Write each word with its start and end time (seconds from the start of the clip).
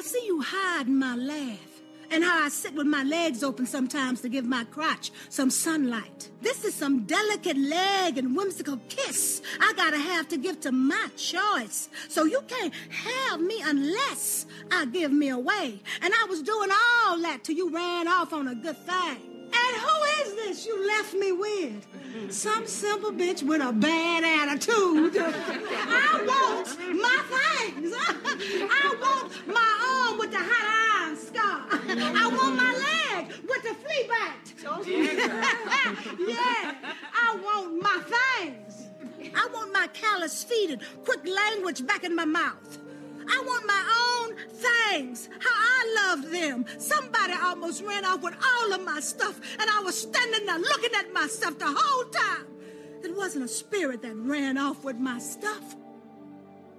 I 0.00 0.02
see 0.02 0.24
you 0.24 0.40
hiding 0.40 0.98
my 0.98 1.14
laugh 1.14 1.82
and 2.10 2.24
how 2.24 2.42
I 2.42 2.48
sit 2.48 2.72
with 2.72 2.86
my 2.86 3.02
legs 3.02 3.44
open 3.44 3.66
sometimes 3.66 4.22
to 4.22 4.30
give 4.30 4.46
my 4.46 4.64
crotch 4.64 5.10
some 5.28 5.50
sunlight. 5.50 6.30
This 6.40 6.64
is 6.64 6.72
some 6.72 7.04
delicate 7.04 7.58
leg 7.58 8.16
and 8.16 8.34
whimsical 8.34 8.78
kiss 8.88 9.42
I 9.60 9.74
gotta 9.76 9.98
have 9.98 10.26
to 10.28 10.38
give 10.38 10.58
to 10.60 10.72
my 10.72 11.08
choice. 11.18 11.90
So 12.08 12.24
you 12.24 12.40
can't 12.48 12.72
have 12.88 13.42
me 13.42 13.60
unless 13.62 14.46
I 14.72 14.86
give 14.86 15.12
me 15.12 15.28
away. 15.28 15.82
And 16.00 16.14
I 16.14 16.24
was 16.30 16.40
doing 16.40 16.70
all 16.70 17.20
that 17.20 17.44
till 17.44 17.56
you 17.56 17.68
ran 17.68 18.08
off 18.08 18.32
on 18.32 18.48
a 18.48 18.54
good 18.54 18.78
thing. 18.86 19.29
Who 19.80 19.94
is 20.22 20.34
this 20.34 20.66
you 20.66 20.86
left 20.86 21.14
me 21.14 21.32
with? 21.32 21.86
Some 22.32 22.66
simple 22.66 23.12
bitch 23.12 23.42
with 23.42 23.62
a 23.62 23.72
bad 23.72 24.24
attitude. 24.24 25.16
I 25.16 26.24
want 26.30 26.68
my 27.00 27.18
things. 27.34 27.94
I 28.70 28.96
want 29.00 29.46
my 29.46 30.06
arm 30.08 30.18
with 30.18 30.30
the 30.32 30.38
hot 30.38 31.06
iron 31.06 31.16
scar. 31.16 31.68
I 31.72 32.26
want 32.36 32.56
my 32.56 32.72
leg 32.86 33.28
with 33.48 33.62
the 33.62 33.74
flea 33.82 34.06
bite. 34.08 34.48
yeah, 36.28 36.74
I 37.14 37.36
want 37.42 37.82
my 37.82 37.98
things. 38.14 38.86
I 39.34 39.48
want 39.52 39.72
my 39.72 39.86
callous 39.88 40.44
feet 40.44 40.70
and 40.70 40.82
quick 41.04 41.26
language 41.26 41.86
back 41.86 42.04
in 42.04 42.14
my 42.14 42.24
mouth. 42.24 42.78
I 43.28 43.42
want 43.46 43.66
my 43.66 43.82
own 44.06 44.36
things. 44.50 45.28
How 45.40 45.50
I 45.52 46.08
loved 46.08 46.32
them. 46.32 46.64
Somebody 46.78 47.34
almost 47.42 47.82
ran 47.82 48.04
off 48.04 48.22
with 48.22 48.34
all 48.44 48.72
of 48.72 48.82
my 48.82 49.00
stuff, 49.00 49.40
and 49.58 49.68
I 49.70 49.80
was 49.80 50.00
standing 50.00 50.46
there 50.46 50.58
looking 50.58 50.94
at 50.96 51.12
my 51.12 51.26
stuff 51.26 51.58
the 51.58 51.66
whole 51.66 52.04
time. 52.10 52.46
It 53.02 53.16
wasn't 53.16 53.44
a 53.44 53.48
spirit 53.48 54.02
that 54.02 54.14
ran 54.14 54.58
off 54.58 54.84
with 54.84 54.96
my 54.96 55.18
stuff. 55.18 55.76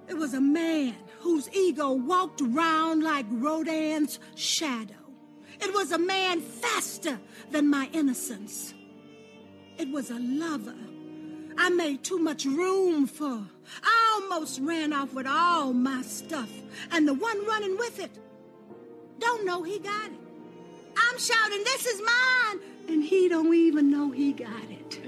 It 0.08 0.14
was 0.14 0.34
a 0.34 0.40
man 0.40 0.94
whose 1.20 1.48
ego 1.52 1.92
walked 1.92 2.40
around 2.40 3.02
like 3.02 3.26
Rodin's 3.30 4.18
shadow. 4.34 4.94
It 5.60 5.72
was 5.72 5.92
a 5.92 5.98
man 5.98 6.40
faster 6.40 7.18
than 7.50 7.68
my 7.68 7.88
innocence. 7.92 8.74
It 9.78 9.88
was 9.90 10.10
a 10.10 10.18
lover 10.18 10.74
I 11.56 11.68
made 11.70 12.02
too 12.02 12.18
much 12.18 12.44
room 12.44 13.06
for. 13.06 13.46
I 13.82 14.20
almost 14.20 14.60
ran 14.60 14.92
off 14.92 15.12
with 15.14 15.26
all 15.26 15.72
my 15.72 16.02
stuff, 16.02 16.50
and 16.90 17.06
the 17.06 17.14
one 17.14 17.46
running 17.46 17.76
with 17.76 17.98
it 18.00 18.10
don't 19.18 19.44
know 19.44 19.62
he 19.62 19.78
got 19.78 20.10
it. 20.10 20.18
I'm 20.96 21.18
shouting, 21.18 21.62
This 21.64 21.86
is 21.86 22.02
mine, 22.02 22.60
and 22.88 23.02
he 23.04 23.28
don't 23.28 23.54
even 23.54 23.90
know 23.90 24.10
he 24.10 24.32
got 24.32 24.64
it. 24.68 25.00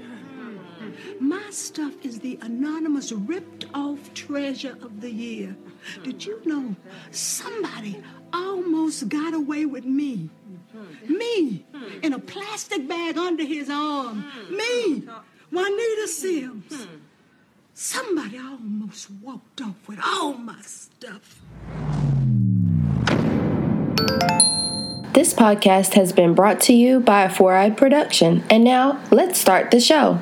My 1.19 1.49
stuff 1.49 1.93
is 2.03 2.19
the 2.19 2.37
anonymous 2.41 3.11
ripped 3.11 3.65
off 3.73 4.13
treasure 4.13 4.77
of 4.81 5.01
the 5.01 5.11
year. 5.11 5.55
Did 6.03 6.25
you 6.25 6.41
know 6.45 6.75
somebody 7.11 8.01
almost 8.33 9.09
got 9.09 9.33
away 9.33 9.65
with 9.65 9.85
me? 9.85 10.29
Me 11.07 11.65
in 12.01 12.13
a 12.13 12.19
plastic 12.19 12.87
bag 12.87 13.17
under 13.17 13.43
his 13.43 13.69
arm. 13.69 14.25
Me, 14.49 15.03
Juanita 15.51 16.07
Sims. 16.07 16.87
Somebody 17.77 18.37
almost 18.37 19.11
walked 19.21 19.59
off 19.59 19.75
with 19.85 19.99
all 20.01 20.33
my 20.35 20.61
stuff. 20.61 21.41
This 25.13 25.33
podcast 25.33 25.95
has 25.95 26.13
been 26.13 26.33
brought 26.35 26.61
to 26.61 26.73
you 26.73 27.01
by 27.01 27.23
a 27.23 27.29
Four 27.29 27.57
Eye 27.57 27.71
Production. 27.71 28.45
And 28.49 28.63
now, 28.63 29.03
let's 29.11 29.41
start 29.41 29.71
the 29.71 29.81
show. 29.81 30.21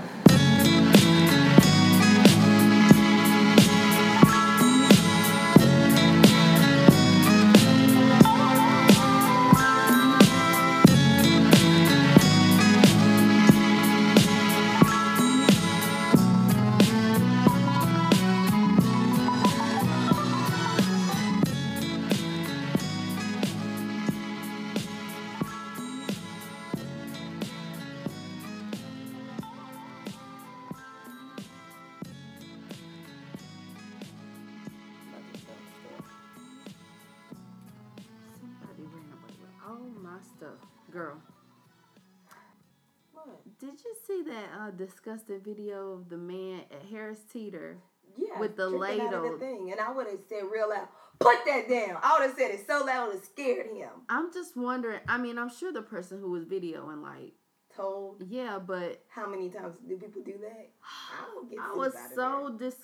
That 44.34 44.50
uh, 44.60 44.72
disgusting 44.72 45.40
video 45.42 45.94
of 45.94 46.10
the 46.10 46.18
man 46.18 46.62
at 46.72 46.84
Harris 46.90 47.20
Teeter? 47.32 47.78
Yeah, 48.16 48.40
With 48.40 48.56
the 48.58 48.70
drinking 48.70 49.02
out 49.08 49.14
of 49.14 49.22
ladle. 49.24 49.32
the 49.34 49.40
thing, 49.40 49.72
and 49.72 49.80
I 49.82 49.92
would 49.92 50.06
have 50.08 50.20
said 50.30 50.44
real 50.52 50.70
loud, 50.70 50.88
"Put 51.20 51.38
that 51.48 51.68
down." 51.68 51.98
I 52.04 52.14
would 52.20 52.30
have 52.30 52.38
said 52.38 52.52
it 52.52 52.68
so 52.68 52.84
loud 52.86 53.16
it 53.16 53.26
scared 53.26 53.68
him. 53.76 53.90
I'm 54.08 54.32
just 54.32 54.56
wondering. 54.56 55.00
I 55.08 55.18
mean, 55.18 55.40
I'm 55.40 55.50
sure 55.50 55.72
the 55.72 55.82
person 55.82 56.20
who 56.20 56.30
was 56.30 56.46
videoing, 56.46 57.02
like, 57.02 57.32
Told 57.76 58.22
yeah, 58.30 58.60
but 58.60 59.04
how 59.10 59.28
many 59.28 59.50
times 59.50 59.74
do 59.88 59.98
people 59.98 60.22
do 60.22 60.36
that? 60.42 60.70
I 60.84 61.26
don't 61.34 61.50
get. 61.50 61.58
I 61.62 61.74
was 61.76 61.94
so 62.14 62.56
dis. 62.56 62.76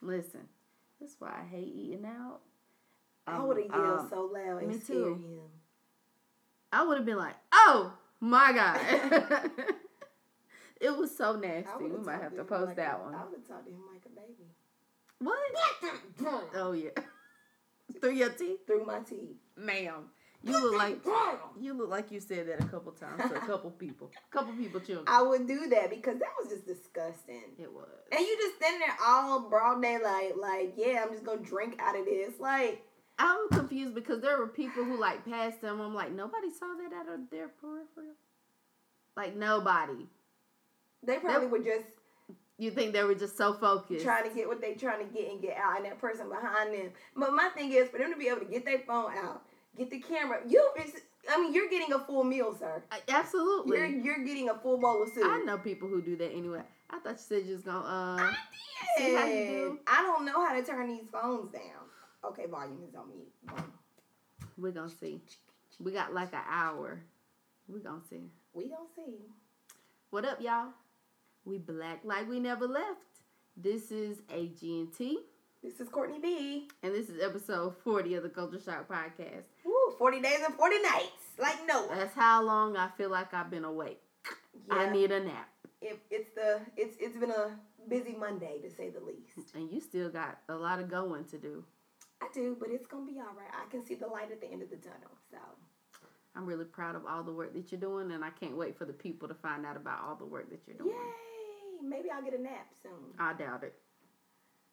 Listen, 0.00 0.48
that's 0.98 1.16
why 1.18 1.42
I 1.42 1.46
hate 1.46 1.70
eating 1.74 2.06
out. 2.06 2.40
I 3.26 3.36
Um, 3.36 3.46
would 3.48 3.58
have 3.58 3.66
yelled 3.70 4.00
um, 4.00 4.08
so 4.08 4.30
loud 4.32 4.62
and 4.62 4.68
me 4.68 4.78
scared 4.78 4.98
too. 4.98 5.14
him. 5.14 5.40
I 6.72 6.84
would 6.86 6.96
have 6.96 7.04
been 7.06 7.18
like, 7.18 7.36
"Oh 7.52 7.92
my 8.20 8.52
god." 8.54 9.50
It 10.80 10.96
was 10.96 11.16
so 11.16 11.36
nasty. 11.36 11.84
We 11.84 11.98
might 12.04 12.20
have 12.20 12.32
to 12.32 12.38
to 12.38 12.44
post 12.44 12.66
like 12.68 12.76
that 12.76 13.00
one. 13.02 13.14
I 13.14 13.24
would 13.24 13.34
have 13.38 13.46
talked 13.48 13.66
to 13.66 13.72
him 13.72 13.80
like 13.92 14.02
a 14.06 14.08
baby. 14.08 14.50
What? 15.18 15.38
Oh 16.56 16.72
yeah. 16.72 16.90
Through 18.00 18.12
your 18.14 18.30
teeth, 18.30 18.66
Through 18.66 18.84
my 18.86 19.00
teeth. 19.00 19.36
ma'am. 19.56 20.10
You 20.42 20.60
look 20.62 20.76
like 20.76 20.98
you 21.58 21.72
look 21.72 21.88
like 21.88 22.10
you 22.12 22.20
said 22.20 22.48
that 22.48 22.60
a 22.62 22.66
couple 22.68 22.92
times 22.92 23.30
to 23.30 23.36
a 23.36 23.40
couple 23.46 23.70
people, 23.70 24.10
a 24.14 24.36
couple 24.36 24.52
people 24.54 24.78
children. 24.80 25.06
I 25.08 25.22
would 25.22 25.46
do 25.48 25.68
that 25.68 25.88
because 25.88 26.18
that 26.18 26.28
was 26.38 26.50
just 26.52 26.66
disgusting. 26.66 27.42
it 27.58 27.72
was. 27.72 27.88
And 28.12 28.20
you 28.20 28.36
just 28.36 28.56
standing 28.56 28.80
there 28.80 28.96
all 29.02 29.48
broad 29.48 29.80
daylight, 29.80 30.36
like, 30.38 30.74
yeah, 30.76 31.02
I'm 31.02 31.12
just 31.12 31.24
gonna 31.24 31.40
drink 31.40 31.80
out 31.80 31.98
of 31.98 32.04
this. 32.04 32.34
Like, 32.38 32.82
I'm 33.18 33.48
confused 33.52 33.94
because 33.94 34.20
there 34.20 34.36
were 34.36 34.48
people 34.48 34.84
who 34.84 35.00
like 35.00 35.24
passed 35.24 35.62
them. 35.62 35.80
I'm 35.80 35.94
like, 35.94 36.12
nobody 36.12 36.50
saw 36.50 36.66
that 36.82 36.94
out 36.94 37.08
of 37.14 37.20
their 37.30 37.48
peripheral. 37.48 38.14
Like 39.16 39.36
nobody. 39.36 40.06
They 41.06 41.18
probably 41.18 41.48
were 41.48 41.58
just 41.58 41.86
You 42.58 42.70
think 42.70 42.92
they 42.92 43.02
were 43.04 43.14
just 43.14 43.36
so 43.36 43.52
focused? 43.54 44.04
trying 44.04 44.28
to 44.28 44.34
get 44.34 44.46
what 44.48 44.60
they 44.60 44.74
trying 44.74 45.06
to 45.06 45.12
get 45.14 45.30
and 45.30 45.40
get 45.42 45.56
out, 45.56 45.76
and 45.76 45.84
that 45.86 46.00
person 46.00 46.28
behind 46.28 46.72
them. 46.74 46.90
But 47.16 47.32
my 47.32 47.48
thing 47.50 47.72
is 47.72 47.88
for 47.88 47.98
them 47.98 48.12
to 48.12 48.18
be 48.18 48.28
able 48.28 48.40
to 48.40 48.46
get 48.46 48.64
their 48.64 48.80
phone 48.80 49.12
out, 49.16 49.42
get 49.76 49.90
the 49.90 49.98
camera. 50.00 50.40
You, 50.46 50.70
I 51.30 51.40
mean, 51.40 51.52
you're 51.54 51.68
getting 51.70 51.92
a 51.92 51.98
full 51.98 52.22
meal, 52.24 52.54
sir. 52.58 52.82
I- 52.92 53.00
Absolutely. 53.08 53.76
You're 53.78 53.86
you're 53.86 54.24
getting 54.24 54.50
a 54.50 54.54
full 54.54 54.78
bowl 54.78 55.02
of 55.02 55.08
soup. 55.10 55.24
I 55.26 55.38
know 55.40 55.58
people 55.58 55.88
who 55.88 56.00
do 56.02 56.16
that 56.16 56.30
anyway. 56.32 56.62
I 56.90 56.98
thought 56.98 57.12
you 57.12 57.18
said 57.18 57.46
you 57.46 57.54
was 57.54 57.62
gonna 57.62 57.78
uh 57.86 58.32
See 58.98 59.14
how 59.14 59.26
you 59.26 59.32
did. 59.34 59.48
do? 59.48 59.78
I 59.86 60.02
don't 60.02 60.24
know 60.26 60.44
how 60.46 60.54
to 60.54 60.62
turn 60.62 60.86
these 60.88 61.06
phones 61.10 61.50
down. 61.50 61.62
Okay, 62.24 62.46
volume 62.46 62.78
is 62.88 62.94
on 62.94 63.08
mute. 63.08 63.26
Volume. 63.46 63.72
we're 64.58 64.70
gonna 64.72 64.88
see. 65.00 65.20
We 65.80 65.92
got 65.92 66.12
like 66.14 66.32
an 66.34 66.42
hour. 66.48 67.00
We're 67.68 67.78
gonna 67.80 68.02
see. 68.08 68.30
We 68.52 68.64
gonna 68.68 68.84
see. 68.94 69.16
What 70.10 70.24
up, 70.26 70.40
y'all? 70.40 70.68
We 71.44 71.58
black 71.58 72.00
like 72.04 72.28
we 72.28 72.40
never 72.40 72.66
left. 72.66 73.00
This 73.56 73.92
is 73.92 74.18
AG&T, 74.32 75.18
This 75.62 75.78
is 75.80 75.88
Courtney 75.88 76.18
B. 76.18 76.68
and 76.82 76.92
this 76.92 77.08
is 77.08 77.22
episode 77.22 77.76
40 77.84 78.14
of 78.16 78.22
the 78.24 78.28
Culture 78.28 78.58
Shock 78.58 78.88
Podcast. 78.88 79.44
Woo, 79.64 79.72
40 79.96 80.20
days 80.20 80.40
and 80.44 80.54
40 80.54 80.82
nights. 80.82 81.22
Like 81.38 81.58
no. 81.66 81.86
That's 81.88 82.14
how 82.14 82.42
long 82.42 82.76
I 82.76 82.88
feel 82.96 83.10
like 83.10 83.32
I've 83.32 83.50
been 83.50 83.64
awake. 83.64 84.00
I 84.70 84.88
need 84.90 85.12
a 85.12 85.22
nap. 85.22 85.48
it, 85.82 86.00
it's 86.10 86.30
the 86.34 86.60
it's 86.76 86.96
it's 86.98 87.16
been 87.16 87.30
a 87.30 87.50
busy 87.88 88.16
Monday 88.18 88.58
to 88.62 88.70
say 88.74 88.90
the 88.90 89.00
least. 89.00 89.54
And 89.54 89.70
you 89.70 89.80
still 89.80 90.08
got 90.08 90.38
a 90.48 90.54
lot 90.54 90.80
of 90.80 90.90
going 90.90 91.24
to 91.26 91.38
do. 91.38 91.62
I 92.22 92.28
do, 92.32 92.56
but 92.58 92.70
it's 92.70 92.86
gonna 92.86 93.06
be 93.06 93.18
all 93.18 93.34
right. 93.36 93.50
I 93.52 93.70
can 93.70 93.84
see 93.84 93.94
the 93.94 94.06
light 94.06 94.32
at 94.32 94.40
the 94.40 94.50
end 94.50 94.62
of 94.62 94.70
the 94.70 94.76
tunnel. 94.76 95.10
So 95.30 95.36
I'm 96.34 96.46
really 96.46 96.64
proud 96.64 96.96
of 96.96 97.04
all 97.06 97.22
the 97.22 97.32
work 97.32 97.52
that 97.54 97.70
you're 97.70 97.80
doing, 97.80 98.10
and 98.12 98.24
I 98.24 98.30
can't 98.30 98.56
wait 98.56 98.76
for 98.78 98.86
the 98.86 98.92
people 98.92 99.28
to 99.28 99.34
find 99.34 99.64
out 99.66 99.76
about 99.76 100.00
all 100.02 100.16
the 100.16 100.24
work 100.24 100.50
that 100.50 100.60
you're 100.66 100.76
doing. 100.78 100.90
yay! 100.90 101.33
Maybe 101.88 102.08
I'll 102.10 102.22
get 102.22 102.34
a 102.38 102.42
nap 102.42 102.68
soon. 102.82 102.92
I 103.18 103.32
doubt 103.34 103.62
it. 103.64 103.74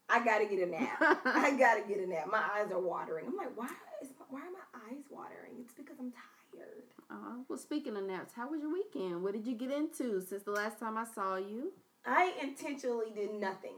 I 0.10 0.24
gotta 0.24 0.46
get 0.46 0.60
a 0.60 0.66
nap. 0.66 0.98
I 1.26 1.56
gotta 1.58 1.82
get 1.88 2.00
a 2.00 2.08
nap. 2.08 2.28
My 2.32 2.44
eyes 2.56 2.72
are 2.72 2.80
watering. 2.82 3.26
I'm 3.28 3.38
like, 3.38 3.56
why 3.56 3.68
is 4.02 4.10
my, 4.20 4.26
why 4.30 4.40
are 4.40 4.52
my 4.52 4.80
eyes 4.90 5.04
watering? 5.10 5.54
It's 5.62 5.74
because 5.74 5.98
I'm 6.00 6.12
tired. 6.12 6.84
Uh, 7.10 7.44
well, 7.48 7.58
speaking 7.58 7.96
of 7.96 8.04
naps, 8.04 8.34
how 8.36 8.50
was 8.50 8.62
your 8.62 8.72
weekend? 8.74 9.24
What 9.24 9.34
did 9.34 9.46
you 9.48 9.56
get 9.56 9.72
into 9.72 10.22
since 10.22 10.44
the 10.44 10.52
last 10.52 10.80
time 10.80 10.98
I 10.98 11.06
saw 11.06 11.38
you? 11.38 11.72
I 12.06 12.34
intentionally 12.42 13.12
did 13.16 13.34
nothing. 13.36 13.76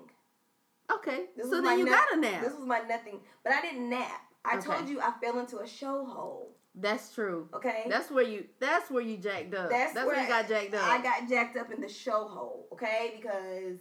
Okay, 0.91 1.25
This 1.35 1.50
so 1.50 1.62
then 1.62 1.80
you 1.80 1.85
nap- 1.85 2.06
got 2.09 2.18
a 2.18 2.21
nap. 2.21 2.44
This 2.44 2.53
was 2.53 2.65
my 2.65 2.80
nothing, 2.80 3.19
but 3.44 3.53
I 3.53 3.62
didn't 3.62 3.89
nap. 3.89 4.21
I 4.45 4.57
Okay. 4.57 4.65
told 4.68 4.89
you 4.89 5.00
I 5.01 5.12
fell 5.21 5.39
into 5.39 5.59
a 5.59 5.68
show 5.68 6.03
hole. 6.06 6.52
That's 6.75 7.13
true. 7.13 7.47
Okay. 7.53 7.85
That's 7.87 8.09
where 8.09 8.23
you. 8.23 8.45
That's 8.59 8.89
where 8.89 9.03
you 9.03 9.17
jacked 9.17 9.53
up. 9.53 9.69
That's, 9.69 9.93
where, 9.93 10.19
you 10.19 10.27
got 10.27 10.47
jacked 10.47 10.73
up. 10.73 10.83
I 10.83 11.01
got 11.01 11.29
jacked 11.29 11.57
up 11.57 11.71
in 11.71 11.81
the 11.81 11.89
show 11.89 12.27
hole, 12.27 12.67
okay? 12.73 13.13
Because 13.15 13.77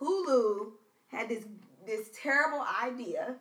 Hulu 0.00 0.72
had 1.08 1.28
this 1.28 1.44
this 1.86 2.10
terrible 2.22 2.64
idea 2.82 3.36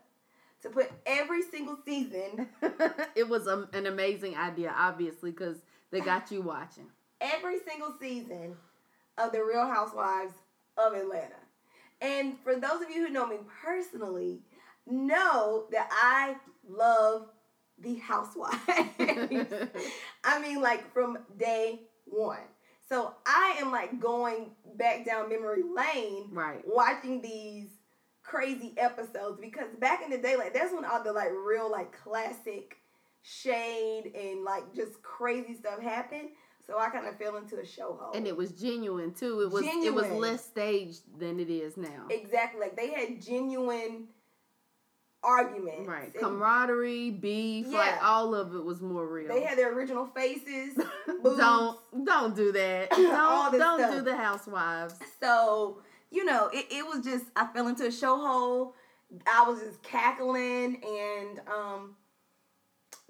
to 0.61 0.69
put 0.69 0.89
every 1.05 1.41
single 1.43 1.77
season, 1.85 2.47
it 3.15 3.27
was 3.27 3.47
a, 3.47 3.67
an 3.73 3.85
amazing 3.85 4.37
idea, 4.37 4.73
obviously, 4.75 5.31
because 5.31 5.57
they 5.91 5.99
got 5.99 6.31
you 6.31 6.41
watching. 6.41 6.87
every 7.21 7.59
single 7.67 7.93
season 7.99 8.55
of 9.17 9.31
the 9.31 9.43
Real 9.43 9.67
Housewives 9.67 10.33
of 10.77 10.93
Atlanta. 10.93 11.35
And 12.01 12.35
for 12.43 12.55
those 12.55 12.81
of 12.81 12.89
you 12.89 13.07
who 13.07 13.13
know 13.13 13.27
me 13.27 13.37
personally, 13.63 14.39
know 14.85 15.65
that 15.71 15.89
I 15.91 16.35
love 16.67 17.27
the 17.79 17.95
housewife. 17.95 18.59
I 20.23 20.39
mean, 20.41 20.61
like 20.61 20.91
from 20.93 21.17
day 21.37 21.81
one. 22.05 22.39
So 22.89 23.13
I 23.25 23.57
am 23.59 23.71
like 23.71 23.99
going 23.99 24.51
back 24.75 25.05
down 25.05 25.29
memory 25.29 25.63
lane, 25.63 26.27
Right. 26.31 26.61
watching 26.67 27.21
these 27.21 27.67
crazy 28.23 28.73
episodes 28.77 29.39
because 29.39 29.67
back 29.79 30.01
in 30.03 30.09
the 30.11 30.17
day, 30.17 30.35
like 30.35 30.53
that's 30.53 30.73
when 30.73 30.85
all 30.85 31.03
the 31.03 31.11
like 31.13 31.31
real 31.45 31.69
like 31.71 31.91
classic 32.03 32.77
shade 33.21 34.11
and 34.15 34.43
like 34.43 34.73
just 34.75 35.01
crazy 35.01 35.55
stuff 35.55 35.81
happened. 35.81 36.29
So 36.65 36.77
I 36.79 36.89
kind 36.89 37.07
of 37.07 37.17
fell 37.17 37.35
into 37.37 37.59
a 37.59 37.65
show 37.65 37.97
hole. 37.99 38.13
And 38.13 38.25
it 38.27 38.35
was 38.35 38.51
genuine 38.51 39.13
too. 39.13 39.41
It 39.41 39.51
was 39.51 39.63
it 39.65 39.93
was 39.93 40.09
less 40.11 40.45
staged 40.45 41.01
than 41.19 41.39
it 41.39 41.49
is 41.49 41.75
now. 41.77 42.05
exactly 42.09 42.59
like 42.61 42.75
they 42.77 42.91
had 42.91 43.21
genuine 43.21 44.07
arguments. 45.23 45.87
right. 45.87 46.13
and 46.13 46.13
Camaraderie, 46.15 47.11
beef, 47.11 47.67
like 47.67 48.03
all 48.03 48.35
of 48.35 48.53
it 48.55 48.63
was 48.63 48.81
more 48.81 49.07
real. 49.07 49.27
They 49.29 49.41
had 49.43 49.57
their 49.57 49.73
original 49.73 50.05
faces. 50.07 50.75
don't 51.23 51.77
don't 52.05 52.35
do 52.35 52.51
that. 52.51 52.89
Don't 52.91 53.57
don't 53.57 53.79
stuff. 53.79 53.93
do 53.93 54.01
the 54.01 54.15
housewives. 54.15 54.95
So, 55.19 55.81
you 56.11 56.25
know, 56.25 56.49
it, 56.53 56.65
it 56.69 56.85
was 56.85 57.03
just 57.03 57.25
I 57.35 57.47
fell 57.47 57.67
into 57.67 57.85
a 57.87 57.91
show 57.91 58.17
hole. 58.17 58.75
I 59.27 59.47
was 59.47 59.59
just 59.59 59.81
cackling 59.83 60.81
and 60.83 61.39
um 61.47 61.95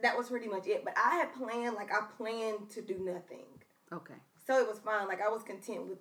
that 0.01 0.17
was 0.17 0.29
pretty 0.29 0.47
much 0.47 0.67
it. 0.67 0.83
But 0.83 0.93
I 0.97 1.15
had 1.15 1.33
planned 1.33 1.75
like 1.75 1.91
I 1.91 2.05
planned 2.17 2.69
to 2.71 2.81
do 2.81 2.99
nothing. 2.99 3.45
Okay. 3.91 4.15
So 4.45 4.59
it 4.59 4.67
was 4.67 4.79
fine. 4.79 5.07
Like 5.07 5.21
I 5.21 5.29
was 5.29 5.43
content 5.43 5.87
with 5.87 5.99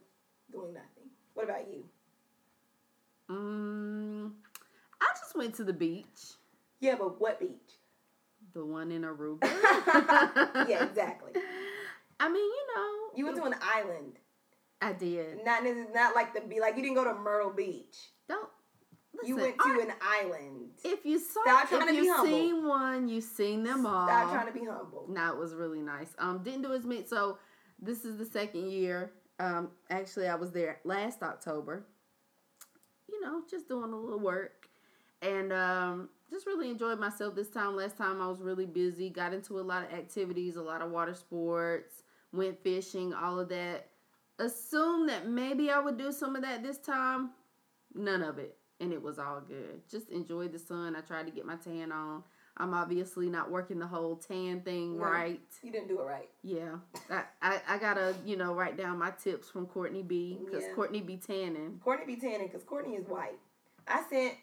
doing 0.50 0.74
nothing. 0.74 1.10
What 1.34 1.44
about 1.44 1.66
you? 1.72 1.84
Mm, 3.30 4.32
Went 5.34 5.54
to 5.56 5.64
the 5.64 5.72
beach. 5.72 6.34
Yeah, 6.80 6.96
but 6.98 7.20
what 7.20 7.40
beach? 7.40 7.50
The 8.54 8.64
one 8.64 8.90
in 8.90 9.02
Aruba. 9.02 9.38
yeah, 10.68 10.84
exactly. 10.84 11.32
I 12.20 12.28
mean, 12.28 12.36
you 12.44 12.66
know. 12.76 13.16
You 13.16 13.24
went 13.24 13.36
to 13.38 13.44
an 13.44 13.54
island. 13.62 14.18
I 14.80 14.92
did. 14.92 15.44
Not 15.44 15.62
not 15.94 16.14
like 16.14 16.34
the 16.34 16.40
be 16.40 16.60
like 16.60 16.76
you 16.76 16.82
didn't 16.82 16.96
go 16.96 17.04
to 17.04 17.14
Myrtle 17.14 17.50
Beach. 17.50 18.10
Don't. 18.28 18.48
Listen, 19.14 19.28
you 19.28 19.36
went 19.36 19.58
to 19.58 19.64
I- 19.64 19.82
an 19.82 19.92
island. 20.00 20.70
If 20.84 21.04
you 21.04 21.18
saw, 21.18 21.42
Stop 21.44 21.68
trying 21.68 21.82
if 21.82 21.88
to 21.88 21.94
you 21.94 22.12
humble. 22.14 22.30
seen 22.32 22.66
one, 22.66 23.08
you 23.08 23.20
seen 23.20 23.62
them 23.62 23.86
all. 23.86 24.06
Stop 24.08 24.32
trying 24.32 24.46
to 24.46 24.52
be 24.58 24.64
humble. 24.66 25.06
No, 25.08 25.30
it 25.32 25.38
was 25.38 25.54
really 25.54 25.82
nice. 25.82 26.08
Um, 26.18 26.42
didn't 26.42 26.62
do 26.62 26.72
as 26.72 26.84
many. 26.84 27.04
So 27.06 27.38
this 27.80 28.04
is 28.04 28.16
the 28.16 28.24
second 28.24 28.70
year. 28.70 29.12
Um, 29.38 29.68
actually, 29.90 30.28
I 30.28 30.34
was 30.34 30.50
there 30.50 30.80
last 30.84 31.22
October. 31.22 31.84
You 33.08 33.20
know, 33.20 33.42
just 33.50 33.68
doing 33.68 33.92
a 33.92 33.96
little 33.96 34.18
work, 34.18 34.61
and 35.22 35.52
um, 35.52 36.08
just 36.30 36.46
really 36.46 36.68
enjoyed 36.70 36.98
myself 36.98 37.34
this 37.34 37.48
time. 37.48 37.76
Last 37.76 37.96
time 37.96 38.20
I 38.20 38.28
was 38.28 38.40
really 38.40 38.66
busy. 38.66 39.08
Got 39.10 39.32
into 39.32 39.58
a 39.58 39.62
lot 39.62 39.84
of 39.84 39.92
activities, 39.92 40.56
a 40.56 40.62
lot 40.62 40.82
of 40.82 40.90
water 40.90 41.14
sports, 41.14 42.02
went 42.32 42.62
fishing, 42.62 43.14
all 43.14 43.38
of 43.40 43.48
that. 43.50 43.88
Assume 44.38 45.06
that 45.06 45.28
maybe 45.28 45.70
I 45.70 45.78
would 45.78 45.96
do 45.98 46.10
some 46.12 46.34
of 46.36 46.42
that 46.42 46.62
this 46.62 46.78
time. 46.78 47.30
None 47.94 48.22
of 48.22 48.38
it, 48.38 48.56
and 48.80 48.92
it 48.92 49.00
was 49.02 49.18
all 49.18 49.40
good. 49.46 49.82
Just 49.90 50.08
enjoyed 50.10 50.52
the 50.52 50.58
sun. 50.58 50.96
I 50.96 51.00
tried 51.00 51.26
to 51.26 51.32
get 51.32 51.44
my 51.46 51.56
tan 51.56 51.92
on. 51.92 52.24
I'm 52.56 52.74
obviously 52.74 53.30
not 53.30 53.50
working 53.50 53.78
the 53.78 53.86
whole 53.86 54.16
tan 54.16 54.60
thing 54.60 54.98
No. 54.98 55.04
right. 55.04 55.40
You 55.62 55.72
didn't 55.72 55.88
do 55.88 56.00
it 56.00 56.04
right. 56.04 56.28
Yeah, 56.42 56.76
I, 57.10 57.22
I, 57.40 57.60
I 57.68 57.78
gotta 57.78 58.14
you 58.26 58.36
know 58.36 58.54
write 58.54 58.76
down 58.76 58.98
my 58.98 59.10
tips 59.10 59.48
from 59.48 59.66
Courtney 59.66 60.02
B 60.02 60.38
because 60.44 60.64
Yeah. 60.64 60.74
Courtney 60.74 61.00
be 61.00 61.16
tanning. 61.16 61.80
Courtney 61.82 62.14
be 62.14 62.20
tanning 62.20 62.46
because 62.48 62.64
Courtney 62.64 62.94
is 62.96 63.06
white. 63.08 63.38
I 63.88 64.02
sent 64.10 64.34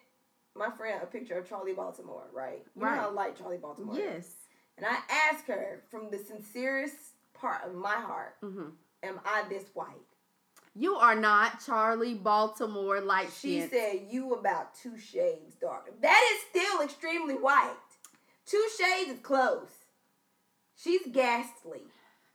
my 0.59 0.69
friend 0.69 0.99
a 1.01 1.05
picture 1.07 1.37
of 1.39 1.49
Charli 1.49 1.75
Baltimore, 1.75 2.27
right? 2.33 2.63
You 2.75 2.83
Right. 2.83 2.95
know 2.95 3.01
how 3.03 3.09
I 3.09 3.13
like 3.13 3.37
Charli 3.37 3.59
Baltimore. 3.61 3.95
is. 3.97 4.03
Yes. 4.03 4.35
And 4.77 4.85
I 4.85 4.97
asked 5.31 5.47
her 5.47 5.83
from 5.89 6.11
the 6.11 6.19
sincerest 6.19 6.95
part 7.33 7.63
of 7.65 7.73
my 7.73 7.95
heart, 7.95 8.35
hmm 8.41 8.69
am 9.01 9.19
I 9.25 9.43
this 9.49 9.63
white? 9.73 9.87
You 10.75 10.95
are 10.95 11.15
not 11.15 11.61
Charli 11.61 12.21
Baltimore 12.21 13.01
like 13.01 13.29
She 13.31 13.61
skin. 13.61 13.69
said, 13.69 14.07
you 14.09 14.33
about 14.33 14.75
two 14.75 14.97
shades 14.97 15.55
darker. 15.55 15.91
That 16.01 16.21
is 16.33 16.61
still 16.61 16.81
extremely 16.81 17.35
white. 17.35 17.75
Two 18.45 18.65
shades 18.77 19.11
is 19.11 19.19
close. 19.19 19.69
She's 20.75 21.01
ghastly. 21.11 21.81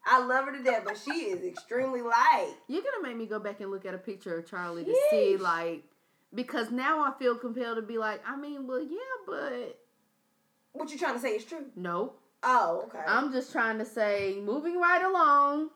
I 0.06 0.23
love 0.25 0.47
her 0.47 0.53
to 0.56 0.62
death, 0.62 0.82
but 0.85 0.99
she 0.99 1.11
is 1.31 1.44
extremely 1.44 2.03
light. 2.03 2.55
You're 2.69 2.82
gonna 2.82 3.03
make 3.09 3.17
me 3.17 3.26
go 3.26 3.38
back 3.38 3.61
and 3.61 3.71
look 3.71 3.87
at 3.87 3.94
a 3.94 3.99
picture 3.99 4.37
of 4.38 4.44
Charli 4.47 4.85
to 4.85 4.94
see 5.11 5.37
like 5.38 5.85
because 6.35 6.71
now 6.71 7.01
I 7.05 7.13
feel 7.19 7.37
compelled 7.37 7.77
to 7.77 7.83
be 7.83 7.99
like, 7.99 8.23
I 8.27 8.37
mean, 8.37 8.67
well, 8.67 8.83
yeah, 8.83 8.99
but 9.27 9.79
What 10.73 10.91
you 10.91 10.99
trying 10.99 11.15
to 11.15 11.21
say 11.21 11.31
is 11.37 11.45
true. 11.45 11.67
No. 11.77 12.15
Oh, 12.43 12.85
okay. 12.87 13.05
I'm 13.07 13.33
just 13.33 13.53
trying 13.53 13.79
to 13.79 13.85
say, 13.85 14.41
moving 14.43 14.79
right 14.79 15.03
along. 15.03 15.71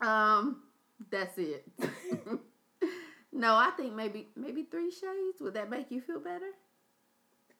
Um, 0.00 0.62
that's 1.10 1.38
it. 1.38 1.64
no, 3.32 3.54
I 3.54 3.70
think 3.76 3.94
maybe 3.94 4.28
maybe 4.36 4.64
three 4.64 4.90
shades. 4.90 5.40
Would 5.40 5.54
that 5.54 5.70
make 5.70 5.90
you 5.90 6.00
feel 6.00 6.20
better? 6.20 6.50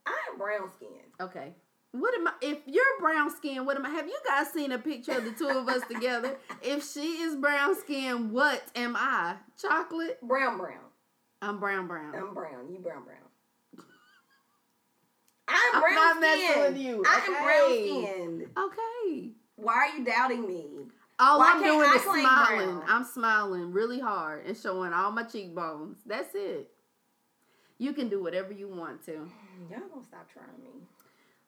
I 0.07 0.15
am 0.33 0.39
brown 0.39 0.71
skin. 0.77 0.89
Okay. 1.21 1.53
What 1.93 2.15
am 2.15 2.29
I? 2.29 2.33
If 2.43 2.59
you're 2.67 2.85
brown 3.01 3.35
skin, 3.35 3.65
what 3.65 3.77
am 3.77 3.87
I? 3.87 3.91
Have 3.91 4.07
you 4.07 4.19
guys 4.27 4.49
seen 4.53 4.73
a 4.73 4.79
picture 4.79 5.13
of 5.13 5.25
the 5.25 5.33
two 5.33 5.49
of 5.49 5.69
us 5.69 5.83
together? 5.89 6.37
If 6.63 6.91
she 6.91 7.23
is 7.23 7.37
brown 7.37 7.79
skin, 7.79 8.33
what 8.33 8.63
am 8.75 8.97
I? 8.97 9.37
Chocolate. 9.61 10.19
Brown, 10.23 10.59
brown. 10.59 10.86
I'm 11.43 11.59
brown 11.59 11.87
brown. 11.87 12.15
I'm 12.15 12.35
brown. 12.35 12.69
You 12.71 12.79
brown, 12.79 13.05
brown. 13.05 13.19
I'm 15.49 15.75
I'm 15.75 15.81
brown 15.81 15.95
not 15.95 16.21
messing 16.21 16.61
with 16.61 16.79
you, 16.79 17.05
I 17.07 17.19
okay? 17.19 17.33
am 17.33 17.43
brown 17.45 17.73
skinned. 17.73 18.47
Okay. 18.59 19.31
Why 19.57 19.75
are 19.75 19.97
you 19.97 20.05
doubting 20.05 20.47
me? 20.47 20.65
All 21.19 21.39
Why 21.39 21.53
I'm 21.53 21.61
can't 21.63 21.75
doing 21.79 21.91
I 21.91 21.97
is 21.97 22.03
smiling. 22.03 22.75
brown? 22.77 22.85
I'm 22.89 23.05
smiling 23.05 23.73
really 23.73 24.01
hard 24.01 24.45
and 24.47 24.57
showing 24.57 24.93
all 24.93 25.11
my 25.13 25.23
cheekbones. 25.23 25.99
That's 26.05 26.35
it. 26.35 26.69
You 27.79 27.93
can 27.93 28.09
do 28.09 28.23
whatever 28.23 28.53
you 28.53 28.69
want 28.69 29.05
to. 29.07 29.13
Y'all 29.71 29.81
gonna 29.93 30.05
stop 30.05 30.29
trying 30.33 30.47
me 30.63 30.87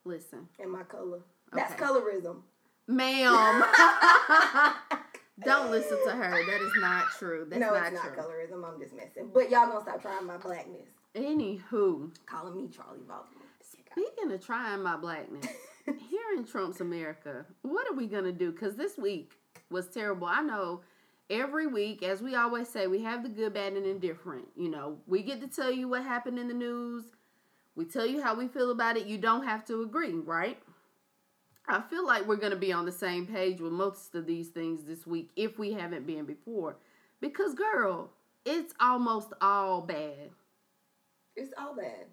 Listen, 0.05 0.49
and 0.61 0.71
my 0.71 0.85
color. 0.85 1.21
That's 1.53 1.73
Okay. 1.75 1.83
colorism. 1.83 2.43
ma'am. 2.87 3.65
Don't 5.45 5.71
listen 5.71 5.99
to 6.07 6.13
her. 6.13 6.31
That 6.47 6.61
is 6.61 6.73
not 6.81 7.05
true. 7.19 7.47
That's 7.49 7.61
no, 7.61 7.71
not 7.75 7.93
it's 7.93 8.03
not 8.05 8.15
true. 8.15 8.23
colorism. 8.25 8.65
I'm 8.73 8.81
just 8.81 8.95
messing. 8.95 9.31
But 9.33 9.51
y'all 9.51 9.67
gonna 9.69 9.81
stop 9.83 10.03
trying 10.03 10.27
my 10.27 10.37
blackness. 10.37 10.89
Anywho, 11.15 12.11
Calling 12.27 12.57
me 12.57 12.69
Charli 12.69 13.07
Baltimore. 13.07 13.43
speaking 13.63 14.31
of 14.33 14.45
trying 14.45 14.83
my 14.83 14.97
blackness, 14.97 15.47
here 15.87 16.21
in 16.37 16.45
Trump's 16.45 16.81
America, 16.81 17.45
what 17.63 17.89
are 17.91 17.95
we 17.95 18.07
gonna 18.07 18.33
do? 18.33 18.51
Because 18.53 18.77
this 18.77 18.97
week 18.99 19.33
was 19.71 19.87
terrible. 19.89 20.27
I 20.27 20.43
know 20.43 20.83
every 21.31 21.67
week, 21.67 22.03
as 22.03 22.23
we 22.23 22.35
always 22.35 22.69
say, 22.69 22.87
we 22.87 23.03
have 23.03 23.23
the 23.23 23.29
good, 23.29 23.55
bad, 23.55 23.75
and 23.75 23.87
indifferent. 23.87 24.47
You 24.57 24.71
know, 24.71 24.99
we 25.07 25.23
get 25.23 25.41
to 25.41 25.47
tell 25.49 25.71
you 25.71 25.89
what 25.89 26.03
happened 26.03 26.39
in 26.39 26.49
the 26.49 26.55
news. 26.55 27.05
We 27.77 27.85
tell 27.85 28.07
you 28.07 28.23
how 28.23 28.35
we 28.35 28.49
feel 28.49 28.71
about 28.73 28.97
it. 28.97 29.07
You 29.07 29.19
don't 29.19 29.45
have 29.45 29.65
to 29.67 29.83
agree, 29.83 30.15
right? 30.15 30.59
I 31.69 31.83
feel 31.83 32.07
like 32.07 32.27
we're 32.27 32.37
gonna 32.37 32.57
be 32.57 32.73
on 32.73 32.87
the 32.87 32.93
same 32.93 33.27
page 33.27 33.61
with 33.61 33.73
most 33.73 34.15
of 34.15 34.27
these 34.27 34.49
things 34.49 34.85
this 34.85 35.07
week 35.07 35.31
if 35.37 35.59
we 35.59 35.73
haven't 35.73 36.07
been 36.07 36.25
before. 36.25 36.77
Because 37.21 37.55
girl, 37.55 38.11
it's 38.45 38.73
almost 38.81 39.33
all 39.41 39.83
bad. 39.83 40.31
It's 41.37 41.53
all 41.59 41.77
bad. 41.77 42.07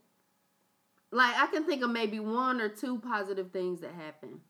Like 1.12 1.36
I 1.38 1.48
can 1.48 1.66
think 1.66 1.84
of 1.84 1.90
maybe 1.90 2.20
one 2.20 2.60
or 2.60 2.68
two 2.68 3.00
positive 3.00 3.52
things 3.52 3.80
that 3.82 3.94
happen. 3.94 4.42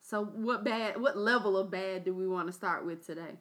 So 0.00 0.24
what 0.24 0.64
bad 0.64 1.00
what 1.00 1.16
level 1.16 1.56
of 1.56 1.70
bad 1.70 2.04
do 2.04 2.14
we 2.14 2.28
want 2.28 2.46
to 2.46 2.52
start 2.52 2.86
with 2.86 3.04
today? 3.04 3.38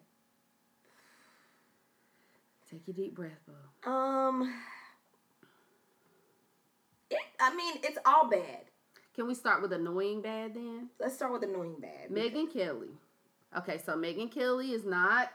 Take 2.70 2.88
a 2.88 2.94
deep 2.94 3.16
breath, 3.16 3.40
Bo. 3.48 3.92
Um. 3.92 4.54
It, 7.10 7.18
I 7.40 7.56
mean, 7.56 7.76
it's 7.84 7.98
all 8.06 8.30
bad. 8.30 8.69
Can 9.20 9.28
we 9.28 9.36
start 9.36 9.62
with 9.62 9.74
annoying 9.74 10.22
bad 10.22 10.54
then? 10.54 10.88
Let's 10.98 11.14
start 11.16 11.34
with 11.34 11.44
annoying 11.44 11.76
bad. 11.82 12.10
Megyn 12.10 12.50
Kelly. 12.54 12.88
Okay, 13.58 13.78
so 13.78 13.98
Megyn 13.98 14.32
Kelly 14.32 14.72
is 14.72 14.86
not 14.86 15.28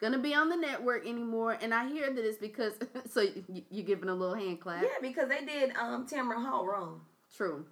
gonna 0.00 0.18
be 0.18 0.34
on 0.34 0.48
the 0.48 0.56
network 0.56 1.06
anymore, 1.06 1.56
and 1.62 1.72
I 1.72 1.88
hear 1.88 2.12
that 2.12 2.24
it's 2.24 2.38
because 2.38 2.72
so 3.08 3.20
you, 3.20 3.62
you 3.70 3.84
giving 3.84 4.08
a 4.08 4.14
little 4.16 4.34
hand 4.34 4.60
clap. 4.60 4.82
Yeah, 4.82 4.88
because 5.00 5.28
they 5.28 5.44
did 5.44 5.70
um 5.76 6.04
Tamron 6.04 6.44
Hall 6.44 6.66
wrong. 6.66 7.02
True. 7.36 7.64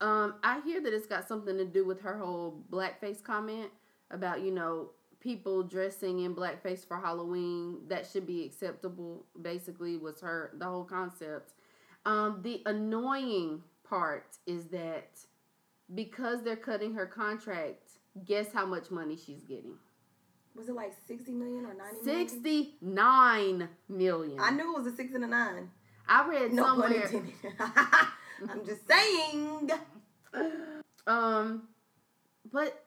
Um, 0.00 0.36
I 0.44 0.60
hear 0.60 0.80
that 0.80 0.94
it's 0.94 1.06
got 1.06 1.26
something 1.26 1.58
to 1.58 1.64
do 1.64 1.84
with 1.84 2.02
her 2.02 2.16
whole 2.16 2.62
blackface 2.70 3.20
comment 3.20 3.72
about 4.12 4.40
you 4.40 4.52
know 4.52 4.90
people 5.18 5.64
dressing 5.64 6.20
in 6.20 6.32
blackface 6.32 6.86
for 6.86 6.96
Halloween 6.96 7.78
that 7.88 8.06
should 8.06 8.24
be 8.24 8.44
acceptable. 8.44 9.24
Basically, 9.42 9.96
was 9.96 10.20
her 10.20 10.52
the 10.56 10.66
whole 10.66 10.84
concept. 10.84 11.54
Um, 12.06 12.38
the 12.44 12.62
annoying 12.66 13.64
part 13.90 14.36
is 14.46 14.66
that 14.66 15.18
because 15.94 16.42
they're 16.42 16.56
cutting 16.56 16.94
her 16.94 17.06
contract, 17.06 17.90
guess 18.24 18.46
how 18.54 18.64
much 18.64 18.90
money 18.90 19.16
she's 19.16 19.42
getting? 19.42 19.74
Was 20.56 20.68
it 20.68 20.74
like 20.74 20.92
60 21.06 21.32
million 21.32 21.66
or 21.66 21.74
90 21.74 22.04
million? 22.04 22.28
69 22.28 23.68
million. 23.88 24.40
I 24.40 24.50
knew 24.50 24.74
it 24.74 24.78
was 24.82 24.92
a 24.92 24.96
six 24.96 25.14
and 25.14 25.24
a 25.24 25.26
nine. 25.26 25.70
I 26.08 26.26
read 26.28 26.52
No 26.52 26.64
somewhere. 26.64 27.10
I'm 28.48 28.64
just 28.64 28.86
saying. 28.88 29.70
Um, 31.06 31.68
but 32.52 32.84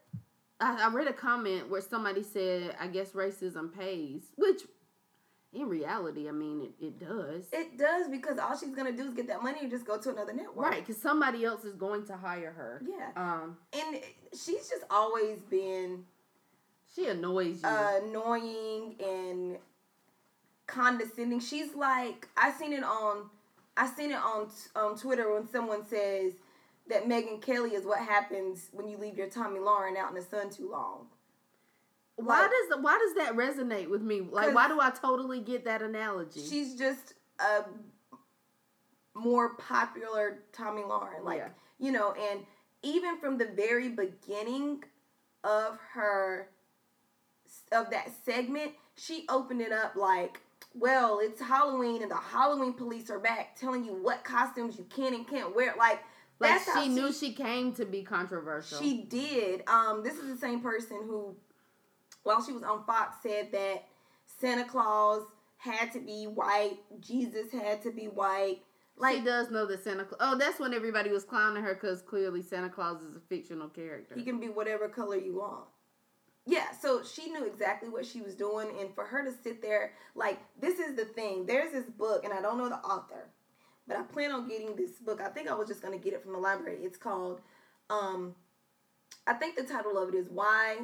I, 0.59 0.85
I 0.85 0.93
read 0.93 1.07
a 1.07 1.13
comment 1.13 1.69
where 1.69 1.81
somebody 1.81 2.23
said, 2.23 2.75
I 2.79 2.87
guess 2.87 3.11
racism 3.11 3.73
pays, 3.73 4.23
which 4.35 4.61
in 5.53 5.67
reality, 5.67 6.27
I 6.27 6.31
mean, 6.31 6.61
it, 6.79 6.85
it 6.85 6.99
does. 6.99 7.45
It 7.51 7.77
does 7.77 8.07
because 8.09 8.37
all 8.39 8.57
she's 8.57 8.73
gonna 8.75 8.91
do 8.91 9.07
is 9.07 9.13
get 9.13 9.27
that 9.27 9.43
money 9.43 9.59
and 9.61 9.69
just 9.71 9.85
go 9.85 9.97
to 9.99 10.09
another 10.09 10.33
network. 10.33 10.65
right, 10.65 10.85
because 10.85 11.01
somebody 11.01 11.45
else 11.45 11.63
is 11.63 11.75
going 11.75 12.05
to 12.07 12.17
hire 12.17 12.51
her. 12.51 12.81
Yeah. 12.87 13.09
Um, 13.15 13.57
And 13.73 13.99
she's 14.33 14.67
just 14.69 14.83
always 14.89 15.39
been 15.49 16.05
she 16.95 17.07
annoys 17.07 17.61
you. 17.63 17.69
annoying 17.69 18.95
and 19.03 19.57
condescending. 20.67 21.39
She's 21.39 21.73
like 21.75 22.27
I 22.37 22.51
seen 22.51 22.73
it 22.73 22.83
on 22.83 23.29
I 23.75 23.87
seen 23.87 24.11
it 24.11 24.17
on 24.19 24.49
on 24.75 24.97
Twitter 24.97 25.33
when 25.33 25.47
someone 25.47 25.85
says 25.85 26.33
that 26.89 27.07
Megyn 27.07 27.41
Kelly 27.41 27.71
is 27.71 27.85
what 27.85 27.99
happens 27.99 28.69
when 28.71 28.87
you 28.87 28.97
leave 28.97 29.17
your 29.17 29.29
Tomi 29.29 29.59
Lahren 29.59 29.97
out 29.97 30.09
in 30.09 30.15
the 30.15 30.21
sun 30.21 30.49
too 30.49 30.69
long. 30.69 31.07
Why 32.15 32.41
like- 32.41 32.51
does 32.51 32.79
why 32.81 32.97
does 32.99 33.15
that 33.15 33.35
resonate 33.35 33.89
with 33.89 34.01
me? 34.01 34.21
Like, 34.21 34.53
why 34.53 34.67
do 34.67 34.79
I 34.79 34.91
totally 34.91 35.39
get 35.39 35.65
that 35.65 35.81
analogy? 35.81 36.41
She's 36.45 36.75
just 36.75 37.15
a 37.39 37.63
more 39.15 39.55
popular 39.55 40.43
Tomi 40.51 40.83
Lahren. 40.83 41.23
Like, 41.23 41.39
Yeah. 41.39 41.49
you 41.79 41.91
know, 41.91 42.13
and 42.13 42.45
even 42.81 43.17
from 43.17 43.37
the 43.37 43.45
very 43.45 43.89
beginning 43.89 44.83
of 45.43 45.79
her 45.93 46.49
of 47.71 47.89
that 47.91 48.11
segment, 48.23 48.73
she 48.95 49.25
opened 49.29 49.61
it 49.61 49.71
up 49.71 49.95
like, 49.95 50.39
well, 50.73 51.19
it's 51.19 51.41
Halloween 51.41 52.01
and 52.01 52.09
the 52.11 52.15
Halloween 52.15 52.73
police 52.73 53.09
are 53.09 53.19
back 53.19 53.55
telling 53.55 53.85
you 53.85 53.93
what 53.93 54.23
costumes 54.23 54.77
you 54.77 54.85
can 54.85 55.13
and 55.13 55.27
can't 55.27 55.55
wear. 55.55 55.75
Like, 55.77 56.03
like 56.39 56.61
how 56.65 56.81
she 56.81 56.89
knew 56.89 57.13
she 57.13 57.33
came 57.33 57.73
to 57.73 57.85
be 57.85 58.03
controversial. 58.03 58.79
She 58.79 59.03
did. 59.03 59.63
Um, 59.67 60.03
this 60.03 60.15
is 60.15 60.29
the 60.29 60.37
same 60.37 60.61
person 60.61 60.97
who, 61.05 61.35
while 62.23 62.43
she 62.43 62.51
was 62.53 62.63
on 62.63 62.83
Fox, 62.85 63.17
said 63.21 63.51
that 63.51 63.83
Santa 64.25 64.65
Claus 64.65 65.23
had 65.57 65.91
to 65.93 65.99
be 65.99 66.25
white, 66.25 66.77
Jesus 66.99 67.51
had 67.51 67.81
to 67.83 67.91
be 67.91 68.05
white. 68.05 68.61
Like 68.97 69.17
she 69.17 69.23
does 69.23 69.49
know 69.49 69.65
that 69.65 69.83
Santa 69.83 70.03
Claus. 70.03 70.19
Oh, 70.19 70.37
that's 70.37 70.59
when 70.59 70.73
everybody 70.73 71.09
was 71.09 71.23
clowning 71.23 71.63
her 71.63 71.73
because 71.73 72.01
clearly 72.01 72.41
Santa 72.41 72.69
Claus 72.69 73.01
is 73.01 73.15
a 73.15 73.19
fictional 73.27 73.69
character. 73.69 74.15
he 74.15 74.23
can 74.23 74.39
be 74.39 74.49
whatever 74.49 74.87
color 74.87 75.17
you 75.17 75.35
want. 75.35 75.65
Yeah, 76.45 76.71
so 76.79 77.01
she 77.03 77.31
knew 77.31 77.45
exactly 77.45 77.89
what 77.89 78.05
she 78.05 78.19
was 78.21 78.35
doing, 78.35 78.67
and 78.79 78.93
for 78.93 79.05
her 79.05 79.23
to 79.23 79.31
sit 79.31 79.61
there, 79.61 79.93
like, 80.13 80.39
this 80.59 80.77
is 80.77 80.93
the 80.93 81.05
thing. 81.05 81.45
There's 81.45 81.71
this 81.71 81.85
book, 81.85 82.25
and 82.25 82.33
I 82.33 82.41
don't 82.41 82.57
know 82.57 82.67
the 82.67 82.79
author, 82.79 83.29
but 83.87 83.95
I 83.95 84.01
plan 84.01 84.33
on 84.33 84.49
getting 84.49 84.75
this 84.75 84.91
book. 84.99 85.21
I 85.21 85.29
think 85.29 85.49
I 85.49 85.53
was 85.53 85.69
just 85.69 85.81
gonna 85.81 85.97
get 85.97 86.11
it 86.11 86.21
from 86.21 86.33
the 86.33 86.39
library. 86.39 86.79
It's 86.81 86.97
called, 86.97 87.39
um, 87.89 88.35
I 89.25 89.35
think 89.35 89.55
the 89.55 89.63
title 89.63 89.97
of 89.97 90.09
it 90.09 90.15
is 90.15 90.27
Why 90.29 90.79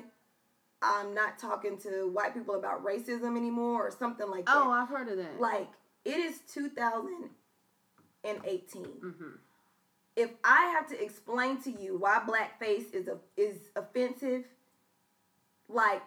I'm 0.82 1.14
Not 1.14 1.38
Talking 1.40 1.78
to 1.80 2.10
White 2.10 2.34
People 2.34 2.56
About 2.56 2.84
Racism 2.86 3.36
Anymore, 3.38 3.88
or 3.88 3.92
something 3.92 4.30
like 4.30 4.46
that. 4.46 4.56
oh, 4.56 4.72
I've 4.72 4.90
heard 4.90 5.10
of 5.10 5.18
that. 5.18 5.40
like 5.40 5.68
it 6.06 6.18
is 6.18 6.40
2018. 6.54 8.84
hmm 8.86 9.12
If 10.16 10.32
I 10.44 10.66
have 10.76 10.88
to 10.90 11.02
explain 11.04 11.62
to 11.64 11.72
you 11.72 11.98
why 11.98 12.20
blackface 12.26 12.94
is 12.94 13.08
a, 13.08 13.18
is 13.38 13.58
offensive, 13.76 14.46
like 15.68 16.02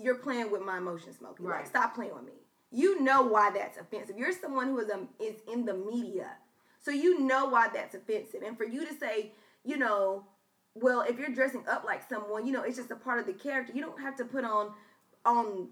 you're 0.00 0.16
playing 0.16 0.50
with 0.50 0.62
my 0.62 0.78
emotions, 0.78 1.16
Smokey. 1.18 1.42
Like 1.42 1.66
stop 1.66 1.94
playing 1.94 2.14
with 2.14 2.24
me. 2.24 2.32
You 2.70 3.00
know 3.02 3.22
why 3.22 3.50
that's 3.50 3.78
offensive. 3.78 4.16
You're 4.18 4.32
someone 4.32 4.68
who 4.68 4.78
is 4.80 4.90
um, 4.90 5.08
is 5.18 5.36
in 5.50 5.64
the 5.64 5.72
media, 5.74 6.32
so 6.80 6.90
you 6.90 7.20
know 7.20 7.46
why 7.46 7.68
that's 7.72 7.94
offensive. 7.94 8.42
And 8.44 8.56
for 8.58 8.64
you 8.64 8.84
to 8.86 8.94
say, 8.98 9.32
you 9.64 9.78
know, 9.78 10.24
well, 10.80 11.02
if 11.02 11.18
you're 11.18 11.30
dressing 11.30 11.64
up 11.68 11.84
like 11.84 12.08
someone, 12.08 12.46
you 12.46 12.52
know, 12.52 12.62
it's 12.62 12.76
just 12.76 12.90
a 12.90 12.96
part 12.96 13.18
of 13.20 13.26
the 13.26 13.32
character. 13.32 13.72
You 13.74 13.82
don't 13.82 14.00
have 14.00 14.16
to 14.16 14.24
put 14.24 14.44
on 14.44 14.72
on 15.24 15.68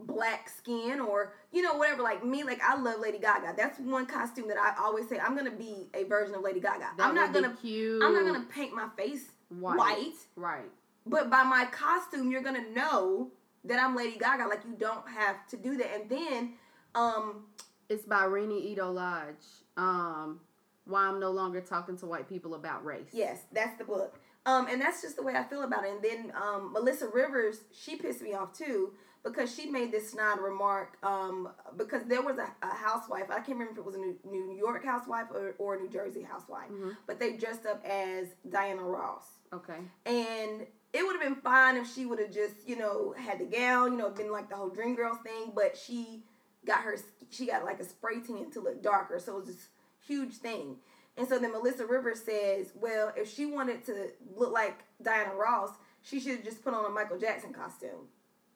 black 0.00 0.48
skin 0.48 0.98
or 1.00 1.32
you 1.52 1.62
know 1.62 1.74
whatever 1.74 2.02
like 2.02 2.24
me 2.24 2.42
like 2.42 2.60
i 2.64 2.74
love 2.76 2.98
lady 2.98 3.16
gaga 3.18 3.54
that's 3.56 3.78
one 3.78 4.04
costume 4.04 4.48
that 4.48 4.56
i 4.58 4.74
always 4.84 5.08
say 5.08 5.16
i'm 5.20 5.36
gonna 5.36 5.52
be 5.52 5.86
a 5.94 6.02
version 6.02 6.34
of 6.34 6.42
lady 6.42 6.58
gaga 6.58 6.86
That 6.98 7.06
i'm 7.06 7.14
not 7.14 7.32
gonna 7.32 7.56
cute. 7.62 8.02
i'm 8.02 8.12
not 8.12 8.24
gonna 8.26 8.44
paint 8.52 8.74
my 8.74 8.88
face 8.96 9.26
White. 9.50 9.78
white. 9.78 10.12
Right. 10.34 10.64
but 11.06 11.30
by 11.30 11.44
my 11.44 11.66
costume 11.66 12.32
you're 12.32 12.42
gonna 12.42 12.68
know 12.74 13.30
that 13.64 13.78
i'm 13.80 13.94
lady 13.94 14.18
gaga 14.18 14.48
like 14.48 14.62
you 14.68 14.74
don't 14.76 15.08
have 15.08 15.46
to 15.50 15.56
do 15.56 15.76
that 15.76 15.88
and 15.94 16.10
then 16.10 16.54
um 16.96 17.44
It's 17.88 18.04
by 18.04 18.24
Renee 18.24 18.58
Ito 18.72 18.90
Lodge. 18.90 19.46
Um, 19.76 20.40
why 20.86 21.02
I'm 21.06 21.20
no 21.20 21.30
longer 21.30 21.60
talking 21.60 21.96
to 21.98 22.06
white 22.06 22.28
people 22.28 22.54
about 22.56 22.84
race. 22.84 23.10
yes 23.12 23.42
that's 23.52 23.78
the 23.78 23.84
book 23.84 24.18
um 24.46 24.66
and 24.68 24.80
that's 24.80 25.02
just 25.02 25.16
the 25.16 25.22
way 25.22 25.34
i 25.34 25.42
feel 25.42 25.62
about 25.62 25.84
it 25.84 25.90
and 25.92 26.02
then 26.02 26.32
um 26.40 26.72
melissa 26.72 27.08
rivers 27.12 27.60
she 27.72 27.96
pissed 27.96 28.22
me 28.22 28.34
off 28.34 28.52
too 28.56 28.92
because 29.24 29.54
she 29.54 29.70
made 29.70 29.90
this 29.90 30.10
snide 30.10 30.38
remark 30.38 30.96
um 31.02 31.48
because 31.76 32.02
there 32.04 32.22
was 32.22 32.38
a, 32.38 32.46
a 32.62 32.74
housewife 32.74 33.30
i 33.30 33.36
can't 33.36 33.58
remember 33.58 33.72
if 33.72 33.78
it 33.78 33.84
was 33.84 33.94
a 33.94 33.98
new, 33.98 34.16
new 34.30 34.52
york 34.56 34.84
housewife 34.84 35.26
or, 35.32 35.54
or 35.58 35.74
a 35.76 35.80
new 35.80 35.88
jersey 35.88 36.22
housewife 36.22 36.70
Mhm. 36.70 36.96
but 37.06 37.18
they 37.18 37.36
dressed 37.36 37.66
up 37.66 37.82
as 37.84 38.28
diana 38.48 38.82
ross 38.82 39.24
Okay. 39.52 39.78
and 40.06 40.66
it 40.92 41.04
would 41.04 41.16
have 41.16 41.22
been 41.22 41.40
fine 41.42 41.76
if 41.76 41.92
she 41.92 42.06
would 42.06 42.18
have 42.18 42.32
just 42.32 42.56
you 42.66 42.76
know 42.76 43.14
had 43.16 43.38
the 43.38 43.44
gown 43.46 43.92
you 43.92 43.98
know 43.98 44.10
been 44.10 44.30
like 44.32 44.48
the 44.48 44.56
whole 44.56 44.68
dream 44.70 44.94
girls 44.94 45.18
thing 45.24 45.52
but 45.54 45.76
she 45.76 46.22
got 46.66 46.80
her 46.80 46.96
she 47.30 47.46
got 47.46 47.64
like 47.64 47.78
a 47.80 47.84
spray 47.84 48.20
tan 48.20 48.50
to 48.50 48.60
look 48.60 48.82
darker 48.82 49.18
so 49.18 49.32
it 49.36 49.40
was 49.40 49.46
this 49.46 49.68
huge 50.06 50.34
thing 50.34 50.76
and 51.16 51.28
so 51.28 51.38
then 51.38 51.52
melissa 51.52 51.86
rivers 51.86 52.20
says 52.22 52.72
well 52.74 53.12
if 53.16 53.32
she 53.32 53.46
wanted 53.46 53.84
to 53.84 54.08
look 54.36 54.52
like 54.52 54.84
diana 55.02 55.34
ross 55.34 55.70
she 56.02 56.20
should 56.20 56.36
have 56.36 56.44
just 56.44 56.62
put 56.64 56.74
on 56.74 56.84
a 56.84 56.88
michael 56.90 57.18
jackson 57.18 57.52
costume 57.52 58.08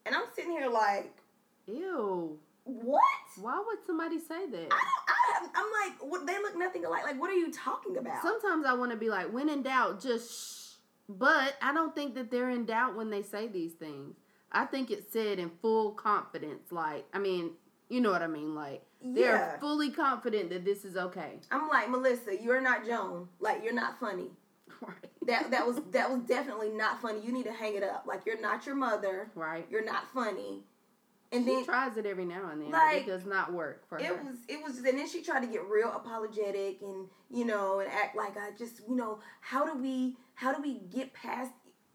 and 0.05 0.15
i'm 0.15 0.23
sitting 0.35 0.51
here 0.51 0.69
like 0.69 1.13
Ew. 1.67 2.39
what 2.63 3.01
Why 3.41 3.63
would 3.65 3.77
somebody 3.85 4.17
say 4.19 4.47
that? 4.49 4.67
I 4.71 5.41
don't, 5.41 5.55
I, 5.55 5.61
I'm 5.61 5.91
like, 5.91 6.11
what, 6.11 6.25
they 6.25 6.33
look 6.39 6.57
nothing 6.57 6.85
alike. 6.85 7.03
Like, 7.03 7.19
what 7.19 7.29
are 7.29 7.35
you 7.35 7.51
talking 7.51 7.97
about? 7.97 8.21
Sometimes 8.21 8.65
I 8.65 8.73
want 8.73 8.91
to 8.91 8.97
be 8.97 9.09
like, 9.09 9.31
when 9.31 9.49
in 9.49 9.61
doubt, 9.63 10.01
just 10.01 10.31
shh. 10.31 10.65
But 11.07 11.55
I 11.61 11.73
don't 11.73 11.95
think 11.95 12.15
that 12.15 12.29
they're 12.31 12.49
in 12.49 12.65
doubt 12.65 12.95
when 12.95 13.09
they 13.09 13.21
say 13.23 13.47
these 13.47 13.73
things. 13.73 14.15
I 14.51 14.65
think 14.65 14.89
it's 14.91 15.11
said 15.11 15.39
in 15.39 15.51
full 15.61 15.91
confidence. 15.91 16.71
Like, 16.71 17.05
I 17.13 17.19
mean, 17.19 17.51
you 17.89 18.01
know 18.01 18.11
what 18.11 18.21
I 18.21 18.27
mean? 18.27 18.55
Like, 18.55 18.83
they're 19.01 19.35
Yeah. 19.35 19.59
fully 19.59 19.91
confident 19.91 20.49
that 20.49 20.65
this 20.65 20.83
is 20.85 20.97
okay. 20.97 21.39
I'm 21.51 21.67
like, 21.69 21.89
Melissa, 21.89 22.41
you're 22.41 22.61
not 22.61 22.85
Joan. 22.85 23.29
Like, 23.39 23.63
you're 23.63 23.73
not 23.73 23.99
funny. 23.99 24.31
Right. 24.81 24.93
That 25.27 25.51
that 25.51 25.65
was 25.67 25.79
that 25.91 26.09
was 26.09 26.21
definitely 26.21 26.69
not 26.69 27.01
funny. 27.01 27.19
You 27.25 27.31
need 27.31 27.45
to 27.45 27.53
hang 27.53 27.75
it 27.75 27.83
up. 27.83 28.05
Like, 28.07 28.25
you're 28.25 28.39
not 28.41 28.65
your 28.65 28.75
mother. 28.75 29.29
Right. 29.35 29.65
You're 29.69 29.85
not 29.85 30.03
funny. 30.13 30.63
And 31.31 31.47
then 31.47 31.59
she 31.59 31.65
then 31.65 31.65
tries 31.65 31.97
it 31.97 32.05
every 32.07 32.25
now 32.25 32.49
and 32.51 32.59
then, 32.59 32.71
like, 32.71 33.03
it 33.03 33.05
does 33.05 33.23
not 33.25 33.53
work 33.53 33.87
for 33.87 33.99
it 33.99 34.05
her. 34.05 34.15
was 34.23 34.37
it 34.47 34.63
was 34.63 34.77
and 34.79 34.97
then 34.97 35.07
she 35.07 35.21
tried 35.21 35.41
to 35.41 35.47
get 35.47 35.63
real 35.65 35.91
apologetic 35.91 36.81
and 36.81 37.07
you 37.29 37.45
know 37.45 37.79
and 37.81 37.91
act 37.91 38.15
like 38.17 38.35
I 38.35 38.49
just 38.57 38.81
you 38.89 38.95
know 38.95 39.19
how 39.39 39.63
do 39.63 39.79
we 39.79 40.17
how 40.33 40.51
do 40.53 40.59
we 40.61 40.79
get 40.79 41.13
past 41.13 41.51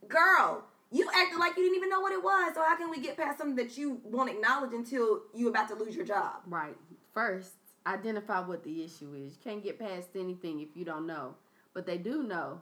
girl 0.07 0.65
you 0.93 1.09
acted 1.13 1.39
like 1.41 1.57
you 1.57 1.65
didn't 1.65 1.77
even 1.79 1.89
know 1.91 1.99
what 1.99 2.13
it 2.13 2.23
was 2.23 2.55
so 2.55 2.63
how 2.63 2.77
can 2.77 2.91
we 2.91 3.01
get 3.01 3.17
past 3.17 3.39
something 3.39 3.57
that 3.57 3.77
you 3.77 4.01
won't 4.05 4.31
acknowledge 4.31 4.73
until 4.73 5.23
you 5.35 5.49
about 5.49 5.67
to 5.69 5.75
lose 5.75 5.97
your 5.97 6.05
job 6.05 6.35
Right. 6.47 6.77
First, 7.15 7.53
identify 7.87 8.41
what 8.41 8.65
the 8.65 8.83
issue 8.85 9.15
is. 9.15 9.33
You 9.35 9.39
can't 9.43 9.63
get 9.63 9.79
past 9.79 10.09
anything 10.17 10.61
if 10.61 10.69
you 10.77 10.85
don't 10.85 11.07
know. 11.07 11.35
But 11.73 11.87
they 11.87 11.97
do 11.97 12.23
know. 12.23 12.61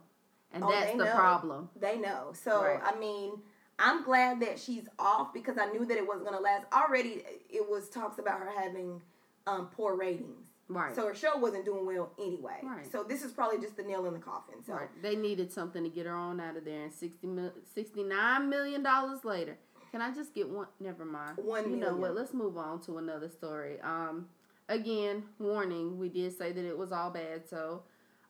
And 0.51 0.63
Oh, 0.63 0.69
that's 0.69 0.91
the 0.91 1.05
know. 1.05 1.15
problem. 1.15 1.69
They 1.75 1.97
know. 1.97 2.31
So 2.33 2.61
Right. 2.63 2.79
I 2.83 2.97
mean, 2.99 3.41
I'm 3.79 4.03
glad 4.03 4.39
that 4.41 4.59
she's 4.59 4.87
off 4.99 5.33
because 5.33 5.57
I 5.57 5.65
knew 5.71 5.85
that 5.85 5.97
it 5.97 6.07
wasn't 6.07 6.25
gonna 6.25 6.39
last. 6.39 6.67
Already, 6.71 7.23
it 7.49 7.67
was 7.67 7.89
talks 7.89 8.19
about 8.19 8.39
her 8.39 8.49
having 8.51 9.01
um, 9.47 9.67
poor 9.67 9.95
ratings. 9.95 10.45
Right. 10.69 10.95
So 10.95 11.07
her 11.07 11.15
show 11.15 11.37
wasn't 11.37 11.65
doing 11.65 11.85
well 11.85 12.11
anyway. 12.19 12.59
Right. 12.63 12.89
So 12.89 13.03
this 13.03 13.23
is 13.23 13.31
probably 13.31 13.59
just 13.59 13.75
the 13.75 13.83
nail 13.83 14.05
in 14.05 14.13
the 14.13 14.19
coffin. 14.19 14.63
So 14.65 14.73
right. 14.73 14.89
They 15.01 15.15
needed 15.15 15.51
something 15.51 15.83
to 15.83 15.89
get 15.89 16.05
her 16.05 16.15
on 16.15 16.39
out 16.39 16.55
of 16.55 16.65
there. 16.65 16.83
And 16.83 16.93
60 16.93 17.27
mil, 17.27 17.51
$69 17.75 18.47
million 18.47 18.85
later. 19.23 19.57
Can 19.91 20.01
I 20.01 20.11
just 20.11 20.33
get 20.33 20.49
one? 20.49 20.67
Never 20.79 21.05
mind. 21.05 21.37
One 21.37 21.69
You 21.69 21.75
know 21.77 21.95
what? 21.95 22.15
Let's 22.15 22.33
move 22.33 22.57
on 22.57 22.79
to 22.81 22.97
another 22.97 23.29
story. 23.29 23.79
Um, 23.81 24.27
Again, 24.69 25.23
warning, 25.39 25.97
we 25.99 26.09
did 26.09 26.37
say 26.37 26.51
that 26.51 26.65
it 26.65 26.77
was 26.77 26.91
all 26.91 27.09
bad. 27.09 27.47
So, 27.47 27.83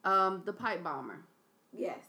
um, 0.04 0.42
the 0.46 0.54
pipe 0.54 0.84
bomber. 0.84 1.20
Yes. 1.72 2.00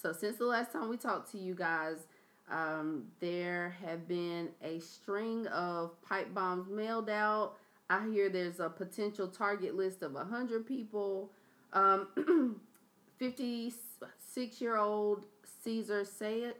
So 0.00 0.12
since 0.12 0.36
the 0.36 0.46
last 0.46 0.72
time 0.72 0.88
we 0.88 0.96
talked 0.96 1.30
to 1.32 1.38
you 1.38 1.54
guys, 1.54 2.06
um, 2.50 3.04
there 3.20 3.76
have 3.84 4.06
been 4.06 4.50
a 4.62 4.78
string 4.80 5.46
of 5.48 6.00
pipe 6.02 6.34
bombs 6.34 6.68
mailed 6.68 7.08
out. 7.08 7.54
I 7.88 8.06
hear 8.08 8.28
there's 8.28 8.60
a 8.60 8.68
potential 8.68 9.28
target 9.28 9.76
list 9.76 10.02
of 10.02 10.12
100 10.12 10.66
people. 10.66 11.30
Um, 11.72 12.60
56 13.18 14.60
year 14.60 14.76
old 14.76 15.26
Cesar 15.62 16.02
Sayoc, 16.02 16.54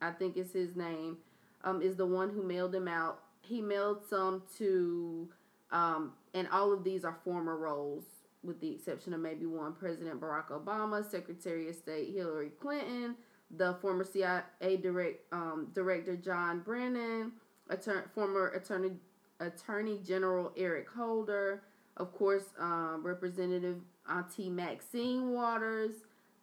I 0.00 0.10
think 0.10 0.36
is 0.36 0.52
his 0.52 0.76
name, 0.76 1.18
um, 1.64 1.80
is 1.80 1.96
the 1.96 2.06
one 2.06 2.30
who 2.30 2.42
mailed 2.42 2.72
them 2.72 2.88
out. 2.88 3.20
He 3.40 3.60
mailed 3.60 4.02
some 4.08 4.42
to, 4.58 5.28
um, 5.72 6.12
and 6.34 6.46
all 6.48 6.72
of 6.72 6.84
these 6.84 7.04
are 7.04 7.18
former 7.24 7.56
roles, 7.56 8.04
with 8.44 8.60
the 8.60 8.70
exception 8.70 9.14
of 9.14 9.20
maybe 9.20 9.46
one 9.46 9.72
President 9.72 10.20
Barack 10.20 10.48
Obama, 10.50 11.08
Secretary 11.08 11.68
of 11.68 11.74
State 11.74 12.14
Hillary 12.14 12.50
Clinton, 12.60 13.16
the 13.50 13.74
former 13.80 14.04
CIA 14.04 14.76
direct, 14.80 15.32
um, 15.32 15.68
Director 15.74 16.16
John 16.16 16.60
Brennan, 16.60 17.32
attorney, 17.68 18.02
former 18.14 18.48
Attorney 18.48 18.92
Attorney 19.40 19.98
General 20.04 20.52
Eric 20.56 20.88
Holder, 20.88 21.62
of 21.96 22.12
course, 22.12 22.44
um, 22.58 23.02
Representative 23.04 23.78
Auntie 24.08 24.48
Maxine 24.48 25.32
Waters, 25.32 25.92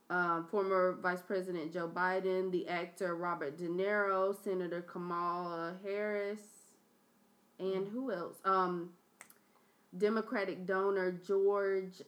um, 0.10 0.48
former 0.50 0.98
Vice 1.02 1.22
President 1.22 1.72
Joe 1.72 1.88
Biden, 1.88 2.52
the 2.52 2.68
actor 2.68 3.16
Robert 3.16 3.58
De 3.58 3.68
Niro, 3.68 4.36
Senator 4.44 4.82
Kamala 4.82 5.76
Harris, 5.84 6.42
and 7.60 7.88
who 7.88 8.12
else? 8.12 8.38
Um, 8.46 8.90
Democratic 9.98 10.66
donor 10.66 11.12
George 11.12 12.02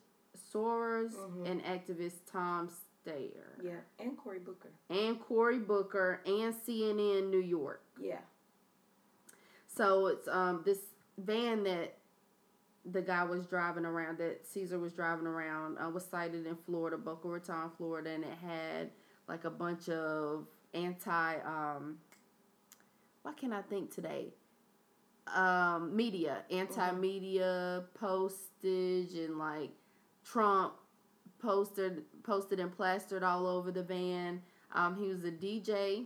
Soros 0.54 1.14
Mhm. 1.16 1.48
and 1.48 1.64
activist 1.64 2.26
Tom 2.32 2.70
Steyer 2.70 3.62
Yeah. 3.64 3.80
And 4.00 4.18
Cory 4.18 4.40
Booker. 4.40 4.70
and 4.90 5.20
Cory 5.20 5.60
Booker 5.60 6.22
and 6.26 6.54
CNN 6.54 7.30
New 7.30 7.40
York. 7.42 7.82
Yeah. 8.00 8.22
So 9.68 10.08
it's 10.08 10.28
um 10.28 10.62
this 10.64 10.80
van 11.18 11.64
that 11.64 11.98
the 12.86 13.02
guy 13.02 13.24
was 13.24 13.46
driving 13.46 13.86
around 13.86 14.18
that 14.18 14.46
Cesar 14.46 14.80
was 14.80 14.94
driving 14.94 15.28
around 15.28 15.78
uh, 15.78 15.90
was 15.90 16.06
sighted 16.06 16.46
in 16.48 16.56
Florida, 16.58 16.98
Boca 16.98 17.28
Raton, 17.28 17.70
Florida, 17.78 18.10
and 18.12 18.24
it 18.24 18.38
had 18.38 18.92
like 19.28 19.46
a 19.46 19.50
bunch 19.52 19.88
of 19.90 20.48
anti 20.74 21.36
um 21.42 22.00
what 23.24 23.38
can 23.38 23.54
I 23.54 23.62
think 23.62 23.92
today? 23.94 24.34
Um 25.36 25.96
media, 25.96 26.44
anti 26.50 26.92
media 26.92 27.84
postage 28.00 29.14
and 29.14 29.38
like 29.38 29.72
Trump 30.26 30.74
posted 31.40 32.04
posted 32.24 32.60
and 32.60 32.72
plastered 32.72 33.24
all 33.24 33.48
over 33.48 33.72
the 33.72 33.84
van. 33.84 34.42
Um 34.74 34.96
he 34.96 35.08
was 35.08 35.24
a 35.24 35.32
DJ 35.32 36.06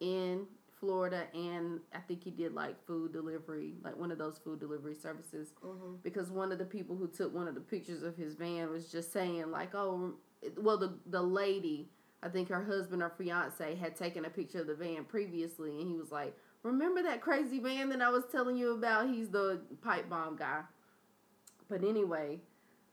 in 0.00 0.46
Florida, 0.82 1.28
and 1.32 1.78
I 1.94 2.00
think 2.00 2.24
he 2.24 2.32
did 2.32 2.54
like 2.54 2.74
food 2.86 3.12
delivery, 3.12 3.74
like 3.84 3.96
one 3.96 4.10
of 4.10 4.18
those 4.18 4.36
food 4.38 4.58
delivery 4.58 4.96
services. 4.96 5.52
Mm-hmm. 5.64 5.94
Because 6.02 6.28
one 6.28 6.50
of 6.50 6.58
the 6.58 6.64
people 6.64 6.96
who 6.96 7.06
took 7.06 7.32
one 7.32 7.46
of 7.46 7.54
the 7.54 7.60
pictures 7.60 8.02
of 8.02 8.16
his 8.16 8.34
van 8.34 8.68
was 8.68 8.90
just 8.90 9.12
saying 9.12 9.52
like, 9.52 9.76
"Oh, 9.76 10.14
well, 10.56 10.76
the 10.76 10.98
the 11.06 11.22
lady, 11.22 11.88
I 12.20 12.28
think 12.28 12.48
her 12.48 12.64
husband 12.64 13.00
or 13.00 13.10
fiance 13.10 13.76
had 13.76 13.94
taken 13.94 14.24
a 14.24 14.30
picture 14.30 14.62
of 14.62 14.66
the 14.66 14.74
van 14.74 15.04
previously, 15.04 15.80
and 15.80 15.88
he 15.88 15.96
was 15.96 16.10
like, 16.10 16.36
"Remember 16.62 17.02
that 17.02 17.20
crazy 17.20 17.60
man 17.60 17.88
that 17.90 18.02
I 18.02 18.10
was 18.10 18.24
telling 18.30 18.56
you 18.56 18.72
about? 18.72 19.08
He's 19.08 19.28
the 19.30 19.60
pipe 19.82 20.08
bomb 20.08 20.36
guy." 20.36 20.62
But 21.68 21.84
anyway, 21.84 22.40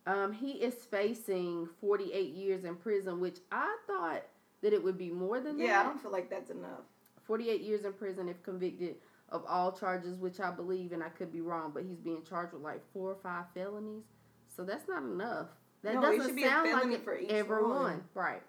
um, 0.08 0.32
he 0.32 0.52
is 0.54 0.74
facing 0.86 1.68
48 1.82 2.34
years 2.34 2.64
in 2.64 2.76
prison, 2.76 3.20
which 3.20 3.40
I 3.52 3.78
thought 3.88 4.24
that 4.62 4.74
it 4.74 4.84
would 4.84 4.98
be 4.98 5.10
more 5.12 5.40
than 5.40 5.58
that. 5.58 5.64
Yeah, 5.68 5.82
I 5.82 5.84
don't 5.84 6.02
feel 6.02 6.12
like 6.12 6.30
that's 6.30 6.50
enough. 6.50 6.82
48 7.24 7.62
years 7.62 7.86
in 7.86 7.94
prison 7.94 8.28
if 8.28 8.42
convicted 8.44 8.96
of 9.30 9.44
all 9.48 9.72
charges, 9.72 10.18
which 10.18 10.40
I 10.40 10.50
believe, 10.52 10.92
and 10.92 11.04
I 11.04 11.10
could 11.10 11.32
be 11.32 11.42
wrong, 11.42 11.72
but 11.74 11.84
he's 11.84 12.00
being 12.00 12.24
charged 12.24 12.54
with 12.54 12.64
like 12.64 12.82
four 12.92 13.12
or 13.12 13.18
five 13.22 13.46
felonies. 13.54 14.04
So 14.48 14.64
that's 14.64 14.88
not 14.88 15.04
enough. 15.04 15.48
That 15.84 15.96
No, 15.96 16.02
doesn't 16.02 16.26
should 16.26 16.36
be 16.36 16.44
a 16.44 16.50
sound 16.50 16.72
like 16.72 16.92
it 16.92 17.04
for 17.04 17.18
each 17.18 17.30
every 17.30 17.62
one. 17.62 17.70
one. 17.70 18.04
Right. 18.14 18.42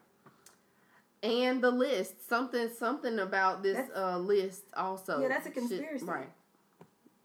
And 1.22 1.62
the 1.62 1.70
list, 1.70 2.26
something, 2.28 2.70
something 2.78 3.18
about 3.18 3.62
this 3.62 3.88
uh, 3.94 4.16
list 4.18 4.62
also. 4.74 5.20
Yeah, 5.20 5.28
that's 5.28 5.46
a 5.46 5.48
should- 5.50 5.54
conspiracy. 5.68 6.04
right. 6.06 6.30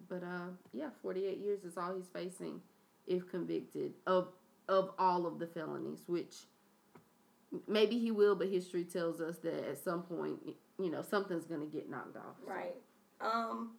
But 0.09 0.21
uh, 0.23 0.49
yeah, 0.73 0.89
48 1.01 1.37
years 1.39 1.63
is 1.63 1.77
all 1.77 1.95
he's 1.95 2.07
facing 2.13 2.61
if 3.07 3.27
convicted 3.29 3.93
of 4.05 4.27
of 4.67 4.91
all 4.99 5.25
of 5.25 5.39
the 5.39 5.47
felonies, 5.47 5.99
which 6.07 6.35
maybe 7.67 7.97
he 7.97 8.11
will, 8.11 8.35
but 8.35 8.47
history 8.49 8.83
tells 8.83 9.21
us 9.21 9.37
that 9.37 9.67
at 9.69 9.77
some 9.83 10.03
point, 10.03 10.37
you 10.79 10.89
know, 10.91 11.01
something's 11.01 11.45
gonna 11.45 11.65
get 11.65 11.89
knocked 11.89 12.17
off. 12.17 12.35
So, 12.45 12.51
Right. 12.51 12.75
Um, 13.21 13.71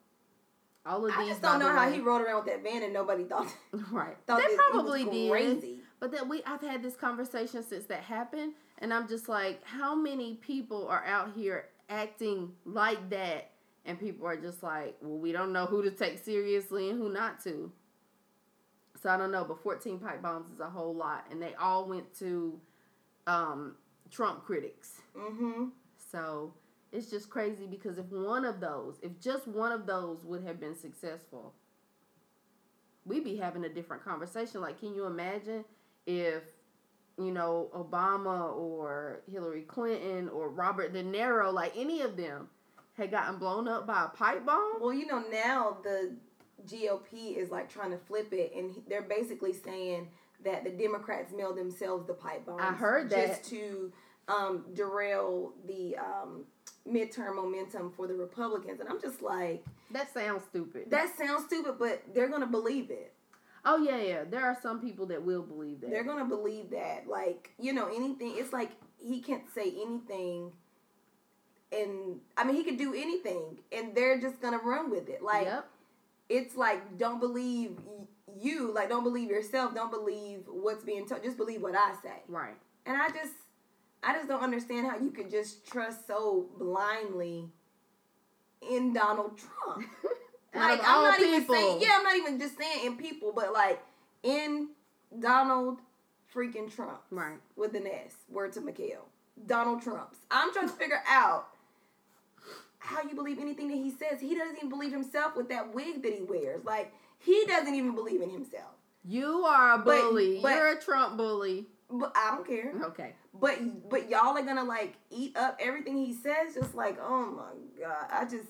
All 0.85 1.05
of 1.05 1.13
I 1.13 1.19
these. 1.19 1.29
just 1.29 1.41
don't 1.41 1.59
know 1.59 1.69
how 1.71 1.89
he 1.91 1.99
rode 1.99 2.21
around 2.21 2.45
with 2.45 2.53
that 2.53 2.63
van 2.63 2.83
and 2.83 2.91
nobody 2.93 3.23
thought 3.25 3.47
Right. 3.91 4.17
thought 4.25 4.37
they 4.41 4.43
that 4.47 4.51
it 4.51 4.57
probably 4.71 5.03
did. 5.05 5.29
crazy. 5.31 5.79
But 5.99 6.11
that 6.11 6.27
we 6.27 6.41
I've 6.45 6.61
had 6.61 6.81
this 6.83 6.95
conversation 6.95 7.63
since 7.63 7.85
that 7.85 8.01
happened 8.01 8.53
and 8.79 8.93
I'm 8.93 9.07
just 9.07 9.27
like 9.27 9.63
how 9.63 9.95
many 9.95 10.35
people 10.35 10.87
are 10.87 11.05
out 11.05 11.31
here 11.35 11.69
acting 11.89 12.51
like 12.65 13.09
that 13.09 13.51
and 13.85 13.99
people 13.99 14.27
are 14.27 14.35
just 14.35 14.61
like, 14.63 14.97
well, 15.01 15.17
we 15.17 15.31
don't 15.31 15.53
know 15.53 15.65
who 15.65 15.81
to 15.83 15.91
take 15.91 16.23
seriously 16.23 16.89
and 16.89 16.99
who 16.99 17.11
not 17.11 17.41
to. 17.45 17.71
So 19.01 19.09
I 19.09 19.17
don't 19.17 19.31
know, 19.31 19.45
but 19.45 19.63
14 19.63 19.99
pipe 19.99 20.21
bombs 20.21 20.51
is 20.51 20.59
a 20.59 20.69
whole 20.69 20.93
lot 20.93 21.25
and 21.31 21.41
they 21.41 21.53
all 21.55 21.87
went 21.87 22.13
to 22.19 22.59
um, 23.27 23.75
Trump 24.11 24.43
critics. 24.45 25.01
Mm-hmm. 25.15 25.65
So 26.11 26.53
it's 26.91 27.09
just 27.09 27.29
crazy 27.29 27.65
because 27.65 27.97
if 27.97 28.05
one 28.07 28.45
of 28.45 28.59
those, 28.59 28.97
if 29.01 29.19
just 29.21 29.47
one 29.47 29.71
of 29.71 29.85
those 29.85 30.23
would 30.23 30.43
have 30.43 30.59
been 30.59 30.75
successful, 30.75 31.53
we'd 33.05 33.23
be 33.23 33.37
having 33.37 33.65
a 33.65 33.69
different 33.69 34.03
conversation. 34.03 34.61
Like, 34.61 34.79
can 34.79 34.93
you 34.93 35.05
imagine 35.05 35.63
if, 36.05 36.43
you 37.17 37.31
know, 37.31 37.69
Obama 37.75 38.55
or 38.55 39.21
Hillary 39.31 39.63
Clinton 39.63 40.29
or 40.29 40.49
Robert 40.49 40.93
De 40.93 41.03
Niro, 41.03 41.51
like 41.51 41.73
any 41.75 42.01
of 42.01 42.15
them, 42.17 42.47
had 42.93 43.11
gotten 43.11 43.37
blown 43.37 43.67
up 43.67 43.85
by 43.87 44.05
a 44.05 44.09
pipe 44.09 44.45
bomb? 44.45 44.73
Well, 44.79 44.93
you 44.93 45.05
know, 45.05 45.23
now 45.31 45.77
the 45.83 46.15
GOP 46.67 47.37
is 47.37 47.49
like 47.49 47.69
trying 47.69 47.91
to 47.91 47.97
flip 47.97 48.31
it, 48.33 48.53
and 48.55 48.75
they're 48.87 49.01
basically 49.03 49.53
saying 49.53 50.09
that 50.43 50.63
the 50.63 50.69
Democrats 50.69 51.33
mailed 51.35 51.57
themselves 51.57 52.05
the 52.07 52.13
pipe 52.13 52.45
bombs. 52.45 52.61
I 52.61 52.71
heard 52.73 53.09
that. 53.09 53.27
just 53.27 53.49
to 53.51 53.91
um, 54.27 54.65
derail 54.73 55.53
the 55.67 55.95
um, 55.97 56.45
midterm 56.87 57.35
momentum 57.35 57.91
for 57.95 58.07
the 58.07 58.13
Republicans, 58.13 58.79
and 58.79 58.89
I'm 58.89 59.01
just 59.01 59.21
like, 59.21 59.63
That 59.91 60.13
sounds 60.13 60.43
stupid. 60.49 60.89
that 60.91 61.15
sounds 61.17 61.45
stupid, 61.45 61.75
but 61.79 62.03
they're 62.13 62.29
gonna 62.29 62.45
believe 62.47 62.91
it. 62.91 63.13
Oh 63.67 63.77
yeah, 63.77 64.01
yeah. 64.01 64.23
There 64.27 64.43
are 64.43 64.57
some 64.61 64.79
people 64.79 65.05
that 65.07 65.23
will 65.23 65.43
believe 65.43 65.81
that. 65.81 65.91
They're 65.91 66.03
gonna 66.03 66.25
believe 66.25 66.71
that, 66.71 67.07
like 67.07 67.51
you 67.59 67.73
know, 67.73 67.87
anything. 67.87 68.33
It's 68.35 68.53
like 68.53 68.71
he 68.97 69.21
can't 69.21 69.43
say 69.53 69.73
anything, 69.85 70.51
and 71.71 72.21
I 72.35 72.45
mean, 72.45 72.55
he 72.55 72.63
could 72.63 72.77
do 72.77 72.93
anything, 72.93 73.59
and 73.71 73.93
they're 73.93 74.19
just 74.19 74.41
gonna 74.41 74.59
run 74.59 74.89
with 74.89 75.09
it. 75.09 75.21
Like 75.21 75.45
yep. 75.45 75.69
it's 76.29 76.55
like 76.55 76.97
don't 76.97 77.19
believe 77.19 77.77
you, 78.39 78.71
like 78.73 78.89
don't 78.89 79.03
believe 79.03 79.29
yourself, 79.29 79.75
don't 79.75 79.91
believe 79.91 80.41
what's 80.47 80.83
being 80.83 81.05
told, 81.05 81.23
just 81.23 81.37
believe 81.37 81.61
what 81.61 81.75
I 81.75 81.93
say. 82.01 82.23
Right. 82.27 82.55
And 82.85 82.95
I 82.95 83.09
just, 83.09 83.33
I 84.01 84.13
just 84.13 84.29
don't 84.29 84.41
understand 84.41 84.87
how 84.87 84.97
you 84.97 85.11
could 85.11 85.29
just 85.29 85.67
trust 85.67 86.07
so 86.07 86.47
blindly 86.57 87.49
in 88.61 88.93
Donald 88.93 89.37
Trump. 89.37 89.85
Like 90.59 90.79
I'm 90.83 90.95
all 90.95 91.03
not 91.03 91.19
even 91.19 91.47
saying, 91.47 91.79
yeah, 91.81 91.95
I'm 91.97 92.03
not 92.03 92.15
even 92.15 92.39
just 92.39 92.57
saying 92.57 92.85
in 92.85 92.97
people, 92.97 93.31
but 93.35 93.53
like 93.53 93.79
in 94.23 94.69
Donald 95.19 95.79
freaking 96.33 96.73
Trump, 96.73 97.01
Right. 97.09 97.37
With 97.55 97.75
an 97.75 97.87
S. 97.87 98.13
Word 98.29 98.53
to 98.53 98.61
Mikhail. 98.61 99.05
Donald 99.45 99.81
Trump's. 99.81 100.17
I'm 100.31 100.51
trying 100.53 100.67
to 100.67 100.73
figure 100.73 101.01
out 101.07 101.47
how 102.79 103.01
you 103.03 103.15
believe 103.15 103.39
anything 103.39 103.67
that 103.69 103.75
he 103.77 103.91
says. 103.91 104.19
He 104.21 104.35
doesn't 104.35 104.57
even 104.57 104.69
believe 104.69 104.91
himself 104.91 105.35
with 105.35 105.49
that 105.49 105.73
wig 105.73 106.03
that 106.03 106.13
he 106.13 106.21
wears. 106.23 106.63
Like 106.65 106.93
he 107.19 107.45
doesn't 107.47 107.73
even 107.73 107.95
believe 107.95 108.21
in 108.21 108.29
himself. 108.29 108.71
You 109.03 109.45
are 109.45 109.73
a 109.73 109.77
But- 109.77 110.01
bully. 110.01 110.39
but- 110.41 110.55
You're 110.55 110.71
a 110.73 110.81
Trump 110.81 111.17
bully. 111.17 111.67
But 111.89 112.11
I 112.17 112.31
don't 112.35 112.45
care. 112.45 112.73
Okay. 112.87 113.13
But 113.33 113.89
but 113.89 114.09
y'all 114.09 114.37
are 114.37 114.41
gonna 114.41 114.65
like 114.65 114.95
eat 115.09 115.37
up 115.37 115.57
everything 115.61 115.95
he 115.97 116.13
says. 116.13 116.53
Just 116.53 116.75
like 116.75 116.97
oh 117.01 117.25
my 117.27 117.79
god, 117.79 118.07
I 118.11 118.25
just 118.25 118.49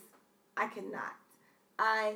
I 0.55 0.65
cannot. 0.67 1.13
I 1.79 2.15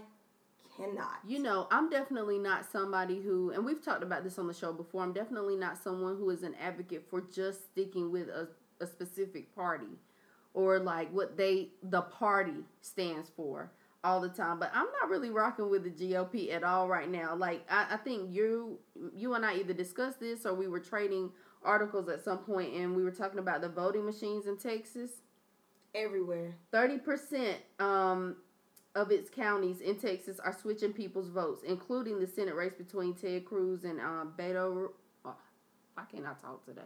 cannot. 0.76 1.20
You 1.28 1.40
know, 1.40 1.68
I'm 1.72 1.90
definitely 1.90 2.40
not 2.40 2.70
somebody 2.72 3.22
who, 3.22 3.52
and 3.52 3.66
we've 3.66 3.84
talked 3.84 4.04
about 4.04 4.24
this 4.24 4.40
on 4.40 4.48
the 4.48 4.54
show 4.54 4.74
before, 4.74 5.04
I'm 5.04 5.14
definitely 5.14 5.56
not 5.56 5.78
someone 5.82 6.18
who 6.18 6.30
is 6.30 6.44
an 6.44 6.56
advocate 6.62 7.06
for 7.10 7.22
just 7.22 7.72
sticking 7.72 8.12
with 8.12 8.30
a, 8.30 8.48
a 8.80 8.88
specific 8.88 9.54
party 9.56 10.00
or 10.54 10.80
like 10.80 11.12
what 11.14 11.38
they, 11.38 11.70
the 11.84 12.02
party 12.02 12.64
stands 12.82 13.30
for 13.30 13.72
all 14.04 14.20
the 14.20 14.30
time. 14.30 14.60
But 14.60 14.72
I'm 14.74 14.88
not 15.02 15.10
really 15.10 15.30
rocking 15.30 15.70
with 15.70 15.84
the 15.84 15.92
GOP 15.92 16.54
at 16.54 16.64
all 16.64 16.88
right 16.88 17.10
now. 17.10 17.36
Like, 17.36 17.66
I, 17.70 17.88
I 17.92 17.98
think 17.98 18.34
you, 18.34 18.80
you 19.16 19.34
and 19.36 19.46
I 19.46 19.56
either 19.56 19.74
discussed 19.74 20.20
this 20.20 20.46
or 20.46 20.54
we 20.54 20.68
were 20.68 20.80
trading 20.80 21.32
articles 21.64 22.10
at 22.10 22.24
some 22.24 22.40
point, 22.40 22.74
and 22.74 22.96
we 22.96 23.04
were 23.04 23.12
talking 23.12 23.40
about 23.40 23.62
the 23.62 23.70
voting 23.70 24.06
machines 24.06 24.48
in 24.48 24.58
Texas. 24.58 25.12
Everywhere. 25.94 26.56
Thirty 26.72 26.98
percent 26.98 27.58
um, 27.80 28.38
of 28.96 29.12
its 29.12 29.30
counties 29.30 29.80
in 29.80 29.96
Texas 29.96 30.40
are 30.40 30.58
switching 30.60 30.94
people's 30.94 31.30
votes, 31.30 31.64
including 31.66 32.20
the 32.20 32.28
Senate 32.28 32.56
race 32.56 32.74
between 32.74 33.14
Ted 33.14 33.46
Cruz 33.46 33.84
and 33.84 34.00
um, 34.02 34.34
Beto. 34.38 34.90
Oh, 35.24 35.36
why 35.94 36.04
can't 36.12 36.26
I 36.26 36.34
talk 36.42 36.66
today? 36.66 36.82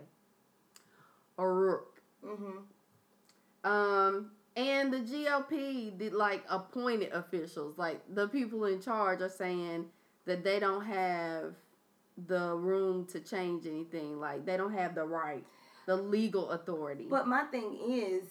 O'Rourke. 1.39 2.01
Mm-hmm. 2.23 3.69
Um, 3.69 4.31
and 4.55 4.93
the 4.93 4.99
GOP 4.99 5.97
did 5.97 6.13
like 6.13 6.43
appointed 6.49 7.11
officials, 7.11 7.77
like 7.77 8.01
the 8.13 8.27
people 8.27 8.65
in 8.65 8.81
charge 8.81 9.21
are 9.21 9.29
saying 9.29 9.87
that 10.25 10.43
they 10.43 10.59
don't 10.59 10.85
have 10.85 11.53
the 12.27 12.55
room 12.55 13.05
to 13.07 13.19
change 13.19 13.65
anything. 13.65 14.19
Like 14.19 14.45
they 14.45 14.57
don't 14.57 14.73
have 14.73 14.95
the 14.95 15.03
right, 15.03 15.43
the 15.87 15.95
legal 15.95 16.51
authority. 16.51 17.07
But 17.09 17.27
my 17.27 17.43
thing 17.45 17.79
is, 17.89 18.23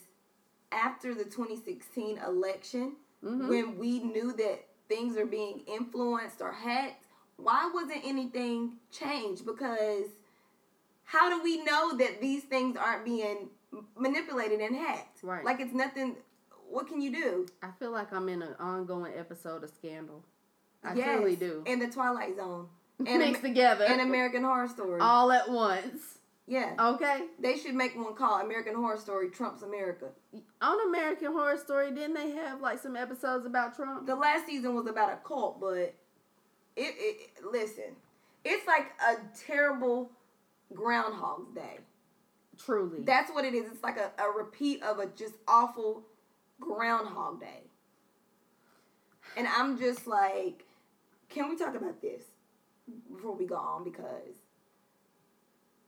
after 0.73 1.15
the 1.15 1.25
2016 1.25 2.19
election, 2.19 2.93
Mhm. 3.25 3.49
when 3.49 3.79
we 3.79 4.01
knew 4.01 4.33
that 4.35 4.67
things 4.89 5.17
are 5.17 5.27
being 5.27 5.61
influenced 5.67 6.41
or 6.43 6.53
hacked, 6.53 7.07
why 7.37 7.71
wasn't 7.73 8.05
anything 8.05 8.79
changed? 8.91 9.47
Because 9.47 10.07
how 11.05 11.29
do 11.31 11.43
we 11.43 11.63
know 11.65 11.97
that 11.97 12.21
these 12.21 12.45
things 12.45 12.77
aren't 12.77 13.05
being 13.05 13.51
manipulated 13.97 14.61
and 14.61 14.77
hacked? 14.77 15.23
Right. 15.23 15.45
Like 15.45 15.61
it's 15.61 15.75
nothing. 15.75 16.17
What 16.69 16.87
can 16.89 17.01
you 17.01 17.13
do? 17.13 17.47
I 17.63 17.71
feel 17.79 17.91
like 17.93 18.13
I'm 18.13 18.29
in 18.29 18.43
an 18.43 18.55
ongoing 18.59 19.13
episode 19.17 19.63
of 19.65 19.71
Scandal. 19.71 20.23
I 20.83 20.95
Yes, 20.95 21.17
truly 21.19 21.37
do. 21.37 21.63
And 21.67 21.81
the 21.81 21.89
Twilight 21.89 22.37
Zone. 22.37 22.69
And, 22.99 23.19
Mixed 23.19 23.43
Am- 23.43 23.51
together, 23.51 23.85
and 23.87 24.01
American 24.01 24.45
Horror 24.45 24.69
Story. 24.69 25.01
all 25.01 25.33
at 25.33 25.51
once. 25.51 26.19
Yeah. 26.47 26.75
Okay. 26.79 27.25
They 27.39 27.57
should 27.57 27.75
make 27.75 27.97
one 27.97 28.15
called 28.15 28.43
American 28.43 28.75
Horror 28.75 28.99
Story 28.99 29.31
Trump's 29.31 29.63
America. 29.63 30.11
On 30.61 30.89
American 30.89 31.33
Horror 31.33 31.57
Story, 31.57 31.91
didn't 31.91 32.15
they 32.15 32.31
have 32.33 32.61
like 32.61 32.79
some 32.79 32.97
episodes 32.97 33.47
about 33.47 33.75
Trump? 33.75 34.07
The 34.07 34.15
last 34.15 34.47
season 34.47 34.75
was 34.75 34.87
about 34.87 35.11
a 35.11 35.17
cult, 35.27 35.59
but 35.61 35.77
it, 35.77 35.95
it, 36.77 37.31
listen, 37.51 37.97
it's 38.45 38.67
like 38.67 38.93
a 39.09 39.17
terrible 39.47 40.11
Groundhog's 40.75 41.55
Day. 41.55 41.79
Truly. 42.63 43.03
That's 43.03 43.33
what 43.33 43.45
it 43.45 43.55
is. 43.55 43.71
It's 43.71 43.83
like 43.83 43.97
a, 43.97 44.11
a 44.23 44.31
repeat 44.31 44.83
of 44.83 44.99
a 44.99 45.07
just 45.07 45.35
awful 45.49 46.03
Groundhog 46.61 47.41
Day. 47.41 47.63
And 49.37 49.49
I'm 49.49 49.79
just 49.79 50.07
like, 50.07 50.65
can 51.29 51.49
we 51.49 51.57
talk 51.57 51.75
about 51.75 52.01
this 52.01 52.23
before 53.13 53.35
we 53.35 53.47
go 53.47 53.57
on? 53.57 53.83
Because 53.83 54.37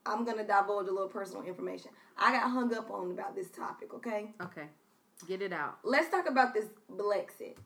I'm 0.06 0.24
gonna 0.24 0.46
divulge 0.46 0.88
a 0.88 0.92
little 0.92 1.08
personal 1.08 1.42
information. 1.42 1.90
I 2.16 2.32
got 2.32 2.50
hung 2.50 2.74
up 2.74 2.90
on 2.90 3.10
about 3.10 3.34
this 3.34 3.50
topic. 3.50 3.92
Okay, 3.94 4.30
okay. 4.42 4.66
Get 5.26 5.40
it 5.40 5.52
out. 5.52 5.78
let's 5.82 6.10
talk 6.10 6.28
about 6.28 6.52
this 6.52 6.66
Blexit. 6.94 7.56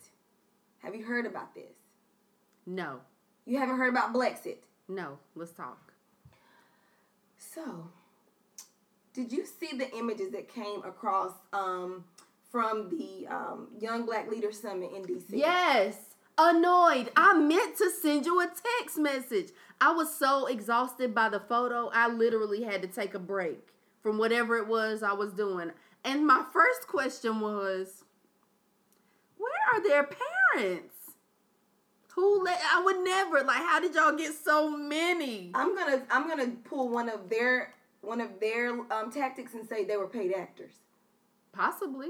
Have 0.79 0.95
you 0.95 1.05
heard 1.05 1.27
about 1.27 1.55
this? 1.55 1.75
No. 2.67 3.01
You 3.45 3.59
haven't 3.59 3.77
heard 3.77 3.91
about 3.91 4.15
Blexit. 4.15 4.59
No. 4.89 5.19
Let's 5.35 5.53
talk. 5.53 5.93
So, 7.37 7.89
did 9.13 9.33
you 9.33 9.45
see 9.45 9.77
the 9.77 9.91
images 9.97 10.31
that 10.33 10.49
came 10.49 10.83
across 10.85 11.33
um, 11.53 12.05
from 12.51 12.89
the 12.91 13.27
um, 13.27 13.69
Young 13.81 14.07
Black 14.07 14.31
Leader 14.31 14.53
Summit 14.53 14.91
in 14.95 15.03
DC? 15.03 15.25
Yes. 15.31 15.97
Annoyed. 16.43 17.11
I 17.17 17.35
meant 17.35 17.77
to 17.77 17.91
send 17.91 18.25
you 18.25 18.41
a 18.41 18.47
text 18.47 18.97
message. 18.97 19.51
I 19.79 19.93
was 19.93 20.15
so 20.15 20.47
exhausted 20.47 21.15
by 21.15 21.29
the 21.29 21.39
photo, 21.39 21.91
I 21.93 22.09
literally 22.09 22.63
had 22.63 22.81
to 22.81 22.89
take 22.89 23.13
a 23.13 23.19
break 23.19 23.69
from 24.03 24.17
whatever 24.17 24.57
it 24.57 24.67
was 24.67 25.03
I 25.03 25.13
was 25.13 25.35
doing. 25.35 25.71
And 26.03 26.27
my 26.27 26.45
first 26.51 26.87
question 26.89 27.41
was, 27.41 28.05
where 29.37 29.51
are 29.75 29.83
their 29.87 30.09
parents? 30.55 30.95
Who 32.15 32.43
let 32.43 32.59
I 32.75 32.83
would 32.83 33.05
never 33.05 33.43
like 33.43 33.59
how 33.59 33.79
did 33.81 33.95
y'all 33.95 34.17
get 34.17 34.33
so 34.33 34.71
many? 34.71 35.51
I'm 35.55 35.77
gonna 35.77 36.03
I'm 36.11 36.27
gonna 36.27 36.53
pull 36.65 36.89
one 36.89 37.09
of 37.09 37.29
their 37.29 37.75
one 38.01 38.21
of 38.21 38.41
their 38.41 38.71
um, 38.93 39.13
tactics 39.13 39.53
and 39.55 39.69
say 39.69 39.85
they 39.85 39.97
were 39.97 40.09
paid 40.09 40.33
actors. 40.33 40.73
Possibly. 41.53 42.09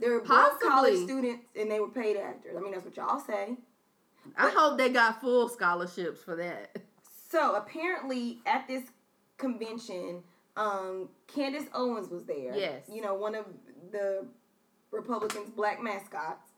They 0.00 0.08
were 0.08 0.20
broke 0.20 0.60
college 0.60 1.04
students 1.04 1.44
and 1.54 1.70
they 1.70 1.78
were 1.78 1.90
paid 1.90 2.16
actors. 2.16 2.56
I 2.56 2.60
mean 2.60 2.72
that's 2.72 2.84
what 2.84 2.96
y'all 2.96 3.20
say. 3.20 3.56
I 4.36 4.50
hope 4.50 4.78
they 4.78 4.88
got 4.90 5.20
full 5.20 5.48
scholarships 5.48 6.22
for 6.22 6.36
that. 6.36 6.76
So 7.30 7.54
apparently 7.54 8.38
at 8.46 8.66
this 8.66 8.84
convention, 9.36 10.22
um, 10.56 11.08
Candace 11.26 11.66
Owens 11.74 12.08
was 12.08 12.24
there. 12.24 12.56
Yes. 12.56 12.82
You 12.92 13.02
know, 13.02 13.14
one 13.14 13.34
of 13.34 13.46
the 13.92 14.26
Republicans' 14.90 15.50
black 15.50 15.82
mascots. 15.82 16.48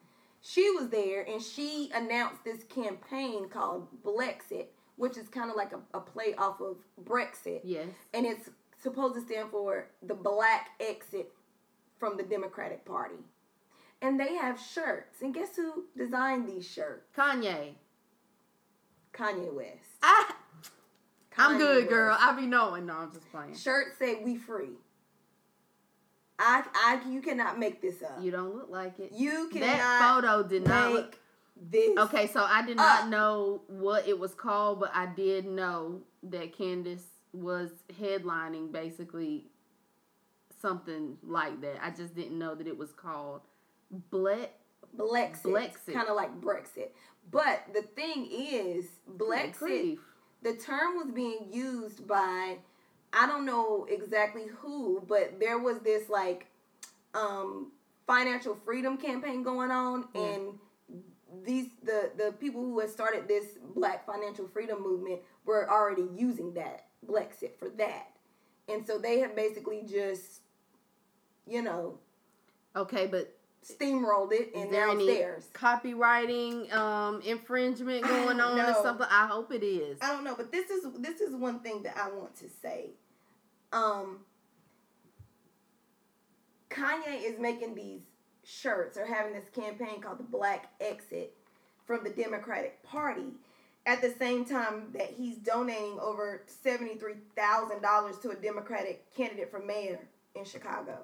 She 0.40 0.70
was 0.70 0.88
there 0.88 1.22
and 1.22 1.40
she 1.40 1.90
announced 1.94 2.44
this 2.44 2.64
campaign 2.64 3.48
called 3.48 3.86
Blexit, 4.02 4.66
which 4.96 5.16
is 5.16 5.28
kind 5.28 5.50
of 5.50 5.56
like 5.56 5.72
a, 5.72 5.78
a 5.96 6.00
play 6.00 6.34
off 6.36 6.60
of 6.60 6.76
Brexit. 7.04 7.60
Yes. 7.62 7.88
And 8.12 8.26
it's 8.26 8.50
supposed 8.82 9.14
to 9.14 9.20
stand 9.20 9.50
for 9.50 9.88
the 10.02 10.14
black 10.14 10.70
exit 10.80 11.30
from 11.98 12.16
the 12.16 12.24
Democratic 12.24 12.84
Party. 12.84 13.14
And 14.02 14.18
they 14.18 14.34
have 14.34 14.60
shirts. 14.60 15.22
And 15.22 15.32
guess 15.32 15.54
who 15.56 15.84
designed 15.96 16.48
these 16.48 16.68
shirts? 16.68 17.08
Kanye. 17.16 17.74
Kanye 19.14 19.52
West. 19.54 19.98
I 20.02 20.32
I'm 21.38 21.54
Kanye 21.54 21.58
good, 21.58 21.88
girl. 21.88 22.10
West. 22.10 22.22
I 22.22 22.36
be 22.36 22.46
knowing. 22.46 22.86
No, 22.86 22.94
I'm 22.94 23.12
just 23.12 23.30
playing. 23.30 23.54
Shirts 23.54 23.96
say 23.98 24.22
we 24.22 24.36
free. 24.36 24.76
I, 26.38 26.64
I, 26.74 27.00
you 27.08 27.20
cannot 27.20 27.58
make 27.58 27.80
this 27.80 28.02
up. 28.02 28.18
You 28.20 28.32
don't 28.32 28.54
look 28.54 28.68
like 28.68 28.98
it. 28.98 29.12
You 29.14 29.48
cannot. 29.52 29.66
that 29.66 30.22
photo 30.22 30.42
did 30.42 30.66
not 30.66 30.92
look. 30.92 31.18
this. 31.70 31.96
Okay, 31.96 32.26
so 32.26 32.42
I 32.42 32.66
did 32.66 32.78
not 32.78 33.04
up. 33.04 33.08
know 33.08 33.62
what 33.68 34.08
it 34.08 34.18
was 34.18 34.34
called, 34.34 34.80
but 34.80 34.90
I 34.92 35.06
did 35.06 35.46
know 35.46 36.00
that 36.24 36.56
Candace 36.56 37.04
was 37.32 37.70
headlining 38.00 38.72
basically 38.72 39.46
something 40.60 41.16
like 41.22 41.60
that. 41.60 41.76
I 41.80 41.90
just 41.90 42.16
didn't 42.16 42.38
know 42.38 42.56
that 42.56 42.66
it 42.66 42.76
was 42.76 42.92
called 42.92 43.42
Blet. 44.10 44.58
Blexit. 44.96 45.42
Blexit. 45.42 45.92
Kind 45.94 46.08
of 46.08 46.16
like 46.16 46.40
Brexit. 46.40 46.88
But 47.30 47.62
the 47.72 47.82
thing 47.82 48.28
is, 48.30 48.86
Blexit, 49.16 49.98
the 50.42 50.54
term 50.54 50.96
was 50.96 51.10
being 51.14 51.46
used 51.50 52.06
by, 52.06 52.58
I 53.12 53.26
don't 53.26 53.46
know 53.46 53.86
exactly 53.88 54.46
who, 54.58 55.02
but 55.06 55.38
there 55.40 55.58
was 55.58 55.78
this 55.80 56.08
like 56.10 56.46
um, 57.14 57.72
financial 58.06 58.54
freedom 58.64 58.96
campaign 58.98 59.42
going 59.42 59.70
on, 59.70 60.08
Yeah. 60.14 60.20
and 60.22 60.58
these 61.44 61.68
the 61.82 62.10
the 62.18 62.32
people 62.32 62.60
who 62.60 62.78
had 62.80 62.90
started 62.90 63.26
this 63.26 63.46
Black 63.74 64.04
financial 64.04 64.46
freedom 64.48 64.82
movement 64.82 65.20
were 65.46 65.70
already 65.70 66.06
using 66.14 66.52
that 66.54 66.86
Blexit 67.06 67.56
for 67.58 67.70
that, 67.78 68.08
and 68.68 68.86
so 68.86 68.98
they 68.98 69.20
have 69.20 69.34
basically 69.34 69.82
just, 69.88 70.42
you 71.46 71.62
know, 71.62 71.98
Okay, 72.74 73.06
but 73.06 73.34
steamrolled 73.64 74.32
it 74.32 74.52
and 74.54 74.72
there 74.72 74.86
now 74.88 74.92
it's 74.94 75.06
theirs. 75.06 75.48
copywriting 75.54 76.72
um, 76.72 77.20
infringement 77.22 78.02
going 78.02 78.40
on 78.40 78.58
or 78.58 78.74
something? 78.82 79.06
I 79.10 79.26
hope 79.26 79.52
it 79.52 79.64
is. 79.64 79.98
I 80.00 80.12
don't 80.12 80.24
know, 80.24 80.34
but 80.36 80.50
this 80.50 80.70
is 80.70 80.84
this 80.98 81.20
is 81.20 81.34
one 81.34 81.60
thing 81.60 81.82
that 81.84 81.96
I 81.96 82.10
want 82.10 82.34
to 82.36 82.48
say. 82.48 82.90
Um 83.72 84.20
Kanye 86.70 87.22
is 87.22 87.38
making 87.38 87.74
these 87.74 88.00
shirts 88.44 88.96
or 88.96 89.06
having 89.06 89.34
this 89.34 89.48
campaign 89.54 90.00
called 90.00 90.18
the 90.18 90.24
Black 90.24 90.70
Exit 90.80 91.34
from 91.86 92.02
the 92.02 92.10
Democratic 92.10 92.82
Party 92.82 93.34
at 93.84 94.00
the 94.00 94.10
same 94.18 94.44
time 94.44 94.86
that 94.94 95.10
he's 95.10 95.36
donating 95.36 95.98
over 96.00 96.42
$73,000 96.64 98.22
to 98.22 98.30
a 98.30 98.34
Democratic 98.36 99.12
candidate 99.14 99.50
for 99.50 99.58
mayor 99.58 100.00
in 100.34 100.44
Chicago. 100.44 100.98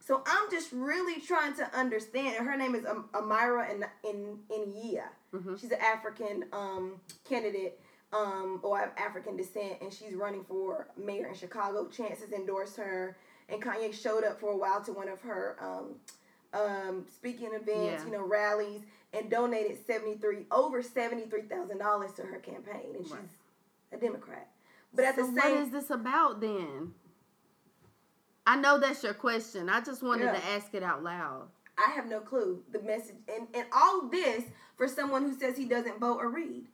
So 0.00 0.22
I'm 0.26 0.50
just 0.50 0.72
really 0.72 1.20
trying 1.20 1.54
to 1.54 1.78
understand. 1.78 2.36
And 2.38 2.46
her 2.46 2.56
name 2.56 2.74
is 2.74 2.84
Am- 2.86 3.08
Amara 3.14 3.70
in 3.70 3.84
in 4.02 4.38
Enyia. 4.50 5.04
Mhm. 5.34 5.60
She's 5.60 5.70
an 5.70 5.80
African 5.80 6.46
um, 6.52 7.00
candidate 7.24 7.78
um, 8.12 8.58
or 8.62 8.82
of 8.82 8.90
African 8.96 9.36
descent, 9.36 9.74
and 9.80 9.92
she's 9.92 10.14
running 10.14 10.42
for 10.44 10.88
mayor 10.96 11.26
in 11.28 11.34
Chicago. 11.34 11.86
Chance 11.86 12.20
has 12.20 12.32
endorsed 12.32 12.76
her, 12.78 13.16
and 13.48 13.62
Kanye 13.62 13.92
showed 13.92 14.24
up 14.24 14.40
for 14.40 14.50
a 14.50 14.56
while 14.56 14.82
to 14.82 14.92
one 14.92 15.08
of 15.08 15.20
her 15.20 15.56
um, 15.60 15.94
um, 16.58 17.06
speaking 17.14 17.52
events, 17.52 17.68
Yeah. 18.02 18.04
you 18.04 18.10
know, 18.10 18.22
rallies, 18.24 18.80
and 19.12 19.30
donated 19.30 19.78
seventy 19.86 20.16
three 20.16 20.46
over 20.50 20.82
seventy 20.82 21.26
three 21.26 21.42
thousand 21.42 21.78
dollars 21.78 22.12
to 22.14 22.22
her 22.22 22.38
campaign, 22.38 22.94
and 22.96 23.04
she's 23.04 23.12
Right. 23.12 23.28
a 23.92 23.96
Democrat. 23.98 24.48
But 24.92 25.04
at 25.04 25.14
so 25.14 25.26
the 25.26 25.32
what 25.32 25.42
same, 25.44 25.58
is 25.58 25.70
this 25.70 25.90
about 25.90 26.40
then? 26.40 26.94
I 28.50 28.56
know 28.56 28.78
that's 28.78 29.04
your 29.04 29.14
question. 29.14 29.68
I 29.68 29.80
just 29.80 30.02
wanted 30.02 30.24
Yeah. 30.24 30.32
to 30.32 30.44
ask 30.46 30.74
it 30.74 30.82
out 30.82 31.04
loud. 31.04 31.48
I 31.78 31.92
have 31.92 32.06
no 32.06 32.18
clue 32.18 32.64
the 32.72 32.82
message, 32.82 33.14
and 33.28 33.46
and 33.54 33.66
all 33.72 34.08
this 34.08 34.44
for 34.76 34.88
someone 34.88 35.22
who 35.22 35.38
says 35.38 35.56
he 35.56 35.66
doesn't 35.66 36.00
vote 36.00 36.18
or 36.18 36.28
read. 36.30 36.66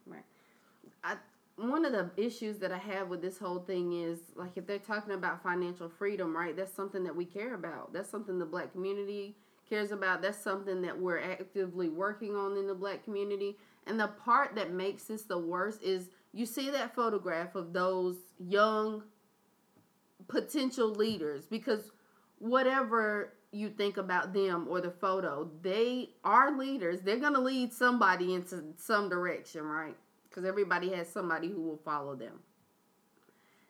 I 1.04 1.18
one 1.56 1.84
of 1.84 1.92
the 1.92 2.10
issues 2.16 2.58
that 2.60 2.72
I 2.72 2.78
have 2.78 3.08
with 3.08 3.20
this 3.20 3.38
whole 3.38 3.58
thing 3.58 3.92
is 3.92 4.18
like 4.34 4.56
if 4.56 4.66
they're 4.66 4.78
talking 4.78 5.12
about 5.12 5.42
financial 5.42 5.90
freedom, 5.90 6.34
right? 6.34 6.56
That's 6.56 6.72
something 6.72 7.04
that 7.04 7.14
we 7.14 7.26
care 7.26 7.54
about. 7.54 7.92
That's 7.92 8.08
something 8.08 8.38
the 8.38 8.46
black 8.46 8.72
community 8.72 9.36
cares 9.68 9.92
about. 9.92 10.22
That's 10.22 10.38
something 10.38 10.80
that 10.80 10.98
we're 10.98 11.20
actively 11.20 11.90
working 11.90 12.34
on 12.36 12.56
in 12.56 12.66
the 12.66 12.74
black 12.74 13.04
community. 13.04 13.58
And 13.86 14.00
the 14.00 14.08
part 14.08 14.54
that 14.54 14.72
makes 14.72 15.04
this 15.04 15.24
the 15.24 15.38
worst 15.38 15.82
is 15.82 16.08
you 16.32 16.46
see 16.46 16.70
that 16.70 16.94
photograph 16.94 17.54
of 17.54 17.74
those 17.74 18.16
young 18.38 19.02
potential 20.28 20.90
leaders 20.90 21.46
because 21.46 21.90
whatever 22.38 23.32
you 23.52 23.70
think 23.70 23.96
about 23.96 24.32
them 24.32 24.66
or 24.68 24.80
the 24.80 24.90
photo, 24.90 25.50
they 25.62 26.10
are 26.24 26.56
leaders. 26.56 27.00
They're 27.00 27.18
going 27.18 27.34
to 27.34 27.40
lead 27.40 27.72
somebody 27.72 28.34
into 28.34 28.62
some 28.76 29.08
direction, 29.08 29.62
right? 29.62 29.96
Because 30.28 30.44
everybody 30.44 30.90
has 30.90 31.08
somebody 31.08 31.48
who 31.48 31.62
will 31.62 31.80
follow 31.84 32.14
them. 32.14 32.40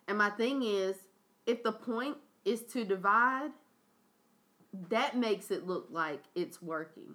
And 0.08 0.18
my 0.18 0.30
thing 0.30 0.62
is, 0.62 0.96
if 1.46 1.62
the 1.62 1.72
point 1.72 2.16
is 2.44 2.62
to 2.72 2.84
divide, 2.84 3.50
that 4.90 5.16
makes 5.16 5.50
it 5.50 5.66
look 5.66 5.88
like 5.90 6.22
it's 6.34 6.60
working. 6.60 7.14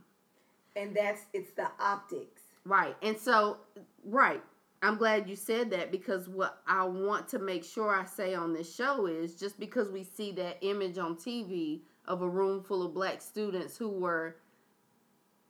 And 0.76 0.96
that's 0.96 1.24
it's 1.34 1.52
the 1.52 1.68
optics. 1.80 2.42
Right. 2.66 2.96
And 3.02 3.18
so, 3.18 3.58
right. 4.06 4.42
I'm 4.84 4.98
glad 4.98 5.30
you 5.30 5.36
said 5.36 5.70
that 5.72 5.92
because 5.92 6.28
what 6.28 6.62
I 6.68 6.84
want 6.86 7.28
to 7.30 7.40
make 7.40 7.64
sure 7.64 7.94
I 7.94 8.06
say 8.06 8.34
on 8.34 8.54
this 8.54 8.74
show 8.74 9.06
is 9.06 9.36
just 9.36 9.60
because 9.60 9.92
we 9.92 10.04
see 10.04 10.32
that 10.34 10.58
image 10.62 10.98
on 10.98 11.16
TV 11.16 11.82
of 12.08 12.24
a 12.24 12.30
room 12.30 12.64
full 12.64 12.84
of 12.84 12.94
black 12.94 13.22
students 13.22 13.78
who 13.78 13.90
were 13.90 14.38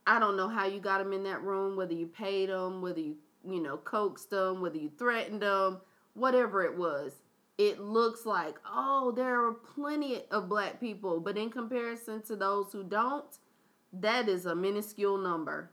I 0.05 0.19
don't 0.19 0.35
know 0.35 0.47
how 0.47 0.65
you 0.65 0.79
got 0.79 0.97
them 0.97 1.13
in 1.13 1.23
that 1.23 1.43
room, 1.43 1.75
whether 1.75 1.93
you 1.93 2.07
paid 2.07 2.49
them, 2.49 2.81
whether 2.81 2.99
you, 2.99 3.15
you 3.47 3.61
know, 3.61 3.77
coaxed 3.77 4.31
them, 4.31 4.61
whether 4.61 4.77
you 4.77 4.91
threatened 4.97 5.41
them, 5.41 5.79
whatever 6.15 6.63
it 6.63 6.75
was. 6.75 7.13
It 7.57 7.79
looks 7.79 8.25
like, 8.25 8.55
oh, 8.65 9.13
there 9.15 9.45
are 9.45 9.53
plenty 9.53 10.23
of 10.31 10.49
black 10.49 10.79
people, 10.79 11.19
but 11.19 11.37
in 11.37 11.51
comparison 11.51 12.23
to 12.23 12.35
those 12.35 12.71
who 12.71 12.83
don't, 12.83 13.37
that 13.93 14.27
is 14.27 14.47
a 14.47 14.55
minuscule 14.55 15.17
number. 15.17 15.69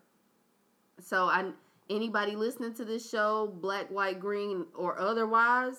So 1.01 1.25
I 1.25 1.53
anybody 1.91 2.37
listening 2.37 2.75
to 2.75 2.85
this 2.85 3.09
show, 3.09 3.53
black, 3.61 3.91
white, 3.91 4.21
green, 4.21 4.67
or 4.75 4.99
otherwise, 4.99 5.77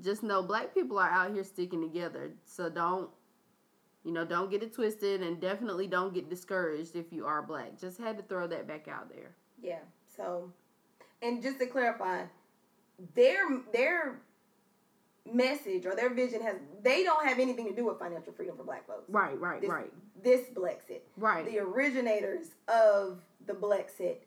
just 0.00 0.22
know 0.22 0.42
black 0.42 0.74
people 0.74 0.98
are 0.98 1.10
out 1.10 1.32
here 1.32 1.44
sticking 1.44 1.80
together. 1.80 2.32
So 2.44 2.68
don't 2.68 3.10
you 4.04 4.12
know, 4.12 4.24
don't 4.24 4.50
get 4.50 4.62
it 4.62 4.74
twisted 4.74 5.22
and 5.22 5.40
definitely 5.40 5.86
don't 5.86 6.12
get 6.12 6.28
discouraged 6.28 6.94
if 6.94 7.06
you 7.10 7.26
are 7.26 7.42
black. 7.42 7.78
Just 7.80 7.98
had 7.98 8.18
to 8.18 8.22
throw 8.22 8.46
that 8.46 8.68
back 8.68 8.86
out 8.86 9.08
there. 9.08 9.34
Yeah. 9.62 9.80
So, 10.14 10.52
and 11.22 11.42
just 11.42 11.58
to 11.58 11.66
clarify, 11.66 12.24
their 13.14 13.44
their 13.72 14.20
message 15.32 15.86
or 15.86 15.96
their 15.96 16.12
vision 16.12 16.42
has 16.42 16.56
they 16.82 17.02
don't 17.02 17.26
have 17.26 17.38
anything 17.38 17.66
to 17.66 17.74
do 17.74 17.86
with 17.86 17.98
financial 17.98 18.32
freedom 18.34 18.56
for 18.58 18.64
black 18.64 18.86
folks. 18.86 19.08
Right, 19.08 19.40
right, 19.40 19.62
this, 19.62 19.70
right. 19.70 19.92
This 20.22 20.42
Blexit. 20.54 21.00
Right. 21.16 21.46
The 21.46 21.58
originators 21.60 22.48
of 22.68 23.22
the 23.46 23.54
Blexit 23.54 24.18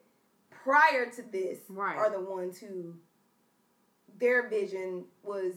prior 0.67 1.05
to 1.09 1.21
this 1.31 1.59
right. 1.69 1.95
are 1.95 2.09
the 2.09 2.19
ones 2.19 2.57
who 2.57 2.93
their 4.19 4.49
vision 4.49 5.05
was, 5.23 5.53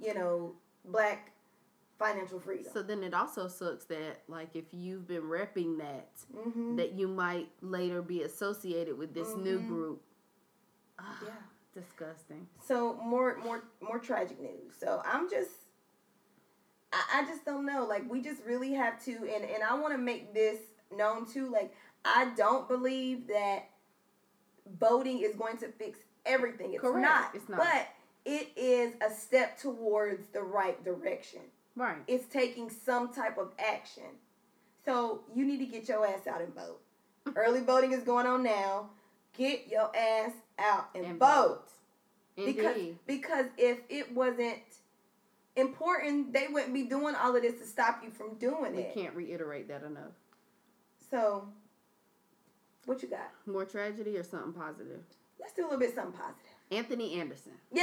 you 0.00 0.14
know, 0.14 0.52
black 0.84 1.30
financial 1.96 2.40
freedom. 2.40 2.66
So 2.72 2.82
then 2.82 3.04
it 3.04 3.14
also 3.14 3.46
sucks 3.46 3.84
that 3.84 4.22
like 4.26 4.56
if 4.56 4.64
you've 4.72 5.06
been 5.06 5.22
repping 5.22 5.78
that, 5.78 6.10
mm-hmm. 6.36 6.74
that 6.76 6.94
you 6.94 7.06
might 7.06 7.48
later 7.60 8.02
be 8.02 8.22
associated 8.22 8.98
with 8.98 9.14
this 9.14 9.28
mm-hmm. 9.28 9.44
new 9.44 9.60
group. 9.60 10.02
yeah, 10.98 11.30
disgusting. 11.72 12.48
So 12.60 12.94
more 13.04 13.38
more 13.44 13.62
more 13.80 14.00
tragic 14.00 14.40
news. 14.40 14.74
So 14.78 15.02
I'm 15.04 15.30
just. 15.30 15.50
I, 16.90 17.20
I 17.20 17.24
just 17.26 17.44
don't 17.44 17.66
know. 17.66 17.84
Like 17.86 18.10
we 18.10 18.22
just 18.22 18.42
really 18.44 18.72
have 18.72 19.04
to, 19.04 19.12
and 19.12 19.44
and 19.44 19.62
I 19.62 19.78
want 19.78 19.92
to 19.92 19.98
make 19.98 20.32
this 20.32 20.58
known 20.90 21.30
too. 21.30 21.52
Like 21.52 21.74
I 22.04 22.32
don't 22.34 22.66
believe 22.66 23.26
that 23.28 23.68
voting 24.78 25.20
is 25.20 25.34
going 25.36 25.56
to 25.58 25.68
fix 25.68 25.98
everything. 26.26 26.72
It's 26.72 26.80
Correct. 26.82 27.00
not. 27.00 27.34
It's 27.34 27.48
not. 27.48 27.58
But 27.60 27.88
it 28.24 28.48
is 28.56 28.94
a 29.00 29.12
step 29.12 29.58
towards 29.58 30.26
the 30.32 30.42
right 30.42 30.82
direction. 30.84 31.40
Right. 31.76 31.96
It's 32.06 32.26
taking 32.26 32.70
some 32.70 33.12
type 33.12 33.38
of 33.38 33.52
action. 33.58 34.04
So 34.84 35.20
you 35.34 35.44
need 35.44 35.58
to 35.58 35.66
get 35.66 35.88
your 35.88 36.06
ass 36.06 36.26
out 36.26 36.40
and 36.40 36.54
vote. 36.54 36.80
Early 37.36 37.60
voting 37.60 37.92
is 37.92 38.02
going 38.02 38.26
on 38.26 38.42
now. 38.42 38.90
Get 39.36 39.68
your 39.68 39.94
ass 39.96 40.32
out 40.58 40.88
and, 40.94 41.04
And 41.04 41.18
vote. 41.18 41.28
vote. 42.36 42.44
Because 42.46 42.76
Indeed. 42.76 42.98
because 43.06 43.46
if 43.56 43.78
it 43.88 44.12
wasn't 44.14 44.58
important, 45.56 46.32
they 46.32 46.46
wouldn't 46.50 46.72
be 46.72 46.84
doing 46.84 47.14
all 47.16 47.34
of 47.34 47.42
this 47.42 47.58
to 47.60 47.66
stop 47.66 48.00
you 48.02 48.10
from 48.10 48.34
doing 48.36 48.76
We 48.76 48.82
it. 48.82 48.94
can't 48.94 49.14
reiterate 49.14 49.68
that 49.68 49.82
enough. 49.82 50.12
So 51.10 51.48
what 52.88 53.02
you 53.02 53.08
got? 53.08 53.30
More 53.46 53.64
tragedy 53.64 54.16
or 54.16 54.22
something 54.22 54.52
positive? 54.52 55.00
Let's 55.38 55.52
do 55.52 55.62
a 55.62 55.64
little 55.64 55.78
bit 55.78 55.94
something 55.94 56.12
positive. 56.12 56.36
Anthony 56.70 57.20
Anderson. 57.20 57.52
Yay! 57.72 57.82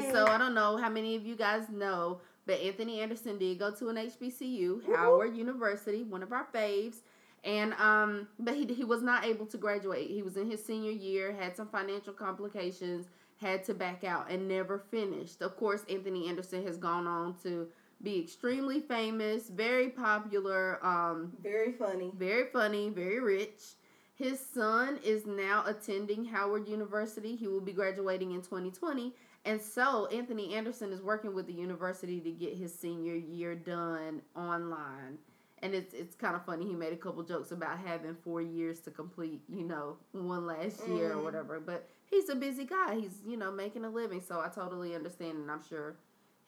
Yay! 0.00 0.10
So 0.12 0.26
I 0.26 0.38
don't 0.38 0.54
know 0.54 0.76
how 0.76 0.88
many 0.88 1.16
of 1.16 1.26
you 1.26 1.36
guys 1.36 1.68
know, 1.68 2.20
but 2.46 2.60
Anthony 2.60 3.00
Anderson 3.00 3.38
did 3.38 3.58
go 3.58 3.70
to 3.72 3.88
an 3.88 3.96
HBCU, 3.96 4.68
Woo-hoo. 4.68 4.94
Howard 4.94 5.36
University, 5.36 6.02
one 6.02 6.22
of 6.22 6.32
our 6.32 6.46
faves. 6.54 6.96
And 7.44 7.74
um, 7.74 8.28
but 8.38 8.54
he 8.54 8.64
he 8.72 8.84
was 8.84 9.02
not 9.02 9.24
able 9.24 9.46
to 9.46 9.58
graduate. 9.58 10.08
He 10.08 10.22
was 10.22 10.36
in 10.36 10.48
his 10.48 10.64
senior 10.64 10.92
year, 10.92 11.32
had 11.32 11.56
some 11.56 11.66
financial 11.66 12.12
complications, 12.12 13.06
had 13.40 13.64
to 13.64 13.74
back 13.74 14.04
out, 14.04 14.30
and 14.30 14.46
never 14.46 14.78
finished. 14.78 15.42
Of 15.42 15.56
course, 15.56 15.82
Anthony 15.90 16.28
Anderson 16.28 16.64
has 16.64 16.76
gone 16.76 17.08
on 17.08 17.34
to 17.42 17.66
be 18.02 18.18
extremely 18.20 18.80
famous, 18.80 19.48
very 19.48 19.88
popular, 19.90 20.84
um, 20.84 21.32
Very 21.42 21.72
funny. 21.72 22.12
very 22.16 22.46
funny, 22.52 22.88
very 22.90 23.20
rich. 23.20 23.74
His 24.14 24.38
son 24.38 24.98
is 25.04 25.26
now 25.26 25.64
attending 25.66 26.24
Howard 26.26 26.68
University. 26.68 27.34
He 27.34 27.48
will 27.48 27.60
be 27.60 27.72
graduating 27.72 28.32
in 28.32 28.42
2020. 28.42 29.14
And 29.44 29.60
so 29.60 30.06
Anthony 30.06 30.54
Anderson 30.54 30.92
is 30.92 31.02
working 31.02 31.34
with 31.34 31.46
the 31.46 31.52
university 31.52 32.20
to 32.20 32.30
get 32.30 32.54
his 32.54 32.72
senior 32.78 33.14
year 33.16 33.54
done 33.56 34.22
online. 34.36 35.18
And 35.62 35.74
it's 35.74 35.94
it's 35.94 36.14
kind 36.16 36.34
of 36.36 36.44
funny. 36.44 36.66
He 36.66 36.74
made 36.74 36.92
a 36.92 36.96
couple 36.96 37.22
jokes 37.22 37.52
about 37.52 37.78
having 37.78 38.14
four 38.16 38.40
years 38.42 38.80
to 38.80 38.90
complete, 38.90 39.40
you 39.48 39.64
know, 39.64 39.96
one 40.12 40.46
last 40.46 40.86
year 40.88 41.12
or 41.12 41.16
Mhm. 41.16 41.24
whatever. 41.24 41.60
But 41.60 41.88
he's 42.04 42.28
a 42.28 42.34
busy 42.34 42.64
guy. 42.64 42.96
He's, 42.96 43.22
you 43.26 43.36
know, 43.36 43.50
making 43.50 43.84
a 43.84 43.90
living. 43.90 44.20
So 44.20 44.40
I 44.40 44.48
totally 44.48 44.94
understand 44.94 45.38
and 45.38 45.50
I'm 45.50 45.62
sure 45.62 45.96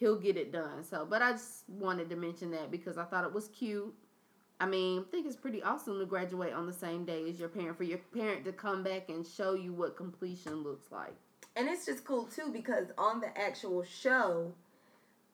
he'll 0.04 0.16
get 0.18 0.36
it 0.36 0.52
done. 0.52 0.84
So 0.84 1.06
but 1.08 1.22
I 1.22 1.32
just 1.32 1.64
wanted 1.66 2.10
to 2.10 2.16
mention 2.16 2.50
that 2.50 2.70
because 2.70 2.98
I 2.98 3.04
thought 3.04 3.24
it 3.24 3.32
was 3.32 3.48
cute. 3.48 3.94
I 4.60 4.66
mean, 4.66 5.00
I 5.00 5.10
think 5.10 5.26
it's 5.26 5.34
pretty 5.34 5.62
awesome 5.62 5.98
to 5.98 6.04
graduate 6.04 6.52
on 6.52 6.66
the 6.66 6.72
same 6.74 7.06
day 7.06 7.28
as 7.28 7.40
your 7.40 7.48
parent 7.48 7.76
for 7.78 7.84
your 7.84 7.98
parent 8.14 8.44
to 8.44 8.52
come 8.52 8.82
back 8.84 9.08
and 9.08 9.26
show 9.26 9.54
you 9.54 9.72
what 9.72 9.96
completion 9.96 10.62
looks 10.62 10.92
like. 10.92 11.14
And 11.56 11.68
it's 11.68 11.86
just 11.86 12.04
cool 12.04 12.26
too 12.26 12.50
because 12.52 12.88
on 12.98 13.20
the 13.20 13.36
actual 13.38 13.82
show, 13.82 14.52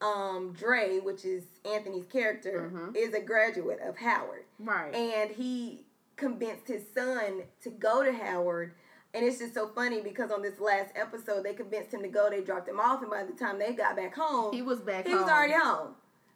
um, 0.00 0.54
Dre, 0.56 1.00
which 1.00 1.24
is 1.24 1.42
Anthony's 1.64 2.06
character, 2.06 2.70
Mhm. 2.72 2.96
is 2.96 3.12
a 3.12 3.20
graduate 3.20 3.80
of 3.80 3.98
Howard. 3.98 4.44
Right. 4.60 4.94
And 4.94 5.32
he 5.32 5.84
convinced 6.16 6.68
his 6.68 6.84
son 6.94 7.42
to 7.62 7.70
go 7.70 8.04
to 8.04 8.12
Howard. 8.12 8.72
And 9.12 9.24
it's 9.24 9.38
just 9.38 9.54
so 9.54 9.66
funny 9.68 10.00
because 10.00 10.30
on 10.30 10.40
this 10.42 10.60
last 10.60 10.92
episode, 10.94 11.44
they 11.44 11.52
convinced 11.54 11.92
him 11.92 12.02
to 12.02 12.08
go. 12.08 12.30
They 12.30 12.42
dropped 12.42 12.68
him 12.68 12.78
off, 12.78 13.02
and 13.02 13.10
by 13.10 13.24
the 13.24 13.32
time 13.32 13.58
they 13.58 13.72
got 13.72 13.96
back 13.96 14.14
home, 14.14 14.52
he 14.54 14.62
was 14.62 14.78
back 14.80 15.04
home. 15.04 15.06
he 15.06 15.12
home. 15.12 15.22
was 15.22 15.30
already 15.32 15.52
home. 15.54 15.88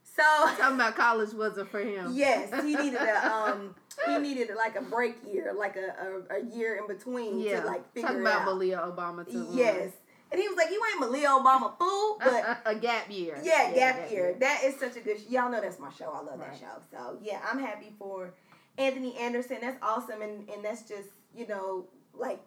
So 0.03 0.23
Talking 0.59 0.75
about 0.77 0.97
college 0.97 1.33
wasn't 1.33 1.71
for 1.71 1.81
him. 1.81 2.11
yes, 2.13 2.51
he 2.65 2.75
needed 2.77 3.01
a 3.01 3.33
um 3.33 3.75
he 4.07 4.19
needed 4.19 4.51
like 4.57 4.77
a 4.77 4.83
break 4.83 5.17
year, 5.27 5.53
like 5.57 5.77
a, 5.77 5.95
a, 6.33 6.37
a 6.41 6.45
year 6.55 6.77
in 6.77 6.87
between 6.87 7.39
Yeah. 7.41 7.61
to 7.61 7.67
like 7.67 7.93
figure 7.95 8.09
Talking 8.09 8.23
about 8.23 8.41
out. 8.43 8.47
Malia 8.47 8.79
Obama 8.79 9.29
too. 9.29 9.47
Yes. 9.53 9.91
And 10.33 10.41
he 10.41 10.49
was 10.49 10.57
like, 10.57 10.71
You 10.71 10.81
ain't 10.91 11.01
Malia 11.01 11.29
Obama 11.29 11.77
fool, 11.79 12.19
but 12.25 12.59
a 12.67 12.75
gap 12.75 13.11
year. 13.11 13.39
yeah, 13.43 13.73
gap 13.73 14.11
year. 14.11 14.37
That 14.41 14.63
is 14.65 14.79
such 14.79 14.97
a 14.97 15.01
good 15.01 15.19
sh- 15.19 15.31
y'all 15.31 15.51
know 15.51 15.61
that's 15.61 15.79
my 15.79 15.91
show. 15.91 16.11
I 16.13 16.23
love 16.23 16.39
that 16.41 16.57
show. 16.59 16.81
So 16.93 17.19
yeah, 17.23 17.41
I'm 17.51 17.59
happy 17.59 17.93
for 17.99 18.35
Anthony 18.79 19.17
Anderson. 19.17 19.59
That's 19.61 19.79
awesome 19.83 20.23
and, 20.23 20.49
and 20.51 20.65
that's 20.65 20.83
just, 20.83 21.09
you 21.37 21.47
know, 21.47 21.87
like 22.13 22.41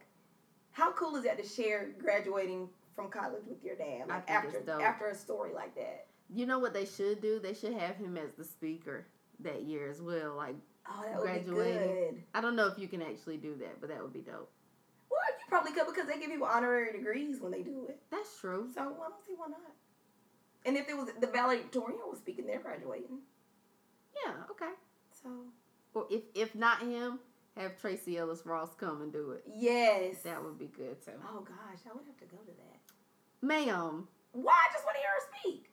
how 0.78 0.92
cool 0.92 1.16
is 1.16 1.24
that 1.24 1.42
to 1.42 1.48
share 1.48 1.90
graduating 2.00 2.70
from 2.96 3.10
college 3.10 3.42
with 3.48 3.64
your 3.64 3.76
dad? 3.76 4.08
Like 4.08 4.30
after 4.30 4.62
after 4.82 5.08
a 5.08 5.16
story 5.16 5.52
like 5.54 5.74
that. 5.76 6.06
You 6.30 6.46
know 6.46 6.60
what 6.60 6.74
they 6.74 6.86
should 6.86 7.20
do? 7.20 7.40
They 7.40 7.56
should 7.56 7.74
have 7.74 7.96
him 7.96 8.16
as 8.16 8.34
the 8.38 8.44
speaker 8.44 9.08
that 9.40 9.64
year 9.64 9.90
as 9.90 10.02
well. 10.02 10.36
Like 10.36 10.56
Oh, 10.90 11.04
that 11.04 11.20
would 11.20 11.46
be 11.46 11.52
Graduating. 11.52 11.96
good. 11.96 12.24
I 12.34 12.42
don't 12.42 12.56
know 12.56 12.68
if 12.68 12.78
you 12.78 12.88
can 12.88 13.02
actually 13.02 13.38
do 13.38 13.56
that, 13.56 13.82
but 13.82 13.90
that 13.90 14.02
would 14.02 14.14
be 14.14 14.20
dope. 14.20 14.50
Well, 15.10 15.20
you 15.40 15.46
probably 15.50 15.72
could 15.72 15.88
because 15.88 16.08
they 16.08 16.20
give 16.20 16.30
people 16.30 16.48
honorary 16.48 16.92
degrees 16.94 17.42
when 17.42 17.52
they 17.52 17.62
do 17.64 17.86
it. 17.90 18.00
That's 18.12 18.40
true. 18.40 18.70
So 18.74 18.82
I 18.82 18.84
don't 18.86 19.26
see 19.26 19.34
why 19.36 19.48
not. 19.48 19.60
And 20.66 20.78
if 20.78 20.88
it 20.90 20.96
was 20.96 21.10
the 21.20 21.28
valedictorian 21.28 22.00
was 22.10 22.20
speaking, 22.20 22.46
they're 22.46 22.60
graduating. 22.60 23.20
Yeah, 24.26 24.34
okay. 24.52 24.74
So 25.24 25.30
Or 25.94 26.06
if 26.12 26.24
if 26.36 26.56
not 26.56 26.82
him, 26.82 27.20
have 27.62 27.80
Tracee 27.80 28.18
Ellis 28.18 28.46
Ross 28.46 28.70
come 28.80 29.02
and 29.02 29.12
do 29.12 29.32
it. 29.32 29.44
Yes. 29.54 30.22
That 30.24 30.44
would 30.44 30.58
be 30.58 30.68
good 30.68 31.02
too. 31.04 31.12
Oh 31.28 31.42
gosh, 31.42 31.80
I 31.90 31.96
would 31.96 32.06
have 32.06 32.18
to 32.18 32.26
go 32.26 32.38
to 32.38 32.52
that. 32.52 32.80
Ma'am. 33.42 34.08
Why? 34.34 34.54
I 34.54 34.74
just 34.74 34.86
want 34.86 34.96
to 34.96 35.02
hear 35.02 35.10
her 35.10 35.40
speak. 35.40 35.70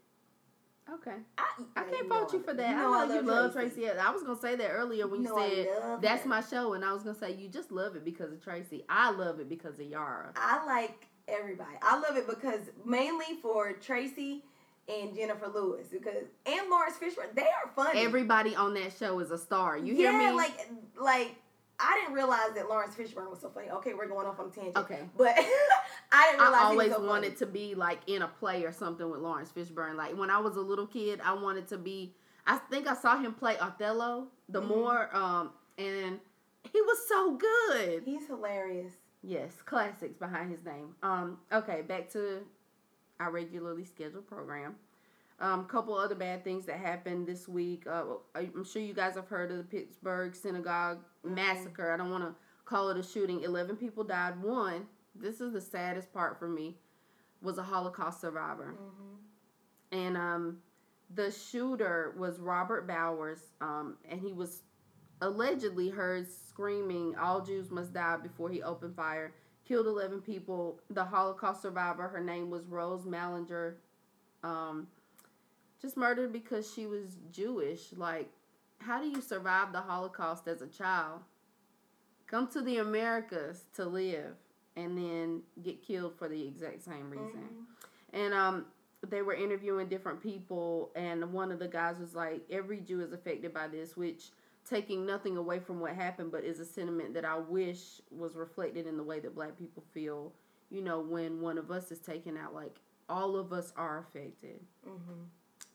Okay. 0.92 1.16
I, 1.38 1.80
I 1.80 1.84
can't 1.84 2.08
fault 2.08 2.32
you 2.32 2.40
for 2.40 2.52
that. 2.52 2.70
You 2.70 2.76
I 2.76 2.82
know 2.82 3.06
know, 3.06 3.14
you 3.14 3.22
love 3.22 3.52
Tracee. 3.52 3.76
Tracee. 3.76 3.86
Ellis. 3.88 4.02
I 4.06 4.10
was 4.10 4.22
gonna 4.22 4.38
say 4.40 4.54
that 4.56 4.68
earlier 4.68 5.06
when 5.06 5.22
you, 5.22 5.34
I 5.36 5.48
said 5.48 6.02
that's 6.02 6.26
my 6.26 6.42
show, 6.42 6.74
and 6.74 6.84
I 6.84 6.92
was 6.92 7.02
gonna 7.02 7.18
say 7.18 7.34
you 7.34 7.48
just 7.48 7.72
love 7.72 7.96
it 7.96 8.04
because 8.04 8.32
of 8.32 8.42
Tracee. 8.42 8.84
I 8.88 9.10
love 9.10 9.40
it 9.40 9.48
because 9.48 9.78
of 9.78 9.86
Yara. 9.86 10.32
I 10.36 10.64
like 10.66 11.06
everybody. 11.26 11.76
I 11.82 11.98
love 11.98 12.16
it 12.16 12.28
because 12.28 12.60
mainly 12.84 13.36
for 13.40 13.72
Tracee 13.72 14.44
and 14.88 15.14
Jennifer 15.14 15.48
Lewis 15.48 15.88
because 15.90 16.26
and 16.46 16.70
Laurence 16.70 16.96
Fishburne. 16.96 17.34
They 17.34 17.42
are 17.42 17.70
funny. 17.74 18.00
Everybody 18.00 18.54
on 18.54 18.74
that 18.74 18.92
show 18.92 19.18
is 19.20 19.30
a 19.30 19.38
star. 19.38 19.78
You 19.78 19.94
hear 19.94 20.12
yeah, 20.12 20.30
me? 20.30 20.36
like 20.36 20.68
like 21.00 21.36
I 21.80 21.98
didn't 22.00 22.14
realize 22.14 22.50
that 22.54 22.68
Laurence 22.68 22.94
Fishburne 22.94 23.28
was 23.30 23.40
so 23.40 23.48
funny. 23.50 23.68
Okay, 23.70 23.94
we're 23.94 24.06
going 24.08 24.26
off 24.26 24.38
on 24.38 24.46
a 24.46 24.50
tangent. 24.50 24.76
Okay. 24.76 25.00
but 25.16 25.34
I 26.12 26.28
didn't 26.30 26.40
realize 26.40 26.60
I 26.60 26.64
he 26.66 26.70
always 26.72 26.88
was 26.90 26.96
so 26.98 27.06
wanted 27.06 27.36
to 27.38 27.46
be 27.46 27.74
like 27.74 27.98
in 28.06 28.22
a 28.22 28.28
play 28.28 28.64
or 28.64 28.72
something 28.72 29.08
with 29.10 29.20
Laurence 29.20 29.50
Fishburne. 29.50 29.96
Like 29.96 30.16
when 30.16 30.30
I 30.30 30.38
was 30.38 30.56
a 30.56 30.60
little 30.60 30.86
kid, 30.86 31.20
I 31.24 31.32
wanted 31.34 31.66
to 31.68 31.78
be. 31.78 32.14
I 32.46 32.58
think 32.58 32.86
I 32.86 32.94
saw 32.94 33.18
him 33.18 33.32
play 33.34 33.56
Othello, 33.58 34.28
the 34.48 34.60
Mhm. 34.60 34.66
more, 34.68 35.16
um, 35.16 35.50
and 35.78 36.20
he 36.70 36.80
was 36.82 37.08
so 37.08 37.36
good. 37.36 38.02
He's 38.04 38.26
hilarious. 38.26 38.92
Yes, 39.22 39.54
classics 39.64 40.16
behind 40.18 40.50
his 40.50 40.62
name. 40.64 40.94
Um, 41.02 41.38
okay, 41.50 41.80
back 41.82 42.10
to 42.10 42.44
our 43.18 43.30
regularly 43.30 43.84
scheduled 43.84 44.26
program. 44.26 44.76
Um, 45.40 45.64
couple 45.66 45.94
other 45.94 46.14
bad 46.14 46.44
things 46.44 46.64
that 46.66 46.76
happened 46.76 47.26
this 47.26 47.48
week. 47.48 47.86
Uh, 47.86 48.04
I'm 48.36 48.64
sure 48.64 48.80
you 48.80 48.94
guys 48.94 49.16
have 49.16 49.26
heard 49.28 49.50
of 49.50 49.56
the 49.58 49.64
Pittsburgh 49.64 50.34
synagogue 50.34 51.00
massacre. 51.24 51.92
I 51.92 51.96
don't 51.96 52.10
want 52.10 52.24
to 52.24 52.34
call 52.64 52.90
it 52.90 52.98
a 52.98 53.02
shooting. 53.02 53.42
Eleven 53.42 53.76
people 53.76 54.04
died. 54.04 54.40
One, 54.40 54.86
this 55.14 55.40
is 55.40 55.52
the 55.52 55.60
saddest 55.60 56.12
part 56.12 56.38
for 56.38 56.48
me, 56.48 56.76
was 57.42 57.58
a 57.58 57.62
Holocaust 57.64 58.20
survivor, 58.20 58.76
hmm 58.78 59.14
and 59.92 60.16
um, 60.16 60.58
the 61.14 61.30
shooter 61.30 62.14
was 62.18 62.40
Robert 62.40 62.86
Bowers, 62.86 63.38
um, 63.60 63.96
and 64.10 64.20
he 64.20 64.32
was 64.32 64.62
allegedly 65.20 65.88
heard 65.88 66.26
screaming, 66.48 67.14
All 67.16 67.40
Jews 67.40 67.70
must 67.70 67.92
die 67.92 68.16
before 68.16 68.50
he 68.50 68.62
opened 68.62 68.96
fire. 68.96 69.32
Killed 69.66 69.86
11 69.86 70.20
people. 70.20 70.80
The 70.90 71.04
Holocaust 71.04 71.62
survivor, 71.62 72.08
her 72.08 72.20
name 72.22 72.50
was 72.50 72.66
Rose 72.66 73.06
Mallinger, 73.06 73.74
um, 74.42 74.88
just 75.84 75.96
murdered 75.98 76.32
because 76.32 76.72
she 76.72 76.86
was 76.86 77.18
Jewish. 77.30 77.92
Like, 77.94 78.30
how 78.78 79.00
do 79.00 79.08
you 79.08 79.20
survive 79.20 79.72
the 79.72 79.82
Holocaust 79.82 80.48
as 80.48 80.62
a 80.62 80.66
child? 80.66 81.20
Come 82.26 82.48
to 82.48 82.62
the 82.62 82.78
Americas 82.78 83.66
to 83.74 83.84
live 83.84 84.34
and 84.76 84.96
then 84.96 85.42
get 85.62 85.82
killed 85.82 86.14
for 86.18 86.28
the 86.28 86.46
exact 86.46 86.82
same 86.82 87.10
reason 87.10 87.48
and 88.12 88.34
um 88.34 88.64
they 89.08 89.22
were 89.22 89.34
interviewing 89.34 89.86
different 89.88 90.22
people 90.22 90.90
and 90.96 91.32
one 91.32 91.52
of 91.52 91.58
the 91.58 91.68
guys 91.68 91.98
was 91.98 92.14
like 92.14 92.40
every 92.50 92.80
jew 92.80 93.00
is 93.00 93.12
affected 93.12 93.52
by 93.52 93.68
this 93.68 93.96
which 93.96 94.30
taking 94.68 95.04
nothing 95.04 95.36
away 95.36 95.60
from 95.60 95.78
what 95.78 95.94
happened 95.94 96.32
but 96.32 96.42
is 96.42 96.58
a 96.58 96.64
sentiment 96.64 97.14
that 97.14 97.24
i 97.24 97.36
wish 97.36 98.00
was 98.10 98.34
reflected 98.34 98.86
in 98.86 98.96
the 98.96 99.02
way 99.02 99.20
that 99.20 99.34
black 99.34 99.56
people 99.58 99.84
feel 99.92 100.32
you 100.70 100.80
know 100.80 101.00
when 101.00 101.40
one 101.40 101.58
of 101.58 101.70
us 101.70 101.92
is 101.92 101.98
taken 101.98 102.36
out 102.36 102.54
like 102.54 102.80
all 103.08 103.36
of 103.36 103.52
us 103.52 103.72
are 103.76 103.98
affected 103.98 104.60
hmm 104.84 105.22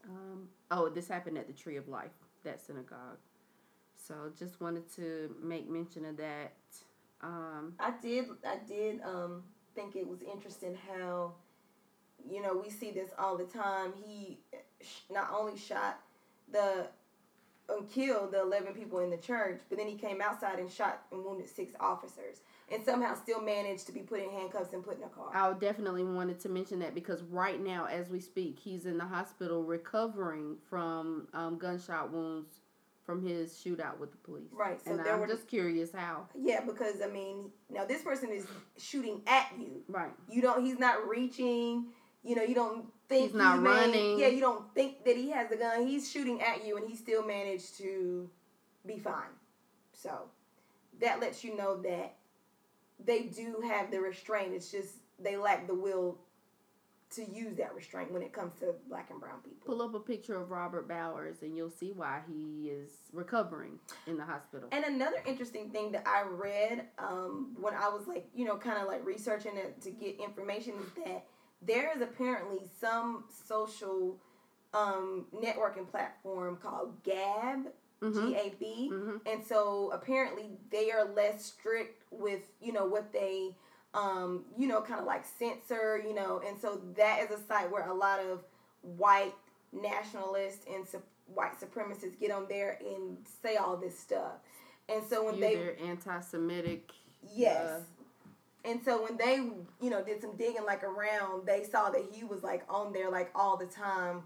um, 0.05 0.47
oh 0.71 0.89
this 0.89 1.07
happened 1.07 1.37
at 1.37 1.47
the 1.47 1.53
tree 1.53 1.75
of 1.75 1.87
life 1.87 2.11
that 2.43 2.61
synagogue 2.61 3.17
so 3.95 4.31
just 4.37 4.61
wanted 4.61 4.89
to 4.95 5.35
make 5.41 5.69
mention 5.69 6.05
of 6.05 6.17
that 6.17 6.53
um, 7.21 7.73
I 7.79 7.91
did. 8.01 8.25
I 8.45 8.57
did 8.67 9.01
um, 9.03 9.43
think 9.75 9.95
it 9.95 10.07
was 10.07 10.21
interesting 10.21 10.77
how, 10.87 11.33
you 12.29 12.41
know, 12.41 12.55
we 12.55 12.69
see 12.69 12.91
this 12.91 13.11
all 13.17 13.37
the 13.37 13.45
time. 13.45 13.93
He 14.05 14.39
not 15.11 15.29
only 15.37 15.57
shot 15.57 15.99
the 16.51 16.87
and 17.67 17.89
killed 17.91 18.31
the 18.31 18.41
eleven 18.41 18.73
people 18.73 18.99
in 18.99 19.09
the 19.09 19.17
church, 19.17 19.61
but 19.69 19.77
then 19.77 19.87
he 19.87 19.95
came 19.95 20.21
outside 20.21 20.59
and 20.59 20.71
shot 20.71 21.03
and 21.11 21.23
wounded 21.23 21.49
six 21.49 21.73
officers, 21.79 22.37
and 22.71 22.83
somehow 22.83 23.15
still 23.15 23.41
managed 23.41 23.85
to 23.87 23.91
be 23.91 24.01
put 24.01 24.19
in 24.21 24.29
handcuffs 24.29 24.73
and 24.73 24.83
put 24.83 24.97
in 24.97 25.03
a 25.03 25.07
car. 25.07 25.29
I 25.33 25.51
definitely 25.57 26.03
wanted 26.03 26.39
to 26.41 26.49
mention 26.49 26.79
that 26.79 26.93
because 26.95 27.21
right 27.23 27.61
now, 27.61 27.85
as 27.85 28.09
we 28.09 28.19
speak, 28.19 28.59
he's 28.59 28.85
in 28.85 28.97
the 28.97 29.05
hospital 29.05 29.63
recovering 29.63 30.57
from 30.69 31.27
um, 31.33 31.57
gunshot 31.57 32.11
wounds 32.11 32.61
from 33.05 33.25
his 33.25 33.53
shootout 33.53 33.97
with 33.97 34.11
the 34.11 34.17
police. 34.17 34.49
Right, 34.51 34.79
so 34.83 34.91
and 34.91 35.01
I'm 35.01 35.19
were- 35.19 35.27
just 35.27 35.47
curious 35.47 35.91
how. 35.91 36.27
yeah, 36.35 36.61
because 36.61 37.01
I 37.03 37.07
mean, 37.07 37.49
now 37.69 37.85
this 37.85 38.03
person 38.03 38.29
is 38.31 38.45
shooting 38.77 39.21
at 39.25 39.51
you. 39.59 39.81
Right. 39.87 40.11
You 40.29 40.41
don't. 40.41 40.63
He's 40.63 40.77
not 40.77 41.07
reaching. 41.07 41.87
You 42.23 42.35
know, 42.35 42.43
you 42.43 42.53
don't 42.53 42.85
think 43.07 43.31
He's 43.31 43.33
not 43.33 43.63
running. 43.63 44.19
Yeah, 44.19 44.27
you 44.27 44.41
don't 44.41 44.71
think 44.75 45.05
that 45.05 45.15
he 45.15 45.31
has 45.31 45.49
the 45.49 45.55
gun. 45.55 45.87
He's 45.87 46.11
shooting 46.11 46.41
at 46.41 46.65
you, 46.67 46.77
and 46.77 46.87
he 46.87 46.95
still 46.95 47.25
managed 47.25 47.77
to 47.77 48.29
be 48.85 48.99
fine. 48.99 49.31
So 49.93 50.29
that 51.01 51.19
lets 51.19 51.43
you 51.43 51.57
know 51.57 51.81
that 51.81 52.15
they 53.05 53.23
do 53.23 53.61
have 53.67 53.91
the 53.91 53.99
restraint. 53.99 54.53
It's 54.53 54.71
just 54.71 54.95
they 55.19 55.37
lack 55.37 55.67
the 55.67 55.75
will 55.75 56.17
to 57.11 57.23
use 57.23 57.55
that 57.57 57.73
restraint 57.73 58.11
when 58.11 58.21
it 58.21 58.31
comes 58.31 58.53
to 58.59 58.75
black 58.87 59.09
and 59.09 59.19
brown 59.19 59.39
people. 59.43 59.65
Pull 59.65 59.81
up 59.81 59.95
a 59.95 59.99
picture 59.99 60.39
of 60.39 60.51
Robert 60.51 60.87
Bowers 60.87 61.37
and 61.41 61.57
you'll 61.57 61.71
see 61.71 61.91
why 61.91 62.19
he 62.27 62.69
is 62.69 62.91
recovering 63.13 63.79
in 64.05 64.15
the 64.15 64.23
hospital. 64.23 64.69
And 64.71 64.85
another 64.85 65.17
interesting 65.25 65.71
thing 65.71 65.91
that 65.93 66.07
I 66.07 66.23
read 66.29 66.85
um, 66.99 67.55
when 67.59 67.73
I 67.73 67.89
was 67.89 68.07
like, 68.07 68.27
you 68.35 68.45
know, 68.45 68.57
kind 68.57 68.77
of 68.77 68.87
like 68.87 69.03
researching 69.05 69.57
it 69.57 69.81
to 69.81 69.91
get 69.91 70.19
information 70.19 70.73
is 70.73 71.03
that 71.03 71.25
there 71.63 71.91
is 71.95 72.01
apparently 72.01 72.59
some 72.79 73.23
social 73.47 74.17
um, 74.73 75.25
networking 75.35 75.89
platform 75.89 76.57
called 76.57 77.03
Gab, 77.03 77.71
Mhm. 78.01 78.13
G 78.29 78.35
A 78.35 78.49
B, 78.59 78.89
Mhm. 78.91 79.21
and 79.25 79.45
so 79.45 79.91
apparently 79.91 80.57
they 80.69 80.91
are 80.91 81.03
less 81.05 81.43
strict 81.45 82.03
with 82.11 82.41
you 82.61 82.71
know 82.71 82.85
what 82.85 83.11
they 83.11 83.55
um, 83.93 84.45
you 84.57 84.67
know 84.67 84.81
kind 84.81 84.99
of 84.99 85.05
like 85.05 85.25
censor, 85.25 85.97
you 85.97 86.13
know, 86.13 86.41
and 86.45 86.57
so 86.59 86.75
that 86.95 87.21
is 87.23 87.31
a 87.31 87.43
site 87.43 87.71
where 87.71 87.87
a 87.87 87.93
lot 87.93 88.19
of 88.19 88.43
white 88.81 89.33
nationalists 89.71 90.65
and 90.71 90.87
su- 90.87 91.01
white 91.33 91.59
supremacists 91.59 92.19
get 92.19 92.31
on 92.31 92.47
there 92.47 92.77
and 92.85 93.17
say 93.41 93.55
all 93.57 93.75
this 93.77 93.97
stuff. 93.99 94.33
And 94.87 95.03
so 95.07 95.23
when 95.25 95.35
You 95.35 95.41
they 95.41 95.55
their 95.55 95.79
anti-Semitic. 95.81 96.91
Yes. 97.33 97.81
uh, 97.81 97.83
and 98.65 98.83
so 98.83 99.03
when 99.03 99.17
they, 99.17 99.35
you 99.81 99.89
know, 99.89 100.03
did 100.03 100.21
some 100.21 100.35
digging 100.37 100.65
like 100.65 100.83
around, 100.83 101.45
they 101.45 101.63
saw 101.63 101.89
that 101.89 102.03
he 102.11 102.23
was 102.23 102.43
like 102.43 102.63
on 102.69 102.91
there 102.93 103.09
like 103.09 103.29
all 103.35 103.57
the 103.57 103.65
time 103.67 104.23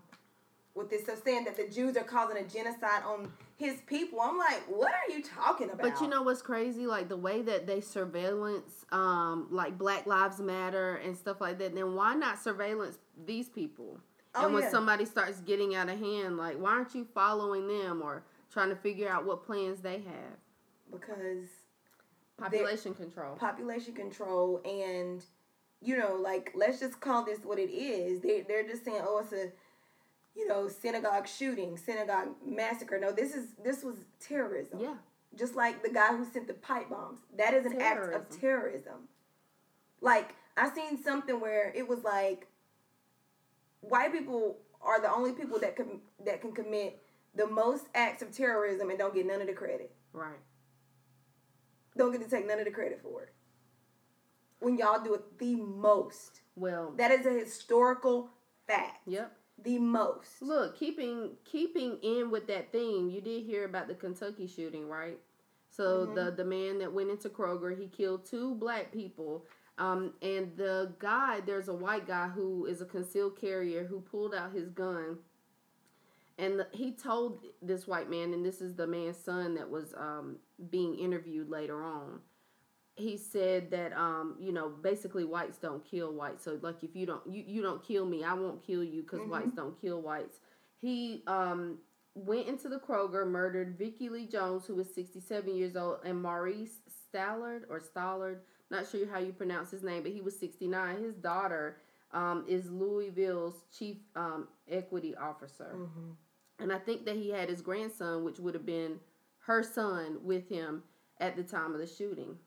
with 0.76 0.90
this 0.90 1.04
stuff 1.04 1.22
saying 1.24 1.44
that 1.46 1.56
the 1.58 1.68
Jews 1.68 1.96
are 1.98 2.04
causing 2.04 2.38
a 2.38 2.44
genocide 2.44 3.04
on 3.06 3.32
his 3.56 3.82
people. 3.88 4.20
I'm 4.22 4.38
like, 4.38 4.64
what 4.68 4.92
are 4.92 5.14
you 5.14 5.24
talking 5.24 5.70
about? 5.70 5.82
But 5.82 6.02
you 6.02 6.08
know 6.08 6.22
what's 6.22 6.42
crazy? 6.42 6.88
Like 6.88 7.10
the 7.10 7.18
way 7.18 7.42
that 7.42 7.68
they 7.68 7.82
surveillance, 7.82 8.86
um, 8.92 9.48
like 9.52 9.78
Black 9.78 10.06
Lives 10.06 10.40
Matter 10.40 10.96
and 10.98 11.16
stuff 11.18 11.42
like 11.42 11.60
that. 11.60 11.76
Then 11.76 11.96
why 11.96 12.14
not 12.16 12.42
surveillance 12.42 12.98
these 13.26 13.50
people? 13.50 14.00
Oh, 14.36 14.46
and 14.46 14.54
when 14.54 14.64
yeah. 14.64 14.72
somebody 14.72 15.06
starts 15.06 15.42
getting 15.42 15.76
out 15.76 15.90
of 15.90 16.00
hand, 16.00 16.38
like 16.38 16.58
why 16.58 16.72
aren't 16.72 16.96
you 16.96 17.08
following 17.14 17.68
them 17.68 18.02
or 18.02 18.24
trying 18.52 18.70
to 18.70 18.76
figure 18.76 19.10
out 19.10 19.26
what 19.26 19.44
plans 19.44 19.82
they 19.82 19.98
have? 20.00 20.38
because 20.94 21.46
Population 22.38 22.94
control. 22.94 23.36
population 23.36 23.94
control 23.94 24.62
and 24.66 25.24
you 25.82 25.98
know, 25.98 26.16
like 26.16 26.52
let's 26.56 26.80
just 26.80 27.02
call 27.02 27.26
this 27.26 27.40
what 27.44 27.60
it 27.60 27.70
is. 27.70 28.22
They 28.22 28.46
they're 28.48 28.66
just 28.66 28.86
saying, 28.86 29.02
oh, 29.04 29.20
it's 29.20 29.34
a 29.34 29.52
you 30.36 30.48
know 30.48 30.68
synagogue 30.68 31.28
shooting, 31.28 31.78
synagogue 31.78 32.30
massacre. 32.46 33.00
No, 33.00 33.12
this 33.12 33.34
is 33.34 33.50
this 33.64 33.84
was 33.84 33.96
terrorism. 34.20 34.80
yeah. 34.80 34.96
just 35.38 35.56
like 35.56 35.84
the 35.84 35.90
guy 35.90 36.16
who 36.16 36.26
sent 36.26 36.48
the 36.48 36.54
pipe 36.54 36.90
bombs. 36.90 37.20
That 37.38 37.54
is 37.54 37.66
an 37.66 37.82
act 37.82 38.14
of 38.14 38.30
terrorism. 38.40 39.08
Like 40.02 40.36
I 40.58 40.70
seen 40.70 41.02
something 41.02 41.40
where 41.40 41.72
it 41.76 41.88
was 41.88 42.04
like 42.04 42.48
white 43.82 44.12
people 44.12 44.58
are 44.82 45.02
the 45.02 45.12
only 45.12 45.32
people 45.34 45.60
that 45.60 45.76
can 45.76 46.02
that 46.26 46.42
can 46.42 46.52
commit 46.52 47.02
the 47.36 47.48
most 47.48 47.88
acts 47.96 48.22
of 48.22 48.32
terrorism 48.32 48.90
and 48.90 49.00
don't 49.00 49.14
get 49.14 49.26
none 49.26 49.42
of 49.42 49.48
the 49.48 49.54
credit. 49.54 49.94
Right. 50.12 50.40
Don't 51.98 52.12
get 52.12 52.24
to 52.24 52.30
take 52.30 52.48
none 52.48 52.60
of 52.60 52.66
the 52.66 52.72
credit 52.72 53.00
for 53.02 53.24
it. 53.24 53.34
When 54.60 54.78
y'all 54.78 55.04
do 55.04 55.14
it 55.14 55.40
the 55.40 55.56
most. 55.56 56.42
Well. 56.56 56.94
That 56.98 57.12
is 57.12 57.26
a 57.26 57.32
historical 57.32 58.30
fact. 58.68 59.00
Yep. 59.08 59.36
The 59.62 59.78
most. 59.80 60.42
Look, 60.42 60.78
keeping 60.78 61.38
keeping 61.46 61.98
in 62.02 62.30
with 62.32 62.48
that 62.48 62.72
theme, 62.72 63.10
you 63.10 63.22
did 63.22 63.44
hear 63.46 63.66
about 63.66 63.88
the 63.88 63.96
Kentucky 63.96 64.48
shooting, 64.48 64.88
right? 64.90 65.20
So 65.70 66.06
Mhm. 66.08 66.16
the 66.16 66.32
the 66.32 66.46
man 66.46 66.80
that 66.80 66.94
went 66.94 67.10
into 67.10 67.30
Kroger, 67.30 67.76
he 67.78 67.88
killed 67.88 68.26
two 68.26 68.56
black 68.56 68.92
people. 68.92 69.46
Um, 69.78 70.14
and 70.22 70.56
the 70.56 70.94
guy, 71.00 71.40
there's 71.42 71.68
a 71.68 71.74
white 71.74 72.06
guy 72.08 72.28
who 72.30 72.66
is 72.66 72.82
a 72.82 72.86
concealed 72.86 73.36
carrier 73.38 73.86
who 73.86 74.02
pulled 74.02 74.34
out 74.36 74.54
his 74.54 74.70
gun 74.70 75.20
And 76.38 76.60
the, 76.60 76.68
he 76.72 76.92
told 76.92 77.44
this 77.62 77.88
white 77.88 78.10
man, 78.10 78.34
and 78.34 78.46
this 78.46 78.62
is 78.62 78.76
the 78.76 78.88
man's 78.88 79.18
son 79.18 79.56
that 79.56 79.70
was 79.70 79.94
um, 79.96 80.38
being 80.70 80.96
interviewed 80.98 81.50
later 81.50 81.84
on. 81.84 82.20
He 82.96 83.18
said 83.18 83.72
that 83.72 83.92
um, 83.94 84.36
you 84.40 84.52
know 84.52 84.70
basically 84.70 85.24
whites 85.24 85.58
don't 85.58 85.84
kill 85.84 86.14
whites. 86.14 86.44
So 86.44 86.60
like 86.62 86.84
if 86.84 86.96
you 86.96 87.06
don't 87.06 87.22
you, 87.28 87.44
you 87.48 87.62
don't 87.62 87.84
kill 87.84 88.06
me, 88.06 88.24
I 88.24 88.34
won't 88.34 88.66
kill 88.66 88.84
you 88.84 89.02
because 89.04 89.28
whites 89.28 89.52
don't 89.54 89.80
kill 89.80 90.02
whites. 90.02 90.40
He 90.80 91.24
um, 91.28 91.80
went 92.16 92.48
into 92.48 92.70
the 92.70 92.78
Kroger, 92.78 93.28
murdered 93.28 93.80
Vickie 93.80 94.10
Lee 94.10 94.28
Jones, 94.28 94.66
who 94.66 94.76
was 94.76 94.94
67 94.94 95.56
years 95.56 95.76
old, 95.76 96.00
and 96.06 96.22
Maurice 96.22 96.82
Stallard 97.14 97.62
or 97.70 97.80
Stallard, 97.80 98.40
not 98.70 98.88
sure 98.90 99.08
how 99.08 99.20
you 99.20 99.32
pronounce 99.32 99.72
his 99.72 99.84
name, 99.84 100.04
but 100.04 100.12
he 100.12 100.22
was 100.22 100.38
69. 100.38 101.02
His 101.04 101.16
daughter 101.16 101.78
um, 102.12 102.46
is 102.48 102.70
Louisville's 102.70 103.64
chief 103.78 103.98
um, 104.16 104.48
equity 104.70 105.16
officer. 105.16 105.76
And 106.60 106.72
I 106.72 106.78
think 106.80 107.06
that 107.06 107.16
he 107.16 107.30
had 107.30 107.50
his 107.50 107.62
grandson, 107.62 108.24
which 108.24 108.40
would 108.40 108.54
have 108.54 108.66
been 108.66 109.00
her 109.40 109.64
son, 109.64 110.18
with 110.24 110.48
him 110.48 110.84
at 111.20 111.36
the 111.36 111.44
time 111.44 111.74
of 111.74 111.80
the 111.80 111.88
shooting. 111.88 112.38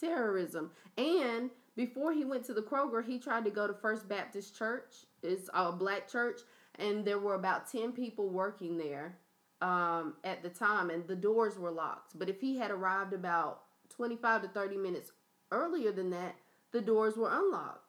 Terrorism. 0.00 0.70
And 0.96 1.50
before 1.76 2.12
he 2.12 2.24
went 2.24 2.44
to 2.46 2.54
the 2.54 2.62
Kroger, 2.62 3.04
he 3.04 3.18
tried 3.18 3.44
to 3.44 3.50
go 3.50 3.66
to 3.66 3.74
First 3.74 4.08
Baptist 4.08 4.56
Church. 4.56 5.06
It's 5.22 5.48
a 5.54 5.72
black 5.72 6.08
church, 6.10 6.40
and 6.78 7.04
there 7.04 7.18
were 7.18 7.34
about 7.34 7.70
10 7.70 7.92
people 7.92 8.28
working 8.28 8.76
there 8.76 9.16
um, 9.60 10.14
at 10.24 10.42
the 10.42 10.48
time, 10.48 10.90
and 10.90 11.06
the 11.06 11.16
doors 11.16 11.58
were 11.58 11.70
locked. 11.70 12.18
But 12.18 12.28
if 12.28 12.40
he 12.40 12.56
had 12.56 12.70
arrived 12.70 13.12
about 13.12 13.62
25 13.90 14.42
to 14.42 14.48
30 14.48 14.76
minutes 14.76 15.12
earlier 15.50 15.92
than 15.92 16.10
that, 16.10 16.34
the 16.72 16.80
doors 16.80 17.16
were 17.16 17.30
unlocked. 17.32 17.84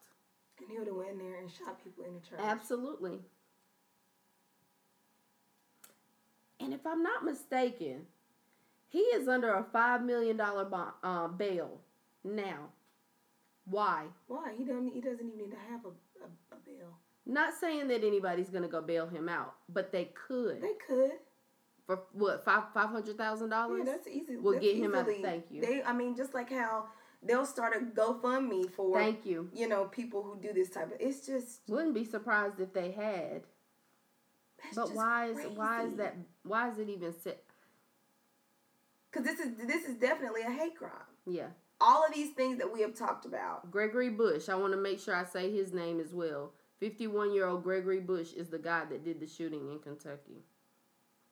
And 0.58 0.68
he 0.70 0.78
would 0.78 0.86
have 0.86 0.96
went 0.96 1.10
in 1.10 1.18
there 1.18 1.38
and 1.38 1.50
shot 1.50 1.82
people 1.82 2.04
in 2.04 2.14
the 2.14 2.20
church. 2.20 2.40
Absolutely. 2.42 3.18
And 6.60 6.74
if 6.74 6.86
I'm 6.86 7.02
not 7.02 7.24
mistaken, 7.24 8.06
he 8.88 8.98
is 8.98 9.28
under 9.28 9.54
a 9.54 9.64
$5 9.64 10.04
million 10.04 10.36
bond, 10.36 10.92
uh, 11.02 11.28
bail 11.28 11.80
now. 12.24 12.68
Why? 13.64 14.06
Why? 14.26 14.52
He 14.56 14.64
don't. 14.64 14.88
He 14.88 15.00
doesn't 15.00 15.26
even 15.26 15.38
need 15.38 15.50
to 15.50 15.56
have 15.70 15.84
a, 15.84 15.88
a, 15.88 16.56
a 16.56 16.58
bill. 16.64 16.88
Not 17.26 17.54
saying 17.54 17.88
that 17.88 18.02
anybody's 18.02 18.48
going 18.50 18.62
to 18.62 18.68
go 18.68 18.80
bail 18.80 19.06
him 19.06 19.28
out, 19.28 19.54
but 19.68 19.92
they 19.92 20.10
could. 20.26 20.60
They 20.60 20.74
could. 20.86 21.12
For 21.86 22.00
what, 22.12 22.44
five 22.44 22.64
$500,000? 22.74 23.78
Yeah, 23.78 23.84
that's 23.84 24.08
easy. 24.08 24.36
We'll 24.36 24.54
that's 24.54 24.64
get 24.64 24.76
him 24.76 24.94
out. 24.94 25.08
easily- 25.08 25.22
Thank 25.22 25.44
you. 25.50 25.60
They. 25.60 25.82
I 25.82 25.92
mean, 25.92 26.16
just 26.16 26.34
like 26.34 26.50
how 26.50 26.86
they'll 27.22 27.46
start 27.46 27.74
a 27.76 27.80
GoFundMe 27.80 28.70
for 28.70 28.96
Thank 28.96 29.26
you. 29.26 29.50
you 29.54 29.68
know 29.68 29.84
people 29.84 30.22
who 30.22 30.36
do 30.40 30.52
this 30.52 30.70
type 30.70 30.86
of. 30.92 31.00
It's 31.00 31.26
just. 31.26 31.60
Wouldn't 31.68 31.94
be 31.94 32.04
surprised 32.04 32.60
if 32.60 32.72
they 32.72 32.90
had. 32.92 33.42
That's 34.62 34.76
But 34.76 34.84
just 34.86 34.94
why 34.94 35.26
is 35.26 35.38
why 35.56 35.84
is 35.84 35.94
that 35.94 36.16
why 36.42 36.70
is 36.70 36.78
it 36.78 36.88
even 36.88 37.12
set? 37.12 37.42
Because 39.10 39.26
this 39.26 39.40
is 39.40 39.56
this 39.66 39.84
is 39.84 39.96
definitely 39.96 40.42
a 40.42 40.50
hate 40.50 40.76
crime. 40.76 40.92
Yeah. 41.26 41.48
All 41.80 42.04
of 42.04 42.12
these 42.12 42.30
things 42.32 42.58
that 42.58 42.72
we 42.72 42.82
have 42.82 42.94
talked 42.94 43.24
about. 43.24 43.70
Gregory 43.70 44.10
Bush. 44.10 44.48
I 44.48 44.54
want 44.54 44.72
to 44.72 44.78
make 44.78 45.00
sure 45.00 45.14
I 45.14 45.24
say 45.24 45.50
his 45.50 45.72
name 45.72 46.00
as 46.00 46.12
well. 46.12 46.52
51 46.80 47.32
year 47.32 47.46
old 47.46 47.62
Gregory 47.62 48.00
Bush 48.00 48.32
is 48.32 48.48
the 48.48 48.58
guy 48.58 48.84
that 48.86 49.04
did 49.04 49.20
the 49.20 49.26
shooting 49.26 49.70
in 49.70 49.78
Kentucky. 49.78 50.44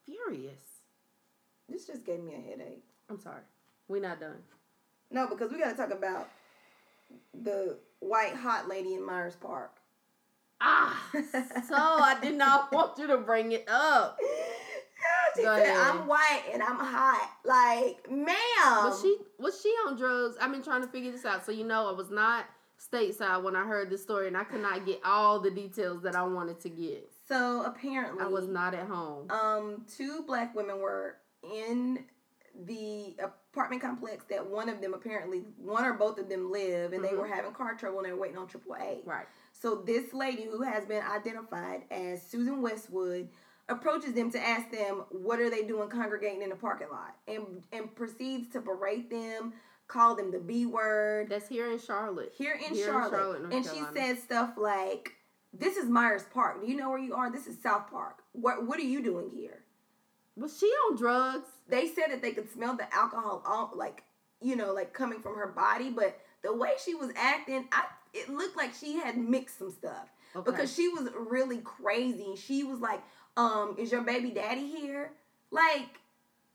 Furious. 0.05 0.63
This 1.69 1.87
just 1.87 2.05
gave 2.05 2.23
me 2.23 2.35
a 2.35 2.51
headache. 2.51 2.85
I'm 3.11 3.21
sorry. 3.21 3.43
We're 3.89 4.03
not 4.03 4.21
done. 4.21 4.39
No, 5.11 5.27
because 5.27 5.53
we 5.53 5.59
got 5.59 5.71
to 5.71 5.77
talk 5.77 5.91
about 5.91 6.29
the 7.43 7.79
white 8.01 8.35
hot 8.35 8.69
lady 8.69 8.95
in 8.95 9.05
Myers 9.05 9.37
Park. 9.37 9.73
Ah, 10.61 11.01
so 11.13 11.77
I 11.77 12.19
did 12.21 12.35
not 12.35 12.73
want 12.73 12.99
you 12.99 13.07
to 13.07 13.19
bring 13.19 13.53
it 13.53 13.69
up. 13.69 14.19
She 15.39 15.43
Go 15.45 15.57
said, 15.57 15.67
ahead. 15.67 15.77
"I'm 15.97 16.07
white 16.07 16.43
and 16.53 16.63
I'm 16.63 16.79
hot." 16.79 17.31
Like, 17.45 18.11
ma'am. 18.11 18.85
Was 18.85 19.01
she 19.01 19.17
was 19.39 19.61
she 19.63 19.71
on 19.87 19.97
drugs? 19.97 20.37
I've 20.41 20.53
been 20.53 20.63
trying 20.63 20.83
to 20.83 20.89
figure 20.89 21.11
this 21.13 21.25
out. 21.25 21.45
So 21.47 21.53
you 21.53 21.65
know, 21.65 21.89
I 21.89 21.93
was 21.93 22.11
not 22.11 22.45
stateside 22.79 23.43
when 23.43 23.57
I 23.57 23.65
heard 23.65 23.91
this 23.91 24.03
story, 24.03 24.29
and 24.29 24.37
I 24.37 24.45
could 24.45 24.63
not 24.63 24.85
get 24.87 25.01
all 25.05 25.41
the 25.41 25.51
details 25.51 26.03
that 26.03 26.15
I 26.15 26.23
wanted 26.23 26.61
to 26.61 26.69
get. 26.69 27.11
So 27.29 27.63
apparently, 27.65 28.23
I 28.25 28.29
was 28.29 28.47
not 28.49 28.75
at 28.75 28.87
home. 28.87 29.31
um, 29.31 29.85
two 29.97 30.23
black 30.27 30.55
women 30.55 30.79
were 30.81 31.17
in 31.43 32.05
the 32.67 33.15
apartment 33.23 33.81
complex 33.83 34.25
that 34.31 34.45
one 34.45 34.69
of 34.69 34.81
them 34.81 34.93
apparently 34.95 35.45
one 35.59 35.85
or 35.85 35.93
both 35.95 36.19
of 36.19 36.29
them 36.29 36.51
live, 36.51 36.93
and 36.93 37.05
they 37.05 37.11
Mhm. 37.11 37.19
were 37.19 37.27
having 37.27 37.53
car 37.53 37.75
trouble 37.75 37.99
and 37.99 38.07
they 38.07 38.13
were 38.13 38.19
waiting 38.19 38.37
on 38.39 38.49
AAA. 38.49 39.03
Right. 39.05 39.27
So 39.53 39.77
this 39.77 40.13
lady 40.13 40.45
who 40.45 40.63
has 40.63 40.85
been 40.87 41.03
identified 41.05 41.85
as 41.91 42.23
Susan 42.27 42.61
Westwood 42.63 43.29
approaches 43.69 44.13
them 44.15 44.31
to 44.33 44.39
ask 44.41 44.71
them 44.71 45.05
what 45.11 45.39
are 45.41 45.51
they 45.51 45.63
doing 45.63 45.89
congregating 45.89 46.43
in 46.43 46.49
the 46.51 46.57
parking 46.57 46.89
lot 46.91 47.15
and 47.27 47.63
and 47.73 47.95
proceeds 47.95 48.49
to 48.53 48.61
berate 48.61 49.11
them, 49.11 49.53
call 49.87 50.15
them 50.17 50.31
the 50.31 50.39
B 50.39 50.67
word 50.67 51.29
That's 51.31 51.49
here 51.49 51.71
in 51.71 51.79
Charlotte. 51.79 52.33
here 52.37 52.55
in 52.55 52.75
Here 52.75 52.87
in 52.87 52.93
Charlotte. 52.93 53.11
Charlotte, 53.19 53.43
North 53.43 53.55
and 53.55 53.65
she 53.65 53.71
Carolina. 53.73 53.97
said 54.01 54.19
stuff 54.19 54.51
like 54.57 55.13
this 55.53 55.77
is 55.77 55.89
Myers 55.89 56.25
Park. 56.33 56.61
Do 56.63 56.67
you 56.71 56.77
know 56.77 56.91
where 56.91 56.99
you 56.99 57.15
are? 57.15 57.31
This 57.31 57.47
is 57.47 57.61
South 57.63 57.91
Park. 57.91 58.23
What 58.33 58.67
what 58.67 58.79
are 58.79 58.83
you 58.83 59.03
doing 59.03 59.31
here? 59.35 59.65
Was 60.37 60.57
she 60.59 60.67
on 60.67 60.97
drugs? 60.97 61.49
They 61.69 61.89
said 61.89 62.07
that 62.11 62.23
they 62.23 62.33
could 62.33 62.51
smell 62.53 62.77
the 62.77 62.93
alcohol 62.95 63.43
all 63.47 63.73
like 63.75 64.03
you 64.41 64.57
know 64.57 64.73
like 64.73 64.93
coming 64.93 65.21
from 65.21 65.37
her 65.37 65.49
body, 65.49 65.91
but 65.91 66.19
the 66.43 66.55
way 66.55 66.71
she 66.85 66.95
was 66.95 67.11
acting, 67.17 67.67
I 67.73 67.85
it 68.15 68.29
looked 68.31 68.57
like 68.57 68.73
she 68.73 68.95
had 68.95 69.19
mixed 69.19 69.59
some 69.59 69.71
stuff 69.71 70.09
Okay. 70.37 70.51
because 70.51 70.73
she 70.75 70.89
was 70.89 71.09
really 71.29 71.59
crazy. 71.59 72.37
She 72.37 72.63
was 72.65 72.81
like, 72.81 73.03
um, 73.39 73.77
is 73.79 73.93
your 73.93 74.03
baby 74.03 74.31
daddy 74.31 74.67
here? 74.67 75.13
Like 75.51 76.01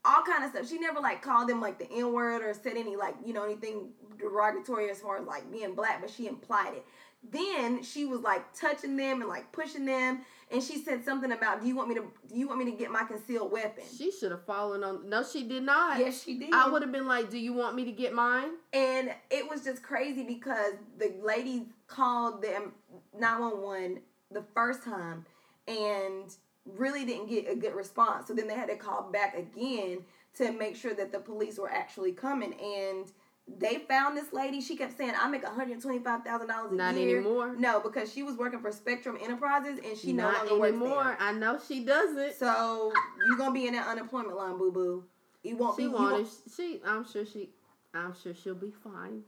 all 0.06 0.22
kind 0.24 0.44
of 0.44 0.52
stuff. 0.52 0.70
She 0.70 0.78
never 0.78 1.00
like 1.00 1.22
called 1.22 1.50
him 1.50 1.62
like 1.62 1.80
the 1.80 1.90
N 1.92 2.14
word 2.14 2.44
or 2.44 2.54
said 2.54 2.74
any 2.76 2.96
like, 2.96 3.16
you 3.26 3.34
know, 3.34 3.44
anything 3.44 3.90
derogatory 4.20 4.90
as 4.90 5.00
far 5.00 5.18
as 5.18 5.26
like 5.26 5.50
being 5.52 5.74
black, 5.74 6.02
but 6.02 6.10
she 6.10 6.28
implied 6.28 6.74
it. 6.76 6.86
Then 7.32 7.82
she 7.84 8.04
was 8.04 8.20
like 8.20 8.54
touching 8.54 8.98
them 8.98 9.22
and 9.22 9.30
like 9.30 9.50
pushing 9.54 9.86
them 9.86 10.22
and 10.52 10.62
she 10.62 10.78
said 10.78 11.06
something 11.06 11.32
about 11.32 11.62
do 11.62 11.68
you 11.68 11.76
want 11.76 11.88
me 11.88 11.96
to 11.96 12.04
do 12.28 12.36
you 12.36 12.50
want 12.50 12.60
me 12.60 12.66
to 12.66 12.78
get 12.78 12.92
my 12.92 13.06
concealed 13.06 13.50
weapon? 13.50 13.86
She 13.98 14.12
should 14.12 14.32
have 14.32 14.46
fallen 14.46 14.84
on. 14.84 15.10
No, 15.10 15.24
she 15.24 15.48
did 15.48 15.64
not. 15.64 16.00
yes, 16.00 16.22
she 16.22 16.38
did. 16.38 16.54
I 16.54 16.68
would 16.68 16.82
have 16.82 16.92
been 16.92 17.08
like, 17.08 17.30
"Do 17.30 17.38
you 17.38 17.54
want 17.54 17.78
me 17.78 17.86
to 17.86 17.94
get 17.94 18.14
mine?" 18.14 18.50
And 18.74 19.14
it 19.32 19.50
was 19.50 19.64
just 19.64 19.82
crazy 19.82 20.24
because 20.24 20.74
the 20.98 21.14
lady 21.24 21.68
called 21.88 22.42
them 22.42 22.74
911 23.18 24.02
the 24.32 24.44
first 24.54 24.84
time 24.84 25.26
and 25.68 26.36
really 26.66 27.06
didn't 27.06 27.28
get 27.28 27.50
a 27.50 27.56
good 27.56 27.76
response. 27.76 28.28
So 28.28 28.34
then 28.34 28.48
they 28.48 28.56
had 28.56 28.70
to 28.70 28.76
call 28.76 29.12
back 29.12 29.38
again 29.38 30.00
to 30.36 30.52
make 30.52 30.76
sure 30.76 30.94
that 30.94 31.12
the 31.12 31.20
police 31.20 31.58
were 31.58 31.70
actually 31.72 32.12
coming. 32.12 32.54
And 32.54 33.12
they 33.60 33.80
found 33.90 34.16
this 34.16 34.32
lady. 34.32 34.62
She 34.62 34.76
kept 34.78 34.98
saying, 34.98 35.14
I 35.20 35.28
make 35.30 35.44
$125,000 35.44 35.82
a 35.84 36.48
Not 36.48 36.70
year. 36.70 36.76
Not 36.76 36.96
anymore. 36.98 37.56
No, 37.58 37.80
because 37.82 38.12
she 38.12 38.24
was 38.24 38.38
working 38.38 38.60
for 38.60 38.72
Spectrum 38.72 39.18
Enterprises 39.22 39.80
and 39.86 39.98
she 39.98 40.14
no 40.14 40.32
not 40.32 40.48
longer 40.48 40.60
works 40.60 40.70
anymore. 40.74 41.18
I 41.20 41.34
know 41.34 41.60
she 41.68 41.84
doesn't. 41.86 42.36
So 42.36 42.94
you're 43.28 43.38
going 43.38 43.50
to 43.50 43.54
be 43.54 43.68
in 43.68 43.74
that 43.74 43.88
unemployment 43.88 44.38
line, 44.38 44.58
boo 44.58 44.72
boo. 44.72 45.04
You 45.44 45.58
won't 45.58 45.76
she 45.76 45.84
be. 45.84 45.90
wanted. 45.90 46.14
won't- 46.24 46.30
She. 46.56 46.82
I'm 46.86 47.06
sure 47.06 47.26
she. 47.26 47.50
I'm 47.94 48.16
sure 48.24 48.34
she'll 48.34 48.56
be 48.56 48.72
fine. 48.84 49.22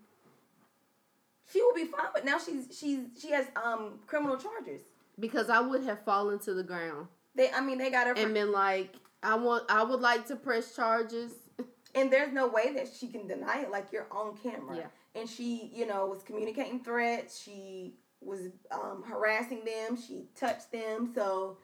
she 1.51 1.61
will 1.61 1.73
be 1.75 1.85
fine, 1.85 2.07
but 2.13 2.25
now 2.25 2.39
she's 2.39 2.67
she's 2.75 3.01
she 3.21 3.29
has 3.31 3.45
um 3.63 3.99
criminal 4.07 4.37
charges. 4.37 4.81
Because 5.19 5.49
I 5.49 5.59
would 5.59 5.83
have 5.83 6.03
fallen 6.03 6.39
to 6.39 6.53
the 6.53 6.63
ground 6.63 7.07
They, 7.35 7.51
I 7.51 7.61
mean, 7.61 7.77
they 7.77 7.89
got 7.91 8.07
her, 8.07 8.15
for, 8.15 8.21
and 8.21 8.33
been 8.33 8.51
like, 8.51 8.93
"I 9.23 9.35
want. 9.35 9.63
I 9.69 9.83
would 9.83 10.01
like 10.01 10.27
to 10.27 10.35
press 10.35 10.75
charges." 10.75 11.31
and 11.95 12.11
there's 12.11 12.33
no 12.33 12.47
way 12.47 12.73
that 12.75 12.87
she 12.97 13.07
can 13.07 13.27
deny 13.27 13.61
it. 13.61 13.71
Like 13.71 13.91
you're 13.91 14.07
on 14.11 14.37
camera, 14.37 14.77
Yeah. 14.77 15.19
and 15.19 15.29
she, 15.29 15.69
you 15.73 15.85
know, 15.85 16.05
was 16.07 16.23
communicating 16.23 16.79
threats. 16.83 17.39
She 17.41 17.95
was 18.21 18.49
um, 18.71 19.03
harassing 19.07 19.63
them. 19.65 19.97
She 19.97 20.25
touched 20.35 20.71
them. 20.71 21.11
So, 21.13 21.57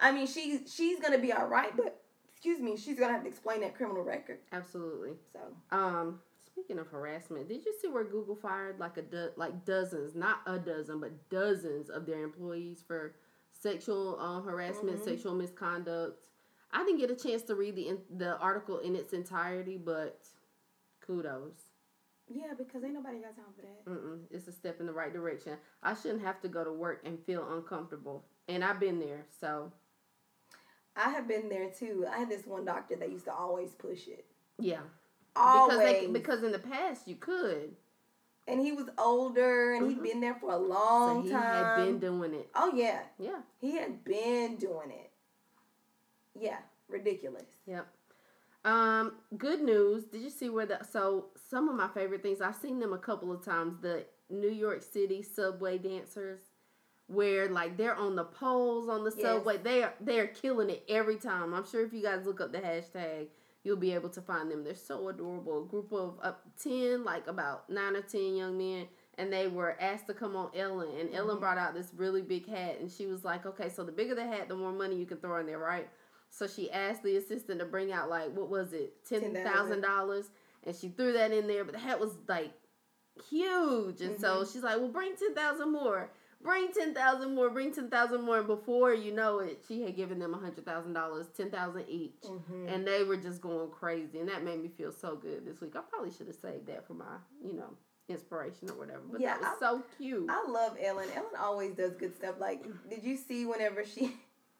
I 0.00 0.12
mean, 0.12 0.26
she 0.26 0.60
she's 0.66 0.98
gonna 1.00 1.18
be 1.18 1.32
all 1.32 1.46
right, 1.46 1.76
but 1.76 2.00
excuse 2.32 2.60
me, 2.60 2.76
she's 2.76 2.98
gonna 2.98 3.12
have 3.12 3.22
to 3.22 3.28
explain 3.28 3.60
that 3.60 3.74
criminal 3.76 4.02
record. 4.04 4.38
Absolutely. 4.52 5.12
So, 5.32 5.40
Um. 5.76 6.20
Speaking 6.52 6.80
of 6.80 6.88
harassment, 6.88 7.48
did 7.48 7.64
you 7.64 7.72
see 7.80 7.86
where 7.86 8.02
Google 8.02 8.34
fired 8.34 8.80
like 8.80 8.96
a 8.96 9.02
do- 9.02 9.30
like 9.36 9.64
dozens, 9.64 10.16
not 10.16 10.40
a 10.44 10.58
dozen, 10.58 10.98
but 10.98 11.12
dozens 11.30 11.88
of 11.88 12.04
their 12.04 12.24
employees 12.24 12.82
for 12.84 13.14
sexual 13.58 14.18
uh, 14.20 14.40
harassment, 14.40 14.98
Mhm. 15.00 15.04
sexual 15.04 15.34
misconduct? 15.34 16.28
I 16.70 16.84
didn't 16.84 16.98
get 16.98 17.10
a 17.10 17.16
chance 17.16 17.42
to 17.44 17.54
read 17.54 17.76
the 17.76 17.88
in- 17.88 18.04
the 18.18 18.36
article 18.38 18.78
in 18.78 18.94
its 18.94 19.12
entirety, 19.12 19.78
but 19.78 20.26
kudos. 21.00 21.70
yeah, 22.28 22.52
because 22.54 22.84
ain't 22.84 22.92
nobody 22.94 23.20
got 23.20 23.34
time 23.34 23.52
for 23.56 23.62
that. 23.62 23.84
Mm-mm, 23.86 24.26
it's 24.30 24.46
a 24.48 24.52
step 24.52 24.80
in 24.80 24.86
the 24.86 24.92
right 24.92 25.12
direction. 25.12 25.56
I 25.82 25.94
shouldn't 25.94 26.20
have 26.22 26.40
to 26.42 26.48
go 26.48 26.62
to 26.64 26.72
work 26.72 27.00
and 27.04 27.18
feel 27.24 27.50
uncomfortable, 27.56 28.24
and 28.48 28.62
I've 28.62 28.78
been 28.80 28.98
there. 29.00 29.24
So 29.40 29.72
I 30.94 31.08
have 31.10 31.26
been 31.26 31.48
there 31.48 31.70
too. 31.70 32.06
I 32.10 32.18
had 32.18 32.28
this 32.28 32.46
one 32.46 32.64
doctor 32.66 32.96
that 32.96 33.10
used 33.10 33.24
to 33.26 33.32
always 33.32 33.72
push 33.74 34.06
it. 34.08 34.26
yeah, 34.58 34.80
Always. 35.36 35.78
because 35.78 35.84
they, 36.00 36.06
because 36.08 36.42
in 36.42 36.52
the 36.52 36.58
past 36.58 37.06
you 37.08 37.16
could, 37.16 37.76
and 38.48 38.60
he 38.60 38.72
was 38.72 38.88
older 38.98 39.74
and 39.74 39.88
he'd 39.88 39.98
Mhm. 39.98 40.02
been 40.02 40.20
there 40.20 40.34
for 40.34 40.50
a 40.52 40.56
long 40.56 41.18
so 41.20 41.22
he 41.22 41.30
time. 41.30 41.42
had 41.42 41.76
been 41.76 41.98
doing 41.98 42.34
it. 42.34 42.48
oh 42.54 42.72
yeah, 42.74 43.02
Yeah, 43.18 43.42
he 43.60 43.72
had 43.76 44.02
been 44.04 44.56
doing 44.56 44.90
it. 44.90 45.10
Yeah, 46.34 46.58
ridiculous. 46.88 47.46
Yep. 47.66 47.86
Um, 48.64 49.16
good 49.36 49.60
news. 49.60 50.04
Did 50.06 50.22
you 50.22 50.30
see 50.30 50.48
where 50.48 50.66
the 50.66 50.82
so 50.84 51.30
some 51.36 51.68
of 51.68 51.74
my 51.76 51.88
favorite 51.88 52.22
things 52.22 52.40
I've 52.40 52.56
seen 52.56 52.80
them 52.80 52.92
a 52.92 52.98
couple 52.98 53.32
of 53.32 53.44
times. 53.44 53.80
The 53.80 54.04
New 54.30 54.50
York 54.50 54.82
City 54.82 55.22
subway 55.22 55.78
dancers, 55.78 56.40
where 57.06 57.48
like 57.48 57.76
they're 57.76 57.94
on 57.94 58.14
the 58.16 58.24
poles 58.24 58.88
on 58.88 59.04
the 59.04 59.10
Yes. 59.16 59.22
subway. 59.22 59.58
They 59.58 59.82
are 59.84 59.94
they 60.00 60.20
are 60.20 60.26
killing 60.26 60.70
it 60.70 60.84
every 60.88 61.16
time. 61.16 61.54
I'm 61.54 61.64
sure 61.66 61.82
if 61.84 61.92
you 61.92 62.02
guys 62.02 62.26
look 62.26 62.40
up 62.40 62.52
the 62.52 62.58
hashtag, 62.60 63.28
you'll 63.64 63.76
be 63.76 63.92
able 63.92 64.08
to 64.10 64.20
find 64.22 64.50
them. 64.50 64.64
They're 64.64 64.74
so 64.74 65.08
adorable. 65.08 65.64
A 65.64 65.66
group 65.66 65.92
of 65.92 66.18
up 66.22 66.44
ten, 66.62 67.04
like 67.04 67.26
about 67.26 67.68
nine 67.70 67.96
or 67.96 68.02
ten 68.02 68.36
young 68.36 68.56
men. 68.58 68.86
And 69.18 69.32
they 69.32 69.48
were 69.48 69.76
asked 69.80 70.06
to 70.06 70.14
come 70.14 70.36
on 70.36 70.50
Ellen, 70.54 70.90
and 70.96 71.12
Ellen 71.12 71.38
Mhm. 71.38 71.40
brought 71.40 71.58
out 71.58 71.74
this 71.74 71.92
really 71.96 72.22
big 72.22 72.46
hat, 72.46 72.78
and 72.78 72.88
she 72.88 73.06
was 73.06 73.24
like, 73.24 73.46
"Okay, 73.46 73.68
so 73.68 73.82
the 73.82 73.90
bigger 73.90 74.14
the 74.14 74.24
hat, 74.24 74.46
the 74.48 74.54
more 74.54 74.70
money 74.72 74.94
you 74.94 75.06
can 75.06 75.18
throw 75.18 75.38
in 75.40 75.46
there, 75.46 75.58
right?" 75.58 75.88
So 76.30 76.46
she 76.46 76.70
asked 76.70 77.02
the 77.02 77.16
assistant 77.16 77.58
to 77.58 77.66
bring 77.66 77.90
out 77.90 78.08
like 78.08 78.32
what 78.36 78.48
was 78.48 78.72
it, 78.72 79.04
ten 79.04 79.22
thousand 79.44 79.80
dollars, 79.80 80.30
and 80.62 80.76
she 80.76 80.88
threw 80.90 81.12
that 81.14 81.32
in 81.32 81.48
there. 81.48 81.64
But 81.64 81.72
the 81.72 81.80
hat 81.80 81.98
was 81.98 82.16
like 82.28 82.52
huge, 83.28 84.00
and 84.02 84.20
so 84.20 84.44
she's 84.44 84.62
like, 84.62 84.78
"Well, 84.78 84.88
bring 84.88 85.16
ten 85.16 85.34
thousand 85.34 85.72
more, 85.72 86.10
bring 86.42 86.72
ten 86.72 86.94
thousand 86.94 87.34
more, 87.34 87.50
bring 87.50 87.72
ten 87.72 87.88
thousand 87.90 88.22
more." 88.22 88.38
And 88.38 88.46
before 88.46 88.94
you 88.94 89.12
know 89.12 89.38
it, 89.40 89.62
she 89.66 89.82
had 89.82 89.96
given 89.96 90.18
them 90.18 90.34
a 90.34 90.38
hundred 90.38 90.64
thousand 90.64 90.92
dollars, 90.92 91.26
ten 91.36 91.50
thousand 91.50 91.84
each, 91.88 92.20
Mhm. 92.22 92.72
and 92.72 92.86
they 92.86 93.04
were 93.04 93.16
just 93.16 93.40
going 93.40 93.70
crazy, 93.70 94.18
and 94.20 94.28
that 94.28 94.42
made 94.44 94.62
me 94.62 94.68
feel 94.68 94.92
so 94.92 95.16
good 95.16 95.44
this 95.46 95.60
week. 95.60 95.74
I 95.76 95.80
probably 95.80 96.10
should 96.10 96.26
have 96.28 96.36
saved 96.36 96.66
that 96.66 96.86
for 96.86 96.94
my, 96.94 97.16
you 97.42 97.52
know, 97.54 97.76
inspiration 98.08 98.70
or 98.70 98.74
whatever. 98.74 99.02
But 99.10 99.20
Yeah, 99.20 99.38
that 99.38 99.50
was 99.52 99.58
so 99.60 99.82
cute. 99.98 100.30
I 100.30 100.44
love 100.48 100.76
Ellen. 100.80 101.08
Ellen 101.14 101.36
always 101.38 101.74
does 101.74 101.94
good 101.96 102.14
stuff. 102.16 102.36
Like, 102.38 102.64
did 102.88 103.02
you 103.04 103.16
see 103.16 103.44
whenever 103.44 103.84
she 103.84 104.16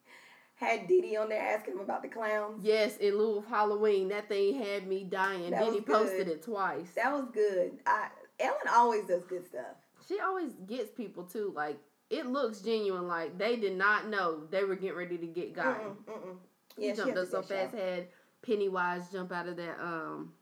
had 0.57 0.87
Diddy 0.89 1.17
on 1.17 1.29
there 1.29 1.41
asking 1.41 1.75
him 1.75 1.81
about 1.81 2.03
the 2.03 2.09
clowns? 2.09 2.65
Yes, 2.65 2.97
in 2.99 3.17
lieu 3.17 3.39
of 3.39 3.47
Halloween, 3.47 4.09
that 4.09 4.29
thing 4.29 4.55
had 4.55 4.87
me 4.87 5.05
dying. 5.05 5.51
That 5.53 5.65
Diddy 5.65 5.81
posted 5.81 6.29
it 6.29 6.43
twice. 6.43 6.91
That 6.95 7.13
was 7.13 7.27
good. 7.33 7.79
I 7.87 8.09
Ellen 8.41 8.69
always 8.71 9.05
does 9.07 9.25
good 9.25 9.47
stuff. 9.47 9.77
She 10.09 10.19
always 10.21 10.53
gets 10.67 10.91
people 10.91 11.25
too. 11.25 11.53
Like 11.55 11.79
it 12.11 12.27
looks 12.27 12.61
genuine. 12.61 13.07
Like 13.07 13.37
they 13.39 13.57
did 13.57 13.77
not 13.77 14.09
know 14.09 14.45
they 14.51 14.65
were 14.65 14.77
getting 14.77 14.97
ready 14.97 15.19
to 15.19 15.27
get 15.27 15.55
got. 15.55 15.81
Mm-mm, 15.81 15.97
mm-mm. 16.09 16.37
He 16.79 16.87
Yeah, 16.87 16.93
she 16.93 16.97
jumped 16.99 17.19
up 17.19 17.29
so 17.29 17.39
a 17.39 17.41
good 17.43 17.49
show. 17.49 17.55
fast. 17.57 17.75
Had 17.75 18.07
Pennywise 18.43 19.11
jump 19.13 19.33
out 19.33 19.49
of 19.49 19.57
that 19.57 19.79
um 19.81 20.33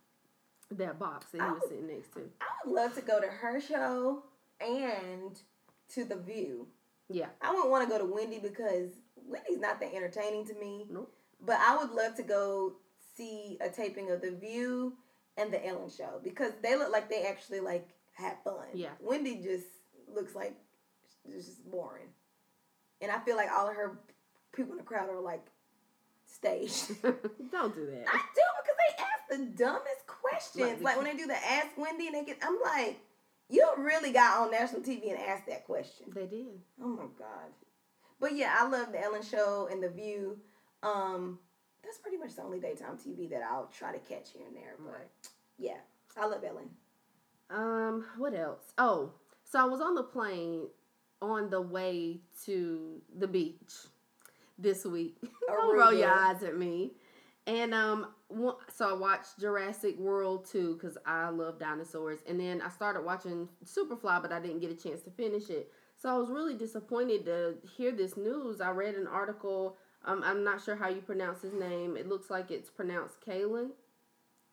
that 0.70 0.98
box 0.98 1.26
that 1.32 1.38
he 1.38 1.42
I 1.46 1.50
was 1.50 1.60
was- 1.62 1.70
sitting 1.70 1.86
next 1.88 2.12
to. 2.14 2.20
I 2.40 2.44
would 2.66 2.74
love 2.74 2.94
to 2.94 3.00
go 3.02 3.20
to 3.20 3.26
her 3.26 3.60
show 3.60 4.22
and 4.60 5.38
to 5.94 6.04
The 6.04 6.16
View. 6.16 6.66
Yeah. 7.08 7.28
I 7.40 7.50
wouldn't 7.52 7.70
want 7.70 7.88
to 7.88 7.90
go 7.90 8.04
to 8.04 8.12
Wendy 8.12 8.38
because 8.40 8.90
Wendy's 9.26 9.60
not 9.60 9.80
that 9.80 9.94
entertaining 9.94 10.44
to 10.46 10.54
me. 10.54 10.86
Nope. 10.90 11.12
But 11.44 11.58
I 11.60 11.76
would 11.76 11.90
love 11.92 12.14
to 12.16 12.22
go 12.22 12.74
see 13.16 13.58
a 13.60 13.68
taping 13.68 14.10
of 14.10 14.20
The 14.20 14.32
View 14.32 14.94
and 15.36 15.52
The 15.52 15.64
Ellen 15.64 15.88
Show 15.90 16.20
because 16.24 16.52
they 16.62 16.76
look 16.76 16.90
like 16.90 17.08
they 17.08 17.24
actually 17.26 17.60
like 17.60 17.88
had 18.16 18.36
fun. 18.44 18.66
Yeah. 18.74 18.90
Wendy 19.00 19.36
just 19.42 19.66
looks 20.14 20.34
like 20.34 20.54
it's 21.24 21.46
just 21.46 21.70
boring, 21.70 22.08
and 23.00 23.10
I 23.10 23.18
feel 23.20 23.36
like 23.36 23.50
all 23.50 23.68
of 23.68 23.74
her 23.76 23.98
people 24.52 24.72
in 24.72 24.78
the 24.78 24.84
crowd 24.84 25.08
are 25.10 25.20
like 25.20 25.44
staged. 26.26 26.88
Don't 27.02 27.74
do 27.74 27.86
that. 27.86 28.04
I 28.08 28.20
do 28.34 28.42
because 28.62 28.76
they 28.78 29.02
ask 29.02 29.28
the 29.30 29.46
dumbest 29.56 30.06
questions. 30.06 30.82
Like 30.82 30.82
Like, 30.82 30.96
when 30.96 31.04
they 31.04 31.20
do 31.22 31.26
the 31.26 31.36
Ask 31.46 31.76
Wendy, 31.76 32.06
and 32.06 32.14
they 32.16 32.24
get, 32.24 32.38
I'm 32.42 32.56
like, 32.64 32.98
you 33.48 33.66
really 33.78 34.12
got 34.12 34.40
on 34.40 34.50
national 34.50 34.82
TV 34.82 35.10
and 35.10 35.18
asked 35.20 35.46
that 35.46 35.64
question. 35.66 36.06
They 36.14 36.26
did. 36.26 36.46
Oh 36.82 36.88
my 36.88 37.04
god. 37.18 37.50
But 38.20 38.34
yeah, 38.34 38.54
I 38.58 38.68
love 38.68 38.92
the 38.92 39.02
Ellen 39.02 39.22
Show 39.22 39.68
and 39.70 39.82
the 39.82 39.90
View. 39.90 40.38
Um, 40.82 41.38
that's 41.84 41.98
pretty 41.98 42.16
much 42.16 42.34
the 42.34 42.42
only 42.42 42.58
daytime 42.60 42.96
TV 42.96 43.28
that 43.30 43.42
I'll 43.42 43.66
try 43.76 43.92
to 43.92 43.98
catch 43.98 44.30
here 44.32 44.46
and 44.46 44.56
there. 44.56 44.74
But 44.78 44.92
Right. 44.92 45.08
yeah, 45.58 45.76
I 46.16 46.26
love 46.26 46.42
Ellen. 46.42 46.70
Um, 47.50 48.04
what 48.18 48.34
else? 48.34 48.72
Oh, 48.78 49.12
so 49.44 49.60
I 49.60 49.64
was 49.64 49.80
on 49.80 49.94
the 49.94 50.02
plane 50.02 50.68
on 51.22 51.50
the 51.50 51.60
way 51.60 52.20
to 52.44 53.00
the 53.18 53.26
beach 53.26 53.72
this 54.58 54.84
week. 54.84 55.16
Don't 55.46 55.76
roll 55.76 55.92
your 55.92 56.10
eyes 56.10 56.42
at 56.42 56.56
me. 56.56 56.92
And 57.46 57.72
um, 57.72 58.08
so 58.74 58.90
I 58.90 58.92
watched 58.92 59.38
Jurassic 59.38 59.98
World 59.98 60.48
2 60.50 60.74
because 60.74 60.98
I 61.06 61.28
love 61.28 61.60
dinosaurs. 61.60 62.18
And 62.28 62.40
then 62.40 62.60
I 62.60 62.68
started 62.70 63.04
watching 63.04 63.48
Superfly, 63.64 64.20
but 64.20 64.32
I 64.32 64.40
didn't 64.40 64.60
get 64.60 64.70
a 64.70 64.74
chance 64.74 65.02
to 65.02 65.10
finish 65.10 65.48
it. 65.48 65.70
So 65.96 66.08
I 66.14 66.18
was 66.18 66.28
really 66.28 66.54
disappointed 66.54 67.24
to 67.26 67.54
hear 67.76 67.92
this 67.92 68.16
news. 68.16 68.60
I 68.60 68.70
read 68.70 68.96
an 68.96 69.06
article. 69.06 69.76
Um, 70.04 70.22
I'm 70.24 70.42
not 70.42 70.62
sure 70.62 70.76
how 70.76 70.88
you 70.88 71.00
pronounce 71.00 71.42
his 71.42 71.54
name. 71.54 71.96
It 71.96 72.08
looks 72.08 72.30
like 72.30 72.50
it's 72.50 72.68
pronounced 72.68 73.20
Kaalan 73.26 73.70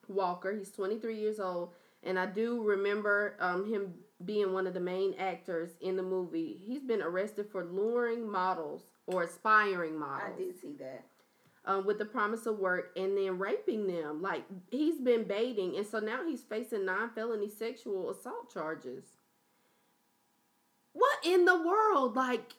Walker. 0.07 0.55
He's 0.55 0.71
23 0.71 1.17
years 1.17 1.39
old. 1.39 1.73
And 2.03 2.19
I 2.19 2.25
do 2.25 2.61
remember 2.63 3.35
um, 3.39 3.65
him 3.71 3.93
being 4.25 4.53
one 4.53 4.67
of 4.67 4.73
the 4.73 4.79
main 4.79 5.15
actors 5.19 5.71
in 5.81 5.95
the 5.97 6.03
movie. 6.03 6.61
He's 6.65 6.83
been 6.83 7.01
arrested 7.01 7.47
for 7.51 7.65
luring 7.65 8.29
models 8.29 8.83
or 9.07 9.23
aspiring 9.23 9.97
models 9.99 10.33
I 10.35 10.37
did 10.37 10.59
see 10.61 10.73
that. 10.79 11.03
um, 11.65 11.85
with 11.85 11.97
the 11.99 12.05
promise 12.05 12.45
of 12.45 12.59
work 12.59 12.91
and 12.97 13.17
then 13.17 13.39
raping 13.39 13.87
them. 13.87 14.21
Like 14.21 14.43
he's 14.71 14.99
been 14.99 15.23
baiting, 15.25 15.77
and 15.77 15.87
so 15.87 15.99
now 15.99 16.25
he's 16.27 16.43
facing 16.43 16.85
nine 16.85 17.09
felony 17.15 17.49
sexual 17.49 18.09
assault 18.11 18.53
charges. 18.53 19.05
What 20.93 21.19
in 21.25 21.45
the 21.45 21.55
world? 21.61 22.15
Like, 22.15 22.53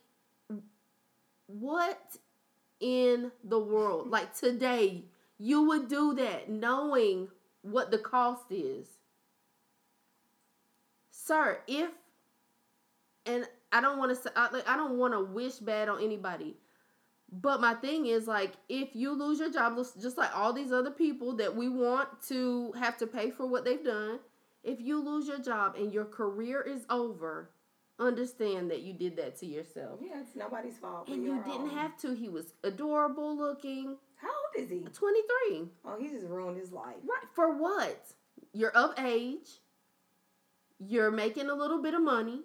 what 1.47 2.17
in 2.81 3.33
the 3.45 3.59
world? 3.59 4.11
Like 4.11 4.35
today, 4.37 5.05
you 5.39 5.63
would 5.65 5.89
do 5.89 6.15
that 6.15 6.49
knowing 6.51 7.29
what 7.63 7.91
the 7.91 7.99
cost 7.99 8.47
is, 8.51 8.87
sir. 11.25 11.59
If 11.67 11.91
and 13.27 13.47
I 13.73 13.81
don't 13.81 13.99
want 13.99 14.11
to 14.11 14.17
say 14.23 14.31
I, 14.37 14.51
like, 14.53 14.69
I 14.69 14.77
don't 14.77 14.99
want 14.99 15.15
to 15.15 15.21
wish 15.21 15.55
bad 15.57 15.89
on 15.89 16.03
anybody. 16.03 16.57
But 17.33 17.61
my 17.61 17.75
thing 17.75 18.07
is 18.07 18.29
like 18.29 18.53
if 18.69 18.95
you 18.95 19.13
lose 19.13 19.41
your 19.41 19.51
job 19.51 19.77
just- 19.77 20.01
just 20.01 20.17
like 20.19 20.37
all 20.37 20.53
these 20.53 20.73
other 20.73 20.91
people 20.91 21.33
that 21.37 21.55
we 21.57 21.69
want 21.69 22.09
to 22.29 22.73
have 22.73 22.97
to 22.99 23.07
pay 23.07 23.31
for 23.31 23.47
what 23.47 23.65
they've 23.65 23.83
done, 23.85 24.21
if 24.63 24.81
you 24.81 25.01
lose 25.03 25.27
your 25.27 25.39
job 25.39 25.75
and 25.77 25.93
your 25.93 26.05
career 26.05 26.61
is 26.61 26.87
over, 26.91 27.51
understand 27.99 28.71
that 28.71 28.83
you 28.83 28.93
did 28.93 29.17
that 29.17 29.37
to 29.37 29.47
yourself. 29.47 30.01
Yeah, 30.03 30.21
it's 30.21 30.37
nobody's 30.37 30.77
fault. 30.79 31.09
And 31.09 31.25
you 31.25 31.37
didn't 31.45 31.63
own. 31.63 31.71
have 31.71 31.97
to. 31.99 32.13
He 32.15 32.29
was 32.29 32.55
adorable 32.63 33.37
looking, 33.37 33.97
How 34.17 34.29
old 34.29 34.63
is 34.65 34.71
he? 34.71 34.81
23. 34.81 35.69
Oh, 35.85 35.97
he 35.99 36.09
just 36.09 36.27
ruined 36.27 36.57
his 36.59 36.73
life. 36.73 36.97
Right. 37.05 37.29
For 37.35 37.57
what? 37.57 37.99
You're 38.53 38.71
of 38.73 38.99
age. 38.99 39.49
You're 40.79 41.11
making 41.11 41.49
a 41.49 41.55
little 41.55 41.81
bit 41.83 41.95
of 41.95 42.03
money. 42.03 42.41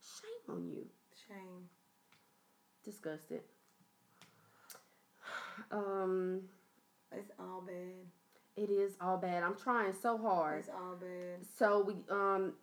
Shame 0.00 0.56
on 0.56 0.68
you. 0.68 0.86
Shame. 1.28 1.68
Disgusted. 2.84 3.40
Um, 5.70 6.42
It's 7.12 7.30
all 7.38 7.60
bad. 7.60 8.06
it 8.56 8.70
is 8.70 8.92
all 9.00 9.16
bad. 9.18 9.42
I'm 9.42 9.56
trying 9.56 9.92
so 10.00 10.16
hard. 10.18 10.60
It's 10.60 10.68
all 10.68 10.96
bad. 10.96 11.46
So 11.58 11.82
we 11.82 11.94
um 12.10 12.54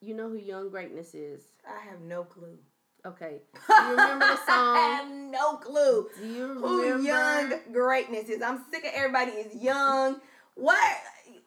you 0.00 0.14
know 0.14 0.28
who 0.28 0.36
Young 0.36 0.68
Greatness 0.68 1.14
is. 1.14 1.42
I 1.66 1.88
have 1.88 2.00
no 2.00 2.24
clue. 2.24 2.58
Okay. 3.06 3.40
Do 3.68 3.74
you 3.74 3.90
remember 3.90 4.26
the 4.26 4.36
song? 4.36 4.76
I 4.76 4.98
have 5.00 5.10
no 5.10 5.56
clue. 5.56 6.08
Do 6.20 6.26
you 6.26 6.46
who 6.54 7.02
young 7.02 7.52
greatness 7.72 8.28
is. 8.28 8.42
I'm 8.42 8.62
sick 8.70 8.84
of 8.84 8.90
everybody 8.94 9.32
is 9.32 9.62
young. 9.62 10.20
What 10.54 10.78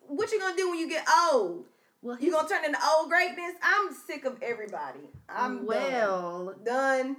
what 0.07 0.31
you 0.31 0.39
gonna 0.39 0.55
do 0.55 0.69
when 0.69 0.79
you 0.79 0.89
get 0.89 1.05
old? 1.31 1.65
Well, 2.07 2.17
You 2.21 2.31
gonna 2.31 2.47
turn 2.47 2.63
into 2.63 2.79
old 2.97 3.09
greatness? 3.09 3.53
I'm 3.61 3.93
sick 3.93 4.23
of 4.23 4.41
everybody. 4.41 5.09
I'm 5.27 5.65
well, 5.65 6.55
done. 6.63 7.05
done. 7.09 7.17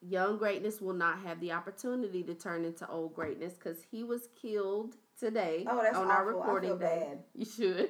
Young 0.00 0.38
Greatness 0.38 0.80
will 0.80 0.92
not 0.92 1.20
have 1.20 1.40
the 1.40 1.52
opportunity 1.52 2.22
to 2.24 2.34
turn 2.34 2.64
into 2.64 2.88
old 2.88 3.14
greatness 3.14 3.52
because 3.54 3.78
he 3.92 4.02
was 4.02 4.28
killed 4.40 4.96
today 5.18 5.64
Oh, 5.68 5.80
that's 5.82 5.96
on 5.96 6.08
our 6.10 6.28
awful. 6.28 6.42
I 6.42 6.46
recording 6.46 6.70
feel 6.70 6.78
day. 6.78 7.06
bad. 7.08 7.18
You 7.36 7.44
should. 7.44 7.88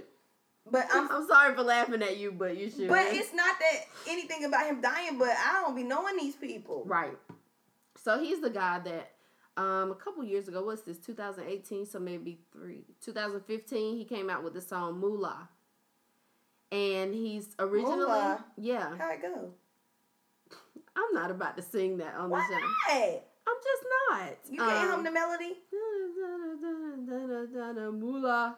But 0.71 0.87
I'm 0.93 1.09
I'm 1.11 1.27
sorry 1.27 1.55
for 1.55 1.63
laughing 1.63 2.03
at 2.03 2.19
you, 2.19 2.33
but 2.33 2.59
you 2.59 2.71
should. 2.71 2.89
but 2.89 3.07
it's 3.07 3.33
not 3.35 3.57
that 3.59 3.85
anything 4.07 4.45
about 4.45 4.67
him 4.67 4.83
dying, 4.83 5.19
but 5.19 5.31
I 5.31 5.63
don't 5.63 5.75
be 5.77 5.83
knowing 5.83 6.17
these 6.19 6.37
people. 6.37 6.83
Right. 6.87 7.17
So 8.05 8.19
he's 8.19 8.41
the 8.43 8.51
guy 8.51 8.81
that 8.81 9.13
um 9.57 9.91
a 9.93 9.95
couple 9.95 10.25
years 10.25 10.47
ago, 10.49 10.63
what's 10.63 10.83
this, 10.83 10.99
2018, 10.99 11.87
so 11.87 11.99
maybe 11.99 12.39
three 12.53 12.85
2015, 13.03 13.97
he 13.97 14.05
came 14.05 14.29
out 14.29 14.45
with 14.45 14.53
the 14.53 14.61
song 14.61 14.99
Moolah. 15.01 15.49
And 16.71 17.15
he's 17.15 17.49
originally 17.59 17.97
Moolah? 17.97 18.45
yeah. 18.57 18.97
How 18.99 19.11
it 19.13 19.23
go? 19.23 19.51
I'm 20.97 21.15
not 21.15 21.31
about 21.31 21.57
to 21.57 21.63
sing 21.63 21.99
that 21.99 22.15
on 22.15 22.29
the 22.29 22.35
Why 22.35 22.47
show. 22.47 22.55
not? 22.55 23.23
I'm 23.47 23.57
just 23.65 23.85
not. 24.11 24.53
You 24.53 24.59
can't 24.59 24.85
Um, 24.85 24.89
hum 24.91 25.05
the 25.05 25.11
melody? 25.11 25.57
Moolah. 27.93 28.57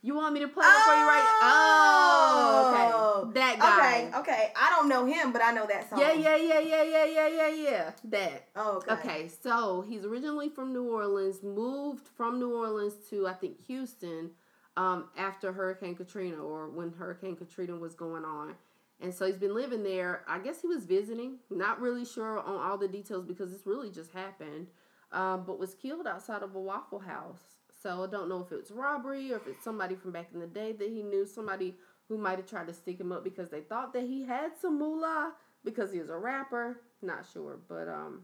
You 0.00 0.14
want 0.14 0.32
me 0.32 0.40
to 0.40 0.48
play 0.48 0.64
it 0.64 0.84
for 0.84 0.92
you 0.94 1.06
right? 1.08 1.38
Oh, 1.42 2.72
Oh. 2.76 3.20
okay. 3.24 3.40
That 3.40 3.58
that 3.58 3.78
guy. 4.12 4.18
Okay, 4.20 4.32
okay. 4.32 4.52
I 4.54 4.70
don't 4.70 4.88
know 4.88 5.04
him, 5.06 5.32
but 5.32 5.42
I 5.42 5.50
know 5.52 5.66
that 5.66 5.90
song. 5.90 5.98
Yeah, 5.98 6.12
yeah, 6.12 6.36
yeah, 6.36 6.60
yeah, 6.60 6.82
yeah, 6.84 7.04
yeah, 7.04 7.28
yeah, 7.28 7.48
yeah. 7.48 7.90
That. 8.04 8.46
Oh, 8.54 8.76
okay. 8.76 8.92
Okay, 8.92 9.28
so 9.42 9.80
he's 9.88 10.04
originally 10.04 10.48
from 10.50 10.72
New 10.72 10.84
Orleans, 10.84 11.42
moved 11.42 12.06
from 12.16 12.38
New 12.38 12.54
Orleans 12.56 12.94
to 13.10 13.26
I 13.26 13.32
think 13.32 13.60
Houston 13.66 14.30
um, 14.78 15.06
after 15.18 15.52
Hurricane 15.52 15.96
Katrina 15.96 16.36
or 16.36 16.68
when 16.68 16.92
Hurricane 16.92 17.34
Katrina 17.34 17.74
was 17.74 17.94
going 17.94 18.24
on. 18.24 18.54
And 19.00 19.12
so 19.12 19.26
he's 19.26 19.36
been 19.36 19.54
living 19.54 19.82
there. 19.82 20.22
I 20.28 20.38
guess 20.38 20.60
he 20.60 20.68
was 20.68 20.84
visiting. 20.84 21.38
Not 21.50 21.80
really 21.80 22.04
sure 22.04 22.38
on 22.38 22.60
all 22.60 22.78
the 22.78 22.86
details 22.86 23.24
because 23.24 23.50
this 23.50 23.66
really 23.66 23.90
just 23.90 24.12
happened. 24.12 24.68
Um, 25.10 25.42
but 25.44 25.58
was 25.58 25.74
killed 25.74 26.06
outside 26.06 26.42
of 26.42 26.54
a 26.54 26.60
Waffle 26.60 27.00
House. 27.00 27.40
So 27.82 28.04
I 28.04 28.06
don't 28.06 28.28
know 28.28 28.40
if 28.40 28.52
it's 28.52 28.70
robbery 28.70 29.32
or 29.32 29.36
if 29.36 29.48
it's 29.48 29.64
somebody 29.64 29.96
from 29.96 30.12
back 30.12 30.28
in 30.32 30.38
the 30.38 30.46
day 30.46 30.72
that 30.72 30.88
he 30.88 31.02
knew, 31.02 31.26
somebody 31.26 31.74
who 32.08 32.16
might 32.16 32.38
have 32.38 32.46
tried 32.48 32.68
to 32.68 32.74
stick 32.74 33.00
him 33.00 33.10
up 33.10 33.24
because 33.24 33.50
they 33.50 33.62
thought 33.62 33.92
that 33.94 34.04
he 34.04 34.22
had 34.22 34.52
some 34.60 34.78
moolah 34.78 35.32
because 35.64 35.92
he 35.92 35.98
was 35.98 36.08
a 36.08 36.16
rapper. 36.16 36.80
Not 37.02 37.26
sure, 37.32 37.58
but 37.68 37.88
um, 37.88 38.22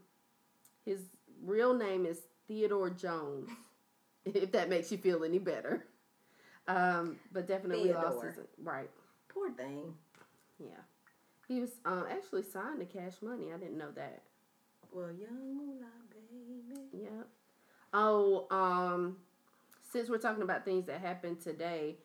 his 0.85 1.01
real 1.43 1.75
name 1.75 2.07
is 2.07 2.21
Theodore 2.47 2.91
Jones. 2.91 3.51
if 4.25 4.53
that 4.53 4.69
makes 4.69 4.93
you 4.93 4.99
feel 4.99 5.25
any 5.25 5.39
better. 5.39 5.85
Um, 6.67 7.17
but 7.33 7.47
definitely 7.47 7.93
lost 7.93 8.23
his 8.25 8.39
right. 8.63 8.91
Poor 9.29 9.51
thing. 9.53 9.95
Yeah, 10.59 10.81
he 11.49 11.61
was 11.61 11.73
um 11.85 12.07
actually 12.11 12.43
signed 12.43 12.81
to 12.81 12.87
Cash 12.87 13.15
Money. 13.23 13.53
I 13.55 13.59
didn't 13.59 13.79
know 13.79 13.91
that. 13.95 14.23
Well, 14.93 15.11
young 15.13 15.81
baby. 16.11 17.05
Yep. 17.05 17.27
Oh, 17.93 18.47
um, 18.51 19.17
since 19.93 20.09
we're 20.09 20.19
talking 20.19 20.43
about 20.43 20.65
things 20.65 20.87
that 20.87 21.01
happened 21.01 21.41
today, 21.41 21.97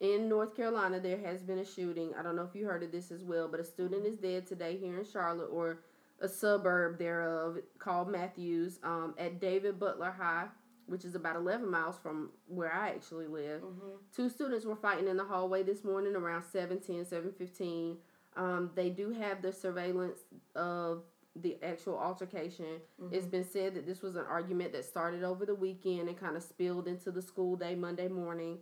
in 0.00 0.28
North 0.28 0.56
Carolina, 0.56 1.00
there 1.00 1.18
has 1.18 1.42
been 1.42 1.58
a 1.58 1.64
shooting. 1.64 2.12
I 2.18 2.22
don't 2.22 2.36
know 2.36 2.44
if 2.44 2.54
you 2.54 2.66
heard 2.66 2.82
of 2.82 2.92
this 2.92 3.10
as 3.10 3.24
well, 3.24 3.48
but 3.48 3.60
a 3.60 3.64
student 3.64 4.06
is 4.06 4.16
dead 4.16 4.46
today 4.46 4.76
here 4.76 4.98
in 4.98 5.04
Charlotte 5.04 5.50
or 5.52 5.80
a 6.20 6.28
suburb 6.28 6.98
thereof 6.98 7.58
called 7.78 8.10
Matthews 8.10 8.78
um, 8.82 9.14
at 9.18 9.40
David 9.40 9.78
Butler 9.78 10.10
High, 10.10 10.46
which 10.88 11.04
is 11.04 11.14
about 11.14 11.36
11 11.36 11.70
miles 11.70 11.96
from 12.02 12.30
where 12.48 12.72
I 12.72 12.88
actually 12.90 13.26
live. 13.26 13.62
Two 14.14 14.28
students 14.28 14.64
were 14.64 14.76
fighting 14.76 15.06
in 15.08 15.16
the 15.16 15.24
hallway 15.24 15.62
this 15.62 15.84
morning 15.84 16.16
around 16.16 16.42
7:10, 16.42 17.04
7:15. 17.04 17.98
Um, 18.36 18.70
they 18.74 18.90
do 18.90 19.10
have 19.10 19.42
the 19.42 19.52
surveillance 19.52 20.20
of 20.54 21.02
the 21.36 21.56
actual 21.62 21.96
altercation. 21.98 22.80
It's 23.12 23.26
been 23.26 23.44
said 23.44 23.74
that 23.74 23.86
this 23.86 24.02
was 24.02 24.16
an 24.16 24.24
argument 24.26 24.72
that 24.72 24.84
started 24.84 25.22
over 25.22 25.46
the 25.46 25.54
weekend 25.54 26.08
and 26.08 26.18
kind 26.18 26.36
of 26.36 26.42
spilled 26.42 26.88
into 26.88 27.10
the 27.12 27.22
school 27.22 27.56
day 27.56 27.74
Monday 27.74 28.08
morning. 28.08 28.58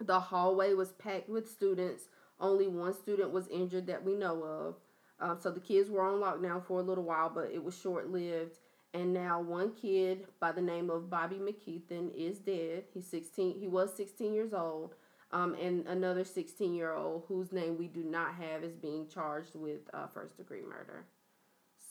The 0.00 0.18
hallway 0.18 0.74
was 0.74 0.92
packed 0.92 1.28
with 1.28 1.48
students. 1.48 2.08
Only 2.40 2.66
one 2.66 2.92
student 2.94 3.30
was 3.30 3.46
injured 3.48 3.86
that 3.86 4.04
we 4.04 4.16
know 4.16 4.42
of. 4.42 4.76
Um, 5.20 5.38
so 5.40 5.50
the 5.50 5.60
kids 5.60 5.88
were 5.88 6.02
on 6.02 6.20
lockdown 6.20 6.64
for 6.64 6.80
a 6.80 6.82
little 6.82 7.04
while, 7.04 7.30
but 7.30 7.50
it 7.52 7.62
was 7.62 7.78
short 7.78 8.10
lived. 8.10 8.58
And 8.94 9.12
now 9.12 9.40
one 9.40 9.72
kid 9.74 10.26
by 10.38 10.52
the 10.52 10.62
name 10.62 10.88
of 10.88 11.10
Bobby 11.10 11.36
McKeithen 11.36 12.14
is 12.14 12.38
dead. 12.38 12.84
He's 12.94 13.08
16. 13.08 13.58
He 13.58 13.66
was 13.66 13.92
16 13.96 14.32
years 14.32 14.54
old. 14.54 14.94
Um, 15.32 15.56
and 15.60 15.84
another 15.88 16.22
16 16.22 16.72
year 16.74 16.94
old 16.94 17.24
whose 17.26 17.50
name 17.50 17.76
we 17.76 17.88
do 17.88 18.04
not 18.04 18.34
have 18.36 18.62
is 18.62 18.76
being 18.76 19.08
charged 19.08 19.56
with 19.56 19.80
uh, 19.92 20.06
first 20.06 20.36
degree 20.36 20.62
murder. 20.62 21.06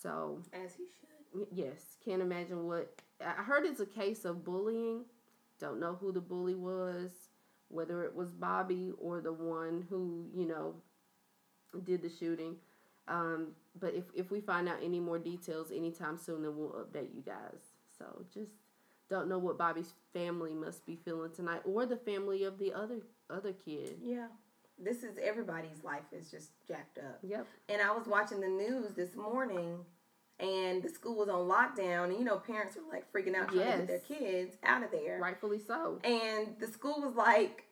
So 0.01 0.39
As 0.53 0.75
he 0.75 0.85
should. 0.85 1.47
Yes, 1.51 1.97
can't 2.05 2.21
imagine 2.21 2.67
what 2.67 3.01
I 3.19 3.43
heard. 3.43 3.65
It's 3.65 3.81
a 3.81 3.85
case 3.85 4.23
of 4.23 4.45
bullying. 4.45 5.03
Don't 5.59 5.79
know 5.79 5.97
who 5.99 6.11
the 6.11 6.21
bully 6.21 6.55
was, 6.55 7.11
whether 7.69 8.03
it 8.03 8.15
was 8.15 8.31
Bobby 8.31 8.91
or 8.97 9.19
the 9.19 9.33
one 9.33 9.85
who 9.89 10.27
you 10.33 10.47
know 10.47 10.75
did 11.83 12.01
the 12.01 12.09
shooting. 12.09 12.55
Um, 13.07 13.49
but 13.79 13.93
if 13.93 14.05
if 14.15 14.31
we 14.31 14.39
find 14.39 14.69
out 14.69 14.77
any 14.83 14.99
more 14.99 15.19
details 15.19 15.71
anytime 15.71 16.17
soon, 16.17 16.43
then 16.43 16.57
we'll 16.57 16.69
update 16.69 17.13
you 17.15 17.21
guys. 17.25 17.59
So 17.97 18.25
just 18.33 18.53
don't 19.09 19.27
know 19.27 19.37
what 19.37 19.57
Bobby's 19.57 19.93
family 20.13 20.53
must 20.53 20.85
be 20.85 20.95
feeling 20.95 21.31
tonight, 21.31 21.61
or 21.65 21.85
the 21.85 21.97
family 21.97 22.43
of 22.43 22.57
the 22.57 22.73
other 22.73 23.01
other 23.29 23.53
kid. 23.53 23.97
Yeah. 24.01 24.27
This 24.81 25.03
is 25.03 25.17
everybody's 25.21 25.83
life 25.83 26.11
is 26.11 26.31
just 26.31 26.49
jacked 26.67 26.97
up. 26.97 27.19
Yep. 27.21 27.45
And 27.69 27.81
I 27.81 27.91
was 27.91 28.07
watching 28.07 28.41
the 28.41 28.47
news 28.47 28.93
this 28.95 29.15
morning 29.15 29.85
and 30.39 30.81
the 30.81 30.89
school 30.89 31.15
was 31.15 31.29
on 31.29 31.47
lockdown 31.47 32.05
and 32.05 32.17
you 32.17 32.23
know 32.23 32.37
parents 32.37 32.75
were 32.75 32.91
like 32.91 33.11
freaking 33.13 33.35
out 33.35 33.49
trying 33.49 33.81
to 33.81 33.85
get 33.85 33.87
their 33.87 33.99
kids 33.99 34.57
out 34.63 34.83
of 34.83 34.91
there. 34.91 35.19
Rightfully 35.21 35.59
so. 35.59 35.99
And 36.03 36.55
the 36.59 36.67
school 36.67 37.01
was 37.01 37.15
like 37.15 37.65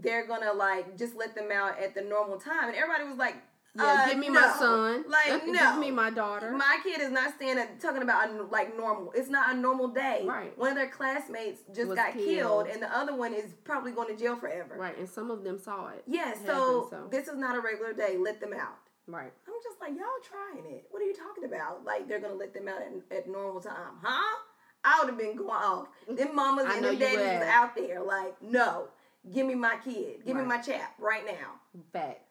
they're 0.00 0.26
gonna 0.26 0.52
like 0.52 0.98
just 0.98 1.14
let 1.16 1.34
them 1.34 1.50
out 1.52 1.78
at 1.80 1.94
the 1.94 2.02
normal 2.02 2.38
time 2.38 2.68
and 2.68 2.76
everybody 2.76 3.04
was 3.04 3.18
like 3.18 3.36
Yeah, 3.78 3.84
uh, 3.84 4.08
give 4.08 4.18
me 4.18 4.28
no. 4.28 4.40
my 4.40 4.56
son. 4.58 5.04
Like 5.08 5.46
no, 5.46 5.52
give 5.52 5.78
me 5.78 5.90
my 5.90 6.10
daughter. 6.10 6.52
My 6.52 6.78
kid 6.82 7.00
is 7.00 7.10
not 7.10 7.34
standing 7.36 7.64
talking 7.80 8.02
about 8.02 8.28
a, 8.28 8.42
like 8.44 8.76
normal. 8.76 9.12
It's 9.14 9.28
not 9.28 9.54
a 9.54 9.58
normal 9.58 9.88
day. 9.88 10.22
Right. 10.24 10.56
One 10.58 10.70
of 10.70 10.76
their 10.76 10.88
classmates 10.88 11.60
just 11.74 11.88
Was 11.88 11.96
got 11.96 12.12
killed. 12.12 12.26
killed. 12.26 12.66
and 12.68 12.82
the 12.82 12.94
other 12.96 13.14
one 13.14 13.32
is 13.32 13.54
probably 13.64 13.92
going 13.92 14.14
to 14.14 14.20
jail 14.20 14.36
forever. 14.36 14.76
right, 14.76 14.98
and 14.98 15.08
some 15.08 15.30
of 15.30 15.44
them 15.44 15.58
saw 15.58 15.88
it. 15.88 16.02
Yeah, 16.06 16.34
so, 16.44 16.88
so. 16.90 17.08
this 17.10 17.28
is 17.28 17.36
not 17.36 17.56
a 17.56 17.60
regular 17.60 17.92
day. 17.92 18.16
Let 18.18 18.40
them 18.40 18.52
out. 18.52 18.78
Right. 19.06 19.32
I'm 19.46 19.54
just 19.62 19.80
like, 19.80 19.90
y'all 19.90 20.06
trying 20.22 20.70
it. 20.70 20.86
What 20.90 21.00
are 21.02 21.06
you 21.06 21.14
talking 21.14 21.44
about? 21.44 21.84
Like 21.84 22.08
they're 22.08 22.20
gonna 22.20 22.34
let 22.34 22.52
them 22.52 22.68
out 22.68 22.82
at, 22.82 23.16
at 23.16 23.28
normal 23.28 23.60
time, 23.60 23.94
huh? 24.02 24.38
I 24.84 25.00
would 25.00 25.10
have 25.10 25.18
been 25.18 25.36
going 25.36 25.50
off. 25.50 25.88
Them 26.08 26.34
mamas 26.34 26.66
and 26.68 26.84
them 26.84 26.98
daddies 26.98 27.18
was 27.18 27.48
out 27.48 27.74
there 27.74 28.02
like, 28.02 28.40
no, 28.42 28.88
give 29.32 29.46
me 29.46 29.54
my 29.54 29.76
kid, 29.84 30.24
give 30.26 30.36
me 30.36 30.44
my 30.44 30.58
chap 30.58 30.94
right 30.98 31.24
now. 31.26 31.82
Facts. 31.92 32.27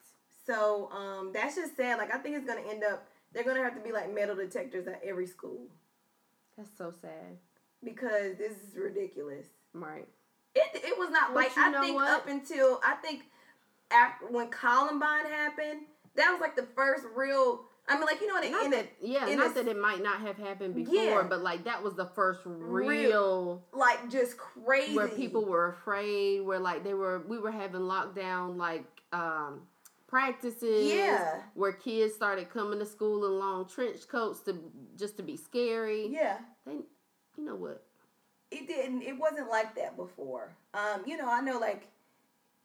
So 0.48 0.90
um, 0.92 1.32
that's 1.34 1.56
just 1.56 1.76
sad. 1.76 1.98
Like 1.98 2.14
I 2.14 2.18
think 2.18 2.36
it's 2.38 2.46
gonna 2.48 2.68
end 2.68 2.84
up. 2.84 3.06
They're 3.34 3.44
gonna 3.44 3.64
have 3.64 3.76
to 3.76 3.82
be 3.82 3.92
like 3.92 4.14
metal 4.14 4.36
detectors 4.36 4.88
at 4.88 5.02
every 5.06 5.28
school 5.28 5.68
That's 6.58 6.70
so 6.78 6.94
sad. 7.02 7.38
because 7.84 8.38
this 8.38 8.54
is 8.54 8.76
ridiculous. 8.78 9.46
Right. 9.74 10.08
It 10.56 10.64
it 10.84 10.98
was 10.98 11.10
not 11.12 11.34
But 11.34 11.44
like 11.44 11.58
I 11.58 11.80
think 11.82 11.96
what? 11.96 12.10
up 12.10 12.28
until 12.28 12.80
I 12.84 12.94
think 12.96 13.24
after 13.92 14.26
when 14.28 14.48
Columbine 14.50 15.26
happened, 15.26 15.82
that 16.16 16.32
was 16.32 16.40
like 16.42 16.56
the 16.56 16.66
first 16.76 17.04
real. 17.16 17.66
I 17.90 17.96
mean, 17.96 18.06
like 18.06 18.20
you 18.20 18.28
know, 18.28 18.42
in, 18.42 18.52
Not 18.52 18.66
in 18.66 18.72
that, 18.72 18.88
yeah, 19.02 19.28
in 19.28 19.38
not 19.38 19.52
a- 19.52 19.54
that 19.56 19.68
it 19.68 19.78
might 19.80 20.02
not 20.04 20.20
have 20.22 20.38
happened 20.38 20.76
before, 20.76 20.94
Yeah. 20.96 21.26
but 21.30 21.42
like 21.42 21.64
that 21.66 21.82
was 21.84 21.96
the 21.96 22.06
first 22.08 22.42
real, 22.46 22.88
Real. 22.90 23.64
like 23.74 24.10
just 24.10 24.38
crazy 24.38 24.94
where 24.96 25.08
people 25.08 25.46
were 25.46 25.70
afraid, 25.70 26.42
where 26.42 26.60
like 26.60 26.84
they 26.84 26.94
were, 26.94 27.24
we 27.28 27.38
were 27.38 27.52
having 27.52 27.82
lockdown 27.82 28.58
like 28.58 28.84
um 29.14 29.62
practices, 30.08 30.92
Yeah. 30.92 31.42
where 31.54 31.74
kids 31.74 32.16
started 32.16 32.50
coming 32.50 32.80
to 32.80 32.86
school 32.86 33.26
in 33.26 33.40
long 33.40 33.68
trench 33.68 34.08
coats 34.08 34.40
to 34.42 34.58
just 34.96 35.18
to 35.18 35.24
be 35.24 35.36
scary. 35.38 36.08
Yeah, 36.08 36.40
They, 36.66 36.74
you 37.38 37.44
know 37.46 37.56
what? 37.56 37.84
it 38.50 38.66
didn't. 38.66 39.02
It 39.02 39.18
wasn't 39.20 39.50
like 39.50 39.76
that 39.76 39.98
before. 39.98 40.56
Um, 40.74 41.04
you 41.06 41.18
know, 41.18 41.28
I 41.30 41.42
know 41.42 41.60
like 41.60 41.90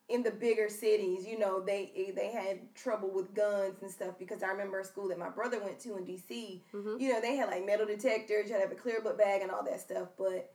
in 0.08 0.22
the 0.22 0.30
bigger 0.30 0.68
cities, 0.68 1.26
you 1.26 1.36
know, 1.38 1.58
they 1.60 2.12
they 2.14 2.30
had 2.30 2.72
trouble 2.76 3.10
with 3.10 3.34
guns 3.34 3.82
and 3.82 3.90
stuff 3.90 4.16
because 4.18 4.44
I 4.44 4.48
remember 4.48 4.78
a 4.78 4.84
school 4.84 5.08
that 5.08 5.18
my 5.18 5.28
brother 5.30 5.58
went 5.60 5.80
to 5.80 5.96
in 5.96 6.04
DC. 6.04 6.60
Mhm. 6.72 7.00
You 7.00 7.12
know, 7.12 7.20
they 7.20 7.34
had 7.34 7.48
like 7.48 7.66
metal 7.66 7.86
detectors, 7.86 8.46
you 8.46 8.52
had 8.52 8.62
to 8.62 8.68
have 8.68 8.72
a 8.72 8.80
clear 8.80 9.00
book 9.00 9.18
bag 9.18 9.42
and 9.42 9.50
all 9.50 9.64
that 9.64 9.80
stuff, 9.80 10.08
but 10.16 10.52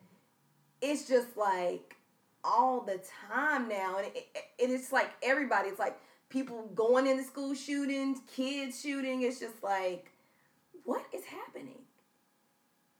it's 0.82 1.08
just 1.10 1.36
like 1.36 1.98
all 2.44 2.80
the 2.82 3.02
time 3.30 3.68
now, 3.68 3.98
and 3.98 4.08
it, 4.08 4.28
it, 4.34 4.44
it's 4.60 4.94
like 4.94 5.10
everybody. 5.22 5.68
It's 5.68 5.80
like 5.80 6.00
people 6.30 6.70
going 6.76 7.08
into 7.08 7.24
school 7.24 7.54
shootings, 7.54 8.20
kids 8.36 8.82
shooting. 8.82 9.22
It's 9.22 9.40
just 9.40 9.64
like, 9.64 10.12
what 10.84 11.04
is 11.14 11.24
happening? 11.26 11.80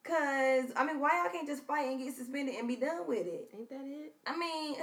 Cause 0.04 0.72
I 0.78 0.86
mean, 0.86 1.02
why 1.02 1.10
y'all 1.22 1.32
can't 1.32 1.48
just 1.48 1.64
fight 1.66 1.88
and 1.90 2.00
get 2.00 2.16
suspended 2.16 2.56
and 2.56 2.68
be 2.68 2.78
done 2.78 3.06
with 3.08 3.28
it? 3.28 3.50
Ain't 3.54 3.70
that 3.70 3.82
it? 3.84 4.14
I 4.26 4.38
mean, 4.38 4.76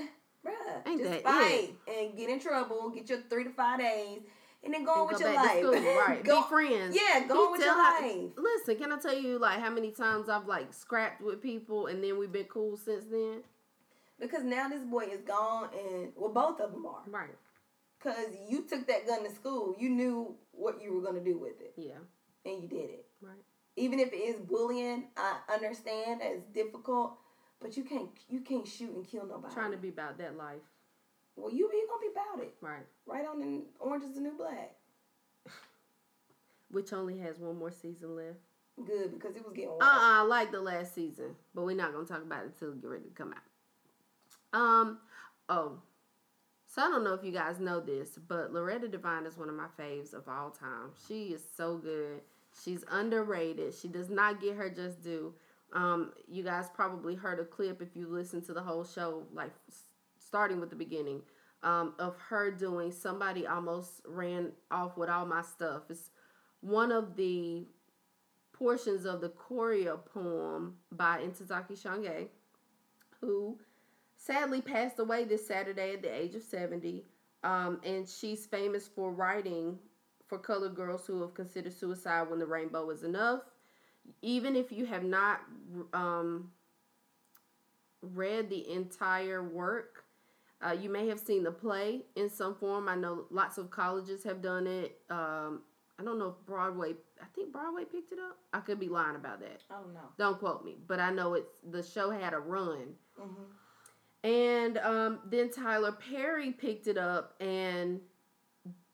bruh, 0.44 0.86
Ain't 0.86 1.02
just 1.02 1.22
fight 1.22 1.74
and 1.88 2.14
get 2.16 2.28
in 2.28 2.38
trouble, 2.38 2.90
get 2.90 3.08
your 3.08 3.20
three 3.30 3.44
to 3.44 3.50
five 3.50 3.78
days, 3.80 4.20
and 4.62 4.74
then 4.74 4.84
go 4.84 4.92
on 4.92 4.98
And 5.00 5.08
with 5.08 5.22
go 5.22 5.26
your 5.32 5.34
life. 5.42 5.58
school, 5.60 5.72
right? 5.98 6.22
go, 6.24 6.42
be 6.42 6.48
friends. 6.48 6.94
yeah, 6.96 7.26
go 7.26 7.46
on 7.46 7.52
with 7.52 7.62
your 7.62 7.72
how- 7.72 8.02
life. 8.02 8.30
Listen, 8.36 8.76
can 8.76 8.92
I 8.92 8.98
tell 8.98 9.18
you 9.18 9.38
like 9.38 9.60
how 9.60 9.70
many 9.70 9.92
times 9.92 10.28
I've 10.28 10.46
like 10.46 10.74
scrapped 10.74 11.22
with 11.22 11.40
people 11.40 11.86
and 11.86 12.04
then 12.04 12.18
we've 12.18 12.30
been 12.32 12.44
cool 12.44 12.76
since 12.76 13.06
then? 13.10 13.44
Because 14.20 14.44
now 14.44 14.68
this 14.68 14.82
boy 14.84 15.04
is 15.10 15.22
gone, 15.22 15.70
and 15.74 16.12
well, 16.16 16.30
both 16.30 16.60
of 16.60 16.70
them 16.72 16.84
are. 16.86 17.00
Right. 17.08 17.30
Because 18.04 18.36
you 18.50 18.66
took 18.68 18.86
that 18.88 19.06
gun 19.06 19.24
to 19.24 19.34
school, 19.34 19.74
you 19.78 19.88
knew 19.88 20.34
what 20.52 20.82
you 20.82 20.92
were 20.94 21.00
gonna 21.00 21.24
do 21.24 21.38
with 21.38 21.58
it, 21.62 21.72
Yeah. 21.76 21.96
and 22.44 22.62
you 22.62 22.68
did 22.68 22.90
it. 22.90 23.06
Right. 23.22 23.42
Even 23.76 23.98
if 23.98 24.12
it 24.12 24.16
is 24.18 24.36
bullying, 24.40 25.08
I 25.16 25.38
understand 25.48 26.20
that 26.20 26.30
it's 26.32 26.44
difficult, 26.52 27.14
but 27.60 27.76
you 27.78 27.84
can't 27.84 28.10
you 28.28 28.40
can't 28.42 28.68
shoot 28.68 28.90
and 28.94 29.06
kill 29.06 29.24
nobody. 29.26 29.54
Trying 29.54 29.70
to 29.70 29.78
be 29.78 29.88
about 29.88 30.18
that 30.18 30.36
life. 30.36 30.60
well, 31.36 31.50
you 31.50 31.70
you 31.72 31.88
gonna 31.88 32.00
be 32.00 32.08
about 32.12 32.46
it. 32.46 32.54
Right. 32.60 32.86
Right 33.06 33.26
on 33.26 33.40
in 33.42 33.62
Orange 33.80 34.04
is 34.04 34.14
the 34.14 34.20
New 34.20 34.36
Black. 34.36 34.76
Which 36.70 36.92
only 36.92 37.18
has 37.20 37.38
one 37.38 37.56
more 37.58 37.70
season 37.70 38.16
left. 38.16 38.38
Good 38.84 39.12
because 39.14 39.34
it 39.36 39.44
was 39.44 39.54
getting 39.54 39.70
Uh 39.70 39.74
worse. 39.74 39.82
uh 39.82 40.20
I 40.20 40.22
like 40.22 40.52
the 40.52 40.60
last 40.60 40.94
season, 40.94 41.36
but 41.54 41.62
we're 41.64 41.74
not 41.76 41.92
gonna 41.92 42.06
talk 42.06 42.22
about 42.22 42.44
it 42.44 42.52
until 42.52 42.72
it 42.72 42.80
get 42.82 42.90
ready 42.90 43.04
to 43.04 43.10
come 43.10 43.32
out. 43.32 44.58
Um, 44.60 44.98
oh, 45.48 45.80
So 46.74 46.82
I 46.82 46.88
don't 46.88 47.04
know 47.04 47.14
if 47.14 47.22
you 47.22 47.30
guys 47.30 47.60
know 47.60 47.78
this, 47.78 48.18
but 48.26 48.52
Loretta 48.52 48.88
Devine 48.88 49.26
is 49.26 49.38
one 49.38 49.48
of 49.48 49.54
my 49.54 49.68
faves 49.78 50.12
of 50.12 50.26
all 50.26 50.50
time. 50.50 50.90
She 51.06 51.26
is 51.26 51.40
so 51.56 51.76
good. 51.76 52.20
She's 52.64 52.84
underrated. 52.90 53.74
She 53.74 53.86
does 53.86 54.10
not 54.10 54.40
get 54.40 54.56
her 54.56 54.68
just 54.68 55.00
due. 55.00 55.34
Um, 55.72 56.10
you 56.26 56.42
guys 56.42 56.66
probably 56.74 57.14
heard 57.14 57.38
a 57.38 57.44
clip 57.44 57.80
if 57.80 57.94
you 57.94 58.08
listen 58.08 58.42
to 58.46 58.52
the 58.52 58.60
whole 58.60 58.84
show, 58.84 59.22
like 59.32 59.52
starting 60.18 60.58
with 60.58 60.70
the 60.70 60.74
beginning, 60.74 61.22
um, 61.62 61.94
of 62.00 62.16
her 62.28 62.50
doing 62.50 62.90
"Somebody 62.90 63.46
Almost 63.46 64.00
Ran 64.04 64.50
Off 64.72 64.96
with 64.96 65.08
All 65.08 65.26
My 65.26 65.42
Stuff." 65.42 65.82
It's 65.90 66.10
one 66.60 66.90
of 66.90 67.14
the 67.14 67.68
portions 68.52 69.04
of 69.04 69.20
the 69.20 69.28
choreopoem 69.28 70.72
by 70.90 71.18
Ntozake 71.18 71.80
Shange, 71.80 72.30
who 73.20 73.60
sadly 74.24 74.60
passed 74.60 74.98
away 74.98 75.24
this 75.24 75.46
Saturday 75.46 75.94
at 75.94 76.02
the 76.02 76.14
age 76.14 76.34
of 76.34 76.42
70. 76.42 77.04
Um, 77.42 77.80
and 77.84 78.08
she's 78.08 78.46
famous 78.46 78.88
for 78.88 79.12
writing 79.12 79.78
for 80.26 80.38
colored 80.38 80.74
girls 80.74 81.06
who 81.06 81.20
have 81.20 81.34
considered 81.34 81.74
suicide 81.74 82.30
when 82.30 82.38
the 82.38 82.46
rainbow 82.46 82.88
is 82.90 83.02
enough. 83.02 83.42
Even 84.22 84.56
if 84.56 84.72
you 84.72 84.86
have 84.86 85.04
not 85.04 85.40
um, 85.92 86.50
read 88.00 88.48
the 88.48 88.70
entire 88.70 89.42
work, 89.42 90.04
uh, 90.66 90.72
you 90.72 90.88
may 90.88 91.06
have 91.08 91.20
seen 91.20 91.44
the 91.44 91.50
play 91.50 92.02
in 92.16 92.30
some 92.30 92.54
form. 92.54 92.88
I 92.88 92.94
know 92.94 93.26
lots 93.30 93.58
of 93.58 93.70
colleges 93.70 94.24
have 94.24 94.40
done 94.40 94.66
it. 94.66 94.98
Um, 95.10 95.60
I 95.98 96.02
don't 96.02 96.18
know 96.18 96.28
if 96.28 96.46
Broadway. 96.46 96.94
I 97.20 97.26
think 97.34 97.52
Broadway 97.52 97.84
picked 97.84 98.12
it 98.12 98.18
up. 98.18 98.38
I 98.52 98.60
could 98.60 98.80
be 98.80 98.88
lying 98.88 99.16
about 99.16 99.40
that. 99.40 99.62
I 99.70 99.74
don't. 99.74 99.94
Don't 100.18 100.38
quote 100.38 100.64
me, 100.64 100.76
but 100.86 100.98
I 100.98 101.10
know 101.10 101.34
it's 101.34 101.52
the 101.70 101.82
show 101.82 102.10
had 102.10 102.32
a 102.32 102.38
run. 102.38 102.94
Mm-hmm. 103.20 103.42
And 104.24 104.78
um, 104.78 105.18
then 105.30 105.50
Tyler 105.50 105.92
Perry 105.92 106.50
picked 106.50 106.86
it 106.86 106.98
up 106.98 107.34
and 107.40 108.00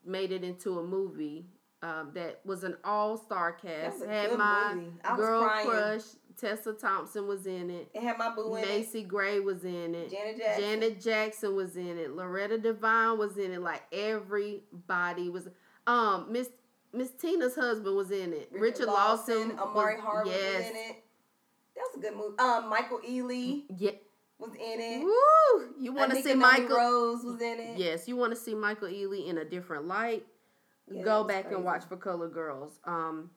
made 0.05 0.33
it 0.33 0.43
into 0.43 0.81
a 0.81 0.83
movie 0.83 1.47
um, 1.83 2.11
that 2.15 2.41
was 2.45 2.65
an 2.65 2.77
all 2.85 3.17
star 3.17 3.53
cast. 3.53 4.05
Had 4.05 4.37
my 4.37 4.77
girl 5.17 5.45
crying. 5.45 5.67
crush 5.67 6.03
Tessa 6.37 6.73
Thompson 6.73 7.27
was 7.27 7.47
in 7.47 7.71
it. 7.71 7.91
It 7.95 8.03
had 8.03 8.19
my 8.19 8.35
boo 8.35 8.57
in 8.57 8.65
it. 8.65 8.69
Macy 8.69 9.03
Gray 9.03 9.41
was 9.41 9.65
in 9.65 9.95
it. 9.95 10.11
Janet 10.11 10.39
Jackson. 10.39 10.63
Janet 10.63 11.01
Jackson 11.01 11.57
was 11.57 11.77
in 11.77 11.99
it. 11.99 12.17
Loretta 12.17 12.59
Devine 12.59 13.19
was 13.19 13.37
in 13.37 13.53
it. 13.53 13.61
Like 13.61 13.83
everybody 13.93 15.29
was. 15.29 15.49
Um, 15.87 16.27
Miss 16.31 16.49
Miss 16.93 17.11
Tina's 17.11 17.55
husband 17.55 17.95
was 17.95 18.11
in 18.11 18.33
it. 18.33 18.51
Richard, 18.53 18.87
Lawson, 18.87 19.53
Amari 19.59 19.97
was, 19.97 20.05
Harvard 20.05 20.33
yes, 20.33 20.57
was 20.57 20.71
in 20.71 20.77
it. 20.77 21.05
That 21.77 21.83
was 21.83 21.97
a 21.97 22.01
good 22.01 22.17
movie. 22.17 22.39
Um, 22.39 22.69
Michael 22.69 23.01
Ealy 23.09 23.65
Yeah. 23.77 23.93
Was 24.41 24.55
in 24.55 24.81
it. 24.81 25.03
Woo! 25.03 25.75
You 25.81 25.93
want 25.93 26.13
to 26.13 26.23
see 26.23 26.35
Michael? 26.35 26.77
Rose 26.77 27.25
was 27.25 27.41
in 27.41 27.59
it. 27.61 27.79
Yes, 27.79 28.09
you 28.09 28.17
want 28.17 28.33
to 28.33 28.37
see 28.37 28.55
Michael 28.55 28.89
Ealy 28.89 29.29
in 29.29 29.39
a 29.39 29.45
different 29.45 29.87
light. 29.87 30.25
Yeah, 30.91 31.03
Go 31.03 31.25
back 31.25 31.45
crazy. 31.45 31.57
and 31.57 31.65
watch 31.65 31.85
for 31.85 31.97
Color 31.97 32.29
Girls. 32.29 32.79
Um, 32.85 33.31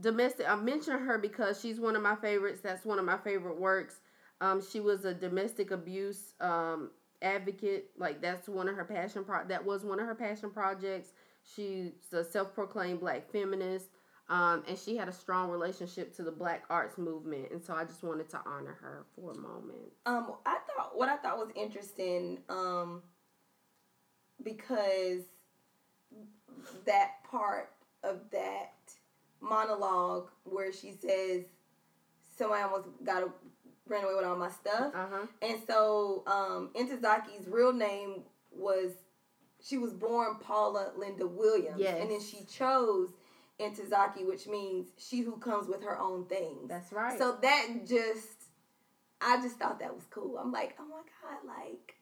domestic. 0.00 0.48
I 0.48 0.56
mentioned 0.56 1.00
her 1.00 1.18
because 1.18 1.60
she's 1.60 1.78
one 1.80 1.96
of 1.96 2.02
my 2.02 2.16
favorites. 2.16 2.60
That's 2.62 2.84
one 2.84 2.98
of 2.98 3.04
my 3.04 3.18
favorite 3.18 3.58
works. 3.60 4.00
Um, 4.40 4.62
she 4.62 4.80
was 4.80 5.04
a 5.04 5.12
domestic 5.12 5.70
abuse 5.70 6.34
um, 6.40 6.90
advocate. 7.22 7.90
Like 7.98 8.22
that's 8.22 8.48
one 8.48 8.68
of 8.68 8.76
her 8.76 8.84
passion 8.84 9.24
pro. 9.24 9.44
That 9.46 9.64
was 9.64 9.84
one 9.84 10.00
of 10.00 10.06
her 10.06 10.14
passion 10.14 10.50
projects. 10.50 11.08
She's 11.54 11.92
a 12.12 12.22
self-proclaimed 12.24 13.00
black 13.00 13.30
feminist. 13.30 13.86
Um, 14.30 14.62
and 14.68 14.76
she 14.78 14.94
had 14.96 15.08
a 15.08 15.12
strong 15.12 15.48
relationship 15.48 16.14
to 16.16 16.22
the 16.22 16.30
black 16.30 16.64
arts 16.68 16.98
movement, 16.98 17.50
and 17.50 17.62
so 17.64 17.72
I 17.74 17.84
just 17.84 18.02
wanted 18.02 18.28
to 18.30 18.40
honor 18.44 18.76
her 18.82 19.06
for 19.16 19.32
a 19.32 19.34
moment. 19.34 19.90
Um, 20.04 20.34
I 20.44 20.58
thought 20.66 20.92
what 20.98 21.08
I 21.08 21.16
thought 21.16 21.38
was 21.38 21.48
interesting, 21.56 22.38
um, 22.50 23.02
because 24.42 25.22
that 26.84 27.12
part 27.30 27.70
of 28.04 28.20
that 28.32 28.72
monologue 29.40 30.28
where 30.44 30.72
she 30.72 30.92
says, 30.92 31.44
"Somebody 32.36 32.62
almost 32.62 32.88
got 33.04 33.20
to 33.20 33.32
ran 33.86 34.04
away 34.04 34.14
with 34.14 34.24
all 34.26 34.36
my 34.36 34.50
stuff," 34.50 34.92
Uh 34.94 35.06
huh. 35.10 35.26
and 35.40 35.58
so 35.66 36.22
um, 36.26 36.70
real 37.48 37.72
name 37.72 38.24
was 38.52 38.92
she 39.60 39.78
was 39.78 39.92
born 39.94 40.36
Paula 40.40 40.92
Linda 40.98 41.26
Williams, 41.26 41.80
Yes. 41.80 41.98
and 42.00 42.10
then 42.10 42.20
she 42.20 42.44
chose 42.44 43.08
Ntozake, 43.60 44.26
which 44.26 44.46
means 44.46 44.88
she 44.96 45.20
who 45.20 45.36
comes 45.38 45.68
with 45.68 45.82
her 45.82 45.98
own 45.98 46.26
things. 46.26 46.68
That's 46.68 46.92
right. 46.92 47.18
So 47.18 47.36
that 47.42 47.66
just, 47.86 48.44
I 49.20 49.40
just 49.40 49.56
thought 49.56 49.80
that 49.80 49.94
was 49.94 50.04
cool. 50.10 50.38
I'm 50.38 50.52
like, 50.52 50.76
oh 50.78 50.84
my 50.84 51.02
god, 51.22 51.46
like 51.46 51.94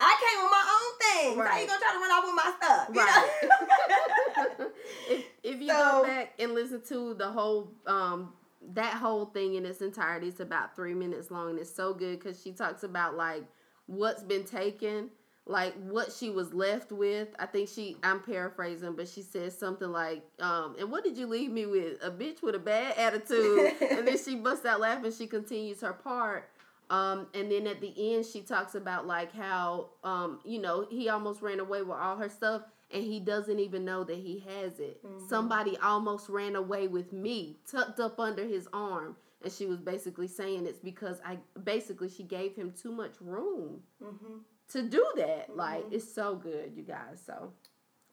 I 0.00 0.16
came 0.20 0.42
with 0.42 0.50
my 0.50 0.64
own 0.74 0.92
things. 0.98 1.36
How 1.36 1.54
are 1.54 1.60
you 1.60 1.66
gonna 1.66 1.80
try 1.80 1.92
to 1.92 1.98
run 1.98 2.10
off 2.10 2.24
with 2.24 2.34
my 2.34 2.52
stuff? 2.60 2.88
You 2.92 4.58
know? 4.58 4.70
if, 5.08 5.24
if 5.42 5.60
you 5.60 5.68
So- 5.68 6.02
go 6.02 6.04
back 6.04 6.34
and 6.38 6.54
listen 6.54 6.82
to 6.88 7.14
the 7.14 7.30
whole 7.30 7.72
um 7.86 8.32
that 8.74 8.94
whole 8.94 9.26
thing 9.26 9.54
in 9.54 9.66
its 9.66 9.82
entirety 9.82 10.28
it's 10.28 10.38
about 10.38 10.76
three 10.76 10.94
minutes 10.94 11.32
long 11.32 11.50
and 11.50 11.58
it's 11.58 11.74
so 11.74 11.92
good 11.92 12.20
because 12.20 12.40
she 12.40 12.52
talks 12.52 12.84
about 12.84 13.16
like 13.16 13.42
what's 13.86 14.22
been 14.22 14.44
taken 14.44 15.10
like 15.46 15.74
what 15.74 16.12
she 16.12 16.30
was 16.30 16.54
left 16.54 16.92
with. 16.92 17.28
I 17.38 17.46
think 17.46 17.68
she 17.68 17.96
i'm 18.02 18.20
paraphrasing 18.20 18.94
but 18.94 19.08
she 19.08 19.22
says 19.22 19.58
something 19.58 19.90
like 19.90 20.22
um 20.40 20.76
and 20.78 20.90
what 20.90 21.04
did 21.04 21.16
you 21.16 21.26
leave 21.26 21.50
me 21.50 21.66
with? 21.66 22.02
A 22.02 22.10
bitch 22.10 22.42
with 22.42 22.54
a 22.54 22.60
bad 22.60 22.96
attitude. 22.96 23.74
And 23.90 24.06
then 24.06 24.18
she 24.18 24.36
busts 24.36 24.64
out 24.64 24.80
laughing. 24.80 25.12
She 25.12 25.26
continues 25.26 25.80
her 25.80 25.92
part. 25.92 26.48
Um, 26.90 27.28
and 27.32 27.50
then 27.50 27.66
at 27.66 27.80
the 27.80 28.14
end, 28.14 28.26
she 28.26 28.42
talks 28.42 28.74
about 28.74 29.06
like 29.06 29.32
how 29.32 29.90
um, 30.04 30.40
you 30.44 30.60
know 30.60 30.86
he 30.90 31.08
almost 31.08 31.40
ran 31.40 31.58
away 31.58 31.82
with 31.82 31.96
all 31.96 32.16
her 32.16 32.28
stuff, 32.28 32.62
and 32.92 33.02
he 33.02 33.18
doesn't 33.18 33.58
even 33.58 33.84
know 33.84 34.04
that 34.04 34.18
he 34.18 34.40
has 34.40 34.78
it. 34.78 35.02
Mhm. 35.04 35.28
Somebody 35.28 35.78
almost 35.78 36.28
ran 36.28 36.54
away 36.54 36.88
with 36.88 37.12
me, 37.12 37.56
tucked 37.70 37.98
up 37.98 38.20
under 38.20 38.44
his 38.44 38.68
arm, 38.74 39.16
and 39.42 39.50
she 39.50 39.64
was 39.64 39.80
basically 39.80 40.28
saying 40.28 40.66
it's 40.66 40.80
because 40.80 41.18
I 41.24 41.38
basically 41.64 42.10
she 42.10 42.24
gave 42.24 42.54
him 42.54 42.72
too 42.72 42.92
much 42.92 43.14
room. 43.20 43.82
Hmm 44.02 44.38
to 44.72 44.82
do 44.88 45.04
that. 45.16 45.54
Like 45.56 45.84
Mhm. 45.86 45.92
it's 45.92 46.12
so 46.12 46.36
good, 46.36 46.74
you 46.76 46.82
guys. 46.82 47.22
So 47.24 47.52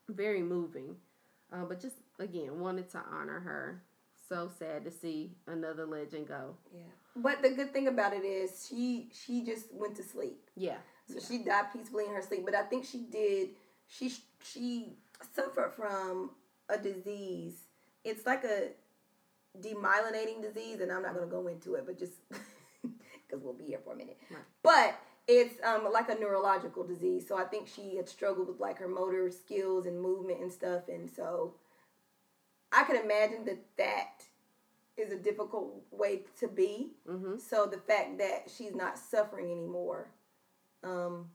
very 0.08 0.42
moving. 0.42 1.00
Uh, 1.52 1.66
but 1.66 1.80
just 1.80 1.98
again, 2.20 2.60
wanted 2.60 2.90
to 2.92 3.00
honor 3.00 3.40
her. 3.40 3.84
So 4.28 4.48
sad 4.60 4.84
to 4.86 4.92
see 4.92 5.36
another 5.48 5.86
legend 5.88 6.28
go. 6.28 6.56
Yeah. 6.72 6.84
But 7.16 7.42
the 7.42 7.50
good 7.50 7.74
thing 7.74 7.88
about 7.88 8.14
it 8.14 8.24
is 8.24 8.68
she 8.68 9.10
she 9.12 9.44
just 9.44 9.74
went 9.74 9.96
to 9.96 10.04
sleep. 10.04 10.50
Yeah. 10.56 10.78
So 11.08 11.16
Yeah. 11.16 11.20
she 11.22 11.44
died 11.44 11.72
peacefully 11.74 12.06
in 12.06 12.14
her 12.14 12.22
sleep. 12.22 12.46
But 12.46 12.54
I 12.56 12.64
think 12.64 12.86
she 12.86 13.06
did. 13.06 13.56
She 13.88 14.10
she 14.44 14.98
suffered 15.34 15.74
from 15.74 16.36
a 16.70 16.78
disease. 16.78 17.66
It's 18.04 18.26
like 18.26 18.44
a 18.44 18.74
demyelinating 19.60 20.42
disease, 20.42 20.80
and 20.82 20.92
I'm 20.92 21.02
not 21.02 21.16
gonna 21.16 21.26
go 21.28 21.48
into 21.48 21.74
it, 21.76 21.86
but 21.86 21.98
just 21.98 22.14
because 22.82 23.42
we'll 23.44 23.54
be 23.54 23.66
here 23.66 23.80
for 23.84 23.94
a 23.94 23.96
minute. 23.96 24.18
Right. 24.30 24.44
But 24.62 24.96
it's 25.32 25.64
um 25.64 25.88
like 25.94 26.10
a 26.10 26.16
neurological 26.16 26.84
disease. 26.84 27.28
So 27.28 27.38
I 27.38 27.44
think 27.44 27.68
she 27.68 27.96
had 27.96 28.10
struggled 28.10 28.48
with 28.48 28.60
like 28.60 28.80
her 28.80 28.88
motor 28.88 29.30
skills 29.30 29.86
and 29.86 30.02
movement 30.02 30.42
and 30.42 30.52
stuff, 30.52 30.90
and 30.90 31.10
so 31.10 31.54
I 32.72 32.84
can 32.84 32.96
imagine 32.96 33.46
that 33.46 33.60
that 33.78 34.24
is 34.98 35.12
a 35.12 35.18
difficult 35.18 35.82
way 35.92 36.22
to 36.40 36.48
be. 36.48 36.92
Mm-hmm. 37.08 37.38
So 37.38 37.66
the 37.68 37.78
fact 37.78 38.18
that 38.18 38.50
she's 38.54 38.74
not 38.76 38.98
suffering 38.98 39.52
anymore, 39.52 40.10
um, 40.84 41.28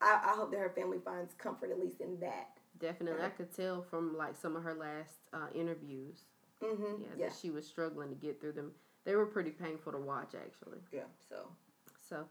I, 0.00 0.20
I 0.24 0.36
hope 0.36 0.50
that 0.50 0.58
her 0.58 0.68
family 0.70 0.98
finds 1.02 1.32
comfort 1.34 1.70
at 1.70 1.78
least 1.78 2.00
in 2.00 2.18
that. 2.20 2.58
Definitely, 2.78 3.22
I 3.24 3.28
could 3.28 3.54
tell 3.54 3.82
from 3.82 4.16
like 4.16 4.36
some 4.36 4.56
of 4.56 4.62
her 4.64 4.74
last 4.74 5.20
uh, 5.32 5.46
interviews. 5.54 6.24
Mm-hmm. 6.62 7.02
Yeah, 7.02 7.08
Yeah. 7.16 7.28
that 7.28 7.36
she 7.40 7.50
was 7.50 7.66
struggling 7.66 8.08
to 8.10 8.14
get 8.16 8.40
through 8.40 8.52
them. 8.52 8.72
They 9.04 9.14
were 9.14 9.24
pretty 9.26 9.50
painful 9.50 9.92
to 9.92 9.98
watch, 9.98 10.34
actually. 10.34 10.78
Yeah. 10.92 11.04
So 11.28 11.36
So, 12.06 12.26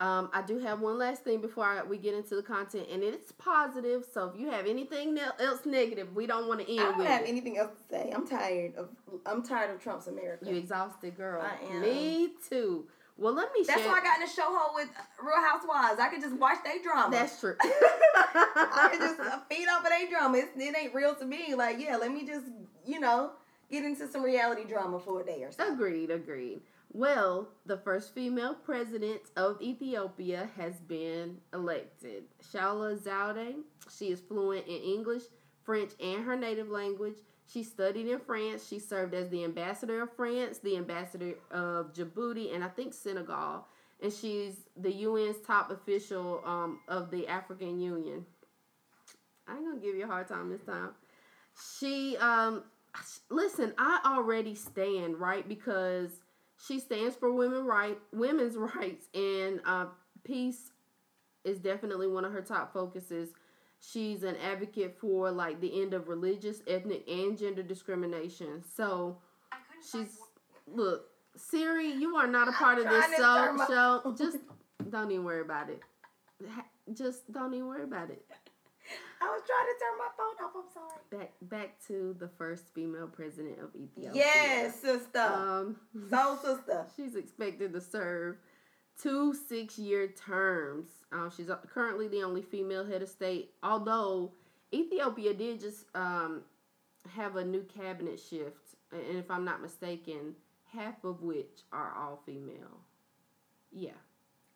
um, 0.00 0.30
I 0.32 0.40
do 0.42 0.58
have 0.58 0.80
one 0.80 0.98
last 0.98 1.24
thing 1.24 1.40
before 1.40 1.64
I, 1.64 1.82
we 1.82 1.98
get 1.98 2.14
into 2.14 2.34
the 2.34 2.42
content, 2.42 2.88
and 2.90 3.02
it's 3.02 3.32
positive. 3.32 4.06
So, 4.12 4.32
if 4.34 4.40
you 4.40 4.50
have 4.50 4.66
anything 4.66 5.18
else 5.38 5.66
negative, 5.66 6.14
we 6.16 6.26
don't 6.26 6.48
want 6.48 6.60
to 6.60 6.70
end 6.70 6.80
I 6.80 6.84
don't 6.84 6.98
with 6.98 7.06
have 7.06 7.22
it. 7.22 7.28
anything 7.28 7.58
else 7.58 7.72
to 7.72 7.94
say. 7.96 8.10
I'm 8.14 8.26
tired 8.26 8.74
of 8.76 8.88
I'm 9.26 9.42
tired 9.42 9.70
of 9.74 9.82
Trump's 9.82 10.06
America. 10.06 10.46
You 10.46 10.56
exhausted, 10.56 11.16
girl. 11.16 11.42
I 11.42 11.74
am. 11.74 11.82
Me 11.82 12.30
too. 12.48 12.86
Well, 13.18 13.34
let 13.34 13.52
me 13.52 13.62
That's 13.66 13.82
share. 13.82 13.90
why 13.90 13.98
I 13.98 14.02
got 14.02 14.16
in 14.16 14.22
a 14.22 14.30
show 14.30 14.46
hole 14.46 14.74
with 14.74 14.88
Real 15.22 15.36
Housewives. 15.36 16.00
I 16.00 16.08
could 16.08 16.22
just 16.22 16.36
watch 16.36 16.56
their 16.64 16.82
drama. 16.82 17.10
That's 17.14 17.38
true. 17.38 17.54
I 17.60 18.88
can 18.90 18.98
just 18.98 19.16
feed 19.50 19.66
off 19.68 19.84
of 19.84 19.90
their 19.90 20.08
drama. 20.08 20.38
It's, 20.38 20.50
it 20.56 20.74
ain't 20.74 20.94
real 20.94 21.14
to 21.16 21.26
me. 21.26 21.54
Like, 21.54 21.76
yeah, 21.78 21.96
let 21.96 22.10
me 22.10 22.26
just, 22.26 22.46
you 22.86 22.98
know, 22.98 23.32
get 23.70 23.84
into 23.84 24.08
some 24.08 24.22
reality 24.22 24.64
drama 24.64 24.98
for 24.98 25.20
a 25.20 25.24
day 25.24 25.42
or 25.42 25.52
so. 25.52 25.70
Agreed, 25.70 26.10
agreed. 26.10 26.62
Well, 26.92 27.48
the 27.66 27.76
first 27.76 28.14
female 28.14 28.54
president 28.54 29.20
of 29.36 29.62
Ethiopia 29.62 30.50
has 30.56 30.80
been 30.80 31.38
elected. 31.54 32.24
Sahle 32.42 32.98
Zewde. 32.98 33.54
She 33.96 34.06
is 34.06 34.20
fluent 34.20 34.66
in 34.66 34.82
English, 34.82 35.22
French, 35.62 35.92
and 36.00 36.24
her 36.24 36.36
native 36.36 36.68
language. 36.68 37.18
She 37.46 37.62
studied 37.62 38.08
in 38.08 38.18
France. 38.18 38.66
She 38.66 38.80
served 38.80 39.14
as 39.14 39.28
the 39.28 39.44
ambassador 39.44 40.02
of 40.02 40.16
France, 40.16 40.58
the 40.58 40.76
ambassador 40.76 41.34
of 41.52 41.92
Djibouti, 41.92 42.54
and 42.54 42.64
I 42.64 42.68
think 42.68 42.92
Senegal. 42.92 43.66
and 44.02 44.12
she's 44.12 44.56
the 44.76 45.04
UN's 45.04 45.40
top 45.46 45.70
official 45.70 46.42
um, 46.44 46.80
of 46.88 47.10
the 47.10 47.28
African 47.28 47.80
Union. 47.80 48.24
I 49.46 49.56
ain't 49.56 49.64
gonna 49.64 49.80
give 49.80 49.96
you 49.96 50.04
a 50.04 50.08
hard 50.08 50.28
time 50.28 50.50
this 50.50 50.62
time. 50.62 50.90
She 51.78 52.16
um 52.18 52.64
listen, 53.28 53.74
I 53.78 54.00
already 54.04 54.54
stand 54.54 55.18
right 55.18 55.46
because 55.48 56.10
she 56.66 56.78
stands 56.80 57.16
for 57.16 57.32
women 57.32 57.64
right 57.64 57.98
women's 58.12 58.56
rights 58.76 59.06
and 59.14 59.60
uh, 59.64 59.86
peace 60.24 60.70
is 61.44 61.58
definitely 61.58 62.06
one 62.06 62.24
of 62.24 62.32
her 62.32 62.42
top 62.42 62.72
focuses. 62.72 63.30
She's 63.80 64.24
an 64.24 64.36
advocate 64.36 64.98
for 65.00 65.30
like 65.30 65.60
the 65.60 65.80
end 65.80 65.94
of 65.94 66.08
religious, 66.08 66.60
ethnic, 66.66 67.08
and 67.08 67.38
gender 67.38 67.62
discrimination. 67.62 68.62
So 68.76 69.18
she's 69.90 70.18
look, 70.66 71.06
Siri, 71.36 71.90
you 71.92 72.16
are 72.16 72.26
not 72.26 72.48
a 72.48 72.52
part 72.52 72.78
of 72.78 72.84
this 72.84 73.06
show. 73.16 73.56
show. 73.66 74.14
Just 74.18 74.38
don't 74.90 75.10
even 75.10 75.24
worry 75.24 75.40
about 75.40 75.70
it. 75.70 75.80
Just 76.92 77.32
don't 77.32 77.54
even 77.54 77.68
worry 77.68 77.84
about 77.84 78.10
it. 78.10 78.22
I 79.22 79.26
was 79.26 79.42
trying 79.46 79.66
to 79.66 79.76
turn 79.78 79.98
my 79.98 80.10
phone 80.16 80.46
off. 80.46 80.52
I'm 80.56 80.72
sorry. 80.72 81.24
Back 81.24 81.32
back 81.42 81.86
to 81.88 82.16
the 82.18 82.28
first 82.28 82.64
female 82.74 83.06
president 83.06 83.58
of 83.60 83.74
Ethiopia. 83.76 84.12
Yes, 84.14 84.80
sister. 84.80 85.20
Um, 85.20 85.76
Soul 86.08 86.36
sister. 86.36 86.86
she's 86.96 87.14
expected 87.14 87.72
to 87.74 87.80
serve 87.80 88.36
two 89.00 89.34
six-year 89.34 90.08
terms. 90.08 90.88
Um, 91.12 91.30
she's 91.34 91.50
currently 91.72 92.08
the 92.08 92.22
only 92.22 92.42
female 92.42 92.84
head 92.84 93.02
of 93.02 93.08
state. 93.08 93.52
Although 93.62 94.32
Ethiopia 94.72 95.34
did 95.34 95.60
just 95.60 95.84
um, 95.94 96.42
have 97.08 97.36
a 97.36 97.44
new 97.44 97.62
cabinet 97.62 98.18
shift, 98.20 98.74
and 98.92 99.16
if 99.18 99.30
I'm 99.30 99.44
not 99.44 99.60
mistaken, 99.62 100.34
half 100.72 101.02
of 101.04 101.22
which 101.22 101.62
are 101.72 101.92
all 101.96 102.22
female. 102.26 102.80
Yeah, 103.72 103.90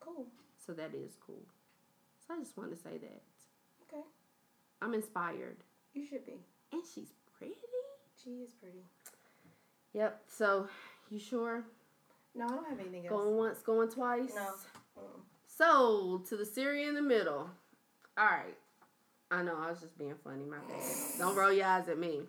Cool. 0.01 0.27
so 0.67 0.73
that 0.73 0.95
is 0.95 1.13
cool. 1.25 1.43
So 2.27 2.35
I 2.35 2.39
just 2.39 2.57
want 2.57 2.71
to 2.71 2.77
say 2.77 2.99
that. 2.99 3.23
I'm 4.83 4.95
inspired, 4.95 5.57
You 5.95 6.05
should 6.07 6.27
be. 6.27 6.39
and 6.73 6.83
she's 6.95 7.13
pretty. 7.39 7.55
She 8.23 8.31
is 8.43 8.51
pretty. 8.61 8.83
Yep. 9.93 10.21
So 10.29 10.67
you 11.11 11.19
sure? 11.19 11.65
No, 12.35 12.47
I 12.47 12.49
don't 12.49 12.69
have 12.69 12.81
anything 12.81 13.07
else. 13.07 13.11
Going 13.11 13.37
once, 13.37 13.59
going 13.63 13.89
twice. 13.91 14.33
No. 14.35 15.03
So 15.47 16.23
to 16.29 16.37
the 16.37 16.45
Siri 16.45 16.85
in 16.85 16.95
the 16.95 17.03
middle. 17.03 17.49
All 18.19 18.25
right. 18.27 18.57
I 19.31 19.43
know 19.43 19.57
I 19.57 19.71
was 19.71 19.81
just 19.81 19.97
being 19.99 20.15
funny. 20.23 20.45
My 20.45 20.59
bad. 20.69 20.83
Don't 21.19 21.37
roll 21.37 21.53
your 21.53 21.67
eyes 21.67 21.89
at 21.89 21.99
me. 21.99 22.23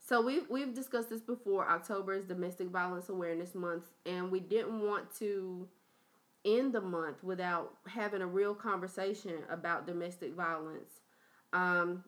So 0.00 0.20
we've 0.20 0.48
we've 0.50 0.74
discussed 0.74 1.08
this 1.10 1.20
before. 1.22 1.68
October 1.68 2.14
is 2.14 2.24
Domestic 2.24 2.68
Violence 2.68 3.08
Awareness 3.08 3.54
Month, 3.54 3.84
and 4.04 4.30
we 4.30 4.40
didn't 4.40 4.80
want 4.80 5.14
to 5.18 5.66
end 6.44 6.72
the 6.74 6.80
month 6.80 7.22
without 7.24 7.74
having 7.86 8.20
a 8.20 8.26
real 8.26 8.54
conversation 8.54 9.38
about 9.50 9.86
domestic 9.86 10.34
violence. 10.34 11.00
Um, 11.54 12.04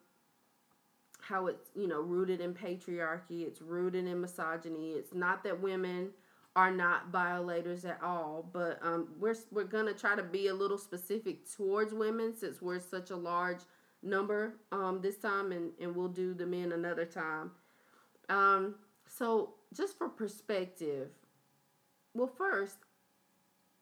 how 1.20 1.46
it's 1.46 1.70
you 1.74 1.88
know 1.88 2.00
rooted 2.00 2.40
in 2.40 2.54
patriarchy. 2.54 3.46
It's 3.46 3.60
rooted 3.60 4.06
in 4.06 4.20
misogyny. 4.20 4.92
It's 4.92 5.14
not 5.14 5.42
that 5.44 5.60
women 5.60 6.10
are 6.54 6.70
not 6.70 7.08
violators 7.08 7.84
at 7.84 8.02
all, 8.02 8.48
but 8.52 8.78
um, 8.82 9.08
we're 9.18 9.36
we're 9.50 9.64
gonna 9.64 9.92
try 9.92 10.14
to 10.14 10.22
be 10.22 10.48
a 10.48 10.54
little 10.54 10.78
specific 10.78 11.50
towards 11.54 11.92
women 11.92 12.34
since 12.34 12.62
we're 12.62 12.78
such 12.78 13.10
a 13.10 13.16
large 13.16 13.60
number 14.02 14.54
um, 14.72 15.00
this 15.02 15.16
time, 15.16 15.52
and 15.52 15.72
and 15.80 15.94
we'll 15.94 16.08
do 16.08 16.32
the 16.34 16.46
men 16.46 16.72
another 16.72 17.04
time. 17.04 17.50
Um, 18.28 18.76
so 19.08 19.54
just 19.74 19.98
for 19.98 20.08
perspective, 20.08 21.08
well, 22.14 22.30
first 22.38 22.76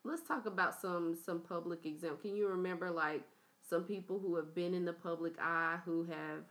let's 0.03 0.23
talk 0.27 0.47
about 0.47 0.81
some 0.81 1.15
some 1.15 1.41
public 1.41 1.87
example. 1.87 2.19
Can 2.19 2.37
you 2.37 2.49
remember 2.49 2.91
like 2.91 3.23
some 3.69 3.85
people 3.85 4.19
who 4.19 4.37
have 4.37 4.55
been 4.55 4.75
in 4.75 4.85
the 4.85 4.93
public 4.93 5.35
eye 5.41 5.79
who 5.85 6.05
have, 6.05 6.45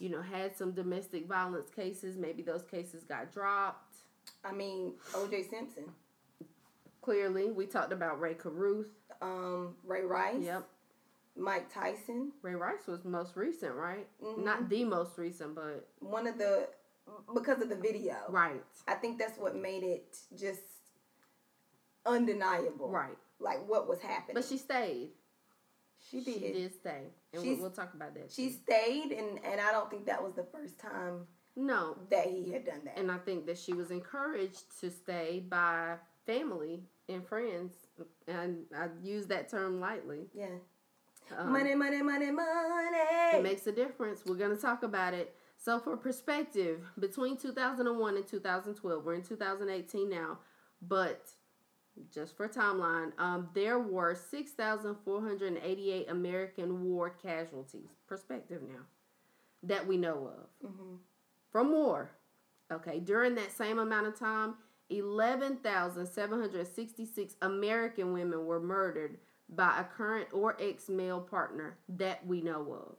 you 0.00 0.08
know, 0.08 0.22
had 0.22 0.56
some 0.56 0.72
domestic 0.72 1.26
violence 1.26 1.70
cases? 1.70 2.16
Maybe 2.16 2.42
those 2.42 2.62
cases 2.62 3.04
got 3.04 3.32
dropped. 3.32 3.96
I 4.44 4.52
mean, 4.52 4.94
O.J. 5.14 5.44
Simpson, 5.44 5.84
Clearly, 7.02 7.52
we 7.52 7.66
talked 7.66 7.92
about 7.92 8.20
Rae 8.20 8.34
Carruth. 8.34 8.88
um, 9.22 9.76
Ray 9.84 10.02
Rice, 10.02 10.42
Yep, 10.42 10.66
Mike 11.36 11.72
Tyson. 11.72 12.32
Ray 12.42 12.54
Rice 12.56 12.86
was 12.88 13.04
most 13.04 13.36
recent, 13.36 13.74
right? 13.74 14.08
Mhm. 14.20 14.38
Not 14.44 14.68
the 14.68 14.84
most 14.84 15.16
recent, 15.16 15.54
but 15.54 15.86
One 16.00 16.26
of 16.26 16.36
the 16.38 16.68
because 17.32 17.62
of 17.62 17.68
the 17.68 17.76
video. 17.76 18.16
right, 18.28 18.60
I 18.88 18.94
think 18.94 19.18
that's 19.20 19.38
what 19.38 19.54
made 19.54 19.84
it 19.84 20.18
just 20.36 20.62
undeniable. 22.04 22.88
right. 22.90 23.16
Like 23.38 23.66
what 23.68 23.86
was 23.88 24.00
happening. 24.00 24.34
But 24.34 24.44
she 24.44 24.56
stayed. 24.58 25.10
She 26.10 26.20
did. 26.20 26.34
She 26.40 26.52
did 26.52 26.74
stay, 26.74 27.02
and 27.32 27.42
She's- 27.42 27.54
we'll, 27.56 27.62
we'll 27.68 27.70
talk 27.70 27.94
about 27.94 28.14
that. 28.14 28.30
She 28.30 28.48
too. 28.48 28.56
stayed, 28.64 29.12
and 29.12 29.38
and 29.44 29.60
I 29.60 29.72
don't 29.72 29.90
think 29.90 30.06
that 30.06 30.22
was 30.22 30.34
the 30.34 30.44
first 30.44 30.78
time 30.78 31.26
no, 31.56 31.96
that 32.10 32.26
he 32.26 32.52
had 32.52 32.64
done 32.66 32.82
that. 32.84 32.98
and 32.98 33.10
I 33.10 33.18
think 33.18 33.46
that 33.46 33.58
she 33.58 33.72
was 33.72 33.90
encouraged 33.90 34.78
to 34.80 34.90
stay 34.90 35.40
by 35.48 35.96
family 36.26 36.82
and 37.08 37.26
friends, 37.26 37.72
and 38.28 38.64
I 38.76 38.88
use 39.02 39.26
that 39.26 39.48
term 39.48 39.80
lightly. 39.80 40.26
yeah. 40.34 40.46
Um, 41.36 41.52
money, 41.52 41.74
money, 41.74 42.02
money, 42.02 42.30
money. 42.30 42.98
It 43.34 43.42
makes 43.42 43.66
a 43.66 43.72
difference. 43.72 44.24
We're 44.24 44.36
going 44.36 44.54
to 44.54 44.62
talk 44.62 44.84
about 44.84 45.12
it. 45.12 45.34
So, 45.58 45.80
for 45.80 45.96
perspective, 45.96 46.80
between 47.00 47.36
2001 47.36 48.16
and 48.16 48.24
2012, 48.26 49.04
we're 49.04 49.14
in 49.14 49.22
2018 49.22 50.08
now, 50.08 50.38
but 50.80 51.26
just 52.12 52.36
for 52.36 52.48
timeline, 52.48 53.12
um, 53.18 53.48
there 53.54 53.78
were 53.78 54.14
6,488 54.14 56.08
American 56.08 56.84
war 56.84 57.10
casualties. 57.10 57.90
Perspective 58.06 58.62
now 58.62 58.86
that 59.62 59.86
we 59.86 59.96
know 59.96 60.28
of 60.28 60.48
Mhm. 60.70 60.98
from 61.50 61.72
war. 61.72 62.10
Okay, 62.70 63.00
during 63.00 63.34
that 63.36 63.52
same 63.52 63.78
amount 63.78 64.06
of 64.06 64.14
time, 64.16 64.56
11,766 64.90 67.36
American 67.42 68.12
women 68.12 68.46
were 68.46 68.60
murdered 68.60 69.18
by 69.48 69.78
a 69.80 69.84
current 69.84 70.32
or 70.32 70.56
ex 70.60 70.88
male 70.88 71.20
partner 71.20 71.78
that 71.88 72.26
we 72.26 72.40
know 72.40 72.72
of. 72.72 72.96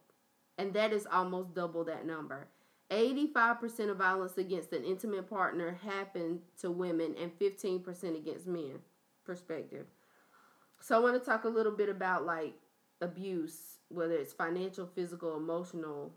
And 0.58 0.74
that 0.74 0.92
is 0.94 1.06
almost 1.06 1.54
double 1.54 1.84
that 1.86 2.06
number. 2.06 2.48
85% 2.90 3.90
of 3.90 3.98
violence 3.98 4.38
against 4.38 4.72
an 4.72 4.86
intimate 4.86 5.28
partner 5.30 5.72
happened 5.72 6.42
to 6.60 6.72
women 6.72 7.16
and 7.16 7.38
15% 7.38 8.16
against 8.16 8.48
men. 8.48 8.82
Perspective. 9.28 9.86
So 10.80 10.96
I 10.96 11.00
want 11.00 11.22
to 11.22 11.26
talk 11.30 11.44
a 11.44 11.50
little 11.50 11.74
bit 11.74 11.90
about 11.90 12.26
like 12.26 12.54
abuse, 13.02 13.80
whether 13.90 14.14
it's 14.14 14.32
financial, 14.32 14.88
physical, 14.88 15.36
emotional, 15.36 16.14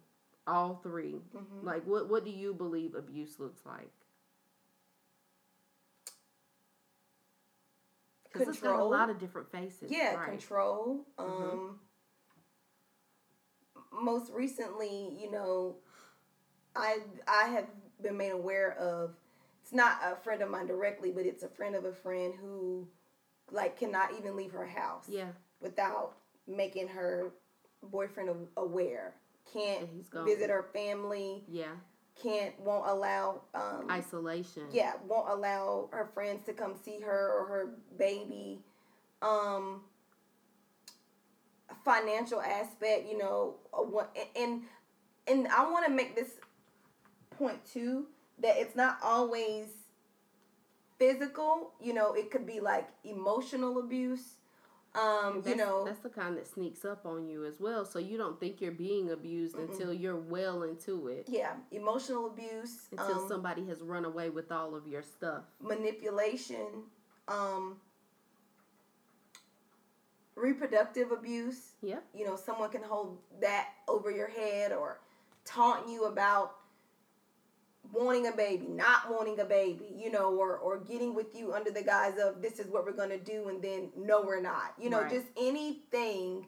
all 0.46 0.76
3 0.76 1.16
Mhm. 1.34 1.64
Like 1.64 1.84
what 1.86 2.08
what 2.08 2.24
do 2.24 2.30
you 2.30 2.54
believe 2.54 2.94
abuse 2.94 3.40
looks 3.40 3.66
like? 3.66 3.90
Because 8.32 8.48
it's 8.48 8.60
got 8.60 8.78
a 8.78 8.84
lot 8.84 9.10
of 9.10 9.18
different 9.18 9.50
faces. 9.50 9.90
Yeah, 9.90 10.14
right? 10.14 10.24
control. 10.30 11.04
Um, 11.18 11.80
Mhm. 13.92 14.02
most 14.04 14.30
recently, 14.32 15.16
you 15.20 15.30
know, 15.32 15.76
I 16.76 17.00
I 17.26 17.44
have 17.48 17.66
been 18.00 18.16
made 18.16 18.30
aware 18.30 18.72
of. 18.78 19.16
It's 19.62 19.72
not 19.72 19.98
a 20.04 20.16
friend 20.16 20.42
of 20.42 20.50
mine 20.50 20.66
directly, 20.66 21.10
but 21.12 21.26
it's 21.26 21.42
a 21.42 21.48
friend 21.48 21.74
of 21.74 21.84
a 21.84 21.92
friend 21.92 22.34
who, 22.40 22.88
like, 23.52 23.78
cannot 23.78 24.10
even 24.18 24.36
leave 24.36 24.52
her 24.52 24.66
house 24.66 25.04
Yeah, 25.08 25.28
without 25.60 26.12
making 26.46 26.88
her 26.88 27.32
boyfriend 27.82 28.30
aware. 28.56 29.14
Can't 29.52 29.88
visit 30.24 30.50
her 30.50 30.68
family. 30.72 31.42
Yeah, 31.48 31.72
Can't 32.22 32.58
won't 32.60 32.86
allow. 32.88 33.42
Um, 33.54 33.86
isolation. 33.90 34.64
yeah, 34.70 34.92
won't 35.08 35.28
allow 35.28 35.88
her 35.92 36.08
friends 36.14 36.44
to 36.46 36.52
come 36.52 36.74
see 36.84 37.00
her 37.00 37.32
or 37.38 37.46
her 37.46 37.70
baby. 37.98 38.60
Um, 39.22 39.82
financial 41.84 42.40
aspect, 42.40 43.08
you 43.10 43.18
know, 43.18 43.54
and 44.36 44.62
and 45.26 45.48
I 45.48 45.70
want 45.70 45.86
to 45.86 45.92
make 45.92 46.14
this 46.14 46.30
point 47.30 47.64
too 47.64 48.06
that 48.40 48.56
it's 48.56 48.76
not 48.76 48.98
always 49.02 49.66
physical. 51.00 51.72
You 51.80 51.94
know, 51.94 52.12
it 52.12 52.30
could 52.30 52.46
be 52.46 52.60
like 52.60 52.88
emotional 53.02 53.80
abuse. 53.80 54.34
Um, 54.92 55.42
you 55.46 55.54
know, 55.54 55.84
that's 55.84 56.00
the 56.00 56.08
kind 56.08 56.36
that 56.36 56.48
sneaks 56.48 56.84
up 56.84 57.06
on 57.06 57.28
you 57.28 57.44
as 57.44 57.60
well. 57.60 57.84
So 57.84 58.00
you 58.00 58.18
don't 58.18 58.40
think 58.40 58.60
you're 58.60 58.72
being 58.72 59.10
abused 59.12 59.56
until 59.56 59.92
you're 59.92 60.16
well 60.16 60.64
into 60.64 61.06
it. 61.06 61.26
yeah, 61.28 61.52
emotional 61.70 62.26
abuse. 62.26 62.88
Until 62.90 63.20
um, 63.20 63.28
somebody 63.28 63.64
has 63.68 63.80
run 63.82 64.04
away 64.04 64.30
with 64.30 64.50
all 64.50 64.74
of 64.74 64.88
your 64.88 65.02
stuff. 65.02 65.44
manipulation, 65.60 66.66
um, 67.28 67.76
reproductive 70.34 71.12
abuse. 71.12 71.74
Yeah, 71.82 72.00
You 72.12 72.26
know, 72.26 72.34
someone 72.34 72.70
can 72.70 72.82
hold 72.82 73.18
that 73.40 73.68
over 73.86 74.10
your 74.10 74.28
head 74.28 74.72
or 74.72 74.98
taunt 75.44 75.88
you 75.88 76.06
about 76.06 76.56
wanting 77.92 78.26
a 78.26 78.32
baby, 78.32 78.66
not 78.68 79.10
wanting 79.10 79.40
a 79.40 79.44
baby, 79.44 79.86
you 79.96 80.10
know, 80.10 80.34
or 80.34 80.56
or 80.58 80.78
getting 80.78 81.14
with 81.14 81.34
you 81.34 81.52
under 81.52 81.70
the 81.70 81.82
guise 81.82 82.18
of 82.18 82.42
this 82.42 82.58
is 82.58 82.66
what 82.68 82.84
we're 82.84 82.92
gonna 82.92 83.18
do, 83.18 83.48
and 83.48 83.62
then 83.62 83.90
no, 83.96 84.22
we're 84.22 84.40
not. 84.40 84.74
You 84.80 84.90
know, 84.90 85.00
Right. 85.02 85.10
just 85.12 85.26
anything 85.36 86.46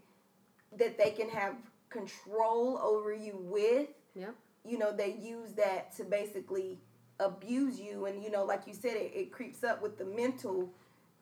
that 0.77 0.99
they 0.99 1.11
can 1.11 1.29
have 1.31 1.55
control 1.91 2.79
over 2.79 3.13
you 3.13 3.37
with. 3.37 3.89
Yep. 4.15 4.35
You 4.65 4.79
know, 4.79 4.93
they 4.93 5.15
use 5.15 5.53
that 5.55 5.93
to 5.97 6.05
basically 6.05 6.81
abuse 7.21 7.81
you, 7.81 8.07
and 8.07 8.23
you 8.23 8.31
know, 8.31 8.45
like 8.45 8.67
you 8.67 8.75
said, 8.75 8.97
it, 8.97 9.13
it 9.15 9.33
creeps 9.33 9.65
up 9.65 9.83
with 9.83 9.99
the 9.99 10.05
mental, 10.05 10.73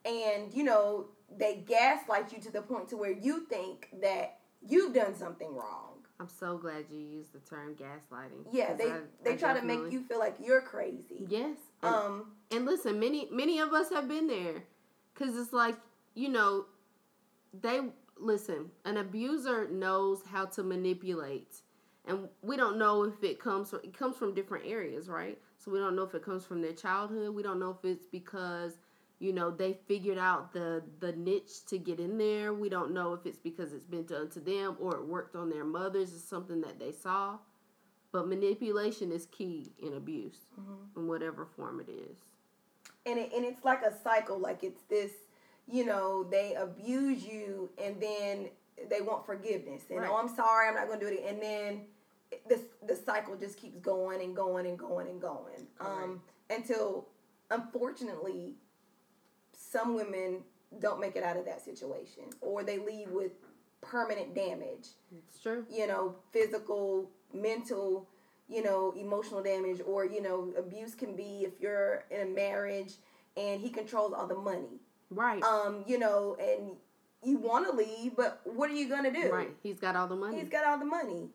and 0.05 0.53
you 0.53 0.63
know, 0.63 1.07
they 1.37 1.63
gaslight 1.67 2.31
you 2.33 2.39
to 2.41 2.51
the 2.51 2.61
point 2.61 2.87
to 2.89 2.97
where 2.97 3.11
you 3.11 3.45
think 3.47 3.89
that 4.01 4.39
you've 4.67 4.93
done 4.93 5.15
something 5.15 5.53
wrong. 5.55 5.90
I'm 6.21 6.29
so 6.29 6.55
glad 6.55 6.85
you 6.91 6.99
used 6.99 7.33
the 7.33 7.39
term 7.39 7.73
gaslighting. 7.75 8.45
Yeah, 8.51 8.73
they 8.75 8.91
I- 8.91 8.99
they 9.23 9.33
I 9.33 9.37
try 9.37 9.59
to 9.59 9.65
make 9.65 9.91
you 9.91 10.03
feel 10.03 10.19
like 10.19 10.35
you're 10.39 10.61
crazy. 10.61 11.25
Yes. 11.27 11.57
And, 11.81 11.95
Um, 11.95 12.31
and 12.51 12.63
listen, 12.65 12.99
many 12.99 13.27
many 13.31 13.57
of 13.59 13.73
us 13.73 13.89
have 13.89 14.07
been 14.07 14.27
there, 14.27 14.63
cause 15.15 15.35
it's 15.35 15.51
like 15.51 15.77
you 16.13 16.29
know, 16.29 16.65
they 17.59 17.91
listen. 18.17 18.69
An 18.85 18.97
abuser 18.97 19.67
knows 19.69 20.21
how 20.23 20.45
to 20.45 20.61
manipulate, 20.63 21.63
and 22.05 22.29
we 22.43 22.55
don't 22.55 22.77
know 22.77 23.03
if 23.03 23.23
it 23.23 23.39
comes 23.39 23.71
from 23.71 23.79
it 23.83 23.97
comes 23.97 24.15
from 24.15 24.35
different 24.35 24.65
areas, 24.67 25.09
right? 25.09 25.41
So 25.57 25.71
we 25.71 25.79
don't 25.79 25.95
know 25.95 26.03
if 26.03 26.13
it 26.13 26.21
comes 26.21 26.45
from 26.45 26.61
their 26.61 26.73
childhood. 26.73 27.33
We 27.33 27.41
don't 27.41 27.59
know 27.59 27.71
if 27.71 27.83
it's 27.83 28.05
because 28.05 28.77
you 29.21 29.31
know 29.31 29.51
they 29.51 29.77
figured 29.87 30.17
out 30.17 30.51
the 30.51 30.81
the 30.99 31.11
niche 31.13 31.65
to 31.67 31.77
get 31.77 31.99
in 31.99 32.17
there. 32.17 32.53
We 32.53 32.67
don't 32.69 32.91
know 32.91 33.13
if 33.13 33.25
it's 33.25 33.37
because 33.37 33.71
it's 33.71 33.85
been 33.85 34.05
done 34.05 34.29
to 34.31 34.39
them 34.39 34.75
or 34.79 34.95
it 34.97 35.05
worked 35.05 35.35
on 35.35 35.49
their 35.49 35.63
mothers. 35.63 36.13
It's 36.13 36.23
something 36.23 36.59
that 36.61 36.79
they 36.79 36.91
saw. 36.91 37.37
But 38.11 38.27
manipulation 38.27 39.11
is 39.11 39.27
key 39.27 39.71
in 39.81 39.93
abuse, 39.93 40.39
in 40.97 41.07
whatever 41.07 41.45
form 41.45 41.79
it 41.79 41.89
is. 41.89 42.17
and 43.05 43.17
it, 43.17 43.31
and 43.33 43.45
it's 43.45 43.63
like 43.63 43.83
a 43.83 43.93
cycle. 44.03 44.37
Like 44.37 44.63
it's 44.63 44.81
this, 44.89 45.11
you 45.67 45.85
know, 45.85 46.23
they 46.25 46.55
abuse 46.55 47.23
you, 47.23 47.69
and 47.81 48.01
then 48.01 48.49
they 48.89 48.99
want 49.01 49.25
forgiveness, 49.25 49.83
and 49.89 49.99
Right. 49.99 50.09
oh, 50.11 50.17
I'm 50.17 50.27
sorry, 50.35 50.67
I'm 50.67 50.75
not 50.75 50.87
going 50.87 50.99
to 50.99 51.05
do 51.09 51.13
it, 51.13 51.23
and 51.25 51.41
then 51.41 51.85
this 52.49 52.61
the 52.85 52.95
cycle 52.95 53.35
just 53.37 53.57
keeps 53.57 53.77
going 53.79 54.21
and 54.21 54.35
going 54.35 54.65
and 54.65 54.77
going 54.77 55.07
and 55.07 55.21
going, 55.21 55.67
um, 55.79 56.21
until 56.49 57.07
unfortunately, 57.49 58.55
some 59.71 59.95
women 59.95 60.39
don't 60.79 60.99
make 60.99 61.15
it 61.15 61.23
out 61.23 61.37
of 61.37 61.45
that 61.45 61.63
situation, 61.63 62.23
or 62.41 62.63
they 62.63 62.77
leave 62.77 63.09
with 63.09 63.31
permanent 63.81 64.33
damage. 64.35 64.89
It's 65.17 65.39
true. 65.41 65.65
you 65.71 65.87
know, 65.87 66.15
physical, 66.31 67.09
mental, 67.33 68.07
you 68.47 68.63
know, 68.63 68.93
emotional 68.97 69.41
damage, 69.41 69.81
or, 69.85 70.05
you 70.05 70.21
know, 70.21 70.53
abuse 70.57 70.95
can 70.95 71.15
be 71.15 71.43
if 71.45 71.53
you're 71.59 72.03
in 72.11 72.21
a 72.21 72.25
marriage 72.25 72.93
and 73.37 73.61
he 73.61 73.69
controls 73.69 74.13
all 74.13 74.27
the 74.27 74.35
money. 74.35 74.79
Right. 75.09 75.41
Um, 75.43 75.83
you 75.87 75.97
know, 75.99 76.37
and 76.39 76.71
you 77.23 77.37
want 77.37 77.67
to 77.69 77.75
leave, 77.75 78.15
but 78.15 78.41
what 78.45 78.69
are 78.69 78.73
you 78.73 78.87
going 78.89 79.03
to 79.03 79.11
do? 79.11 79.31
right. 79.31 79.49
He's 79.63 79.79
got 79.79 79.95
all 79.95 80.07
the 80.07 80.15
money. 80.15 80.39
He's 80.39 80.49
got 80.49 80.65
all 80.65 80.77
the 80.79 80.85
money. 80.85 81.29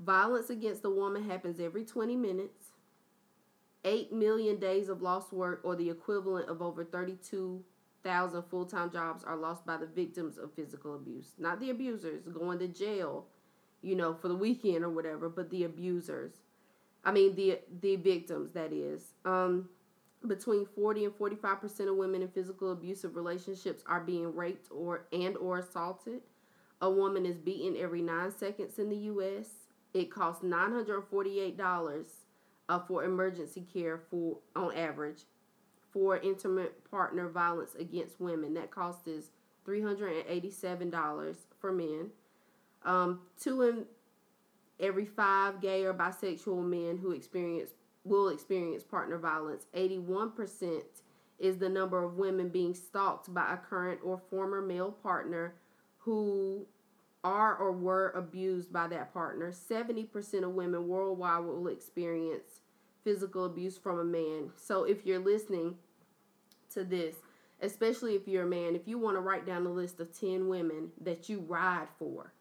Violence 0.00 0.50
against 0.50 0.84
a 0.84 0.90
woman 0.90 1.22
happens 1.28 1.60
every 1.60 1.84
20 1.84 2.16
minutes. 2.16 2.70
8 3.84 4.12
million 4.12 4.58
days 4.58 4.88
of 4.88 5.02
lost 5.02 5.32
work, 5.32 5.60
or 5.62 5.76
the 5.76 5.90
equivalent 5.90 6.48
of 6.48 6.62
over 6.62 6.84
32,000 6.84 8.42
full 8.44 8.64
time 8.64 8.90
jobs, 8.90 9.22
are 9.24 9.36
lost 9.36 9.66
by 9.66 9.76
the 9.76 9.86
victims 9.86 10.38
of 10.38 10.54
physical 10.54 10.94
abuse. 10.94 11.32
Not 11.38 11.60
the 11.60 11.68
abusers 11.70 12.26
going 12.28 12.58
to 12.60 12.68
jail, 12.68 13.26
you 13.82 13.94
know, 13.94 14.14
for 14.14 14.28
the 14.28 14.34
weekend 14.34 14.84
or 14.84 14.88
whatever, 14.88 15.28
but 15.28 15.50
the 15.50 15.64
abusers. 15.64 16.32
I 17.04 17.12
mean, 17.12 17.34
the 17.34 17.58
the 17.82 17.96
victims, 17.96 18.52
that 18.52 18.72
is. 18.72 19.12
Um, 19.26 19.68
between 20.26 20.66
40 20.66 21.06
and 21.06 21.14
45 21.14 21.60
percent 21.60 21.88
of 21.88 21.96
women 21.96 22.22
in 22.22 22.28
physical 22.28 22.72
abusive 22.72 23.16
relationships 23.16 23.82
are 23.86 24.00
being 24.00 24.34
raped 24.34 24.68
or 24.70 25.06
and 25.12 25.36
or 25.36 25.58
assaulted. 25.58 26.20
A 26.80 26.90
woman 26.90 27.24
is 27.24 27.36
beaten 27.38 27.76
every 27.80 28.02
nine 28.02 28.30
seconds 28.30 28.78
in 28.78 28.88
the 28.88 28.96
U.S. 28.96 29.48
It 29.92 30.10
costs 30.10 30.42
nine 30.42 30.72
hundred 30.72 31.02
forty-eight 31.02 31.56
dollars 31.56 32.06
uh, 32.68 32.80
for 32.80 33.04
emergency 33.04 33.66
care 33.72 33.98
for 34.10 34.38
on 34.56 34.74
average 34.74 35.22
for 35.92 36.18
intimate 36.18 36.90
partner 36.90 37.28
violence 37.28 37.74
against 37.78 38.20
women. 38.20 38.54
That 38.54 38.70
cost 38.70 39.06
is 39.06 39.30
three 39.64 39.80
hundred 39.80 40.16
and 40.16 40.24
eighty-seven 40.28 40.90
dollars 40.90 41.36
for 41.60 41.72
men. 41.72 42.10
Um, 42.84 43.20
two 43.40 43.62
in 43.62 43.84
every 44.80 45.06
five 45.06 45.60
gay 45.60 45.84
or 45.84 45.94
bisexual 45.94 46.64
men 46.64 46.98
who 46.98 47.12
experience 47.12 47.70
will 48.04 48.28
experience 48.28 48.82
partner 48.82 49.18
violence. 49.18 49.66
Eighty-one 49.74 50.32
percent 50.32 50.84
is 51.38 51.58
the 51.58 51.68
number 51.68 52.02
of 52.04 52.14
women 52.14 52.48
being 52.48 52.74
stalked 52.74 53.32
by 53.32 53.52
a 53.52 53.56
current 53.56 54.00
or 54.04 54.20
former 54.30 54.62
male 54.62 54.92
partner 54.92 55.54
who 55.98 56.66
are 57.24 57.56
or 57.56 57.72
were 57.72 58.10
abused 58.10 58.72
by 58.72 58.86
that 58.86 59.12
partner. 59.12 59.50
70% 59.50 60.44
of 60.44 60.50
women 60.50 60.86
worldwide 60.86 61.44
will 61.44 61.66
experience 61.68 62.60
physical 63.02 63.46
abuse 63.46 63.76
from 63.76 63.98
a 63.98 64.04
man. 64.04 64.50
So 64.56 64.84
if 64.84 65.04
you're 65.04 65.18
listening 65.18 65.76
to 66.72 66.84
this, 66.84 67.16
especially 67.60 68.14
if 68.14 68.28
you're 68.28 68.44
a 68.44 68.48
man, 68.48 68.76
if 68.76 68.86
you 68.86 68.98
want 68.98 69.16
to 69.16 69.20
write 69.20 69.46
down 69.46 69.66
a 69.66 69.70
list 69.70 70.00
of 70.00 70.18
10 70.18 70.48
women 70.48 70.90
that 71.00 71.28
you 71.28 71.40
ride 71.40 71.88
for, 71.98 72.32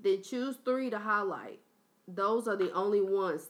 then 0.00 0.22
choose 0.22 0.56
three 0.64 0.90
to 0.90 0.98
highlight. 0.98 1.60
Those 2.06 2.46
are 2.46 2.56
the 2.56 2.72
only 2.72 3.00
ones, 3.00 3.48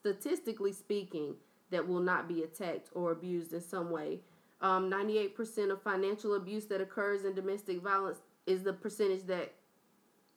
statistically 0.00 0.72
speaking, 0.72 1.34
that 1.70 1.88
will 1.88 2.00
not 2.00 2.28
be 2.28 2.42
attacked 2.42 2.90
or 2.94 3.10
abused 3.10 3.52
in 3.52 3.60
some 3.60 3.90
way. 3.90 4.20
Um, 4.60 4.90
98% 4.90 5.70
of 5.70 5.82
financial 5.82 6.34
abuse 6.34 6.66
that 6.66 6.80
occurs 6.80 7.24
in 7.24 7.34
domestic 7.34 7.82
violence 7.82 8.18
is 8.46 8.62
the 8.62 8.72
percentage 8.72 9.26
that 9.26 9.52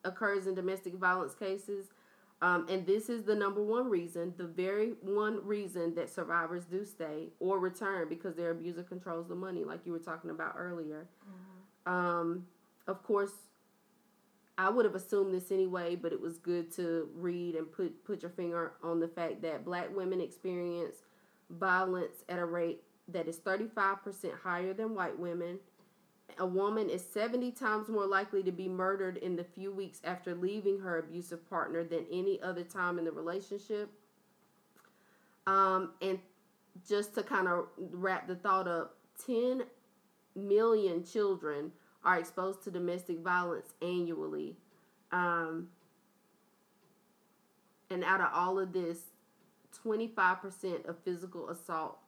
occurs 0.03 0.47
in 0.47 0.55
domestic 0.55 0.95
violence 0.95 1.36
cases. 1.36 1.88
Um, 2.41 2.67
and 2.69 2.86
this 2.86 3.09
is 3.09 3.23
the 3.23 3.36
number 3.36 3.63
one 3.63 3.89
reason, 3.89 4.34
the 4.38 4.45
very 4.45 4.93
one 5.01 5.45
reason 5.45 5.95
that 5.95 6.09
survivors 6.09 6.65
do 6.65 6.86
stay 6.86 7.30
or 7.39 7.57
return 7.59 8.09
because 8.09 8.36
their 8.36 8.51
abuser 8.51 8.84
controls 8.84 9.28
the 9.28 9.36
money, 9.36 9.63
like 9.63 9.86
you 9.86 9.91
were 9.91 9.99
talking 9.99 10.30
about 10.30 10.53
earlier. 10.57 11.07
Um, 11.86 12.45
of 12.88 13.01
course, 13.03 13.32
I 14.58 14.70
would 14.70 14.86
have 14.86 14.95
assumed 14.95 15.34
this 15.34 15.51
anyway, 15.51 15.95
but 15.95 16.12
it 16.12 16.20
was 16.20 16.39
good 16.39 16.72
to 16.76 17.10
read 17.16 17.55
and 17.55 17.72
put 17.72 18.03
put 18.03 18.24
your 18.24 18.32
finger 18.32 18.74
on 18.84 18.99
the 18.99 19.08
fact 19.08 19.41
that 19.43 19.64
black 19.64 19.95
women 19.95 20.20
experience 20.20 20.97
violence 21.49 22.24
at 22.28 22.39
a 22.39 22.45
rate 22.45 22.82
that 23.08 23.28
is 23.28 23.38
35% 23.38 24.34
higher 24.43 24.74
than 24.74 24.95
white 24.95 25.18
women. 25.18 25.60
A 26.39 26.45
woman 26.45 26.89
is 26.89 27.05
70 27.05 27.51
times 27.51 27.88
more 27.88 28.05
likely 28.05 28.43
to 28.43 28.51
be 28.51 28.68
murdered 28.68 29.18
in 29.18 29.36
the 29.36 29.43
few 29.43 29.72
weeks 29.72 30.01
after 30.03 30.36
leaving 30.36 30.80
her 30.80 30.99
abusive 30.99 31.49
partner 31.49 31.84
than 31.84 32.05
any 32.12 32.41
other 32.41 32.64
time 32.64 32.99
in 32.99 33.05
the 33.05 33.12
relationship. 33.12 33.89
Um, 35.45 35.93
and 36.01 36.20
just 36.88 37.16
to 37.16 37.24
kind 37.24 37.47
of 37.47 37.68
wrap 37.78 38.28
the 38.28 38.36
thought 38.36 38.68
up, 38.68 38.97
10 39.26 39.64
million 40.36 41.03
children 41.03 41.72
are 42.04 42.20
exposed 42.20 42.64
to 42.64 42.72
domestic 42.72 43.20
violence 43.20 43.74
annually. 43.82 44.56
Um, 45.12 45.70
and 47.89 48.04
out 48.04 48.22
of 48.22 48.30
all 48.34 48.60
of 48.60 48.74
this, 48.74 49.00
25% 49.86 50.88
of 50.88 50.98
physical 51.04 51.50
assault 51.50 52.00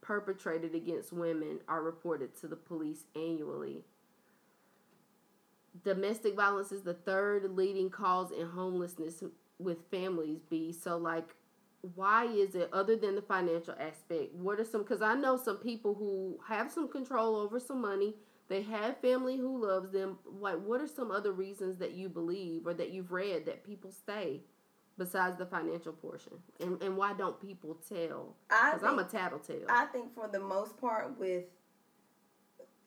perpetrated 0.00 0.74
against 0.74 1.12
women 1.12 1.60
are 1.68 1.82
reported 1.82 2.38
to 2.40 2.46
the 2.46 2.56
police 2.56 3.04
annually. 3.16 3.82
Domestic 5.82 6.36
violence 6.36 6.70
is 6.70 6.82
the 6.82 6.94
third 6.94 7.56
leading 7.56 7.90
cause 7.90 8.30
in 8.30 8.46
homelessness 8.46 9.22
with 9.58 9.78
families, 9.90 10.40
B. 10.48 10.72
So, 10.72 10.96
like, 10.96 11.34
why 11.94 12.26
is 12.26 12.54
it 12.54 12.70
other 12.72 12.96
than 12.96 13.14
the 13.14 13.22
financial 13.22 13.74
aspect? 13.78 14.34
What 14.34 14.60
are 14.60 14.64
some 14.64 14.82
because 14.82 15.02
I 15.02 15.14
know 15.14 15.36
some 15.36 15.56
people 15.58 15.94
who 15.94 16.38
have 16.46 16.70
some 16.70 16.88
control 16.88 17.36
over 17.36 17.58
some 17.58 17.80
money. 17.80 18.14
They 18.48 18.62
have 18.62 18.98
family 19.00 19.36
who 19.36 19.64
loves 19.66 19.90
them. 19.90 20.18
Like, 20.40 20.60
what 20.62 20.80
are 20.80 20.86
some 20.86 21.10
other 21.10 21.32
reasons 21.32 21.78
that 21.78 21.92
you 21.92 22.08
believe 22.08 22.66
or 22.66 22.74
that 22.74 22.90
you've 22.90 23.10
read 23.12 23.46
that 23.46 23.64
people 23.64 23.90
stay 23.90 24.42
besides 24.98 25.38
the 25.38 25.46
financial 25.46 25.92
portion? 25.94 26.34
And 26.60 26.80
and 26.82 26.96
why 26.96 27.14
don't 27.14 27.40
people 27.40 27.78
tell? 27.88 28.36
Because 28.48 28.82
I'm 28.84 28.98
a 28.98 29.04
tattletale. 29.04 29.66
I 29.68 29.86
think 29.86 30.14
for 30.14 30.28
the 30.28 30.40
most 30.40 30.78
part, 30.78 31.18
with 31.18 31.44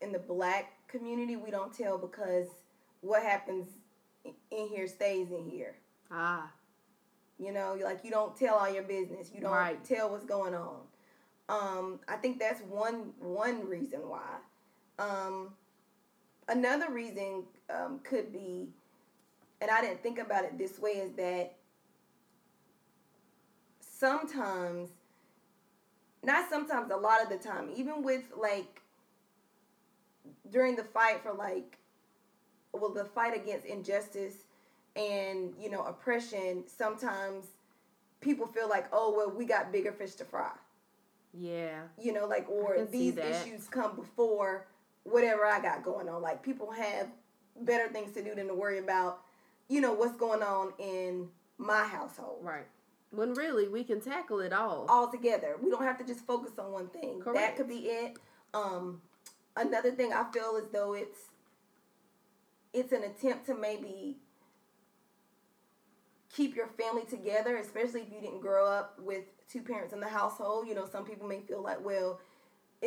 in 0.02 0.12
the 0.12 0.20
black 0.20 0.74
community, 0.88 1.36
we 1.36 1.50
don't 1.50 1.74
tell 1.74 1.98
because 1.98 2.48
what 3.02 3.24
happens 3.24 3.70
in 4.52 4.68
here 4.68 4.88
stays 4.88 5.32
in 5.32 5.50
here. 5.50 5.76
ah, 6.12 6.52
You 7.40 7.52
know, 7.52 7.78
like 7.84 8.04
you 8.04 8.12
don't 8.12 8.36
tell 8.36 8.56
all 8.56 8.70
your 8.72 8.84
business. 8.84 9.32
You 9.34 9.42
don't 9.42 9.52
Right. 9.52 9.84
tell 9.84 10.10
what's 10.12 10.26
going 10.26 10.54
on. 10.54 10.82
Um, 11.50 12.00
I 12.08 12.18
think 12.18 12.40
that's 12.40 12.62
one 12.62 13.14
one 13.20 13.68
reason 13.68 14.08
why. 14.08 14.38
Um, 15.00 15.50
another 16.48 16.92
reason 16.92 17.44
um, 17.70 18.00
could 18.04 18.32
be, 18.32 18.70
and 19.62 19.70
I 19.70 19.82
didn't 19.82 20.02
think 20.02 20.20
about 20.20 20.46
it 20.46 20.58
this 20.58 20.80
way, 20.80 20.92
is 20.92 21.12
that 21.14 21.56
sometimes, 23.80 24.90
not 26.24 26.50
sometimes, 26.50 26.92
a 26.92 26.98
lot 26.98 27.22
of 27.22 27.30
the 27.30 27.38
time, 27.38 27.70
even 27.76 28.04
with 28.04 28.24
like 28.36 28.82
during 30.52 30.76
the 30.76 30.84
fight 30.84 31.22
for 31.22 31.34
like, 31.34 31.78
well, 32.74 32.92
the 32.92 33.06
fight 33.06 33.36
against 33.36 33.66
injustice 33.66 34.36
and 34.98 35.54
you 35.62 35.70
know 35.70 35.84
oppression 35.84 36.64
sometimes 36.66 37.46
people 38.20 38.48
feel 38.48 38.68
like 38.68 38.88
oh 38.92 39.14
well 39.16 39.30
we 39.30 39.46
got 39.46 39.72
bigger 39.72 39.92
fish 39.92 40.16
to 40.16 40.26
fry. 40.26 40.52
Yeah, 41.34 41.82
you 42.02 42.14
know 42.14 42.26
like 42.26 42.50
or 42.50 42.86
these 42.92 43.18
issues 43.18 43.68
come 43.68 43.96
before 43.96 44.66
whatever 45.10 45.46
i 45.46 45.60
got 45.60 45.84
going 45.84 46.08
on 46.10 46.22
like 46.22 46.44
people 46.44 46.72
have 46.72 47.08
better 47.62 47.88
things 47.90 48.14
to 48.14 48.24
do 48.24 48.36
than 48.36 48.48
to 48.48 48.54
worry 48.54 48.80
about 48.80 49.22
you 49.70 49.82
know 49.82 49.94
what's 49.94 50.16
going 50.18 50.42
on 50.44 50.74
in 50.80 51.28
my 51.58 51.84
household 51.84 52.40
right. 52.42 52.66
When 53.12 53.34
really 53.34 53.70
we 53.70 53.86
can 53.86 54.02
tackle 54.02 54.42
it 54.42 54.52
all. 54.52 54.86
all 54.90 55.10
together 55.10 55.56
we 55.62 55.70
don't 55.70 55.84
have 55.84 55.98
to 56.00 56.04
just 56.04 56.26
focus 56.26 56.52
on 56.60 56.72
one 56.72 56.88
thing 56.88 57.22
Correct. 57.22 57.40
that 57.40 57.56
could 57.56 57.70
be 57.70 57.88
it 57.88 58.18
um 58.54 59.02
another 59.56 59.92
thing 59.92 60.14
i 60.14 60.26
feel 60.32 60.60
as 60.62 60.70
though 60.72 60.94
it's 60.94 61.20
it's 62.74 62.92
an 62.92 63.04
attempt 63.04 63.46
to 63.48 63.56
maybe 63.56 64.18
keep 66.38 66.56
your 66.56 66.68
family 66.68 67.04
together, 67.10 67.58
especially 67.58 68.02
if 68.02 68.12
you 68.14 68.22
didn't 68.22 68.42
grow 68.42 68.68
up 68.68 69.00
with 69.00 69.24
two 69.52 69.62
parents 69.62 69.94
in 69.94 70.00
the 70.00 70.08
household. 70.08 70.68
You 70.68 70.76
know, 70.76 70.86
some 70.86 71.04
people 71.04 71.28
may 71.28 71.40
feel 71.42 71.64
like, 71.64 71.84
well, 71.84 72.20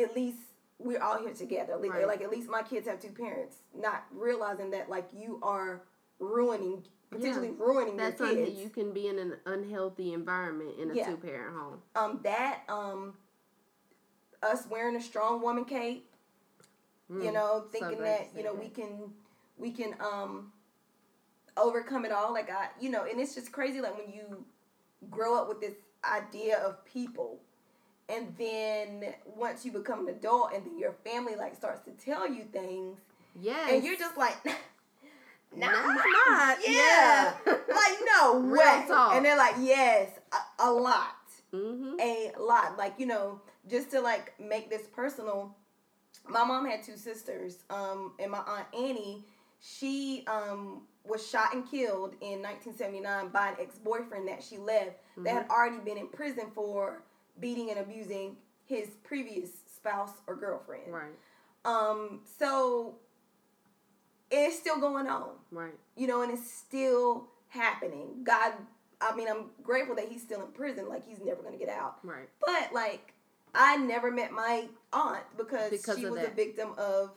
at 0.01 0.15
least 0.15 0.37
we're 0.83 1.01
all 1.01 1.19
here 1.19 1.33
together. 1.33 1.75
Like, 1.77 1.91
Right. 1.91 2.07
like 2.07 2.21
at 2.21 2.29
least 2.29 2.49
my 2.49 2.61
kids 2.63 2.87
have 2.87 2.99
two 2.99 3.09
parents, 3.11 3.57
not 3.75 4.03
realizing 4.11 4.71
that 4.71 4.89
like 4.89 5.07
you 5.13 5.39
are 5.43 5.81
ruining, 6.19 6.83
potentially 7.09 7.49
ruining 7.51 7.97
That's 7.97 8.19
your 8.19 8.29
kids. 8.29 8.59
you 8.59 8.69
can 8.69 8.91
be 8.93 9.07
in 9.07 9.17
an 9.19 9.37
unhealthy 9.45 10.13
environment 10.13 10.77
in 10.79 10.91
a 10.91 10.93
Yeah. 10.95 11.09
two 11.09 11.17
parent 11.17 11.55
home. 11.55 11.81
um, 11.95 12.19
that 12.23 12.63
um, 12.69 13.15
us 14.43 14.67
wearing 14.69 14.95
a 14.95 15.01
strong 15.01 15.41
woman 15.41 15.65
cape. 15.65 16.07
you 17.09 17.17
Mm, 17.29 17.33
know, 17.33 17.65
thinking 17.71 17.97
glad 17.97 18.05
that 18.07 18.31
you 18.33 18.39
you 18.39 18.43
know 18.45 18.51
said 18.53 18.59
we 18.61 18.69
can 18.69 19.13
we 19.57 19.71
can 19.71 19.95
um 19.99 20.53
overcome 21.57 22.05
it 22.05 22.11
all. 22.11 22.31
Like 22.33 22.49
I, 22.49 22.69
you 22.79 22.89
know, 22.89 23.03
and 23.03 23.19
it's 23.19 23.35
just 23.35 23.51
crazy. 23.51 23.81
Like 23.81 23.97
when 23.97 24.13
you 24.13 24.45
grow 25.09 25.37
up 25.37 25.47
with 25.49 25.59
this 25.59 25.73
idea 26.05 26.57
of 26.59 26.83
people, 26.85 27.41
and 28.11 28.35
then 28.37 29.13
once 29.35 29.65
you 29.65 29.71
become 29.71 30.07
an 30.07 30.15
adult, 30.15 30.51
and 30.53 30.65
then 30.65 30.77
your 30.77 30.93
family 31.05 31.35
like 31.35 31.55
starts 31.55 31.81
to 31.85 31.91
tell 31.91 32.31
you 32.31 32.43
things, 32.43 32.97
Yes. 33.39 33.71
and 33.71 33.83
you're 33.83 33.97
just 33.97 34.17
like. 34.17 34.35
No, 35.53 35.67
Nah, 35.67 35.73
I'm 35.75 35.95
not. 35.97 36.57
Yeah. 36.65 37.33
Yeah. 37.45 37.53
like 37.67 37.97
no 38.15 38.39
way. 38.55 38.85
And 39.17 39.25
they're 39.25 39.35
like, 39.35 39.55
yes, 39.59 40.07
a, 40.31 40.63
a 40.63 40.71
lot 40.71 41.21
mm-hmm. 41.53 41.99
a 41.99 42.31
lot. 42.39 42.77
Like, 42.77 42.95
you 42.97 43.05
know, 43.05 43.41
just 43.69 43.91
to 43.91 44.01
like 44.01 44.33
make 44.39 44.69
this 44.69 44.83
personal, 44.87 45.55
my 46.27 46.43
mom 46.43 46.65
had 46.65 46.83
two 46.83 46.97
sisters, 46.97 47.59
um, 47.69 48.13
and 48.19 48.31
my 48.31 48.39
aunt 48.39 48.67
Annie, 48.73 49.25
she 49.59 50.23
um 50.27 50.83
was 51.03 51.27
shot 51.27 51.53
and 51.53 51.69
killed 51.69 52.13
in 52.21 52.41
1979 52.43 53.29
by 53.29 53.49
an 53.49 53.55
ex-boyfriend 53.59 54.27
that 54.27 54.43
she 54.43 54.57
left 54.59 54.91
that 55.17 55.33
had 55.33 55.49
already 55.49 55.79
been 55.79 55.97
in 55.97 56.07
prison 56.07 56.45
for 56.53 57.01
beating 57.39 57.69
and 57.69 57.79
abusing 57.79 58.37
his 58.65 58.89
previous 59.03 59.49
spouse 59.75 60.11
or 60.27 60.35
girlfriend. 60.35 60.91
Right. 60.93 61.11
Um, 61.65 62.21
so 62.37 62.95
it's 64.29 64.57
still 64.57 64.79
going 64.79 65.07
on 65.07 65.29
Right. 65.51 65.75
you 65.95 66.07
know, 66.07 66.21
and 66.21 66.31
it's 66.31 66.49
still 66.51 67.27
happening. 67.49 68.23
God, 68.23 68.53
I 69.01 69.15
mean, 69.15 69.27
I'm 69.27 69.51
grateful 69.61 69.95
that 69.95 70.07
he's 70.07 70.21
still 70.21 70.41
in 70.41 70.51
prison, 70.51 70.87
like 70.87 71.05
he's 71.05 71.19
never 71.19 71.41
gonna 71.43 71.57
get 71.57 71.69
out. 71.69 71.97
Right. 72.03 72.29
But 72.39 72.73
like, 72.73 73.13
I 73.53 73.77
never 73.77 74.11
met 74.11 74.31
my 74.31 74.67
aunt 74.93 75.23
because, 75.37 75.69
Because 75.71 75.97
she 75.97 76.05
was 76.05 76.23
a 76.23 76.29
victim 76.29 76.69
of 76.77 77.11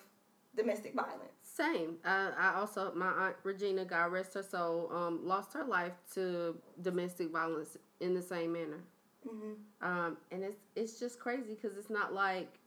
domestic 0.56 0.94
violence. 0.94 1.20
Same. 1.42 1.96
Uh, 2.04 2.30
I 2.36 2.54
also 2.56 2.92
my 2.94 3.10
aunt 3.10 3.36
Regina, 3.44 3.84
God 3.84 4.10
rest 4.10 4.34
her 4.34 4.42
soul, 4.42 4.90
um, 4.92 5.20
lost 5.24 5.52
her 5.52 5.64
life 5.64 5.92
to 6.14 6.56
domestic 6.82 7.30
violence 7.30 7.76
in 8.00 8.14
the 8.14 8.22
same 8.22 8.52
manner. 8.52 8.80
Mm-hmm. 9.26 9.86
Um, 9.86 10.16
and 10.30 10.42
it's 10.42 10.58
it's 10.76 10.98
just 10.98 11.18
crazy 11.18 11.54
because 11.60 11.76
it's 11.76 11.90
not 11.90 12.12
like. 12.12 12.58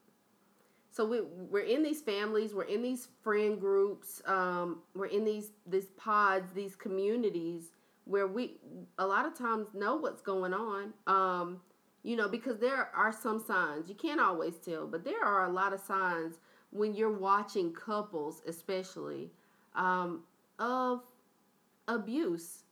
So 0.90 1.06
we 1.06 1.22
we're 1.22 1.66
in 1.66 1.84
these 1.84 2.02
families, 2.02 2.54
we're 2.54 2.64
in 2.64 2.82
these 2.82 3.10
friend 3.22 3.60
groups, 3.60 4.22
um, 4.26 4.80
we're 4.96 5.08
in 5.08 5.24
these 5.24 5.52
these 5.68 5.90
pods, 5.98 6.52
these 6.54 6.76
communities 6.76 7.72
where 8.06 8.26
we 8.28 8.56
a 8.98 9.06
lot 9.06 9.26
of 9.26 9.38
times 9.38 9.68
know 9.74 9.96
what's 9.96 10.22
going 10.22 10.54
on. 10.54 10.94
Um, 11.06 11.60
you 12.04 12.16
know, 12.16 12.30
because 12.30 12.58
there 12.58 12.90
are 12.96 13.12
some 13.12 13.40
signs 13.40 13.90
you 13.90 13.96
can't 13.96 14.22
always 14.22 14.56
tell, 14.58 14.88
but 14.88 15.04
there 15.04 15.24
are 15.24 15.46
a 15.46 15.52
lot 15.52 15.74
of 15.74 15.80
signs 15.80 16.40
when 16.72 16.94
you're 16.94 17.12
watching 17.18 17.74
couples, 17.74 18.42
especially, 18.48 19.30
um, 19.76 20.24
of 20.60 21.02
abuse. 21.88 22.64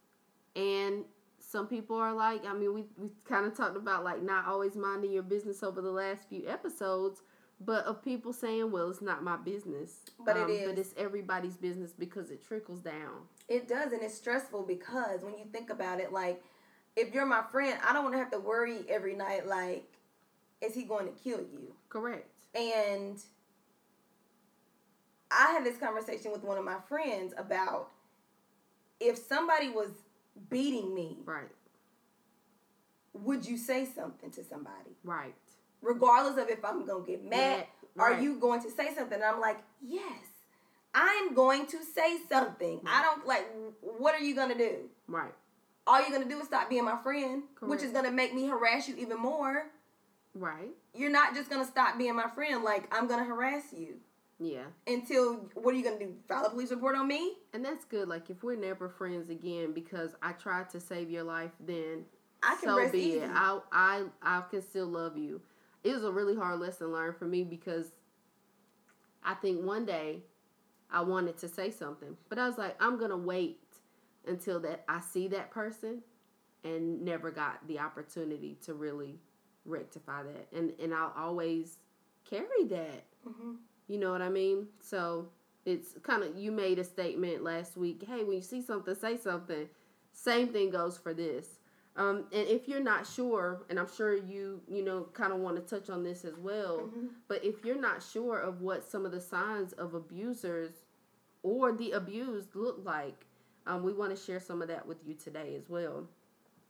And 0.55 1.03
some 1.48 1.68
people 1.68 1.98
are 1.98 2.14
like, 2.14 2.46
I 2.46 2.54
mean, 2.54 2.74
we, 2.74 2.86
we 2.98 3.10
kind 3.24 3.46
of 3.46 3.56
talked 3.56 3.78
about 3.78 4.04
like 4.04 4.22
not 4.22 4.48
always 4.48 4.76
minding 4.76 5.12
your 5.12 5.24
business 5.24 5.64
over 5.64 5.82
the 5.82 5.91
last 5.91 6.28
few 6.28 6.48
episodes, 6.48 7.22
but 7.62 7.86
of 7.86 8.04
people 8.04 8.34
saying, 8.34 8.72
well, 8.72 8.89
it's 8.89 9.02
not 9.02 9.24
my 9.24 9.38
business. 9.38 10.00
But 10.20 10.38
it 10.38 10.41
Um, 10.43 10.70
But 10.70 10.80
it's 10.80 10.93
everybody's 10.98 11.56
business 11.56 11.93
because 11.98 12.32
it 12.32 12.43
trickles 12.43 12.82
down. 12.82 13.28
It 13.48 13.68
does, 13.68 13.93
and 13.93 14.02
it's 14.02 14.16
stressful 14.16 14.64
because 14.64 15.22
when 15.22 15.38
you 15.38 15.46
think 15.52 15.70
about 15.70 16.00
it, 16.00 16.12
like, 16.12 16.43
if 16.96 17.14
you're 17.14 17.26
my 17.26 17.43
friend, 17.52 17.78
I 17.86 17.93
don't 17.93 18.04
want 18.04 18.16
to 18.16 18.20
have 18.20 18.32
to 18.32 18.39
worry 18.39 18.80
every 18.89 19.16
night, 19.16 19.46
like, 19.48 19.86
is 20.62 20.74
he 20.74 20.84
going 20.84 21.06
to 21.06 21.14
kill 21.14 21.39
you? 21.39 21.76
Correct. 21.89 22.30
And 22.56 23.22
I 25.30 25.52
had 25.52 25.64
this 25.64 25.78
conversation 25.78 26.32
with 26.32 26.43
one 26.43 26.58
of 26.58 26.64
my 26.64 26.78
friends 26.88 27.34
about 27.38 27.91
if 29.00 29.17
somebody 29.17 29.70
was 29.70 29.89
beating 30.49 30.93
me, 30.93 31.17
Right. 31.25 31.49
would 33.13 33.45
you 33.45 33.57
say 33.57 33.86
something 33.86 34.32
to 34.32 34.43
somebody? 34.43 34.97
Right. 35.03 35.36
Regardless 35.82 36.37
of 36.41 36.49
if 36.49 36.63
I'm 36.66 36.86
going 36.86 37.05
to 37.05 37.12
get 37.12 37.24
mad, 37.24 37.67
Yeah, 37.95 38.03
are 38.03 38.20
you 38.20 38.39
going 38.39 38.62
to 38.63 38.71
say 38.71 38.93
something? 38.93 39.13
And 39.16 39.24
I'm 39.24 39.39
like, 39.39 39.59
yes, 39.82 40.25
I'm 40.93 41.33
going 41.33 41.67
to 41.67 41.83
say 41.83 42.17
something. 42.29 42.82
I 42.86 43.03
don't 43.03 43.25
like, 43.28 43.45
what 43.82 44.16
are 44.16 44.20
you 44.20 44.36
going 44.36 44.49
to 44.49 44.57
do? 44.57 44.89
Right. 45.07 45.33
All 45.87 45.99
you're 46.01 46.09
going 46.09 46.24
to 46.24 46.29
do 46.29 46.39
is 46.39 46.47
stop 46.47 46.70
being 46.70 46.83
my 46.86 46.97
friend, 47.03 47.43
which 47.62 47.83
is 47.83 47.91
going 47.91 48.05
to 48.05 48.12
make 48.12 48.33
me 48.33 48.47
harass 48.47 48.87
you 48.87 48.95
even 48.97 49.20
more. 49.20 49.67
Right. 50.33 50.71
You're 50.93 51.12
not 51.12 51.36
just 51.36 51.49
going 51.49 51.63
to 51.63 51.70
stop 51.71 51.97
being 51.97 52.16
my 52.16 52.28
friend. 52.29 52.63
Like, 52.63 52.93
I'm 52.93 53.07
going 53.07 53.20
to 53.20 53.25
harass 53.25 53.66
you. 53.71 53.95
Yeah. 54.39 54.66
until 54.86 55.49
what 55.53 55.74
are 55.74 55.78
you 55.78 55.83
gonna 55.83 55.99
do? 55.99 56.13
File 56.28 56.45
a 56.45 56.49
police 56.49 56.71
report 56.71 56.95
on 56.95 57.07
me? 57.07 57.33
And 57.53 57.63
that's 57.63 57.86
good. 57.86 58.07
Like 58.09 58.29
if 58.29 58.43
we're 58.43 58.55
never 58.57 58.89
friends 58.89 59.29
again 59.29 59.74
because 59.74 60.12
I 60.21 60.33
tried 60.33 60.70
to 60.71 60.79
save 60.79 61.09
your 61.09 61.24
life, 61.24 61.51
then 61.59 62.05
I 62.43 62.55
can 62.55 62.70
so 62.70 62.78
rest 62.78 62.91
be 62.93 62.99
easy. 62.99 63.17
it. 63.20 63.29
I 63.33 63.59
I 63.71 64.03
I 64.21 64.41
can 64.49 64.62
still 64.62 64.87
love 64.87 65.17
you. 65.17 65.41
It 65.83 65.93
was 65.93 66.03
a 66.03 66.12
really 66.12 66.36
hard 66.36 66.59
lesson 66.59 66.91
learned 66.91 67.16
for 67.17 67.25
me 67.25 67.43
because 67.43 67.91
I 69.24 69.36
think 69.36 69.63
one 69.66 69.86
day 69.86 70.21
I 70.91 71.01
wanted 71.01 71.37
to 71.39 71.47
say 71.47 71.71
something, 71.71 72.16
but 72.29 72.37
I 72.37 72.47
was 72.47 72.57
like, 72.57 72.75
I'm 72.82 72.99
gonna 72.99 73.17
wait 73.17 73.59
until 74.28 74.59
that 74.62 74.83
I 74.89 74.99
see 74.99 75.28
that 75.29 75.49
person, 75.51 76.01
and 76.63 77.01
never 77.03 77.32
got 77.32 77.66
the 77.67 77.79
opportunity 77.79 78.57
to 78.66 78.74
really 78.74 79.20
rectify 79.66 80.24
that. 80.24 80.47
And 80.53 80.74
and 80.79 80.93
I'll 80.93 81.13
always 81.17 81.78
carry 82.29 82.66
that. 82.70 83.03
hmm 83.24 83.53
You 83.87 83.97
know 83.99 84.12
what 84.12 84.21
I 84.21 84.29
mean? 84.29 84.67
So 84.82 85.28
it's 85.66 85.95
kind 86.03 86.24
of 86.24 86.36
you 86.37 86.51
made 86.51 86.79
a 86.79 86.83
statement 86.83 87.43
last 87.43 87.78
week. 87.78 88.03
Hey, 88.07 88.24
when 88.24 88.36
you 88.37 88.41
see 88.41 88.62
something, 88.62 88.95
say 88.95 89.17
something. 89.17 89.67
Same 90.12 90.47
thing 90.49 90.70
goes 90.70 90.97
for 90.97 91.13
this. 91.13 91.59
Um, 91.97 92.25
and 92.33 92.47
if 92.47 92.67
you're 92.67 92.83
not 92.83 93.07
sure, 93.07 93.63
and 93.70 93.79
I'm 93.79 93.87
sure 93.95 94.16
you, 94.17 94.62
you 94.67 94.83
know, 94.83 95.07
kind 95.13 95.32
of 95.32 95.39
want 95.39 95.55
to 95.55 95.62
touch 95.62 95.89
on 95.89 96.03
this 96.03 96.25
as 96.25 96.36
well, 96.37 96.79
Mm-hmm. 96.79 97.07
but 97.29 97.43
if 97.43 97.63
you're 97.63 97.79
not 97.79 98.03
sure 98.03 98.37
of 98.39 98.62
what 98.62 98.83
some 98.83 99.05
of 99.05 99.12
the 99.13 99.21
signs 99.21 99.71
of 99.74 99.93
abusers 99.93 100.71
or 101.41 101.71
the 101.71 101.91
abused 101.91 102.53
look 102.55 102.82
like, 102.83 103.25
um, 103.66 103.82
we 103.83 103.93
want 103.93 104.16
to 104.16 104.21
share 104.21 104.39
some 104.41 104.62
of 104.62 104.67
that 104.67 104.86
with 104.86 104.97
you 105.07 105.13
today 105.13 105.55
as 105.55 105.70
well. 105.70 106.05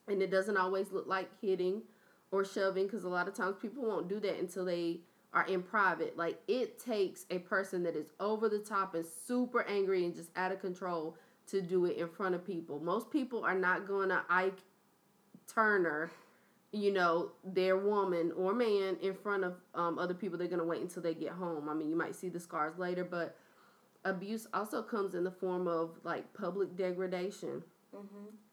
And 0.07 0.21
it 0.21 0.29
doesn't 0.29 0.57
always 0.57 0.91
look 0.91 1.07
like 1.07 1.29
hitting 1.41 1.81
or 2.31 2.45
shoving 2.45 2.85
because 2.85 3.03
a 3.03 3.09
lot 3.09 3.27
of 3.27 3.33
times 3.33 3.55
people 3.59 3.83
won't 3.83 4.07
do 4.07 4.19
that 4.19 4.39
until 4.39 4.65
they 4.65 4.99
are 5.35 5.45
in 5.45 5.61
private. 5.61 6.17
Like 6.17 6.41
it 6.47 6.79
takes 6.79 7.25
a 7.29 7.39
person 7.39 7.83
that 7.83 7.95
is 7.95 8.07
over 8.19 8.49
the 8.49 8.59
top 8.59 8.95
and 8.95 9.05
super 9.05 9.63
angry 9.67 10.05
and 10.05 10.15
just 10.15 10.31
out 10.35 10.51
of 10.53 10.61
control 10.61 11.17
to 11.47 11.61
do 11.61 11.85
it 11.85 11.97
in 11.97 12.07
front 12.07 12.33
of 12.33 12.47
people. 12.47 12.79
Most 12.79 13.11
people 13.11 13.43
are 13.43 13.53
not 13.53 13.85
going 13.85 14.09
to 14.09 14.23
Ike 14.29 14.57
Turner, 15.53 16.09
you 16.71 16.91
know, 16.91 17.31
their 17.43 17.77
woman 17.77 18.31
or 18.35 18.53
man 18.53 18.97
in 19.01 19.13
front 19.13 19.43
of 19.43 19.55
um, 19.75 19.99
other 19.99 20.13
people. 20.13 20.37
They're 20.37 20.47
going 20.47 20.59
to 20.59 20.65
wait 20.65 20.81
until 20.81 21.03
they 21.03 21.13
get 21.13 21.33
home. 21.33 21.69
I 21.69 21.73
mean, 21.73 21.89
you 21.89 21.97
might 21.97 22.15
see 22.15 22.29
the 22.29 22.39
scars 22.39 22.79
later, 22.79 23.03
but 23.03 23.37
abuse 24.05 24.47
also 24.53 24.81
comes 24.81 25.15
in 25.15 25.23
the 25.23 25.31
form 25.31 25.67
of 25.67 25.91
like 26.03 26.33
public 26.33 26.75
degradation. 26.75 27.61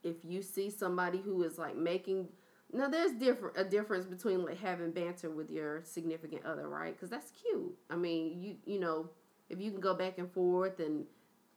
If 0.03 0.17
you 0.25 0.43
see 0.43 0.71
somebody 0.71 1.19
who 1.19 1.43
is 1.43 1.59
like 1.59 1.77
making 1.77 2.29
now 2.73 2.89
there's 2.89 3.13
different 3.13 3.57
a 3.57 3.65
difference 3.65 4.07
between 4.07 4.45
like 4.45 4.59
having 4.61 4.91
banter 4.93 5.31
with 5.31 5.51
your 5.51 5.83
significant 5.85 6.45
other, 6.45 6.69
right? 6.69 6.95
Because 6.95 7.11
that's 7.11 7.31
cute. 7.31 7.75
I 7.91 7.97
mean, 7.97 8.41
you 8.43 8.57
you 8.65 8.81
know, 8.81 9.11
if 9.51 9.61
you 9.61 9.71
can 9.71 9.81
go 9.81 9.95
back 9.95 10.19
and 10.19 10.31
forth 10.33 10.81
and 10.81 11.05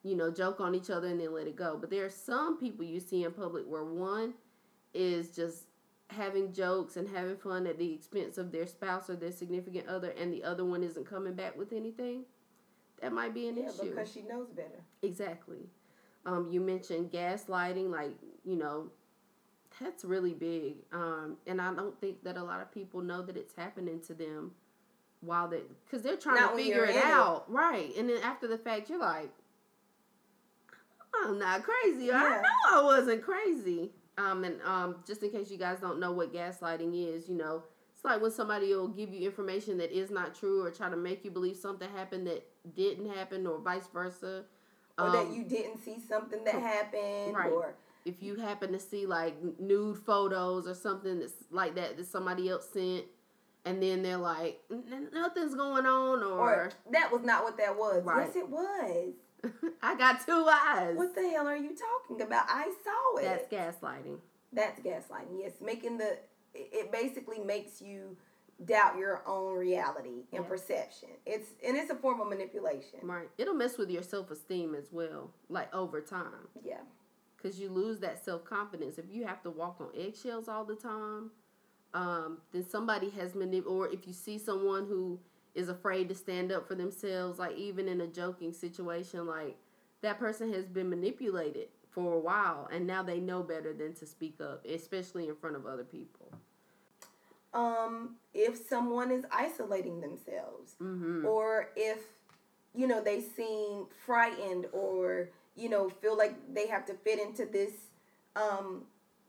you 0.04 0.16
know 0.16 0.32
joke 0.32 0.60
on 0.60 0.76
each 0.76 0.90
other 0.90 1.08
and 1.08 1.20
then 1.20 1.34
let 1.34 1.48
it 1.48 1.56
go. 1.56 1.78
But 1.80 1.90
there 1.90 2.06
are 2.06 2.10
some 2.10 2.58
people 2.58 2.86
you 2.86 3.00
see 3.00 3.24
in 3.24 3.32
public 3.32 3.64
where 3.68 3.84
one 3.86 4.34
is 4.94 5.36
just 5.36 5.66
having 6.10 6.54
jokes 6.54 6.98
and 6.98 7.08
having 7.08 7.36
fun 7.38 7.66
at 7.68 7.78
the 7.80 7.94
expense 7.94 8.38
of 8.38 8.52
their 8.52 8.68
spouse 8.68 9.10
or 9.10 9.16
their 9.16 9.32
significant 9.32 9.88
other, 9.88 10.10
and 10.12 10.32
the 10.32 10.44
other 10.44 10.64
one 10.64 10.84
isn't 10.84 11.06
coming 11.10 11.34
back 11.34 11.58
with 11.58 11.74
anything. 11.74 12.24
That 13.02 13.12
might 13.12 13.34
be 13.34 13.48
an 13.48 13.58
Yeah, 13.58 13.70
issue. 13.70 13.90
because 13.90 14.12
she 14.12 14.22
knows 14.22 14.48
better. 14.50 14.84
Exactly. 15.02 15.70
Um, 16.26 16.48
you 16.52 16.62
mentioned 16.62 17.12
gaslighting, 17.12 17.90
like, 17.92 18.16
you 18.46 18.56
know, 18.56 18.90
that's 19.82 20.06
really 20.06 20.34
big. 20.34 20.76
Um, 20.94 21.38
and 21.48 21.62
I 21.62 21.74
don't 21.74 22.00
think 22.00 22.24
that 22.24 22.38
a 22.38 22.44
lot 22.44 22.62
of 22.62 22.72
people 22.72 23.02
know 23.02 23.22
that 23.22 23.36
it's 23.38 23.54
happening 23.56 24.00
to 24.08 24.14
them 24.14 24.52
while 25.22 25.48
they, 25.48 25.62
because 25.86 26.02
they're 26.04 26.18
trying 26.18 26.36
Not 26.36 26.52
to 26.52 26.58
figure 26.58 26.86
it 26.86 26.92
in 26.92 26.98
it. 26.98 27.04
out. 27.06 27.46
Right. 27.52 27.96
And 27.98 28.10
then 28.10 28.22
after 28.24 28.48
the 28.48 28.58
fact, 28.58 28.90
you're 28.90 29.00
like, 29.00 29.30
I'm 31.24 31.40
not 31.40 31.64
crazy. 31.64 32.12
I 32.12 32.42
know 32.42 32.82
I 32.82 32.84
wasn't 32.84 33.22
crazy. 33.24 33.92
Um, 34.18 34.44
and 34.44 34.62
um, 34.64 34.98
just 35.06 35.24
in 35.24 35.30
case 35.30 35.50
you 35.52 35.58
guys 35.58 35.80
don't 35.80 36.00
know 36.00 36.12
what 36.12 36.34
gaslighting 36.34 36.94
is, 37.16 37.28
you 37.28 37.36
know, 37.36 37.64
it's 37.94 38.04
like 38.04 38.22
when 38.22 38.32
somebody 38.32 38.74
will 38.74 38.88
give 38.88 39.14
you 39.14 39.26
information 39.26 39.78
that 39.80 39.92
is 39.92 40.12
not 40.12 40.36
true 40.36 40.64
or 40.64 40.72
try 40.72 40.90
to 40.90 40.98
make 40.98 41.24
you 41.26 41.32
believe 41.32 41.56
something 41.58 41.90
happened 41.96 42.28
that 42.28 42.46
didn't 42.76 43.10
happen 43.10 43.48
or 43.48 43.60
vice 43.60 43.88
versa. 43.94 44.44
Or 44.98 45.10
that 45.12 45.26
Um, 45.26 45.34
you 45.34 45.44
didn't 45.44 45.84
see 45.84 45.98
something 46.00 46.44
that 46.46 46.56
happened. 46.56 47.36
Right. 47.36 47.52
Or 47.52 47.76
if 48.06 48.22
you 48.22 48.36
happen 48.36 48.72
to 48.72 48.80
see 48.80 49.06
like 49.06 49.36
nude 49.60 49.98
photos 49.98 50.68
or 50.68 50.74
something 50.76 51.20
that's 51.20 51.34
like 51.52 51.76
that 51.76 51.98
that 51.98 52.06
somebody 52.08 52.50
else 52.50 52.70
sent, 52.72 53.06
and 53.66 53.82
then 53.82 54.04
they're 54.04 54.18
like, 54.18 54.62
nothing's 55.12 55.56
going 55.56 55.86
on, 55.86 56.24
or, 56.24 56.40
or 56.40 56.72
that 56.92 57.12
was 57.12 57.24
not 57.24 57.44
what 57.44 57.58
that 57.58 57.76
was. 57.78 58.04
Right. 58.04 58.28
Yes, 58.28 58.36
it 58.36 58.50
was. 58.50 59.14
I 59.84 59.96
got 59.98 60.26
two 60.26 60.46
eyes. 60.50 60.96
What 60.96 61.16
the 61.16 61.28
hell 61.30 61.48
are 61.48 61.58
you 61.58 61.76
talking 61.76 62.22
about? 62.26 62.46
I 62.48 62.72
saw 62.84 63.18
it. 63.20 63.24
That's 63.24 63.48
gaslighting. 63.82 64.18
That's 64.54 64.80
gaslighting. 64.80 65.40
Yes, 65.40 65.54
making 65.62 65.98
the 65.98 66.18
it 66.54 66.92
basically 66.92 67.40
makes 67.40 67.82
you 67.82 68.16
doubt 68.64 68.98
your 68.98 69.22
own 69.28 69.58
reality 69.58 70.24
and 70.32 70.44
Yeah. 70.44 70.50
perception. 70.50 71.10
It's 71.26 71.50
and 71.66 71.76
it's 71.76 71.90
a 71.90 71.96
form 71.96 72.22
of 72.22 72.28
manipulation. 72.30 73.00
Right. 73.04 73.30
It'll 73.38 73.54
mess 73.54 73.78
with 73.78 73.90
your 73.90 74.04
self 74.04 74.32
esteem 74.32 74.74
as 74.76 74.92
well, 74.92 75.32
like 75.50 75.74
over 75.76 76.02
time. 76.02 76.48
Yeah. 76.64 76.82
Because 77.46 77.60
you 77.60 77.70
lose 77.70 78.00
that 78.00 78.24
self 78.24 78.44
confidence. 78.44 78.98
If 78.98 79.06
you 79.12 79.26
have 79.26 79.42
to 79.44 79.52
walk 79.52 79.78
on 79.80 79.90
eggshells 79.96 80.48
all 80.48 80.66
the 80.66 80.76
time, 80.76 81.30
um, 81.94 82.40
then 82.52 82.68
somebody 82.68 83.10
has 83.12 83.34
manip. 83.34 83.68
Or 83.68 83.88
if 83.88 84.08
you 84.08 84.14
see 84.14 84.38
someone 84.40 84.86
who 84.88 85.20
is 85.54 85.70
afraid 85.70 86.10
to 86.10 86.16
stand 86.16 86.52
up 86.52 86.68
for 86.68 86.76
themselves, 86.76 87.38
like 87.40 87.56
even 87.56 87.88
in 87.88 88.02
a 88.02 88.08
joking 88.08 88.52
situation, 88.52 89.28
like 89.28 89.56
that 90.02 90.18
person 90.20 90.52
has 90.54 90.66
been 90.66 90.90
manipulated 90.90 91.68
for 91.92 92.14
a 92.14 92.20
while, 92.20 92.68
and 92.72 92.86
now 92.88 93.02
they 93.04 93.20
know 93.20 93.42
better 93.44 93.74
than 93.74 93.94
to 93.94 94.06
speak 94.06 94.42
up, 94.42 94.66
especially 94.66 95.30
in 95.30 95.36
front 95.36 95.56
of 95.56 95.66
other 95.66 95.84
people. 95.86 96.32
Um, 97.54 98.16
if 98.34 98.68
someone 98.68 99.12
is 99.12 99.24
isolating 99.32 100.02
themselves, 100.02 100.76
Mm-hmm. 100.82 101.26
or 101.26 101.70
if 101.76 102.00
you 102.74 102.88
know 102.88 103.02
they 103.02 103.22
seem 103.22 103.86
frightened, 104.06 104.66
or 104.74 105.30
you 105.56 105.70
know 105.70 105.90
feel 105.90 106.18
like 106.18 106.36
they 106.54 106.68
have 106.68 106.86
to 106.88 106.94
fit 106.94 107.20
into 107.20 107.46
this 107.46 107.72
um, 108.36 108.84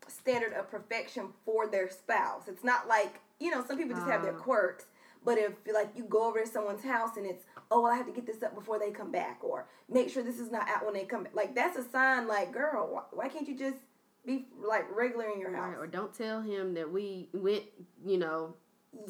standard 0.09 0.53
of 0.53 0.71
perfection 0.71 1.29
for 1.45 1.67
their 1.67 1.91
spouse. 1.91 2.49
It's 2.49 2.65
not 2.65 2.89
like 2.89 3.21
you 3.41 3.51
know 3.51 3.65
some 3.67 3.79
people 3.79 3.97
just 3.97 4.09
have 4.09 4.23
their 4.23 4.35
Ah. 4.37 4.43
quirks, 4.43 4.87
but 5.25 5.39
if 5.39 5.53
like 5.73 5.91
you 5.97 6.05
go 6.05 6.27
over 6.29 6.41
to 6.41 6.47
someone's 6.47 6.85
house 6.85 7.17
and 7.17 7.27
it's 7.27 7.45
oh 7.71 7.83
well, 7.83 7.93
I 7.93 7.97
have 7.97 8.07
to 8.07 8.13
get 8.13 8.27
this 8.27 8.43
up 8.43 8.55
before 8.55 8.79
they 8.79 8.91
come 8.91 9.11
back, 9.11 9.39
or 9.43 9.67
make 9.89 10.09
sure 10.11 10.23
this 10.23 10.39
is 10.39 10.51
not 10.51 10.69
out 10.69 10.85
when 10.85 10.95
they 10.95 11.05
come 11.05 11.25
back. 11.25 11.35
Like 11.35 11.55
that's 11.55 11.77
a 11.77 11.85
sign. 11.89 12.27
Like 12.29 12.53
girl, 12.53 12.89
why, 12.93 13.03
why 13.13 13.29
can't 13.29 13.49
you 13.49 13.57
just 13.57 13.79
be 14.25 14.47
like 14.61 14.85
regular 14.95 15.27
in 15.31 15.41
your 15.41 15.55
house? 15.55 15.69
Right, 15.69 15.79
or 15.79 15.87
don't 15.87 16.13
tell 16.13 16.41
him 16.43 16.75
that 16.75 16.91
we 16.91 17.29
went, 17.33 17.63
you 18.05 18.19
know, 18.19 18.55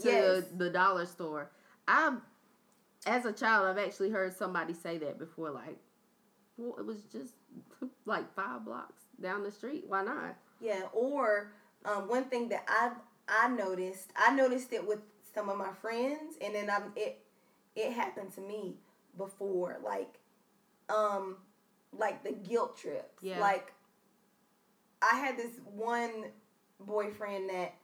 to 0.03 0.09
yes. 0.09 0.45
the 0.57 0.69
dollar 0.71 1.07
store. 1.07 1.51
I, 1.89 2.17
as 3.07 3.25
a 3.25 3.33
child, 3.33 3.67
I've 3.67 3.79
actually 3.83 4.11
heard 4.11 4.37
somebody 4.37 4.75
say 4.75 4.99
that 4.99 5.19
before. 5.19 5.51
Like, 5.51 5.79
well, 6.57 6.79
it 6.79 6.85
was 6.87 7.03
just 7.13 7.35
like 8.07 8.33
five 8.35 8.65
blocks 8.65 9.03
down 9.21 9.43
the 9.43 9.51
street. 9.51 9.85
Why 9.87 10.03
not? 10.03 10.37
Yeah, 10.61 10.83
or 10.93 11.53
um, 11.85 12.09
one 12.09 12.25
thing 12.25 12.49
that 12.51 12.65
I 12.69 12.93
I 13.29 13.49
noticed, 13.49 14.11
I 14.17 14.35
noticed 14.35 14.73
it 14.73 14.87
with 14.87 15.01
some 15.35 15.49
of 15.49 15.59
my 15.59 15.73
friends, 15.81 16.37
and 16.41 16.55
then 16.55 16.71
I'm 16.71 16.93
it 16.97 17.19
it 17.75 17.93
happened 17.93 18.33
to 18.35 18.41
me 18.41 18.77
before, 19.17 19.79
like 19.85 20.19
um 20.89 21.37
like 21.93 22.23
the 22.25 22.33
guilt 22.33 22.77
trips. 22.79 23.23
Yeah. 23.23 23.41
Like 23.41 23.73
I 25.03 25.17
had 25.17 25.37
this 25.37 25.53
one 25.65 26.27
boyfriend 26.81 27.49
that 27.51 27.75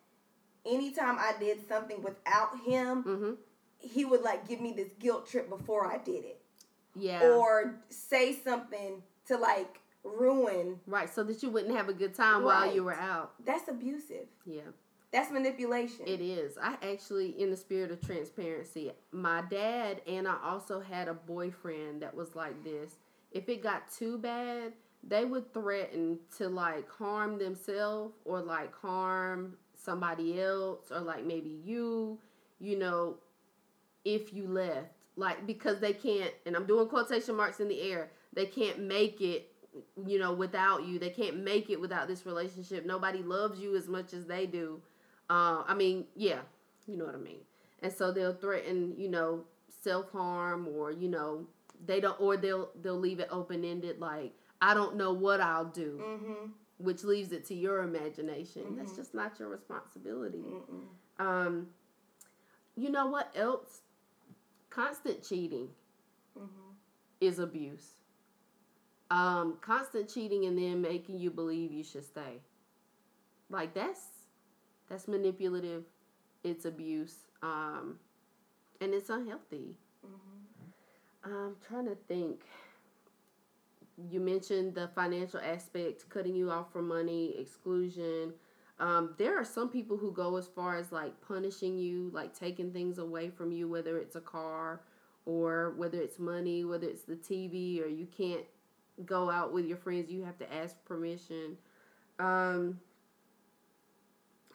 anytime 0.66 1.18
I 1.18 1.32
did 1.38 1.66
something 1.68 2.02
without 2.02 2.58
him, 2.66 3.02
Mm-hmm. 3.04 3.32
he 3.78 4.04
would 4.04 4.22
like 4.22 4.46
give 4.48 4.60
me 4.60 4.72
this 4.72 4.92
guilt 4.98 5.26
trip 5.28 5.48
before 5.48 5.86
I 5.86 5.98
did 5.98 6.24
it, 6.24 6.40
Yeah. 6.94 7.22
or 7.22 7.76
say 7.88 8.34
something 8.34 9.02
to 9.26 9.36
like 9.36 9.80
ruin. 10.04 10.80
right, 10.86 11.12
so 11.12 11.22
that 11.24 11.42
you 11.42 11.50
wouldn't 11.50 11.76
have 11.76 11.88
a 11.88 11.92
good 11.92 12.14
time 12.14 12.42
while 12.44 12.72
you 12.72 12.84
were 12.84 12.94
out. 12.94 13.32
That's 13.44 13.68
abusive. 13.68 14.26
Yeah. 14.44 14.62
That's 15.12 15.30
manipulation. 15.30 16.06
It 16.06 16.22
is. 16.22 16.56
I 16.60 16.76
actually, 16.82 17.40
in 17.40 17.50
the 17.50 17.56
spirit 17.56 17.90
of 17.90 18.00
transparency, 18.00 18.92
my 19.12 19.42
dad 19.50 20.00
and 20.06 20.26
I 20.26 20.36
also 20.42 20.80
had 20.80 21.06
a 21.06 21.14
boyfriend 21.14 22.02
that 22.02 22.14
was 22.14 22.34
like 22.34 22.64
this. 22.64 22.94
If 23.30 23.48
it 23.48 23.62
got 23.62 23.90
too 23.90 24.16
bad, 24.16 24.72
they 25.04 25.24
would 25.26 25.52
threaten 25.52 26.18
to 26.38 26.48
like 26.48 26.90
harm 26.90 27.38
themselves 27.38 28.14
or 28.24 28.40
like 28.40 28.74
harm 28.74 29.54
somebody 29.74 30.40
else 30.40 30.90
or 30.90 31.00
like 31.00 31.26
maybe 31.26 31.60
you, 31.62 32.18
you 32.58 32.78
know, 32.78 33.16
if 34.04 34.32
you 34.32 34.46
left. 34.48 34.92
Like, 35.16 35.46
because 35.46 35.78
they 35.80 35.92
can't, 35.92 36.32
and 36.46 36.56
I'm 36.56 36.66
doing 36.66 36.88
quotation 36.88 37.36
marks 37.36 37.60
in 37.60 37.68
the 37.68 37.80
air, 37.82 38.10
they 38.32 38.46
can't 38.46 38.80
make 38.80 39.20
it 39.20 39.48
you 40.06 40.18
know, 40.18 40.34
without 40.34 40.84
you. 40.84 40.98
They 40.98 41.08
can't 41.08 41.38
make 41.42 41.70
it 41.70 41.80
without 41.80 42.06
this 42.06 42.26
relationship. 42.26 42.84
Nobody 42.84 43.22
loves 43.22 43.58
you 43.58 43.74
as 43.74 43.88
much 43.88 44.12
as 44.12 44.26
they 44.26 44.44
do. 44.44 44.82
Uh, 45.30 45.62
I 45.66 45.74
mean, 45.74 46.04
yeah, 46.14 46.40
you 46.86 46.96
know 46.98 47.06
what 47.06 47.14
I 47.14 47.18
mean. 47.18 47.38
And 47.82 47.90
so 47.90 48.12
they'll 48.12 48.34
threaten, 48.34 48.94
you 48.98 49.08
know, 49.08 49.44
self 49.82 50.10
harm 50.12 50.68
or 50.68 50.92
you 50.92 51.08
know 51.08 51.46
they 51.86 52.00
don't, 52.00 52.20
or 52.20 52.36
they'll 52.36 52.68
they'll 52.82 52.98
leave 53.00 53.18
it 53.18 53.28
open 53.30 53.64
ended 53.64 53.98
like 53.98 54.32
I 54.60 54.74
don't 54.74 54.96
know 54.96 55.12
what 55.14 55.40
I'll 55.40 55.64
do, 55.64 55.98
Mm-hmm. 56.04 56.50
which 56.76 57.02
leaves 57.02 57.32
it 57.32 57.46
to 57.46 57.54
your 57.54 57.82
imagination. 57.82 58.76
That's 58.76 58.94
just 58.94 59.14
not 59.14 59.38
your 59.40 59.48
responsibility. 59.48 60.44
Um, 61.18 61.68
you 62.76 62.90
know 62.90 63.06
what 63.06 63.32
else? 63.34 63.80
Constant 64.74 65.22
cheating 65.22 65.68
is 67.20 67.38
abuse. 67.38 67.94
Um, 69.10 69.58
constant 69.60 70.12
cheating 70.12 70.46
and 70.46 70.56
then 70.56 70.80
making 70.80 71.18
you 71.18 71.30
believe 71.30 71.72
you 71.72 71.84
should 71.84 72.04
stay. 72.04 72.40
Like 73.50 73.74
that's 73.74 74.00
that's 74.88 75.08
manipulative. 75.08 75.84
It's 76.42 76.64
abuse. 76.64 77.16
Um, 77.42 77.98
and 78.80 78.94
it's 78.94 79.10
unhealthy. 79.10 79.76
I'm 81.24 81.56
trying 81.66 81.86
to 81.86 81.96
think. 82.08 82.42
You 84.10 84.20
mentioned 84.20 84.74
the 84.74 84.88
financial 84.94 85.40
aspect, 85.40 86.08
cutting 86.08 86.34
you 86.34 86.50
off 86.50 86.72
for 86.72 86.82
money, 86.82 87.34
exclusion. 87.38 88.32
Um, 88.78 89.14
there 89.18 89.38
are 89.38 89.44
some 89.44 89.68
people 89.68 89.96
who 89.96 90.12
go 90.12 90.36
as 90.36 90.48
far 90.48 90.76
as 90.76 90.90
like 90.90 91.12
punishing 91.20 91.78
you, 91.78 92.10
like 92.12 92.34
taking 92.34 92.72
things 92.72 92.98
away 92.98 93.30
from 93.30 93.52
you, 93.52 93.68
whether 93.68 93.98
it's 93.98 94.16
a 94.16 94.20
car 94.20 94.80
or 95.24 95.74
whether 95.76 96.00
it's 96.00 96.18
money, 96.18 96.64
whether 96.64 96.86
it's 96.86 97.04
the 97.04 97.14
TV, 97.14 97.80
or 97.82 97.86
you 97.86 98.06
can't 98.06 98.44
go 99.04 99.30
out 99.30 99.52
with 99.52 99.66
your 99.66 99.76
friends, 99.76 100.10
you 100.10 100.24
have 100.24 100.38
to 100.38 100.52
ask 100.52 100.76
permission. 100.84 101.56
Um, 102.18 102.80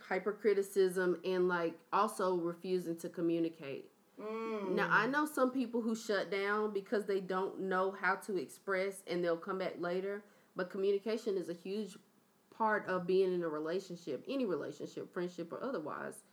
hypercriticism 0.08 1.18
and 1.26 1.48
like 1.48 1.74
also 1.92 2.36
refusing 2.36 2.96
to 2.98 3.10
communicate. 3.10 3.90
Mm. 4.20 4.72
Now 4.76 4.88
I 4.92 5.08
know 5.08 5.26
some 5.26 5.52
people 5.52 5.82
who 5.82 5.96
shut 5.96 6.32
down 6.32 6.74
because 6.74 7.06
they 7.06 7.20
don't 7.20 7.62
know 7.62 7.96
how 8.00 8.16
to 8.16 8.38
express 8.38 9.04
and 9.08 9.24
they'll 9.24 9.38
come 9.38 9.60
back 9.60 9.76
later. 9.80 10.24
But 10.56 10.70
communication 10.72 11.38
is 11.38 11.50
a 11.50 11.54
huge 11.54 11.98
part 12.58 12.88
of 12.88 13.06
being 13.06 13.34
in 13.34 13.44
a 13.44 13.48
relationship, 13.48 14.24
any 14.28 14.46
relationship, 14.46 15.12
friendship 15.14 15.52
or 15.54 15.64
otherwise. 15.64 16.24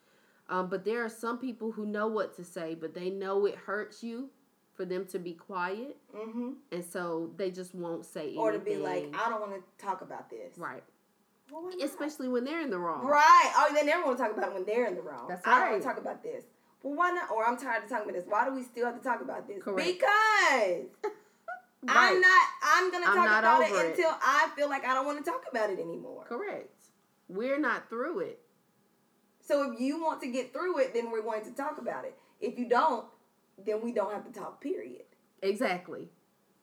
Um, 0.48 0.68
but 0.68 0.84
there 0.84 1.04
are 1.04 1.08
some 1.08 1.38
people 1.38 1.72
who 1.72 1.86
know 1.86 2.06
what 2.06 2.34
to 2.36 2.44
say, 2.44 2.74
but 2.74 2.94
they 2.94 3.10
know 3.10 3.46
it 3.46 3.54
hurts 3.56 4.02
you 4.02 4.28
for 4.74 4.84
them 4.84 5.06
to 5.06 5.18
be 5.18 5.32
quiet, 5.32 5.96
Mm-hmm. 6.14 6.50
and 6.72 6.84
so 6.84 7.30
they 7.36 7.50
just 7.50 7.74
won't 7.74 8.04
say 8.04 8.22
anything. 8.22 8.38
Or 8.38 8.52
to 8.52 8.58
be 8.58 8.76
like, 8.76 9.14
I 9.14 9.28
don't 9.30 9.40
want 9.40 9.52
to 9.54 9.84
talk 9.84 10.02
about 10.02 10.28
this. 10.30 10.58
right, 10.58 10.82
Well, 11.50 11.70
especially 11.82 12.28
when 12.28 12.44
they're 12.44 12.60
in 12.60 12.70
the 12.70 12.78
wrong. 12.78 13.06
Right. 13.06 13.52
Oh, 13.56 13.72
they 13.74 13.84
never 13.86 14.04
want 14.04 14.18
to 14.18 14.24
talk 14.24 14.36
about 14.36 14.48
it 14.50 14.54
when 14.54 14.64
they're 14.66 14.86
in 14.86 14.96
the 14.96 15.02
wrong. 15.02 15.26
That's 15.28 15.46
right. 15.46 15.54
I 15.56 15.60
don't 15.60 15.70
want 15.70 15.82
to 15.82 15.88
talk 15.88 15.98
about 15.98 16.22
this. 16.22 16.44
Well, 16.82 16.94
why 16.94 17.10
not? 17.12 17.30
Or 17.30 17.46
I'm 17.46 17.56
tired 17.56 17.84
of 17.84 17.88
talking 17.88 18.10
about 18.10 18.14
this. 18.20 18.24
Why 18.28 18.44
do 18.46 18.54
we 18.54 18.62
still 18.64 18.84
have 18.86 18.96
to 18.98 19.02
talk 19.02 19.20
about 19.22 19.46
this? 19.48 19.62
Correct. 19.62 19.86
Because 20.00 20.82
I'm 21.88 22.20
not. 22.20 22.42
I'm 22.62 22.90
gonna 22.90 23.06
I'm 23.06 23.16
talk 23.16 23.24
not 23.24 23.38
about 23.40 23.62
it, 23.62 23.72
it. 23.72 23.90
until 23.90 24.10
I 24.22 24.48
feel 24.56 24.68
like 24.68 24.84
I 24.84 24.94
don't 24.94 25.06
want 25.06 25.24
to 25.24 25.30
talk 25.30 25.44
about 25.50 25.70
it 25.70 25.78
anymore. 25.78 26.24
Correct. 26.28 26.68
We're 27.28 27.58
not 27.58 27.88
through 27.88 28.20
it. 28.20 28.40
So 29.40 29.72
if 29.72 29.80
you 29.80 30.02
want 30.02 30.20
to 30.22 30.28
get 30.28 30.52
through 30.52 30.78
it, 30.78 30.94
then 30.94 31.10
we're 31.10 31.22
going 31.22 31.44
to 31.44 31.50
talk 31.50 31.78
about 31.78 32.04
it. 32.04 32.16
If 32.40 32.58
you 32.58 32.68
don't, 32.68 33.06
then 33.64 33.82
we 33.82 33.92
don't 33.92 34.12
have 34.12 34.24
to 34.24 34.32
talk. 34.32 34.60
Period. 34.60 35.04
Exactly. 35.42 36.08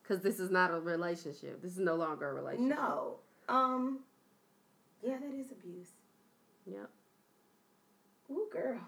Because 0.02 0.24
this 0.24 0.40
is 0.40 0.50
not 0.50 0.72
a 0.72 0.80
relationship. 0.80 1.62
This 1.62 1.74
is 1.74 1.80
no 1.80 1.96
longer 1.96 2.30
a 2.30 2.34
relationship. 2.34 2.78
No. 2.78 3.16
Um. 3.48 4.00
Yeah, 5.04 5.18
that 5.18 5.36
is 5.36 5.52
abuse. 5.52 5.90
Yep. 6.66 6.90
Ooh, 8.32 8.48
girl. 8.52 8.80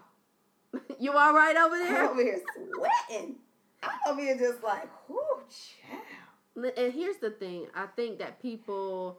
you 0.98 1.12
all 1.12 1.34
right 1.34 1.56
over 1.56 1.76
there? 1.76 2.04
I'm 2.04 2.10
over 2.10 2.22
here 2.22 2.40
sweating. 2.54 3.36
I'm 3.82 3.98
over 4.08 4.20
here 4.20 4.38
just 4.38 4.62
like, 4.62 4.88
whoo, 5.08 5.18
child. 5.48 6.03
And 6.56 6.92
here's 6.92 7.16
the 7.16 7.30
thing 7.30 7.66
i 7.74 7.86
think 7.96 8.18
that 8.18 8.40
people 8.40 9.18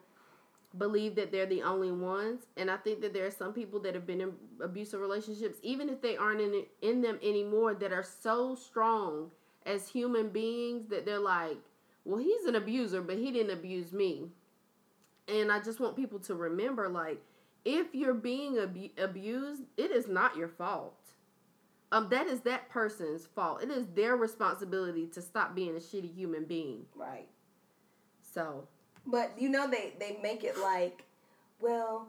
believe 0.78 1.16
that 1.16 1.32
they're 1.32 1.46
the 1.46 1.62
only 1.62 1.92
ones 1.92 2.44
and 2.58 2.70
i 2.70 2.78
think 2.78 3.02
that 3.02 3.14
there 3.14 3.26
are 3.26 3.32
some 3.32 3.54
people 3.54 3.80
that 3.80 3.94
have 3.94 4.06
been 4.06 4.22
in 4.22 4.34
abusive 4.62 5.00
relationships 5.00 5.60
even 5.62 5.90
if 5.90 6.02
they 6.02 6.18
aren't 6.18 6.42
in 6.42 6.64
in 6.82 7.02
them 7.02 7.18
anymore 7.24 7.74
that 7.74 7.94
are 7.94 8.04
so 8.04 8.56
strong 8.56 9.30
as 9.66 9.88
human 9.88 10.30
beings 10.30 10.88
that 10.90 11.06
they're 11.06 11.20
like 11.20 11.58
well 12.04 12.20
he's 12.20 12.46
an 12.46 12.56
abuser 12.56 13.02
but 13.02 13.18
he 13.18 13.32
didn't 13.32 13.52
abuse 13.58 13.92
me. 13.92 14.30
And 15.28 15.52
i 15.52 15.60
just 15.60 15.80
want 15.80 15.96
people 15.96 16.20
to 16.20 16.36
remember 16.36 16.88
like 16.90 17.22
if 17.64 17.88
you're 17.94 18.14
being 18.14 18.60
abu- 18.60 18.90
abused 18.98 19.64
it 19.78 19.92
is 19.92 20.08
not 20.08 20.36
your 20.38 20.50
fault 20.50 21.00
um 21.96 22.10
that 22.10 22.28
is 22.28 22.42
that 22.42 22.70
person's 22.70 23.26
fault 23.26 23.64
it 23.64 23.70
is 23.72 23.86
their 23.96 24.16
responsibility 24.18 25.08
to 25.08 25.22
stop 25.22 25.56
being 25.56 25.76
a 25.76 25.80
shitty 25.80 26.14
human 26.14 26.44
being 26.46 26.86
Right. 26.96 27.28
so 28.22 28.68
But 29.08 29.32
you 29.38 29.50
know 29.50 29.70
they 29.70 29.94
they 30.00 30.18
make 30.22 30.44
it 30.44 30.58
like, 30.58 31.04
well, 31.62 32.08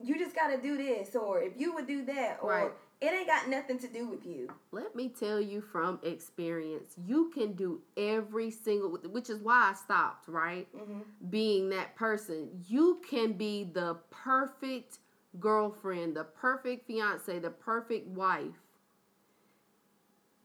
you 0.00 0.16
just 0.18 0.34
got 0.34 0.48
to 0.54 0.60
do 0.62 0.76
this, 0.76 1.16
or 1.16 1.42
if 1.42 1.52
you 1.60 1.74
would 1.74 1.86
do 1.88 2.04
that, 2.04 2.38
or 2.40 2.50
Right. 2.50 2.70
it 3.00 3.12
ain't 3.12 3.26
got 3.26 3.48
nothing 3.48 3.78
to 3.80 3.88
do 3.88 4.06
with 4.08 4.24
you. 4.24 4.48
let 4.70 4.94
me 4.94 5.08
tell 5.08 5.40
you 5.40 5.60
from 5.60 5.98
experience, 6.04 6.94
you 7.04 7.30
can 7.34 7.52
do 7.54 7.80
every 7.96 8.50
single, 8.50 8.90
which 9.16 9.28
is 9.28 9.40
why 9.42 9.70
I 9.72 9.74
stopped, 9.74 10.28
right? 10.28 10.68
Mm-hmm. 10.76 11.00
Being 11.30 11.68
that 11.70 11.96
person. 11.96 12.48
You 12.68 13.00
can 13.10 13.32
be 13.32 13.64
the 13.64 13.96
perfect 14.10 14.98
girlfriend, 15.40 16.14
the 16.16 16.24
perfect 16.24 16.86
fiance, 16.86 17.38
the 17.40 17.50
perfect 17.50 18.06
wife. 18.08 18.60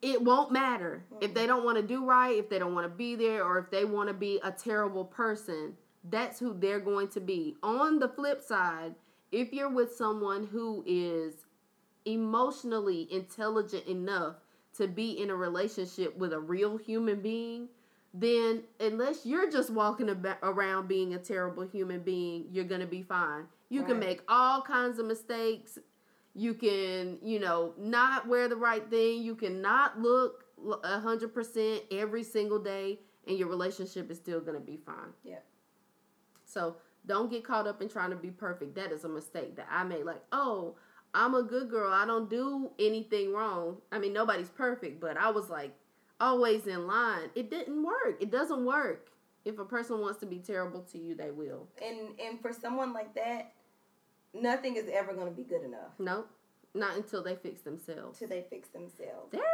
It 0.03 0.21
won't 0.21 0.51
matter 0.51 1.05
if 1.21 1.29
mm-hmm. 1.29 1.33
they 1.33 1.47
don't 1.47 1.63
want 1.63 1.77
to 1.77 1.83
do 1.83 2.05
right, 2.05 2.37
if 2.37 2.49
they 2.49 2.59
don't 2.59 2.75
want 2.75 2.85
to 2.85 2.95
be 2.95 3.15
there, 3.15 3.43
or 3.45 3.57
if 3.57 3.71
they 3.71 3.85
want 3.85 4.09
to 4.09 4.13
be 4.13 4.37
a 4.43 4.51
terrible 4.51 5.05
person. 5.05 5.77
That's 6.09 6.37
who 6.37 6.53
they're 6.59 6.81
going 6.81 7.07
to 7.09 7.21
be. 7.21 7.55
On 7.63 7.99
the 7.99 8.09
flip 8.09 8.41
side, 8.41 8.95
if 9.31 9.53
you're 9.53 9.69
with 9.69 9.95
someone 9.95 10.45
who 10.45 10.83
is 10.85 11.45
emotionally 12.05 13.07
intelligent 13.09 13.87
enough 13.87 14.35
to 14.77 14.89
be 14.89 15.21
in 15.21 15.29
a 15.29 15.35
relationship 15.35 16.17
with 16.17 16.33
a 16.33 16.39
real 16.39 16.75
human 16.75 17.21
being, 17.21 17.69
then 18.13 18.63
unless 18.81 19.25
you're 19.25 19.49
just 19.49 19.69
walking 19.69 20.09
around 20.43 20.89
being 20.89 21.13
a 21.13 21.17
terrible 21.17 21.63
human 21.63 22.01
being, 22.01 22.45
you're 22.51 22.65
going 22.65 22.81
to 22.81 22.87
be 22.87 23.01
fine. 23.01 23.45
You 23.69 23.83
can 23.83 23.97
make 23.97 24.21
all 24.27 24.61
kinds 24.61 24.99
of 24.99 25.05
mistakes. 25.05 25.79
You 26.35 26.53
can, 26.53 27.19
you 27.21 27.39
know, 27.39 27.73
not 27.77 28.27
wear 28.27 28.47
the 28.47 28.55
right 28.55 28.89
thing. 28.89 29.21
You 29.21 29.35
cannot 29.35 29.99
look 29.99 30.45
a 30.83 30.99
100% 30.99 31.81
every 31.91 32.23
single 32.23 32.59
day, 32.59 32.99
and 33.27 33.37
your 33.37 33.47
relationship 33.47 34.09
is 34.09 34.17
still 34.17 34.39
going 34.39 34.59
to 34.59 34.65
be 34.65 34.77
fine. 34.77 35.13
Yeah. 35.23 35.39
So 36.45 36.77
don't 37.05 37.29
get 37.29 37.43
caught 37.43 37.67
up 37.67 37.81
in 37.81 37.89
trying 37.89 38.11
to 38.11 38.15
be 38.15 38.31
perfect. 38.31 38.75
That 38.75 38.91
is 38.91 39.03
a 39.03 39.09
mistake 39.09 39.55
that 39.57 39.67
I 39.69 39.83
made. 39.83 40.05
Like, 40.05 40.23
oh, 40.31 40.75
I'm 41.13 41.35
a 41.35 41.43
good 41.43 41.69
girl. 41.69 41.91
I 41.91 42.05
don't 42.05 42.29
do 42.29 42.71
anything 42.79 43.33
wrong. 43.33 43.77
I 43.91 43.99
mean, 43.99 44.13
nobody's 44.13 44.49
perfect, 44.49 44.99
but 44.99 45.17
I 45.17 45.29
was 45.29 45.49
like 45.49 45.75
always 46.19 46.65
in 46.67 46.87
line. 46.87 47.29
It 47.35 47.49
didn't 47.49 47.83
work. 47.83 48.21
It 48.21 48.31
doesn't 48.31 48.65
work. 48.65 49.09
If 49.45 49.59
a 49.59 49.65
person 49.65 49.99
wants 49.99 50.19
to 50.21 50.25
be 50.25 50.39
terrible 50.39 50.81
to 50.91 50.97
you, 50.97 51.15
they 51.15 51.31
will. 51.31 51.67
And 51.83 52.19
and 52.19 52.41
for 52.41 52.53
someone 52.53 52.93
like 52.93 53.13
that, 53.15 53.51
nothing 54.33 54.75
is 54.75 54.89
ever 54.91 55.13
going 55.13 55.27
to 55.27 55.33
be 55.33 55.43
good 55.43 55.63
enough 55.63 55.91
Nope. 55.99 56.29
Not 56.75 56.95
until 56.97 57.21
they 57.23 57.35
fix 57.35 57.61
themselves. 57.61 58.17
till 58.17 58.27
they 58.27 58.45
fix 58.49 58.69
themselves. 58.69 59.31
Therapy. 59.31 59.45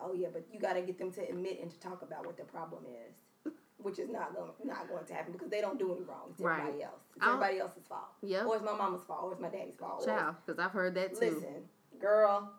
Oh 0.00 0.12
yeah, 0.14 0.28
but 0.32 0.44
you 0.52 0.60
got 0.60 0.74
to 0.74 0.82
get 0.82 0.98
them 0.98 1.10
to 1.12 1.22
admit 1.28 1.60
and 1.62 1.70
to 1.70 1.80
talk 1.80 2.02
about 2.02 2.24
what 2.26 2.36
the 2.36 2.44
problem 2.44 2.84
is, 3.08 3.52
which 3.78 3.98
is 3.98 4.08
not 4.10 4.34
going 4.34 4.50
not 4.64 4.88
going 4.88 5.04
to 5.06 5.14
happen 5.14 5.32
because 5.32 5.48
they 5.48 5.60
don't 5.62 5.78
do 5.78 5.92
any 5.92 6.02
wrong. 6.02 6.28
It's 6.32 6.40
Right. 6.40 6.60
everybody 6.60 6.82
else. 6.84 7.00
It's 7.16 7.24
I'll- 7.24 7.32
everybody 7.34 7.58
else's 7.58 7.86
fault. 7.88 8.08
Yeah. 8.22 8.44
Or 8.44 8.56
it's 8.56 8.64
my 8.64 8.76
mama's 8.76 9.02
fault. 9.04 9.24
Or 9.24 9.32
it's 9.32 9.40
my 9.40 9.48
daddy's 9.48 9.76
fault. 9.76 10.04
Child, 10.04 10.36
because 10.44 10.58
I've 10.58 10.70
heard 10.72 10.94
that 10.96 11.14
too. 11.14 11.20
Listen, 11.36 11.64
girl. 11.98 12.52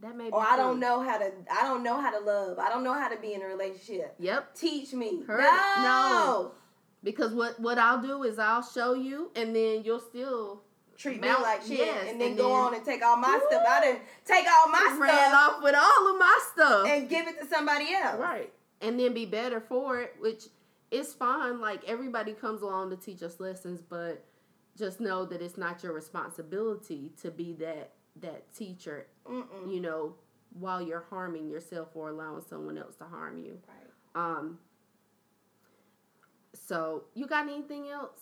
That 0.00 0.16
may 0.16 0.24
be 0.24 0.30
Or 0.30 0.40
I 0.42 0.56
don't 0.56 0.78
know 0.78 1.00
how 1.00 1.16
to. 1.18 1.32
I 1.50 1.62
don't 1.62 1.82
know 1.82 1.98
how 2.00 2.10
to 2.10 2.18
love. 2.24 2.58
I 2.58 2.68
don't 2.68 2.84
know 2.84 2.92
how 2.92 3.08
to 3.08 3.16
be 3.16 3.32
in 3.32 3.40
a 3.42 3.46
relationship. 3.46 4.14
Yep. 4.18 4.54
Teach 4.54 4.92
me. 4.92 5.22
Her- 5.26 5.38
no. 5.40 5.82
no. 5.82 6.52
Because 7.04 7.32
what 7.34 7.60
what 7.60 7.78
I'll 7.78 8.02
do 8.02 8.22
is 8.24 8.38
I'll 8.38 8.62
show 8.62 8.94
you, 8.94 9.30
and 9.36 9.54
then 9.54 9.82
you'll 9.84 10.00
still 10.00 10.62
Treat 10.96 11.20
me 11.20 11.28
like 11.28 11.60
shit, 11.62 11.78
yes, 11.78 12.06
and 12.08 12.20
then 12.20 12.28
and 12.30 12.36
go 12.38 12.48
then- 12.48 12.56
on 12.56 12.74
and 12.74 12.84
take 12.84 13.02
all 13.04 13.16
my 13.16 13.38
stuff. 13.48 13.62
I 13.68 13.80
didn't 13.80 14.02
take 14.24 14.46
all 14.46 14.70
my 14.70 14.96
ran 15.00 15.10
stuff 15.10 15.56
off 15.56 15.62
with 15.62 15.74
all 15.74 16.12
of 16.12 16.18
my 16.18 16.38
stuff. 16.52 16.86
and 16.88 17.08
give 17.08 17.26
it 17.28 17.40
to 17.40 17.46
somebody 17.46 17.92
else. 17.94 18.18
Right. 18.20 18.52
And 18.80 18.98
then 18.98 19.12
be 19.12 19.26
better 19.26 19.60
for 19.60 20.00
it, 20.00 20.14
which 20.20 20.44
is 20.90 21.12
fine. 21.12 21.60
Like 21.60 21.82
everybody 21.86 22.32
comes 22.32 22.62
along 22.62 22.90
to 22.90 22.96
teach 22.96 23.22
us 23.22 23.38
lessons, 23.40 23.82
but 23.82 24.24
just 24.78 25.00
know 25.00 25.24
that 25.26 25.42
it's 25.42 25.56
not 25.58 25.82
your 25.82 25.92
responsibility 25.92 27.12
to 27.22 27.30
be 27.30 27.52
that 27.54 27.92
that 28.20 28.54
teacher, 28.54 29.06
Mm-mm. 29.26 29.72
you 29.74 29.80
know, 29.80 30.14
while 30.52 30.80
you're 30.80 31.04
harming 31.10 31.48
yourself 31.48 31.88
or 31.94 32.10
allowing 32.10 32.42
someone 32.48 32.78
else 32.78 32.94
to 32.96 33.04
harm 33.04 33.38
you. 33.38 33.58
Right. 33.68 34.24
Um 34.36 34.58
so 36.66 37.04
you 37.14 37.26
got 37.26 37.48
anything 37.48 37.88
else? 37.88 38.20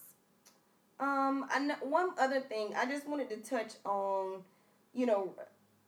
Um, 1.01 1.47
I 1.51 1.59
know, 1.61 1.75
one 1.83 2.11
other 2.19 2.41
thing 2.41 2.75
I 2.77 2.87
just 2.87 3.09
wanted 3.09 3.29
to 3.31 3.37
touch 3.39 3.73
on, 3.85 4.43
you 4.95 5.07
know, 5.07 5.35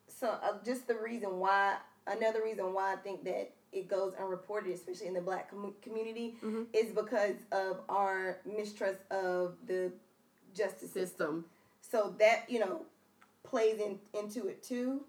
so 0.09 0.29
uh, 0.43 0.55
just 0.65 0.87
the 0.89 0.95
reason 0.97 1.39
why 1.39 1.77
another 2.07 2.43
reason 2.43 2.73
why 2.75 2.93
I 2.93 2.97
think 2.97 3.25
that 3.25 3.51
it 3.73 3.89
goes 3.89 4.15
unreported, 4.21 4.73
especially 4.73 5.07
in 5.09 5.15
the 5.15 5.21
black 5.21 5.51
com- 5.51 5.75
community, 5.83 6.37
Mhm. 6.43 6.67
is 6.73 6.91
because 6.93 7.37
of 7.53 7.81
our 7.89 8.39
mistrust 8.45 9.01
of 9.11 9.57
the 9.67 9.93
justice 10.55 10.93
system. 10.93 11.05
System. 11.05 11.45
So 11.81 12.15
that 12.19 12.49
you 12.49 12.59
know 12.61 12.87
plays 13.45 13.79
in, 13.81 14.01
into 14.15 14.49
it 14.49 14.63
too, 14.63 15.05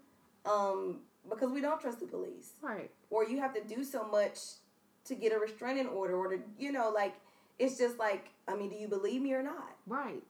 um, 0.45 1.01
because 1.29 1.51
we 1.51 1.61
don't 1.61 1.79
trust 1.81 1.99
the 1.99 2.05
police, 2.05 2.53
Right. 2.61 2.91
or 3.09 3.23
you 3.25 3.39
have 3.39 3.53
to 3.55 3.63
do 3.63 3.83
so 3.83 4.03
much 4.03 4.37
to 5.05 5.15
get 5.15 5.31
a 5.31 5.39
restraining 5.39 5.87
order, 5.87 6.15
or 6.15 6.27
to 6.29 6.39
you 6.59 6.71
know 6.71 6.89
like 6.89 7.13
it's 7.59 7.77
just 7.77 7.99
like 7.99 8.29
I 8.47 8.55
mean, 8.55 8.69
do 8.69 8.75
you 8.75 8.87
believe 8.87 9.21
me 9.21 9.33
or 9.33 9.43
not? 9.43 9.75
Right. 9.87 10.23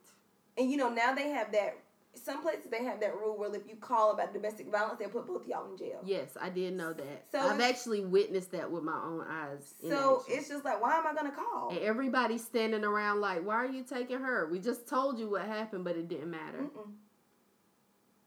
And 0.58 0.70
you 0.70 0.76
know, 0.76 0.88
now 0.88 1.14
they 1.14 1.28
have 1.30 1.52
that 1.52 1.76
some 2.16 2.42
places 2.42 2.70
they 2.70 2.84
have 2.84 3.00
that 3.00 3.14
rule 3.14 3.36
where 3.36 3.54
if 3.54 3.62
you 3.68 3.76
call 3.76 4.12
about 4.12 4.32
domestic 4.32 4.70
violence, 4.70 4.98
they'll 4.98 5.08
put 5.08 5.26
both 5.26 5.42
of 5.42 5.48
y'all 5.48 5.70
in 5.70 5.76
jail. 5.76 6.00
Yes, 6.04 6.30
I 6.40 6.48
did 6.48 6.74
know 6.74 6.92
that. 6.92 7.24
So 7.30 7.38
I've 7.38 7.60
actually 7.60 8.00
witnessed 8.00 8.52
that 8.52 8.70
with 8.70 8.82
my 8.82 8.98
own 9.04 9.24
eyes. 9.28 9.74
So 9.86 10.24
it's 10.28 10.48
just 10.48 10.64
like, 10.64 10.80
why 10.80 10.96
am 10.96 11.06
I 11.06 11.14
gonna 11.14 11.32
call? 11.32 11.70
and 11.70 11.78
everybody's 11.80 12.44
standing 12.44 12.84
around 12.84 13.20
like, 13.20 13.44
why 13.44 13.54
are 13.56 13.66
you 13.66 13.82
taking 13.82 14.18
her? 14.18 14.48
We 14.50 14.58
just 14.58 14.88
told 14.88 15.18
you 15.18 15.28
what 15.30 15.42
happened, 15.42 15.84
but 15.84 15.96
it 15.96 16.08
didn't 16.08 16.30
matter. 16.30 16.58
Mm-mm. 16.58 16.92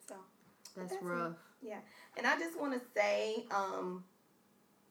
So 0.07 0.15
That's, 0.75 0.91
That's 0.91 1.03
rough. 1.03 1.33
yeah, 1.61 1.79
and 2.17 2.27
I 2.27 2.37
just 2.37 2.59
want 2.59 2.73
to 2.73 2.81
say, 2.95 3.45
um, 3.51 4.03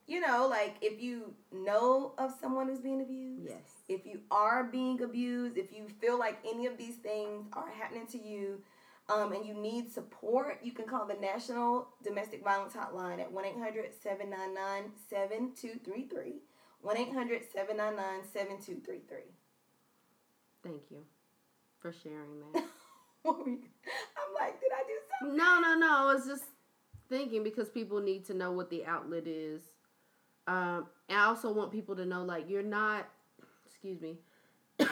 you 0.09 0.19
know, 0.19 0.47
like 0.49 0.75
if 0.81 0.99
you 1.01 1.33
know 1.51 2.13
of 2.17 2.33
someone 2.41 2.67
who's 2.67 2.79
being 2.79 3.01
abused, 3.01 3.43
Yes. 3.47 3.61
if 3.87 4.05
you 4.05 4.21
are 4.31 4.63
being 4.63 5.01
abused, 5.01 5.57
if 5.57 5.71
you 5.71 5.87
feel 6.01 6.17
like 6.17 6.39
any 6.51 6.65
of 6.65 6.77
these 6.77 6.95
things 6.95 7.47
are 7.53 7.69
happening 7.69 8.07
to 8.07 8.17
you, 8.17 8.61
um, 9.07 9.31
and 9.33 9.45
you 9.45 9.53
need 9.53 9.91
support, 9.91 10.59
you 10.63 10.71
can 10.71 10.85
call 10.85 11.05
the 11.05 11.15
National 11.15 11.87
Domestic 12.03 12.43
Violence 12.43 12.73
Hotline 12.73 13.19
at 13.19 13.31
1 13.31 13.45
800 13.45 13.93
799 14.03 14.91
7233. 15.09 16.35
1 16.81 16.97
800 16.97 17.41
799 17.51 18.23
7233. 18.31 19.17
Thank 20.63 20.81
you 20.91 21.03
for 21.79 21.91
sharing 21.91 22.39
that. 22.53 22.63
I'm 23.25 24.33
like, 24.39 24.59
did 24.59 24.71
I 24.73 24.83
do 24.87 24.97
something? 25.21 25.37
no, 25.37 25.59
no, 25.61 25.75
no. 25.75 26.09
I 26.09 26.13
was 26.13 26.25
just 26.25 26.43
thinking 27.09 27.43
because 27.43 27.69
people 27.69 27.99
need 28.01 28.25
to 28.27 28.33
know 28.33 28.51
what 28.51 28.69
the 28.69 28.85
outlet 28.85 29.27
is. 29.27 29.61
Um, 30.49 30.87
I 31.11 31.25
also 31.25 31.53
want 31.53 31.71
people 31.71 31.95
to 31.95 32.05
know, 32.07 32.23
like, 32.23 32.49
you're 32.49 32.63
not, 32.63 33.07
excuse 33.67 34.01
me, 34.01 34.17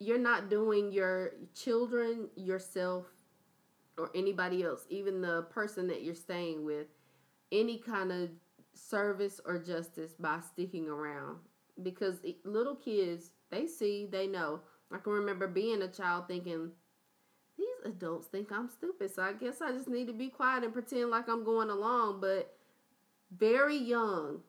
you're 0.00 0.18
not 0.18 0.50
doing 0.50 0.90
your 0.90 1.34
children, 1.54 2.28
yourself, 2.34 3.06
or 3.96 4.10
anybody 4.16 4.64
else, 4.64 4.86
even 4.90 5.20
the 5.20 5.42
person 5.42 5.86
that 5.86 6.02
you're 6.02 6.16
staying 6.16 6.64
with, 6.64 6.88
any 7.52 7.78
kind 7.78 8.10
of 8.10 8.30
service 8.74 9.40
or 9.44 9.58
justice 9.58 10.14
by 10.18 10.40
sticking 10.40 10.88
around. 10.88 11.38
Because 11.84 12.16
little 12.44 12.74
kids, 12.74 13.30
they 13.50 13.68
see, 13.68 14.08
they 14.10 14.26
know. 14.26 14.58
I 14.90 14.98
can 14.98 15.12
remember 15.12 15.46
being 15.46 15.82
a 15.82 15.88
child 15.88 16.26
thinking, 16.26 16.72
these 17.56 17.68
adults 17.84 18.26
think 18.26 18.50
I'm 18.50 18.68
stupid, 18.68 19.14
so 19.14 19.22
I 19.22 19.34
guess 19.34 19.62
I 19.62 19.70
just 19.70 19.86
need 19.86 20.08
to 20.08 20.12
be 20.12 20.30
quiet 20.30 20.64
and 20.64 20.72
pretend 20.72 21.10
like 21.10 21.28
I'm 21.28 21.44
going 21.44 21.70
along. 21.70 22.20
But 22.20 22.56
very 23.30 23.76
young 23.76 24.40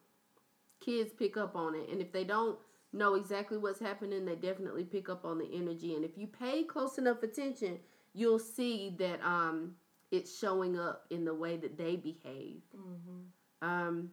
kids 0.82 1.12
pick 1.18 1.38
up 1.38 1.56
on 1.56 1.76
it, 1.76 1.88
and 1.90 2.02
if 2.02 2.12
they 2.12 2.24
don't 2.24 2.58
know 2.94 3.16
exactly 3.16 3.58
what's 3.58 3.80
happening, 3.80 4.26
they 4.26 4.36
definitely 4.36 4.84
pick 4.84 5.08
up 5.08 5.24
on 5.24 5.38
the 5.38 5.50
energy. 5.54 5.96
And 5.96 6.04
if 6.04 6.18
you 6.18 6.28
pay 6.28 6.64
close 6.64 6.98
enough 6.98 7.24
attention, 7.24 7.80
you'll 8.14 8.40
see 8.40 8.96
that 9.00 9.24
um, 9.26 9.76
it's 10.12 10.38
showing 10.38 10.78
up 10.78 11.06
in 11.10 11.24
the 11.24 11.34
way 11.34 11.56
that 11.58 11.78
they 11.78 11.96
behave. 11.96 12.62
Mm-hmm. 12.76 13.68
Um, 13.68 14.12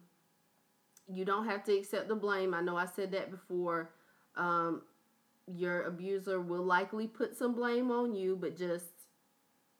you 1.11 1.25
don't 1.25 1.45
have 1.45 1.63
to 1.65 1.77
accept 1.77 2.07
the 2.07 2.15
blame. 2.15 2.53
I 2.53 2.61
know 2.61 2.77
I 2.77 2.85
said 2.85 3.11
that 3.11 3.31
before. 3.31 3.91
Um, 4.37 4.83
your 5.47 5.83
abuser 5.83 6.39
will 6.39 6.63
likely 6.63 7.07
put 7.07 7.35
some 7.35 7.55
blame 7.55 7.91
on 7.91 8.13
you, 8.13 8.37
but 8.39 8.55
just 8.55 8.85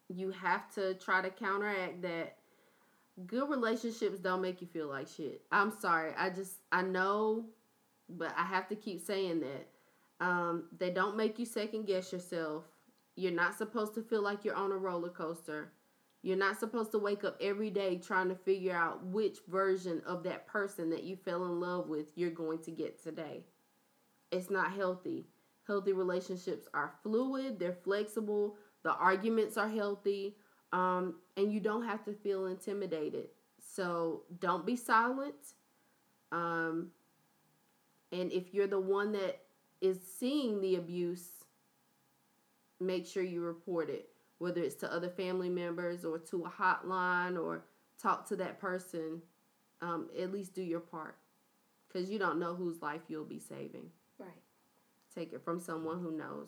you 0.09 0.31
have 0.31 0.73
to 0.73 0.95
try 0.95 1.21
to 1.21 1.29
counteract 1.29 2.01
that. 2.01 2.38
Good 3.25 3.49
relationships 3.49 4.19
don't 4.19 4.41
make 4.41 4.61
you 4.61 4.67
feel 4.67 4.87
like 4.87 5.07
shit. 5.07 5.41
I'm 5.51 5.71
sorry. 5.79 6.13
I 6.17 6.29
just 6.29 6.53
I 6.71 6.81
know, 6.81 7.45
but 8.07 8.33
I 8.37 8.43
have 8.43 8.67
to 8.69 8.75
keep 8.75 9.05
saying 9.05 9.41
that. 9.41 9.67
Um, 10.21 10.65
they 10.77 10.89
don't 10.89 11.17
make 11.17 11.39
you 11.39 11.45
second 11.45 11.85
guess 11.85 12.11
yourself. 12.11 12.65
You're 13.15 13.31
not 13.31 13.57
supposed 13.57 13.95
to 13.95 14.01
feel 14.01 14.21
like 14.21 14.45
you're 14.45 14.55
on 14.55 14.71
a 14.71 14.77
roller 14.77 15.09
coaster. 15.09 15.71
You're 16.21 16.37
not 16.37 16.59
supposed 16.59 16.91
to 16.91 16.99
wake 16.99 17.23
up 17.23 17.37
every 17.41 17.69
day 17.69 17.97
trying 17.97 18.27
to 18.29 18.35
figure 18.35 18.75
out 18.75 19.05
which 19.05 19.39
version 19.47 20.01
of 20.05 20.23
that 20.23 20.47
person 20.47 20.89
that 20.89 21.03
you 21.03 21.15
fell 21.15 21.45
in 21.45 21.59
love 21.59 21.87
with 21.87 22.07
you're 22.15 22.29
going 22.29 22.59
to 22.59 22.71
get 22.71 23.01
today. 23.01 23.45
It's 24.31 24.49
not 24.49 24.73
healthy. 24.73 25.27
Healthy 25.65 25.93
relationships 25.93 26.67
are 26.73 26.93
fluid, 27.03 27.59
they're 27.59 27.77
flexible, 27.83 28.57
the 28.83 28.91
arguments 28.91 29.55
are 29.55 29.69
healthy, 29.69 30.35
um, 30.73 31.15
and 31.37 31.51
you 31.51 31.59
don't 31.59 31.85
have 31.85 32.03
to 32.05 32.13
feel 32.13 32.45
intimidated. 32.45 33.27
So 33.59 34.23
don't 34.39 34.65
be 34.65 34.75
silent. 34.75 35.35
Um, 36.31 36.91
and 38.11 38.31
if 38.31 38.53
you're 38.53 38.67
the 38.67 38.79
one 38.79 39.11
that 39.13 39.41
is 39.81 39.99
seeing 40.19 40.61
the 40.61 40.75
abuse, 40.75 41.29
make 42.79 43.05
sure 43.05 43.23
you 43.23 43.41
report 43.41 43.89
it 43.89 44.09
whether 44.39 44.61
it's 44.61 44.75
to 44.75 44.91
other 44.91 45.09
family 45.09 45.49
members 45.49 46.03
or 46.03 46.17
to 46.17 46.45
a 46.45 46.49
hotline 46.49 47.41
or 47.41 47.65
talk 48.01 48.27
to 48.29 48.35
that 48.37 48.59
person, 48.59 49.21
um, 49.81 50.09
at 50.19 50.31
least 50.31 50.55
do 50.55 50.63
your 50.63 50.79
part. 50.79 51.17
Because 51.87 52.09
you 52.09 52.17
don't 52.17 52.39
know 52.39 52.55
whose 52.55 52.81
life 52.81 53.01
you'll 53.07 53.25
be 53.25 53.39
saving. 53.39 53.89
Right. 54.17 54.29
Take 55.13 55.33
it 55.33 55.43
from 55.43 55.59
someone 55.59 55.99
who 55.99 56.11
knows. 56.11 56.47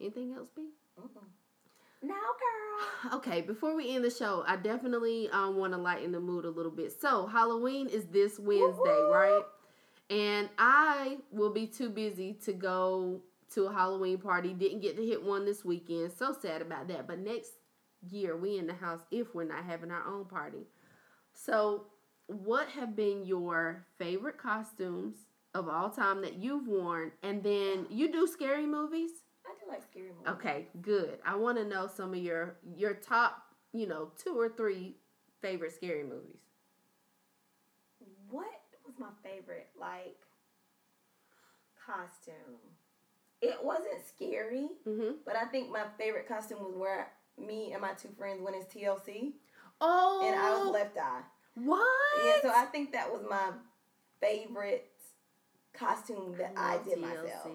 Anything 0.00 0.32
else, 0.32 0.48
B? 0.54 0.62
Mm-mm. 1.00 1.41
Now, 2.02 2.14
girl. 2.14 3.14
Okay, 3.14 3.40
before 3.40 3.74
we 3.76 3.94
end 3.94 4.04
the 4.04 4.10
show, 4.10 4.44
I 4.46 4.56
definitely 4.56 5.28
um, 5.30 5.56
want 5.56 5.72
to 5.72 5.78
lighten 5.78 6.12
the 6.12 6.20
mood 6.20 6.44
a 6.44 6.50
little 6.50 6.70
bit. 6.70 6.92
So, 7.00 7.26
Halloween 7.26 7.88
is 7.88 8.04
this 8.06 8.38
Wednesday, 8.38 8.80
Woo-hoo! 8.80 9.12
right? 9.12 9.42
And 10.10 10.48
I 10.58 11.18
will 11.30 11.52
be 11.52 11.66
too 11.66 11.90
busy 11.90 12.34
to 12.44 12.52
go 12.52 13.20
to 13.54 13.66
a 13.66 13.72
Halloween 13.72 14.18
party. 14.18 14.52
Didn't 14.52 14.80
get 14.80 14.96
to 14.96 15.04
hit 15.04 15.22
one 15.22 15.44
this 15.44 15.64
weekend. 15.64 16.12
So 16.12 16.34
sad 16.38 16.62
about 16.62 16.88
that. 16.88 17.06
But 17.06 17.18
next 17.18 17.50
year, 18.10 18.36
we 18.36 18.58
in 18.58 18.66
the 18.66 18.74
house 18.74 19.00
if 19.10 19.34
we're 19.34 19.44
not 19.44 19.64
having 19.64 19.90
our 19.90 20.06
own 20.06 20.24
party. 20.26 20.66
So, 21.34 21.86
what 22.26 22.68
have 22.68 22.94
been 22.94 23.24
your 23.24 23.86
favorite 23.98 24.38
costumes 24.38 25.14
of 25.54 25.68
all 25.68 25.90
time 25.90 26.22
that 26.22 26.34
you've 26.36 26.66
worn? 26.66 27.12
And 27.22 27.42
then 27.42 27.86
you 27.90 28.10
do 28.10 28.26
scary 28.26 28.66
movies? 28.66 29.10
I 29.72 29.76
like 29.76 29.84
scary 29.90 30.08
movies. 30.08 30.26
Okay, 30.28 30.66
good. 30.82 31.18
I 31.26 31.36
want 31.36 31.56
to 31.58 31.64
know 31.64 31.86
some 31.86 32.12
of 32.12 32.18
your 32.20 32.56
your 32.76 32.94
top, 32.94 33.42
you 33.72 33.86
know, 33.86 34.10
two 34.22 34.38
or 34.38 34.48
three 34.48 34.96
favorite 35.40 35.72
scary 35.72 36.04
movies. 36.04 36.40
What 38.30 38.46
was 38.86 38.94
my 38.98 39.08
favorite, 39.22 39.68
like, 39.78 40.16
costume? 41.86 42.34
It 43.40 43.58
wasn't 43.62 44.04
scary, 44.06 44.68
Mm-hmm. 44.86 45.16
but 45.26 45.36
I 45.36 45.44
think 45.46 45.70
my 45.70 45.84
favorite 45.98 46.28
costume 46.28 46.60
was 46.60 46.74
where 46.76 47.08
me 47.38 47.72
and 47.72 47.82
my 47.82 47.92
two 47.92 48.10
friends 48.16 48.40
went 48.42 48.56
as 48.56 48.64
TLC, 48.66 49.32
Oh, 49.80 50.22
and 50.24 50.36
I 50.38 50.58
was 50.64 50.72
Left 50.72 50.96
Eye. 50.96 51.22
What? 51.54 51.86
Yeah, 52.24 52.40
so 52.42 52.50
I 52.54 52.66
think 52.66 52.92
that 52.92 53.10
was 53.12 53.22
my 53.28 53.50
favorite 54.20 54.88
costume 55.74 56.34
that 56.38 56.52
I, 56.56 56.76
love 56.76 56.84
did 56.84 56.98
TLC. 56.98 57.00
myself. 57.00 57.48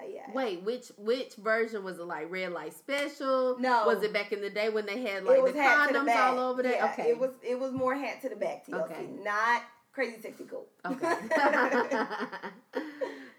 Uh, 0.00 0.06
yeah. 0.06 0.30
Wait, 0.32 0.62
which 0.62 0.88
which 0.96 1.34
version 1.36 1.84
was 1.84 1.98
it? 1.98 2.04
Like 2.04 2.30
red 2.30 2.52
light 2.52 2.74
special? 2.74 3.58
No. 3.58 3.84
Was 3.86 4.02
it 4.02 4.12
back 4.12 4.32
in 4.32 4.40
the 4.40 4.50
day 4.50 4.68
when 4.68 4.86
they 4.86 5.00
had 5.02 5.24
like 5.24 5.40
the 5.40 5.46
to 5.48 5.52
the 5.52 5.58
condoms 5.58 6.16
all 6.16 6.38
over 6.38 6.62
there? 6.62 6.72
Yeah, 6.76 6.92
okay. 6.92 7.10
It 7.10 7.18
was 7.18 7.30
it 7.42 7.58
was 7.58 7.72
more 7.72 7.94
hat 7.94 8.20
to 8.22 8.28
the 8.28 8.36
back 8.36 8.66
TLC, 8.66 8.82
Okay. 8.84 9.06
not 9.24 9.62
crazy 9.92 10.20
sexy 10.20 10.44
cool. 10.44 10.66
Okay. 10.86 11.06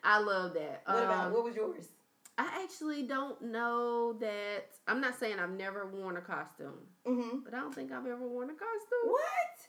I 0.04 0.20
love 0.20 0.54
that. 0.54 0.82
what 0.86 1.04
about 1.04 1.28
Um, 1.28 1.34
what 1.34 1.44
was 1.44 1.56
yours? 1.56 1.90
I 2.38 2.62
actually 2.64 3.04
don't 3.04 3.42
know 3.42 4.14
that. 4.14 4.66
I'm 4.88 5.02
not 5.02 5.20
saying 5.20 5.40
I've 5.40 5.52
never 5.52 5.86
worn 5.88 6.18
a 6.18 6.22
costume, 6.22 6.80
Mm-hmm. 7.06 7.40
but 7.44 7.54
I 7.54 7.60
don't 7.60 7.76
think 7.76 7.92
I've 7.92 8.06
ever 8.06 8.28
worn 8.28 8.50
a 8.50 8.54
costume. 8.54 9.12
What? 9.12 9.60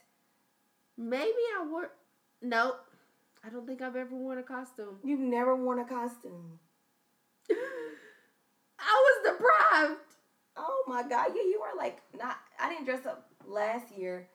Maybe 0.97 1.41
I 1.59 1.65
wore. 1.69 1.91
Nope. 2.41 2.79
I 3.43 3.49
don't 3.49 3.65
think 3.65 3.81
I've 3.81 3.95
ever 3.95 4.15
worn 4.15 4.37
a 4.37 4.43
costume. 4.43 4.97
You've 5.03 5.19
never 5.19 5.55
worn 5.55 5.79
a 5.79 5.85
costume. 5.85 6.59
I 7.49 9.03
was 9.23 9.33
deprived. 9.33 9.99
Oh 10.57 10.83
my 10.87 11.03
god, 11.03 11.29
yeah, 11.35 11.43
you 11.43 11.61
were 11.61 11.77
like 11.77 12.01
not. 12.17 12.37
I 12.59 12.69
didn't 12.69 12.85
dress 12.85 13.05
up 13.05 13.29
last 13.45 13.95
year, 13.95 14.27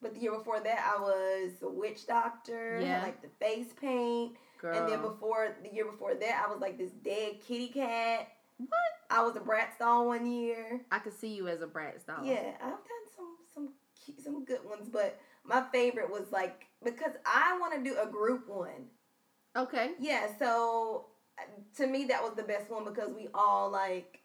but 0.00 0.14
the 0.14 0.20
year 0.20 0.36
before 0.36 0.60
that, 0.60 0.94
I 0.96 1.00
was 1.00 1.52
a 1.62 1.68
witch 1.68 2.06
doctor. 2.06 2.80
Yeah. 2.80 3.00
Had 3.00 3.02
like 3.02 3.22
the 3.22 3.28
face 3.40 3.72
paint, 3.80 4.36
Girl. 4.60 4.76
and 4.76 4.88
then 4.90 5.02
before 5.02 5.56
the 5.62 5.72
year 5.72 5.84
before 5.84 6.14
that, 6.14 6.44
I 6.46 6.50
was 6.50 6.60
like 6.60 6.78
this 6.78 6.92
dead 7.04 7.40
kitty 7.46 7.68
cat. 7.68 8.28
what? 8.58 8.70
I 9.10 9.22
was 9.22 9.36
a 9.36 9.40
Bratz 9.40 9.78
doll 9.78 10.06
one 10.06 10.30
year. 10.30 10.82
I 10.90 10.98
could 10.98 11.18
see 11.18 11.34
you 11.34 11.48
as 11.48 11.60
a 11.62 11.66
Bratz 11.66 12.06
doll. 12.06 12.24
Yeah, 12.24 12.52
I've 12.60 12.70
done 12.70 13.06
some 13.14 13.36
some 13.52 13.68
some 14.22 14.44
good 14.44 14.64
ones, 14.64 14.88
but 14.90 15.18
my 15.44 15.64
favorite 15.72 16.10
was 16.10 16.30
like 16.32 16.66
because 16.84 17.12
I 17.26 17.58
want 17.60 17.74
to 17.74 17.90
do 17.90 17.96
a 18.00 18.06
group 18.06 18.48
one. 18.48 18.88
Okay. 19.56 19.92
Yeah, 19.98 20.28
so 20.38 21.06
to 21.76 21.86
me 21.86 22.04
that 22.06 22.22
was 22.22 22.34
the 22.36 22.42
best 22.42 22.70
one 22.70 22.84
because 22.84 23.10
we 23.14 23.28
all 23.34 23.70
like 23.70 24.20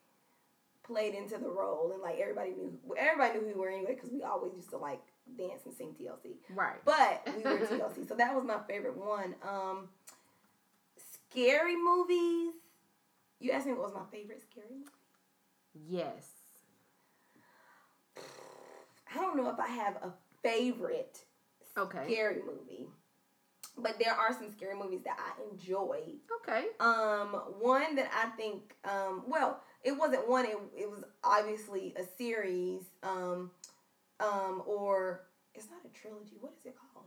played 0.84 1.14
into 1.16 1.38
the 1.38 1.48
role 1.50 1.92
and 1.94 2.02
like 2.02 2.20
everybody 2.20 2.52
knew 2.52 2.78
everybody 2.98 3.34
knew 3.40 3.42
who 3.42 3.48
we 3.48 3.54
were 3.54 3.70
anyway 3.70 3.96
because 3.96 4.12
we 4.12 4.22
always 4.24 4.54
used 4.56 4.70
to 4.70 4.78
like 4.78 5.02
dance 5.38 5.62
and 5.66 5.74
sing 5.74 5.96
TLC. 6.00 6.32
Right. 6.54 6.76
But 6.86 7.28
we 7.38 7.44
were 7.44 7.58
TLC, 7.66 8.08
so 8.08 8.16
that 8.16 8.36
was 8.36 8.44
my 8.44 8.58
favorite 8.68 8.98
one. 8.98 9.36
Um, 9.48 9.88
scary 11.32 11.76
movies. 11.76 12.54
You 13.40 13.52
asked 13.52 13.66
me 13.66 13.74
what 13.74 13.84
was 13.84 13.94
my 13.94 14.06
favorite 14.12 14.42
scary 14.52 14.68
movie. 14.72 14.90
Yes. 15.90 16.28
I 19.16 19.18
don't 19.22 19.38
know 19.38 19.50
if 19.50 19.60
I 19.60 19.68
have 19.68 19.96
a 19.98 20.12
favorite 20.42 21.20
Okay. 21.78 22.04
scary 22.06 22.42
movie, 22.46 22.88
but 23.78 24.00
there 24.00 24.14
are 24.14 24.34
some 24.34 24.52
scary 24.52 24.76
movies 24.76 25.02
that 25.06 25.18
I 25.20 25.52
enjoy. 25.52 26.02
Okay. 26.42 26.68
Um, 26.80 27.42
one 27.60 27.96
that 27.96 28.12
I 28.14 28.30
think, 28.38 28.76
um, 28.86 29.24
well, 29.28 29.62
it 29.84 29.92
wasn't 29.92 30.30
one. 30.30 30.46
It, 30.46 30.58
it 30.78 30.90
was 30.90 31.04
obviously 31.24 31.94
a 31.98 32.04
series. 32.18 32.84
Um, 33.02 33.52
um, 34.20 34.64
or 34.66 35.22
it's 35.54 35.70
not 35.70 35.80
a 35.86 36.00
trilogy. 36.00 36.38
What 36.40 36.54
is 36.60 36.66
it 36.66 36.76
called? 36.76 37.06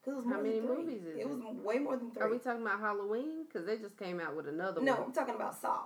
Because 0.00 0.18
it 0.18 0.26
was 0.26 0.34
How 0.34 0.40
many 0.40 0.60
movies 0.60 1.02
is 1.02 1.16
it? 1.16 1.20
it? 1.20 1.28
was 1.28 1.40
way 1.64 1.78
more 1.78 1.96
than 1.96 2.10
three. 2.10 2.22
Are 2.22 2.30
we 2.30 2.38
talking 2.38 2.62
about 2.62 2.80
Halloween? 2.80 3.44
Because 3.46 3.66
they 3.66 3.76
just 3.76 3.98
came 3.98 4.20
out 4.20 4.36
with 4.36 4.48
another 4.48 4.80
no, 4.80 4.92
one. 4.92 5.00
No, 5.00 5.06
I'm 5.06 5.12
talking 5.12 5.34
about 5.34 5.60
Saw. 5.60 5.82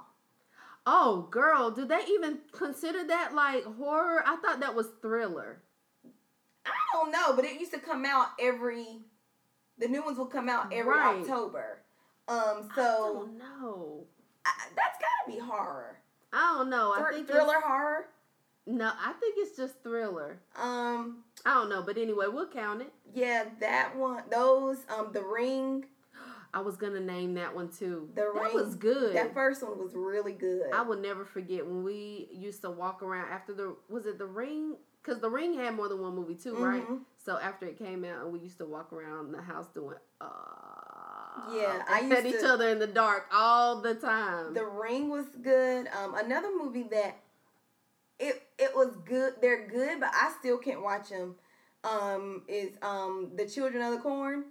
Oh, 0.86 1.28
girl, 1.30 1.70
do 1.70 1.84
they 1.84 2.00
even 2.08 2.38
consider 2.52 3.04
that 3.06 3.34
like 3.34 3.64
horror? 3.64 4.22
I 4.26 4.36
thought 4.36 4.60
that 4.60 4.74
was 4.74 4.88
thriller. 5.02 5.62
I 6.66 6.72
don't 6.92 7.12
know, 7.12 7.34
but 7.34 7.44
it 7.44 7.60
used 7.60 7.72
to 7.72 7.80
come 7.80 8.04
out 8.04 8.28
every. 8.40 9.00
The 9.80 9.88
new 9.88 10.04
ones 10.04 10.18
will 10.18 10.26
come 10.26 10.48
out 10.48 10.72
every 10.72 10.92
Right. 10.92 11.20
October. 11.20 11.78
Um, 12.28 12.38
I 12.38 12.74
so 12.76 13.14
don't 13.26 13.38
know. 13.38 14.04
That's 14.76 14.98
gotta 14.98 15.36
be 15.36 15.38
horror. 15.44 15.98
I 16.32 16.54
don't 16.58 16.70
know. 16.70 16.92
I 16.92 17.10
think 17.12 17.26
thriller 17.28 17.60
horror. 17.60 18.06
No, 18.66 18.86
I 18.86 19.12
think 19.14 19.34
it's 19.38 19.56
just 19.56 19.82
thriller. 19.82 20.38
Um, 20.54 21.24
I 21.44 21.54
don't 21.54 21.68
know, 21.70 21.82
but 21.82 21.96
anyway, 21.98 22.26
we'll 22.32 22.46
count 22.46 22.82
it. 22.82 22.92
yeah, 23.14 23.46
that 23.60 23.96
one. 23.96 24.22
Those. 24.30 24.78
Um, 24.96 25.08
The 25.12 25.24
Ring. 25.24 25.86
I 26.54 26.60
was 26.60 26.76
gonna 26.76 27.00
name 27.00 27.34
that 27.34 27.54
one 27.54 27.68
too. 27.70 28.10
The 28.14 28.30
that 28.34 28.40
Ring. 28.42 28.54
was 28.54 28.74
good. 28.76 29.16
That 29.16 29.34
first 29.34 29.62
one 29.62 29.78
was 29.78 29.94
really 29.94 30.32
good. 30.32 30.66
I 30.74 30.82
will 30.82 30.98
never 30.98 31.24
forget 31.24 31.66
when 31.66 31.82
we 31.82 32.28
used 32.32 32.60
to 32.62 32.70
walk 32.70 33.02
around 33.02 33.28
after 33.30 33.52
the 33.54 33.74
was 33.88 34.06
it 34.06 34.18
the 34.18 34.26
Ring? 34.26 34.76
Because 35.02 35.20
the 35.20 35.30
Ring 35.30 35.54
had 35.54 35.74
more 35.74 35.88
than 35.88 36.00
one 36.00 36.14
movie 36.14 36.34
too, 36.34 36.54
right? 36.54 36.84
So 37.24 37.38
after 37.38 37.66
it 37.66 37.78
came 37.78 38.04
out, 38.04 38.24
and 38.24 38.32
we 38.32 38.38
used 38.40 38.58
to 38.58 38.64
walk 38.64 38.92
around 38.92 39.32
the 39.32 39.42
house 39.42 39.66
doing, 39.74 39.96
uh, 40.20 40.26
Yeah, 41.52 41.82
I 41.88 42.00
at 42.00 42.24
used 42.24 42.26
each 42.36 42.40
to- 42.40 42.52
other 42.54 42.68
in 42.70 42.78
the 42.78 42.86
dark 42.86 43.26
all 43.32 43.80
the 43.80 43.94
time. 43.94 44.54
The 44.54 44.64
Ring 44.64 45.08
was 45.10 45.26
good. 45.42 45.88
Um, 45.88 46.14
another 46.14 46.48
movie 46.56 46.84
that 46.90 47.16
it 48.18 48.42
it 48.58 48.74
was 48.74 48.94
good. 49.04 49.34
They're 49.40 49.66
good, 49.66 50.00
but 50.00 50.10
I 50.12 50.32
still 50.38 50.58
can't 50.58 50.82
watch 50.82 51.08
them. 51.10 51.36
Um, 51.84 52.42
is 52.48 52.72
um 52.82 53.32
the 53.36 53.46
Children 53.46 53.82
of 53.82 53.92
the 53.94 54.00
Corn. 54.00 54.44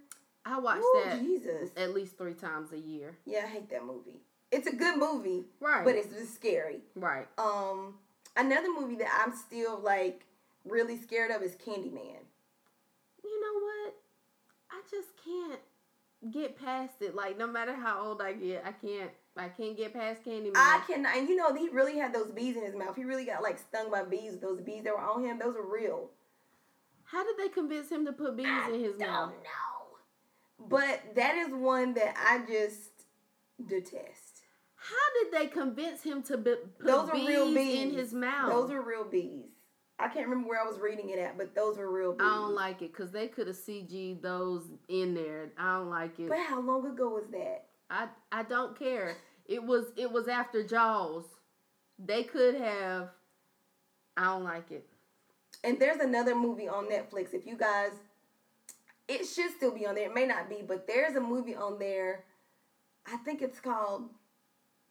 I 0.44 0.58
watched 0.58 0.82
Ooh, 0.82 1.02
that 1.04 1.20
Jesus. 1.20 1.70
at 1.76 1.94
least 1.94 2.16
three 2.18 2.34
times 2.34 2.72
a 2.72 2.78
year. 2.78 3.16
Yeah, 3.26 3.42
I 3.44 3.48
hate 3.48 3.70
that 3.70 3.84
movie. 3.84 4.20
It's 4.50 4.66
a 4.66 4.74
good 4.74 4.96
movie, 4.98 5.44
Right. 5.60 5.84
but 5.84 5.94
it's 5.94 6.08
just 6.12 6.34
scary. 6.34 6.80
right. 6.96 7.28
Um, 7.38 7.98
another 8.36 8.68
movie 8.72 8.96
that 8.96 9.22
I'm 9.24 9.36
still 9.36 9.78
like 9.78 10.24
really 10.64 10.96
scared 11.00 11.30
of 11.30 11.42
is 11.42 11.54
Candyman. 11.56 12.16
You 13.24 13.40
know 13.40 13.60
what? 13.60 13.94
I 14.70 14.80
just 14.90 15.08
can't 15.24 15.60
get 16.32 16.58
past 16.58 16.94
it. 17.00 17.14
Like 17.14 17.38
no 17.38 17.46
matter 17.46 17.74
how 17.74 18.04
old 18.06 18.20
I 18.22 18.32
get, 18.32 18.64
I 18.66 18.72
can't. 18.72 19.10
I 19.36 19.48
can't 19.48 19.76
get 19.76 19.94
past 19.94 20.24
Candyman. 20.24 20.52
I 20.56 20.82
can, 20.86 21.06
and 21.06 21.28
you 21.28 21.36
know, 21.36 21.54
he 21.54 21.68
really 21.68 21.96
had 21.96 22.12
those 22.12 22.30
bees 22.32 22.56
in 22.56 22.64
his 22.64 22.74
mouth. 22.74 22.96
He 22.96 23.04
really 23.04 23.24
got 23.24 23.42
like 23.42 23.58
stung 23.58 23.90
by 23.90 24.02
bees. 24.02 24.38
Those 24.38 24.60
bees 24.60 24.82
that 24.84 24.92
were 24.92 25.00
on 25.00 25.24
him, 25.24 25.38
those 25.38 25.54
were 25.54 25.66
real. 25.72 26.10
How 27.04 27.24
did 27.24 27.36
they 27.38 27.48
convince 27.48 27.88
him 27.90 28.04
to 28.06 28.12
put 28.12 28.36
bees 28.36 28.46
I 28.48 28.70
in 28.72 28.80
his 28.80 28.96
don't 28.96 29.08
mouth? 29.08 29.30
know. 29.30 30.66
But 30.68 31.14
that 31.14 31.36
is 31.36 31.54
one 31.54 31.94
that 31.94 32.14
I 32.16 32.44
just 32.46 32.90
detest. 33.66 34.42
How 34.74 35.22
did 35.22 35.32
they 35.32 35.46
convince 35.46 36.02
him 36.02 36.22
to 36.24 36.36
be, 36.36 36.54
put 36.78 36.86
Those 36.86 37.08
are 37.08 37.12
bees, 37.12 37.28
real 37.28 37.54
bees 37.54 37.82
in 37.82 37.92
his 37.92 38.12
mouth? 38.12 38.50
Those 38.50 38.70
are 38.70 38.82
real 38.82 39.04
bees. 39.04 39.49
I 40.00 40.08
can't 40.08 40.26
remember 40.28 40.48
where 40.48 40.60
I 40.62 40.66
was 40.66 40.78
reading 40.80 41.10
it 41.10 41.18
at, 41.18 41.36
but 41.36 41.54
those 41.54 41.76
were 41.76 41.90
real. 41.90 42.16
I 42.18 42.36
don't 42.36 42.54
like 42.54 42.80
it 42.82 42.92
because 42.92 43.10
they 43.10 43.28
could 43.28 43.46
have 43.46 43.56
CG'd 43.56 44.22
those 44.22 44.62
in 44.88 45.14
there. 45.14 45.50
I 45.58 45.74
don't 45.74 45.90
like 45.90 46.18
it. 46.18 46.28
But 46.28 46.38
how 46.38 46.60
long 46.60 46.86
ago 46.86 47.10
was 47.10 47.24
that? 47.32 47.66
I 47.90 48.08
I 48.32 48.42
don't 48.44 48.78
care. 48.78 49.16
It 49.46 49.62
was 49.62 49.86
it 49.96 50.10
was 50.10 50.26
after 50.28 50.66
Jaws. 50.66 51.24
They 51.98 52.22
could 52.22 52.54
have. 52.54 53.10
I 54.16 54.24
don't 54.24 54.44
like 54.44 54.70
it. 54.70 54.86
And 55.62 55.78
there's 55.78 56.00
another 56.00 56.34
movie 56.34 56.68
on 56.68 56.86
Netflix. 56.86 57.34
If 57.34 57.46
you 57.46 57.56
guys, 57.56 57.90
it 59.08 59.26
should 59.26 59.50
still 59.56 59.72
be 59.72 59.86
on 59.86 59.94
there. 59.94 60.06
It 60.08 60.14
may 60.14 60.26
not 60.26 60.48
be, 60.48 60.62
but 60.66 60.86
there's 60.86 61.16
a 61.16 61.20
movie 61.20 61.54
on 61.54 61.78
there. 61.78 62.24
I 63.06 63.16
think 63.18 63.42
it's 63.42 63.60
called 63.60 64.08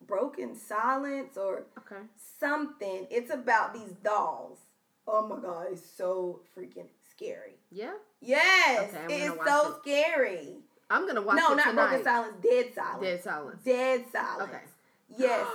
Broken 0.05 0.55
Silence 0.55 1.37
or 1.37 1.63
Okay. 1.77 2.03
something. 2.39 3.07
It's 3.09 3.31
about 3.33 3.73
these 3.73 3.91
dolls. 4.03 4.59
Oh 5.07 5.27
my 5.27 5.39
god, 5.39 5.67
it's 5.71 5.81
so 5.89 6.41
freaking 6.55 6.87
scary. 7.11 7.57
Yeah. 7.71 7.93
Yes, 8.21 8.93
Okay, 8.93 9.15
it 9.15 9.21
is 9.23 9.33
so 9.45 9.71
it. 9.71 9.75
scary. 9.81 10.57
I'm 10.89 11.07
gonna 11.07 11.21
watch 11.21 11.37
no, 11.37 11.53
it 11.53 11.55
not 11.57 11.69
tonight. 11.69 11.87
Broken 11.89 12.03
Silence, 12.03 12.35
Dead 12.41 12.73
Silence. 12.75 13.03
Dead 13.03 13.23
silence. 13.23 13.61
Dead 13.63 14.05
Silence. 14.11 14.49
Okay. 14.49 14.63
Yes. 15.17 15.47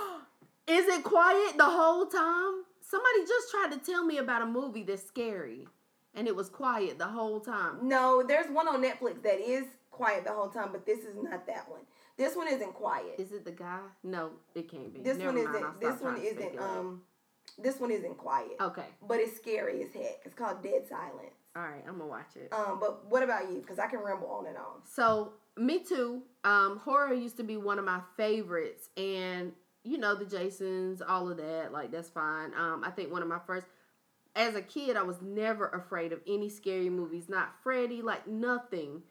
Is 0.67 0.85
it 0.87 1.03
quiet 1.05 1.57
the 1.57 1.63
whole 1.63 2.05
time? 2.07 2.63
Somebody 2.81 3.19
just 3.25 3.51
tried 3.51 3.71
to 3.71 3.77
tell 3.77 4.03
me 4.03 4.17
about 4.17 4.41
a 4.41 4.45
movie 4.45 4.83
that's 4.83 5.01
scary, 5.05 5.65
and 6.13 6.27
it 6.27 6.35
was 6.35 6.49
quiet 6.49 6.97
the 6.99 7.05
whole 7.07 7.39
time. 7.39 7.87
No, 7.87 8.21
there's 8.27 8.47
one 8.51 8.67
on 8.67 8.83
Netflix 8.83 9.21
that 9.23 9.39
is 9.39 9.65
quiet 9.91 10.25
the 10.25 10.33
whole 10.33 10.49
time, 10.49 10.69
but 10.73 10.85
this 10.85 10.99
is 10.99 11.15
not 11.15 11.47
that 11.47 11.69
one. 11.69 11.79
This 12.17 12.35
one 12.35 12.47
isn't 12.49 12.73
quiet. 12.73 13.15
Is 13.17 13.31
it 13.31 13.45
the 13.45 13.51
guy? 13.51 13.79
No, 14.03 14.31
it 14.55 14.69
can't 14.69 14.93
be. 14.93 14.99
This 15.01 15.17
Never 15.17 15.31
one 15.31 15.43
mind, 15.45 15.55
isn't. 15.55 15.79
This 15.81 16.01
one 16.01 16.17
isn't. 16.17 16.59
Um, 16.59 17.01
this 17.57 17.79
one 17.79 17.91
isn't 17.91 18.17
quiet, 18.17 18.55
Okay. 18.59 18.85
but 19.07 19.19
it's 19.19 19.35
scary 19.37 19.81
as 19.83 19.93
heck. 19.93 20.21
It's 20.25 20.35
called 20.35 20.61
Dead 20.61 20.87
Silence. 20.87 21.33
All 21.55 21.63
right. 21.63 21.83
I'm 21.87 21.97
gonna 21.97 22.07
watch 22.07 22.35
it. 22.35 22.51
Um, 22.51 22.79
but 22.81 23.05
what 23.09 23.23
about 23.23 23.49
you? 23.49 23.59
Because 23.59 23.79
I 23.79 23.87
can 23.87 23.99
ramble 23.99 24.27
on 24.29 24.45
and 24.47 24.57
on. 24.57 24.81
So 24.85 25.33
me 25.55 25.79
too. 25.79 26.21
Um, 26.43 26.77
horror 26.79 27.13
used 27.13 27.37
to 27.37 27.43
be 27.43 27.55
one 27.57 27.79
of 27.79 27.85
my 27.85 28.01
favorites, 28.17 28.89
and 28.97 29.53
you 29.83 29.97
know 29.97 30.15
the 30.15 30.25
Jasons, 30.25 31.01
all 31.01 31.29
of 31.29 31.37
that. 31.37 31.71
Like 31.71 31.91
that's 31.91 32.09
fine. 32.09 32.53
Um, 32.55 32.83
I 32.85 32.91
think 32.91 33.09
one 33.11 33.21
of 33.21 33.29
my 33.29 33.39
first, 33.47 33.67
as 34.35 34.55
a 34.55 34.61
kid, 34.61 34.97
I 34.97 35.03
was 35.03 35.21
never 35.21 35.67
afraid 35.69 36.11
of 36.11 36.19
any 36.27 36.49
scary 36.49 36.89
movies. 36.89 37.29
Not 37.29 37.53
Freddy, 37.63 38.01
like 38.01 38.27
nothing. 38.27 39.01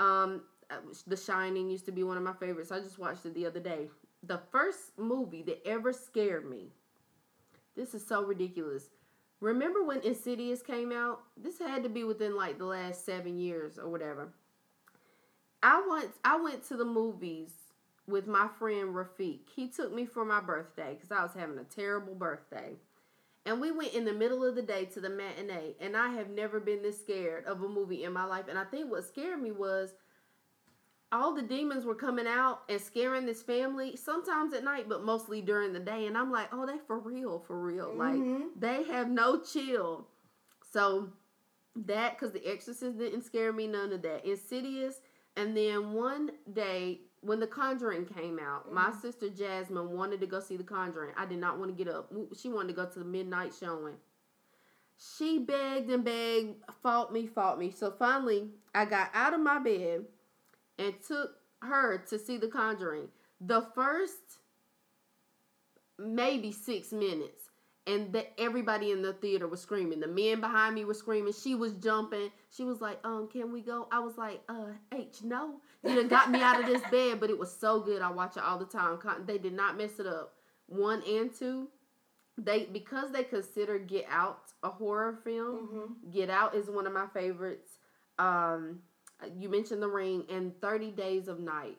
Um, 0.00 0.42
uh, 0.70 0.76
The 1.06 1.16
Shining 1.16 1.70
used 1.70 1.84
to 1.86 1.92
be 1.92 2.02
one 2.02 2.16
of 2.16 2.24
my 2.24 2.32
favorites. 2.32 2.72
I 2.72 2.80
just 2.80 2.98
watched 2.98 3.24
it 3.26 3.34
the 3.34 3.46
other 3.46 3.60
day. 3.60 3.88
The 4.24 4.40
first 4.50 4.98
movie 4.98 5.42
that 5.42 5.64
ever 5.64 5.92
scared 5.92 6.48
me. 6.50 6.72
This 7.76 7.94
is 7.94 8.06
so 8.06 8.22
ridiculous. 8.24 8.84
Remember 9.40 9.82
when 9.82 10.00
Insidious 10.02 10.62
came 10.62 10.92
out? 10.92 11.22
This 11.36 11.58
had 11.58 11.82
to 11.82 11.88
be 11.88 12.04
within 12.04 12.36
like 12.36 12.58
the 12.58 12.64
last 12.64 13.04
seven 13.04 13.38
years 13.38 13.78
or 13.78 13.88
whatever. 13.88 14.32
I 15.62 15.82
went 15.88 16.10
I 16.24 16.40
went 16.40 16.66
to 16.68 16.76
the 16.76 16.84
movies 16.84 17.52
with 18.06 18.26
my 18.26 18.48
friend 18.58 18.94
Rafiq. 18.94 19.40
He 19.54 19.68
took 19.68 19.92
me 19.92 20.06
for 20.06 20.24
my 20.24 20.40
birthday 20.40 20.94
because 20.94 21.10
I 21.10 21.22
was 21.22 21.32
having 21.34 21.58
a 21.58 21.64
terrible 21.64 22.14
birthday. 22.14 22.76
And 23.44 23.60
we 23.60 23.72
went 23.72 23.94
in 23.94 24.04
the 24.04 24.12
middle 24.12 24.44
of 24.44 24.54
the 24.54 24.62
day 24.62 24.84
to 24.86 25.00
the 25.00 25.10
matinee, 25.10 25.74
and 25.80 25.96
I 25.96 26.10
have 26.10 26.30
never 26.30 26.60
been 26.60 26.82
this 26.82 27.00
scared 27.00 27.44
of 27.44 27.60
a 27.60 27.68
movie 27.68 28.04
in 28.04 28.12
my 28.12 28.24
life. 28.24 28.44
And 28.48 28.56
I 28.56 28.62
think 28.64 28.88
what 28.88 29.04
scared 29.04 29.42
me 29.42 29.50
was 29.50 29.94
all 31.12 31.34
the 31.34 31.42
demons 31.42 31.84
were 31.84 31.94
coming 31.94 32.26
out 32.26 32.62
and 32.68 32.80
scaring 32.80 33.26
this 33.26 33.42
family, 33.42 33.96
sometimes 33.96 34.54
at 34.54 34.64
night, 34.64 34.88
but 34.88 35.04
mostly 35.04 35.42
during 35.42 35.72
the 35.72 35.80
day. 35.80 36.06
And 36.06 36.16
I'm 36.16 36.32
like, 36.32 36.48
oh, 36.52 36.66
they 36.66 36.78
for 36.86 36.98
real, 36.98 37.38
for 37.38 37.60
real. 37.60 37.92
Mhm. 37.92 37.98
Like, 37.98 38.60
they 38.60 38.82
have 38.84 39.10
no 39.10 39.40
chill. 39.40 40.08
So, 40.70 41.12
that, 41.76 42.18
because 42.18 42.32
The 42.32 42.46
Exorcist 42.46 42.98
didn't 42.98 43.22
scare 43.22 43.52
me, 43.52 43.66
none 43.66 43.92
of 43.92 44.02
that. 44.02 44.24
Insidious. 44.24 45.00
And 45.36 45.56
then 45.56 45.92
one 45.92 46.32
day, 46.52 47.02
when 47.20 47.40
The 47.40 47.46
Conjuring 47.46 48.06
came 48.06 48.38
out, 48.38 48.72
my 48.72 48.90
Mhm. 48.90 49.00
sister 49.00 49.28
Jasmine 49.28 49.92
wanted 49.92 50.20
to 50.20 50.26
go 50.26 50.40
see 50.40 50.56
The 50.56 50.64
Conjuring. 50.64 51.14
I 51.16 51.26
did 51.26 51.38
not 51.38 51.58
want 51.58 51.70
to 51.76 51.84
get 51.84 51.92
up. 51.92 52.12
She 52.34 52.48
wanted 52.48 52.68
to 52.68 52.74
go 52.74 52.86
to 52.86 52.98
the 52.98 53.04
midnight 53.04 53.54
showing. 53.54 53.96
She 54.96 55.38
begged 55.38 55.90
and 55.90 56.04
begged, 56.04 56.62
fought 56.82 57.12
me, 57.12 57.26
fought 57.26 57.58
me. 57.58 57.70
So 57.70 57.90
finally, 57.90 58.50
I 58.74 58.84
got 58.84 59.10
out 59.14 59.34
of 59.34 59.40
my 59.40 59.58
bed 59.58 60.06
and 60.78 60.94
took 61.06 61.30
her 61.62 61.98
to 62.08 62.18
see 62.18 62.36
The 62.36 62.48
Conjuring. 62.48 63.08
The 63.40 63.66
first 63.74 64.38
maybe 65.98 66.52
six 66.52 66.92
minutes, 66.92 67.50
and 67.86 68.12
that 68.12 68.32
everybody 68.38 68.92
in 68.92 69.02
the 69.02 69.12
theater 69.14 69.48
was 69.48 69.60
screaming. 69.60 70.00
The 70.00 70.06
men 70.06 70.40
behind 70.40 70.74
me 70.74 70.84
were 70.84 70.94
screaming. 70.94 71.32
She 71.32 71.54
was 71.54 71.72
jumping. 71.74 72.30
She 72.50 72.64
was 72.64 72.80
like, 72.80 72.98
"Um, 73.04 73.28
can 73.28 73.52
we 73.52 73.60
go?" 73.60 73.88
I 73.90 73.98
was 74.00 74.16
like, 74.16 74.42
"Uh, 74.48 74.72
H, 74.92 75.22
no." 75.22 75.60
You 75.82 75.96
done 75.96 76.08
got 76.08 76.30
me 76.30 76.40
out 76.40 76.60
of 76.60 76.66
this 76.66 76.82
bed, 76.90 77.18
but 77.18 77.30
it 77.30 77.38
was 77.38 77.54
so 77.54 77.80
good. 77.80 78.02
I 78.02 78.10
watch 78.10 78.36
it 78.36 78.42
all 78.42 78.58
the 78.58 78.64
time. 78.64 78.98
They 79.26 79.38
did 79.38 79.52
not 79.52 79.76
mess 79.76 79.98
it 79.98 80.06
up. 80.06 80.34
One 80.66 81.02
and 81.02 81.34
two, 81.34 81.68
they 82.38 82.66
because 82.66 83.10
they 83.10 83.24
consider 83.24 83.78
Get 83.78 84.06
Out 84.08 84.52
a 84.62 84.70
horror 84.70 85.18
film. 85.24 85.56
Mm-hmm. 85.56 86.10
Get 86.10 86.30
Out 86.30 86.54
is 86.54 86.70
one 86.70 86.86
of 86.86 86.92
my 86.92 87.06
favorites. 87.12 87.78
Um, 88.18 88.80
you 89.38 89.48
mentioned 89.48 89.82
The 89.82 89.88
Ring 89.88 90.24
and 90.30 90.58
Thirty 90.60 90.90
Days 90.90 91.28
of 91.28 91.40
Night. 91.40 91.78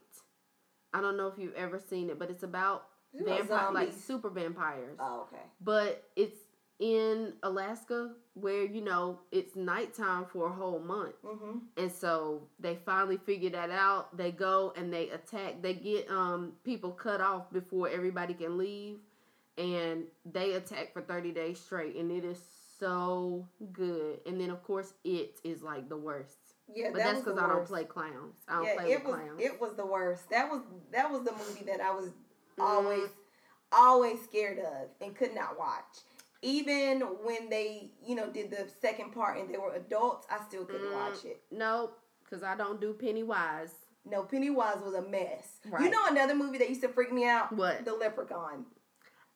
I 0.94 1.02
don't 1.02 1.18
know 1.18 1.28
if 1.28 1.34
you've 1.38 1.56
ever 1.56 1.80
seen 1.80 2.10
it, 2.10 2.20
but 2.20 2.30
it's 2.30 2.44
about 2.44 2.86
it 3.14 3.26
vampire, 3.26 3.72
like 3.72 3.94
super 3.94 4.30
vampires. 4.30 4.98
Oh, 5.00 5.28
okay. 5.28 5.44
But 5.62 6.04
it's 6.16 6.38
in 6.80 7.34
Alaska 7.44 8.12
where 8.34 8.64
you 8.66 8.82
know 8.82 9.20
it's 9.32 9.56
nighttime 9.56 10.26
for 10.26 10.48
a 10.48 10.52
whole 10.52 10.80
month. 10.80 11.16
hmm 11.24 11.60
And 11.78 11.92
so 11.92 12.44
they 12.60 12.78
finally 12.86 13.18
figure 13.18 13.52
that 13.52 13.70
out. 13.72 14.16
They 14.18 14.32
go 14.32 14.74
and 14.76 14.92
they 14.92 15.10
attack. 15.10 15.62
They 15.62 15.74
get 15.74 16.10
um 16.10 16.54
people 16.64 16.92
cut 16.92 17.22
off 17.22 17.52
before 17.52 17.90
everybody 17.90 18.34
can 18.34 18.58
leave, 18.58 18.98
and 19.58 20.04
they 20.26 20.54
attack 20.54 20.94
for 20.94 21.02
thirty 21.02 21.32
days 21.32 21.60
straight, 21.60 21.96
and 21.96 22.12
it 22.12 22.26
is 22.26 22.42
so 22.80 23.48
good. 23.72 24.20
And 24.26 24.40
then 24.40 24.50
of 24.50 24.64
course 24.64 24.94
it 25.04 25.40
is 25.44 25.62
like 25.62 25.90
the 25.90 25.98
worst. 25.98 26.38
Yeah, 26.76 26.90
But 26.92 26.98
that 27.00 27.14
that's 27.14 27.20
because 27.24 27.38
I 27.40 27.48
don't 27.48 27.66
play 27.66 27.84
clowns. 27.84 28.38
I 28.48 28.54
don't 28.56 28.66
yeah, 28.66 28.76
play 28.76 28.92
it 28.94 29.06
was 29.06 29.16
clowns. 29.16 29.42
it 29.42 29.62
was 29.62 29.74
the 29.76 29.86
worst. 29.86 30.30
That 30.30 30.50
was 30.50 30.62
that 30.92 31.12
was 31.12 31.24
the 31.24 31.32
movie 31.34 31.64
that 31.66 31.82
I 31.82 31.92
was 31.92 32.10
always 32.60 33.10
always 33.72 34.22
scared 34.24 34.60
of 34.60 34.90
and 35.02 35.16
could 35.16 35.34
not 35.34 35.58
watch. 35.58 36.00
Even 36.42 37.00
when 37.24 37.50
they, 37.50 37.92
you 38.06 38.16
know, 38.16 38.30
did 38.30 38.52
the 38.52 38.68
second 38.82 39.14
part 39.14 39.38
and 39.40 39.52
they 39.54 39.58
were 39.58 39.74
adults, 39.74 40.28
I 40.30 40.44
still 40.48 40.66
couldn't 40.66 40.88
Mm. 40.88 40.94
watch 40.94 41.24
it. 41.26 41.42
nope, 41.52 41.98
because 42.24 42.44
I 42.44 42.56
don't 42.56 42.82
do 42.82 42.94
Pennywise. 42.94 43.72
No, 44.06 44.24
Pennywise 44.24 44.80
was 44.84 44.94
a 44.96 45.02
mess. 45.02 45.60
You 45.80 45.90
know 45.90 46.06
another 46.10 46.36
movie 46.36 46.58
that 46.58 46.68
used 46.68 46.82
to 46.82 46.90
freak 46.90 47.14
me 47.14 47.26
out? 47.26 47.54
What? 47.54 47.86
The 47.86 47.94
Leprechaun. 47.94 48.66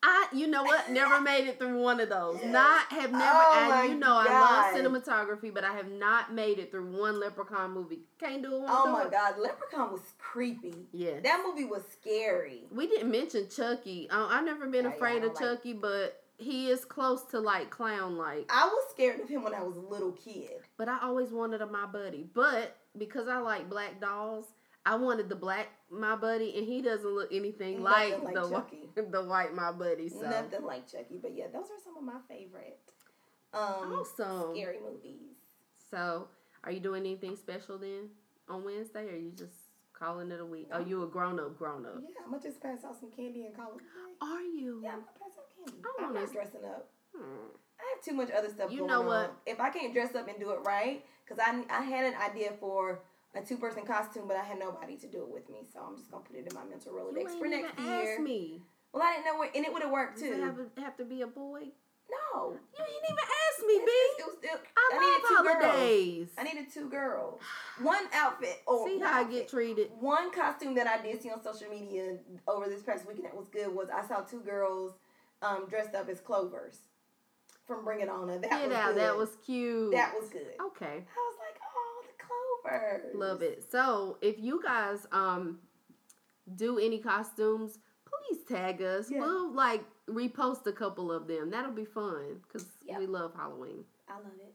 I, 0.03 0.28
you 0.32 0.48
know 0.48 0.64
what? 0.64 0.91
Never 0.91 1.19
made 1.22 1.48
it 1.48 1.57
through 1.57 1.82
one 1.82 1.99
of 1.99 2.10
those. 2.10 2.40
Not 2.45 2.86
have 2.91 3.11
never. 3.11 3.24
Oh 3.26 3.72
I, 3.74 3.86
you 3.86 3.95
know, 3.95 4.15
I 4.15 4.26
love 4.30 4.76
cinematography, 4.76 5.52
but 5.53 5.64
I 5.64 5.74
have 5.74 5.91
not 5.91 6.34
made 6.34 6.60
it 6.60 6.69
through 6.72 6.95
one 6.99 7.19
Leprechaun 7.19 7.72
movie. 7.74 8.02
Can't 8.19 8.44
do 8.44 8.56
it. 8.57 8.64
Oh 8.68 8.91
my 8.91 9.06
it. 9.06 9.11
god, 9.11 9.36
Leprechaun 9.40 9.91
was 9.91 10.02
creepy. 10.19 10.76
Yeah. 10.94 11.19
That 11.24 11.44
movie 11.45 11.65
was 11.65 11.82
scary. 11.91 12.64
We 12.72 12.88
didn't 12.88 13.10
mention 13.10 13.48
Chucky. 13.49 14.07
Uh, 14.10 14.28
I've 14.28 14.45
never 14.45 14.68
been 14.68 14.84
Yeah, 14.86 14.91
yeah, 14.91 14.95
afraid 14.95 15.24
I 15.24 15.28
of 15.28 15.34
like- 15.34 15.40
Chucky, 15.44 15.74
but 15.74 16.22
he 16.38 16.69
is 16.69 16.86
close 16.86 17.24
to 17.32 17.40
like 17.40 17.72
clown 17.72 18.18
like. 18.18 18.45
I 18.53 18.65
was 18.68 18.86
scared 18.91 19.19
of 19.19 19.28
him 19.28 19.44
when 19.44 19.56
I 19.56 19.64
was 19.64 19.78
a 19.78 19.82
little 19.82 20.11
kid. 20.11 20.52
But 20.78 20.90
I 20.90 20.99
always 21.02 21.32
wanted 21.32 21.61
a 21.61 21.65
my 21.65 21.88
buddy. 21.88 22.30
But 22.36 22.78
because 22.95 23.28
I 23.28 23.38
like 23.40 23.68
black 23.69 23.99
dolls, 23.99 24.45
I 24.88 24.95
wanted 24.95 25.27
the 25.27 25.35
black 25.35 25.68
my 25.91 26.15
buddy, 26.15 26.55
and 26.57 26.65
he 26.65 26.81
doesn't 26.81 27.09
look 27.14 27.27
anything 27.34 27.84
like, 27.84 28.23
like 28.23 28.34
the 28.34 28.49
Chucky. 28.49 28.89
the 29.11 29.22
white 29.23 29.53
my 29.53 29.73
buddy. 29.73 30.07
So 30.07 30.22
Nothing 30.22 30.64
like 30.64 30.89
Chucky, 30.89 31.19
but 31.22 31.35
yeah, 31.35 31.47
those 31.51 31.65
are 31.65 31.80
some 31.84 31.97
of 31.97 32.03
my 32.03 32.19
favorite 32.30 32.80
um 33.53 33.91
awesome. 33.99 34.55
scary 34.55 34.77
movies. 34.81 35.35
So, 35.91 36.30
are 36.64 36.72
you 36.72 36.80
doing 36.80 37.01
anything 37.05 37.35
special 37.35 37.77
then 37.77 38.09
on 38.47 38.64
Wednesday, 38.64 39.07
or 39.09 39.15
you 39.18 39.31
just 39.31 39.55
calling 39.91 40.31
it 40.31 40.39
a 40.39 40.45
week? 40.45 40.69
Oh, 40.72 40.80
you 40.80 41.03
a 41.03 41.07
grown 41.07 41.38
up, 41.38 41.57
grown 41.57 41.85
up? 41.85 41.95
Yeah, 42.01 42.23
I'm 42.23 42.31
gonna 42.31 42.41
just 42.43 42.61
pass 42.61 42.85
out 42.85 42.97
some 42.97 43.11
candy 43.11 43.45
and 43.45 43.53
call 43.55 43.73
it. 43.76 43.81
a. 44.22 44.26
Are 44.26 44.41
you? 44.41 44.80
Yeah, 44.81 44.91
I'm 44.91 44.99
gonna 44.99 45.19
pass 45.19 45.38
out 45.38 45.49
candy. 45.53 45.84
I 45.84 46.03
I'm 46.03 46.14
wanna- 46.14 46.26
not 46.26 46.34
dressing 46.34 46.64
up. 46.65 46.89
Hmm. 47.14 47.47
I 47.80 47.84
have 47.93 48.03
too 48.05 48.14
much 48.14 48.31
other 48.31 48.49
stuff 48.49 48.72
You 48.72 48.80
going 48.80 48.89
know 48.91 49.01
on. 49.01 49.05
what? 49.07 49.34
If 49.45 49.59
I 49.59 49.69
can't 49.69 49.93
dress 49.93 50.15
up 50.15 50.27
and 50.30 50.39
do 50.39 50.51
it 50.51 50.59
right, 50.65 51.03
because 51.26 51.43
I, 51.45 51.64
I 51.69 51.81
had 51.84 52.05
an 52.05 52.19
idea 52.22 52.53
for 52.59 53.01
a 53.38 53.45
two 53.45 53.57
person 53.57 53.84
costume, 53.85 54.23
but 54.27 54.38
I 54.38 54.43
had 54.43 54.59
nobody 54.59 54.97
to 54.97 55.07
do 55.07 55.22
it 55.23 55.30
with 55.30 55.49
me, 55.49 55.59
so 55.73 55.80
I'm 55.88 55.95
just 55.97 56.11
gonna 56.11 56.23
put 56.23 56.35
it 56.35 56.47
in 56.47 56.55
my 56.55 56.64
mental 56.65 56.93
Rolodex 56.93 57.38
for 57.39 57.47
next 57.47 57.73
ask 57.77 58.05
year. 58.05 58.22
me. 58.22 58.61
Well, 58.93 59.03
I 59.03 59.14
didn't 59.14 59.26
know 59.26 59.35
what, 59.38 59.55
and 59.55 59.65
it 59.65 59.72
would 59.73 59.81
have 59.84 59.91
worked 59.91 60.15
Does 60.19 60.23
it 60.31 60.35
too. 60.38 60.41
have, 60.43 60.57
have 60.84 60.97
to 60.97 61.05
be 61.05 61.22
a 61.22 61.27
boy? 61.27 61.61
no, 62.09 62.51
You 62.53 62.85
didn't 62.85 63.03
even 63.03 63.18
ask 63.19 63.68
me, 63.68 63.73
it, 63.73 63.85
B. 63.85 63.91
it 63.91 64.26
was 64.26 64.35
still. 64.38 64.59
I, 64.77 64.89
I 64.93 64.99
needed 64.99 65.27
two 65.27 65.35
love 65.35 65.59
girls. 65.59 66.30
I 66.38 66.43
needed 66.43 66.73
two 66.73 66.89
girls. 66.89 67.41
One 67.81 68.03
outfit. 68.14 68.61
Or 68.65 68.88
See 68.88 68.99
how 68.99 69.11
I 69.26 69.30
get 69.30 69.49
treated. 69.49 69.89
One 69.99 70.31
costume 70.31 70.73
that 70.76 70.88
I 70.88 71.01
did 71.01 71.22
see 71.22 71.30
on 71.30 71.43
social 71.43 71.68
media 71.69 72.18
over 72.47 72.68
this 72.69 72.81
past 72.81 73.05
weekend 73.05 73.26
that 73.26 73.35
was 73.35 73.49
good 73.49 73.76
was 73.76 73.89
I 73.89 74.07
saw 74.07 74.22
two 74.22 74.39
girls 74.39 74.93
um, 75.41 75.65
dressed 75.69 75.95
up 75.95 76.07
as 76.07 76.22
clovers 76.22 76.77
from 77.68 77.84
Bring 77.84 77.99
It 77.99 78.07
On. 78.09 78.26
That 78.27 78.41
Get 78.43 78.68
was 78.69 78.77
out. 78.77 78.93
good. 78.93 79.01
That 79.03 79.18
was 79.18 79.30
cute. 79.45 79.91
that 79.91 80.14
was 80.18 80.30
good. 80.30 80.47
okay. 80.68 81.03
I 81.03 81.19
was 81.30 81.36
clovers. 82.68 83.15
Love 83.15 83.41
it. 83.41 83.64
So, 83.72 84.18
if 84.22 84.39
you 84.39 84.61
guys 84.64 85.06
um 85.11 85.60
do 86.56 86.80
any 86.80 86.99
costumes, 86.99 87.80
please 88.06 88.44
tag 88.48 88.81
us. 88.81 89.10
Yeah. 89.11 89.19
We'll 89.19 89.52
like 89.53 89.84
repost 90.10 90.65
a 90.68 90.72
couple 90.72 91.11
of 91.11 91.27
them. 91.27 91.49
That'll 91.49 91.72
be 91.72 91.85
fun 91.85 92.41
because 92.44 92.65
Yeah. 92.84 92.98
we 92.99 93.06
love 93.07 93.34
Halloween. 93.35 93.84
I 94.07 94.15
love 94.15 94.31
it. 94.39 94.53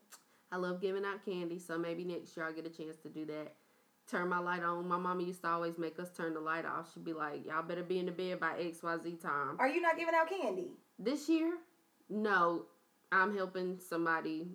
I 0.51 0.57
love 0.57 0.81
giving 0.81 1.05
out 1.05 1.25
candy, 1.25 1.59
so 1.59 1.79
maybe 1.79 2.05
next 2.05 2.37
year 2.37 2.45
I'll 2.47 2.53
get 2.53 2.67
a 2.67 2.71
chance 2.71 2.97
to 2.99 3.09
do 3.09 3.25
that. 3.27 3.55
Turn 4.07 4.29
my 4.29 4.39
light 4.39 4.63
on. 4.63 4.87
My 4.89 4.99
mama 4.99 5.23
used 5.23 5.41
to 5.43 5.49
always 5.49 5.79
make 5.79 5.99
us 5.99 6.11
turn 6.15 6.35
the 6.35 6.41
light 6.41 6.67
off. 6.67 6.93
She'd 6.93 7.05
be 7.05 7.13
like, 7.15 7.47
"Y'all 7.47 7.63
better 7.63 7.83
be 7.83 7.99
in 7.99 8.07
the 8.07 8.13
bed 8.13 8.41
by 8.41 8.59
X 8.59 8.83
Y 8.83 8.99
Z 8.99 9.17
time." 9.23 9.57
Are 9.59 9.69
you 9.69 9.81
not 9.81 9.97
giving 9.97 10.15
out 10.15 10.29
candy? 10.29 10.73
This 10.99 11.29
year, 11.29 11.57
no, 12.11 12.67
I'm 13.13 13.35
helping 13.35 13.79
somebody 13.79 14.49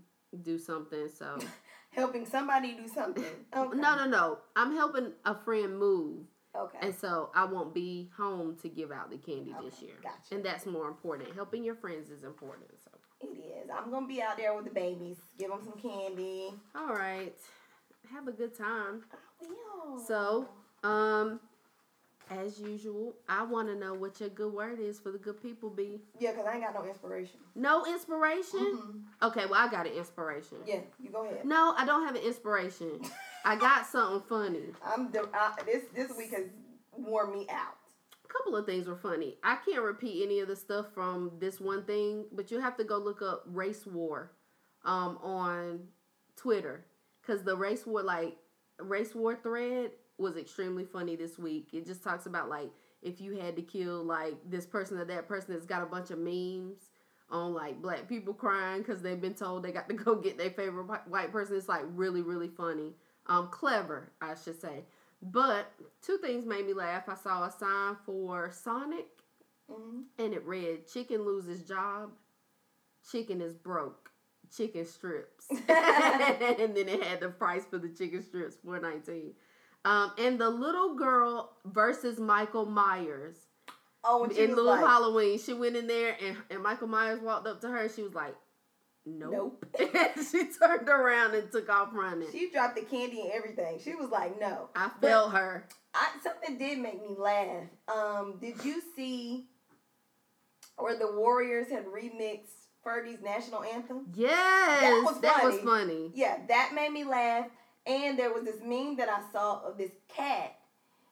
do 0.44 0.58
something. 0.60 1.08
So 1.10 1.38
Helping 1.98 2.26
somebody 2.26 2.74
do 2.74 2.88
something. 2.88 3.24
Okay. 3.56 3.78
no, 3.78 3.96
no, 3.98 4.06
no. 4.06 4.38
I'm 4.56 4.74
helping 4.76 5.12
a 5.26 5.34
friend 5.36 5.78
move. 5.80 6.26
Okay. 6.56 6.78
And 6.82 6.96
so 6.96 7.30
I 7.36 7.46
won't 7.46 7.74
be 7.74 8.10
home 8.16 8.56
to 8.62 8.70
give 8.70 8.92
out 8.92 9.10
the 9.12 9.18
candy 9.18 9.54
this 9.64 9.82
year. 9.82 9.94
gotcha. 10.02 10.36
And 10.36 10.44
that's 10.44 10.66
more 10.66 10.88
important. 10.88 11.34
Helping 11.36 11.64
your 11.64 11.76
friends 11.76 12.10
is 12.10 12.24
important. 12.24 12.70
So, 12.84 12.92
It 13.22 13.36
is. 13.38 13.70
I'm 13.76 13.90
gonna 13.92 14.08
be 14.08 14.22
out 14.22 14.38
there 14.38 14.56
with 14.56 14.66
the 14.66 14.72
babies. 14.72 15.18
Give 15.40 15.50
them 15.50 15.60
some 15.64 15.74
candy. 15.80 16.54
all 16.76 16.94
right. 16.94 17.36
Have 18.12 18.28
a 18.28 18.32
good 18.32 18.56
time. 18.58 19.04
I 19.12 19.46
Will. 19.48 20.00
So, 20.00 20.48
um, 20.84 21.40
as 22.30 22.60
usual, 22.60 23.16
I 23.30 23.44
want 23.44 23.68
to 23.70 23.76
know 23.76 23.94
what 23.94 24.20
your 24.20 24.30
good 24.30 24.54
word 24.54 24.80
is 24.80 25.00
for 25.00 25.12
the 25.12 25.18
good 25.18 25.42
people 25.42 25.70
be. 25.70 26.02
yeah, 26.20 26.34
cause 26.34 26.46
I 26.48 26.54
ain't 26.56 26.64
got 26.64 26.74
no 26.74 26.88
inspiration. 26.90 27.40
No 27.56 27.86
inspiration? 27.86 28.60
Mhm. 28.60 29.28
Okay, 29.28 29.46
well, 29.46 29.56
I 29.66 29.70
got 29.70 29.86
an 29.88 29.94
inspiration. 29.94 30.58
Yeah, 30.66 30.82
you 31.00 31.10
go 31.10 31.26
ahead. 31.26 31.46
No, 31.46 31.74
I 31.78 31.86
don't 31.86 32.06
have 32.06 32.16
an 32.16 32.22
inspiration. 32.24 33.02
I 33.46 33.56
got 33.56 33.86
something 33.92 34.22
funny. 34.28 34.74
I'm 34.86 35.12
the 35.12 35.28
this 35.66 35.84
this 35.96 36.12
week 36.18 36.32
has 36.32 36.46
worn 36.98 37.32
me 37.34 37.48
out. 37.50 37.76
A 38.26 38.28
couple 38.28 38.56
of 38.58 38.66
things 38.66 38.88
were 38.88 38.96
funny. 38.98 39.38
I 39.44 39.58
can't 39.66 39.82
repeat 39.82 40.24
any 40.24 40.42
of 40.42 40.48
the 40.50 40.56
stuff 40.56 40.88
from 40.94 41.32
this 41.40 41.62
one 41.62 41.84
thing, 41.84 42.26
but 42.34 42.52
you 42.52 42.60
have 42.60 42.76
to 42.78 42.84
go 42.84 42.98
look 42.98 43.22
up 43.22 43.44
race 43.48 43.86
war 43.86 44.32
um, 44.84 45.18
on 45.24 45.80
Twitter 46.36 46.86
because 47.22 47.44
the 47.44 47.56
race 47.56 47.86
war 47.86 48.04
like 48.04 48.36
race 48.80 49.16
war 49.16 49.36
thread 49.36 49.92
was 50.18 50.38
extremely 50.38 50.86
funny 50.86 51.16
this 51.16 51.38
week. 51.38 51.70
It 51.74 51.86
just 51.86 52.04
talks 52.04 52.26
about 52.26 52.50
like 52.50 52.70
if 53.02 53.22
you 53.22 53.38
had 53.38 53.56
to 53.56 53.62
kill 53.62 54.04
like 54.04 54.36
this 54.50 54.66
person 54.66 54.98
or 54.98 55.06
that 55.06 55.28
person. 55.28 55.54
that's 55.54 55.66
got 55.66 55.84
a 55.84 55.88
bunch 55.88 56.12
of 56.12 56.20
memes 56.20 56.90
on 57.30 57.54
like 57.54 57.82
black 57.82 58.08
people 58.08 58.34
crying 58.34 58.82
because 58.82 59.02
they've 59.02 59.22
been 59.22 59.34
told 59.34 59.64
they 59.64 59.72
got 59.72 59.90
to 59.90 59.96
go 60.06 60.16
get 60.16 60.38
their 60.38 60.52
favorite 60.52 60.88
white 61.08 61.32
person. 61.32 61.58
It's 61.58 61.70
like 61.70 61.84
really 61.94 62.22
really 62.22 62.50
funny, 62.50 62.94
um, 63.28 63.50
clever 63.50 64.12
I 64.22 64.36
should 64.36 64.60
say. 64.60 64.86
But 65.22 65.72
two 66.02 66.18
things 66.18 66.46
made 66.46 66.68
me 66.68 66.74
laugh. 66.74 67.10
I 67.10 67.16
saw 67.16 67.46
a 67.46 67.52
sign 67.52 67.98
for 68.06 68.52
Sonic 68.52 69.08
hmm 69.72 70.02
and 70.18 70.34
it 70.34 70.46
read 70.46 70.88
chicken 70.88 71.26
loses 71.26 71.64
job 71.64 72.12
chicken 73.10 73.42
is 73.42 73.54
broke 73.54 74.12
chicken 74.56 74.86
strips 74.86 75.48
and 75.70 76.76
then 76.76 76.88
it 76.88 77.04
had 77.04 77.20
the 77.20 77.30
price 77.30 77.66
for 77.70 77.78
the 77.78 77.90
chicken 77.90 78.24
strips 78.24 78.58
419 78.64 79.34
um, 79.86 80.12
and 80.18 80.40
the 80.40 80.50
little 80.50 80.96
girl 80.96 81.52
versus 81.66 82.20
michael 82.20 82.66
myers 82.66 83.36
Oh, 84.04 84.24
and 84.24 84.32
in 84.34 84.50
little 84.50 84.66
like, 84.66 84.80
halloween 84.86 85.38
she 85.40 85.54
went 85.54 85.76
in 85.76 85.88
there 85.88 86.16
and, 86.26 86.38
and 86.50 86.64
michael 86.64 86.88
myers 86.88 87.20
walked 87.22 87.48
up 87.48 87.60
to 87.62 87.68
her 87.68 87.78
and 87.84 87.92
she 87.92 88.04
was 88.04 88.14
like 88.14 88.36
nope, 89.06 89.64
Nope. 89.80 89.90
she 90.32 90.46
turned 90.60 90.88
around 90.90 91.34
and 91.36 91.50
took 91.52 91.70
off 91.70 91.90
running 91.94 92.28
She 92.32 92.50
dropped 92.52 92.76
the 92.76 92.82
candy 92.82 93.22
and 93.22 93.32
everything. 93.32 93.80
She 93.82 93.96
was 93.96 94.10
like, 94.10 94.38
no. 94.40 94.68
i 94.76 94.92
But- 95.00 95.30
her 95.30 95.68
I, 95.94 96.10
something 96.22 96.58
did 96.58 96.78
make 96.80 97.02
me 97.02 97.16
laugh. 97.18 97.64
Um, 97.88 98.36
did 98.42 98.64
you 98.66 98.82
see 98.96 99.46
where 100.78 100.98
the 100.98 101.12
Warriors 101.12 101.70
had 101.70 101.86
remixed 101.86 102.52
Fergie's 102.86 103.22
national 103.24 103.64
anthem? 103.64 104.06
yes 104.14 105.06
was 105.06 105.22
that 105.22 105.44
was 105.44 105.58
funny 105.60 106.12
Yeah, 106.14 106.38
that 106.48 106.74
made 106.76 106.92
me 106.92 107.04
laugh. 107.04 107.48
And 107.88 108.20
there 108.20 108.34
was 108.34 108.44
this 108.44 108.60
meme 108.64 108.98
that 108.98 109.10
I 109.10 109.22
saw 109.32 109.62
of 109.64 109.78
this 109.78 109.92
cat, 110.10 110.58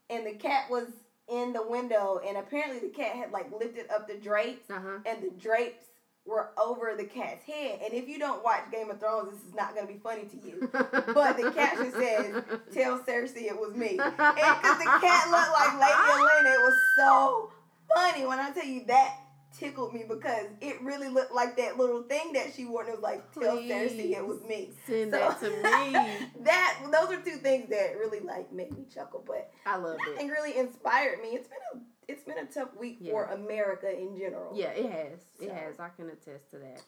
and 0.10 0.26
the 0.26 0.34
cat 0.34 0.70
was 0.70 0.88
in 1.30 1.54
the 1.54 1.66
window, 1.66 2.20
and 2.28 2.38
apparently 2.38 2.80
the 2.80 2.94
cat 2.94 3.16
had 3.16 3.32
like 3.32 3.52
lifted 3.58 3.90
up 3.90 4.08
the 4.08 4.16
drapes, 4.16 4.70
uh-huh 4.70 5.00
and 5.06 5.24
the 5.24 5.32
drapes 5.40 5.86
were 6.26 6.50
over 6.58 6.96
the 6.98 7.06
cat's 7.06 7.46
head. 7.46 7.80
And 7.84 7.94
if 7.94 8.08
you 8.10 8.18
don't 8.18 8.44
watch 8.44 8.72
Game 8.72 8.90
of 8.90 9.00
Thrones, 9.00 9.32
this 9.32 9.42
is 9.48 9.54
not 9.56 9.76
going 9.76 9.88
to 9.88 9.94
be 9.94 10.00
funny 10.00 10.24
to 10.24 10.38
you. 10.48 10.70
But 11.14 11.38
the 11.38 11.52
caption 11.52 11.92
says, 11.92 12.44
"Tell 12.74 13.00
Cersei 13.00 13.46
it 13.46 13.58
was 13.58 13.76
me," 13.76 13.98
and 14.00 14.18
because 14.18 14.78
the 14.80 14.92
cat 15.02 15.30
looked 15.32 15.54
like 15.54 15.80
Lady 15.80 15.94
Olenna, 16.12 16.54
it 16.54 16.62
was 16.62 16.80
so 16.98 17.52
funny. 17.94 18.26
When 18.26 18.40
I 18.40 18.52
tell 18.52 18.66
you 18.66 18.84
that 18.88 19.18
tickled 19.58 19.94
me 19.94 20.04
because 20.08 20.46
it 20.62 20.82
really 20.82 21.08
looked 21.08 21.34
like 21.34 21.58
that 21.58 21.78
little 21.78 22.04
thing 22.04 22.34
that 22.34 22.54
she 22.56 22.66
wore, 22.66 22.82
and 22.82 22.90
it 22.90 22.96
was 22.96 23.04
like, 23.04 23.32
"Tell 23.34 23.58
Cersei 23.58 24.12
it 24.18 24.26
was 24.26 24.44
me." 24.44 24.72
Send 24.88 25.12
So- 25.12 25.18
that 25.20 25.40
to 25.40 25.50
me. 25.50 26.28
that 26.44 26.80
those 26.92 27.10
are 27.18 27.22
two 27.22 27.38
things 27.38 27.70
that 27.70 27.98
really 27.98 28.20
like 28.20 28.52
made 28.52 28.76
me 28.78 28.86
chuckle, 28.94 29.24
but 29.26 29.52
I 29.66 29.78
love 29.78 29.98
it. 30.08 30.20
and 30.22 30.30
really 30.32 30.58
inspired 30.58 31.22
me. 31.22 31.30
It's 31.30 31.48
been 31.48 31.58
a 31.74 31.80
it's 32.08 32.24
been 32.24 32.38
a 32.38 32.46
tough 32.46 32.76
week 32.80 32.98
Yeah. 33.00 33.12
for 33.14 33.26
America 33.26 33.92
in 33.92 34.16
general. 34.18 34.52
Yeah, 34.56 34.70
it 34.70 34.92
has. 34.92 35.20
It 35.42 35.52
has. 35.52 35.80
I 35.80 35.90
can 35.90 36.10
attest 36.10 36.52
to 36.52 36.60
that. 36.60 36.82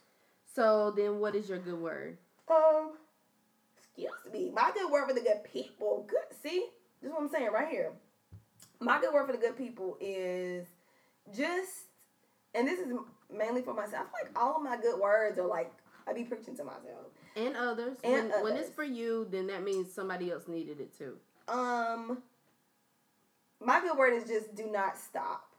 So 0.53 0.91
then, 0.91 1.19
what 1.19 1.35
is 1.35 1.49
your 1.49 1.57
good 1.60 1.80
word? 1.80 2.18
Um, 2.49 2.91
excuse 3.95 4.11
me. 4.31 4.52
My 4.53 4.72
good 4.73 4.91
word 4.91 5.07
for 5.07 5.14
the 5.14 5.22
good 5.22 5.44
people. 5.44 6.06
Good. 6.07 6.38
See, 6.44 6.68
this 7.02 7.10
is 7.10 7.14
what 7.14 7.22
I'm 7.23 7.30
saying 7.30 7.49
right 7.52 7.68
here. 7.68 7.94
My 8.80 8.99
good 9.02 9.11
word 9.14 9.26
for 9.26 9.31
the 9.34 9.39
good 9.39 9.57
people 9.57 9.98
is 9.99 10.68
just, 11.35 11.87
and 12.56 12.68
this 12.68 12.80
is 12.80 12.94
mainly 13.36 13.61
for 13.61 13.74
myself. 13.74 14.07
Like 14.14 14.38
all 14.38 14.57
of 14.57 14.64
my 14.64 14.78
good 14.78 14.99
words 14.99 15.38
are 15.40 15.48
like 15.48 15.72
I 16.07 16.14
be 16.14 16.24
preaching 16.24 16.56
to 16.57 16.64
myself. 16.64 17.07
And 17.36 17.56
others. 17.56 17.98
And 18.03 18.30
when, 18.32 18.44
when 18.44 18.57
it's 18.57 18.69
for 18.69 18.84
you, 18.84 19.28
then 19.30 19.48
that 19.48 19.64
means 19.64 19.94
somebody 19.94 20.32
else 20.32 20.48
needed 20.48 20.80
it 20.80 20.98
too. 20.98 21.18
Um, 21.48 22.19
my 23.64 23.80
good 23.82 23.98
word 23.98 24.14
is 24.14 24.24
just 24.28 24.56
do 24.56 24.72
not 24.72 24.98
stop. 24.98 25.52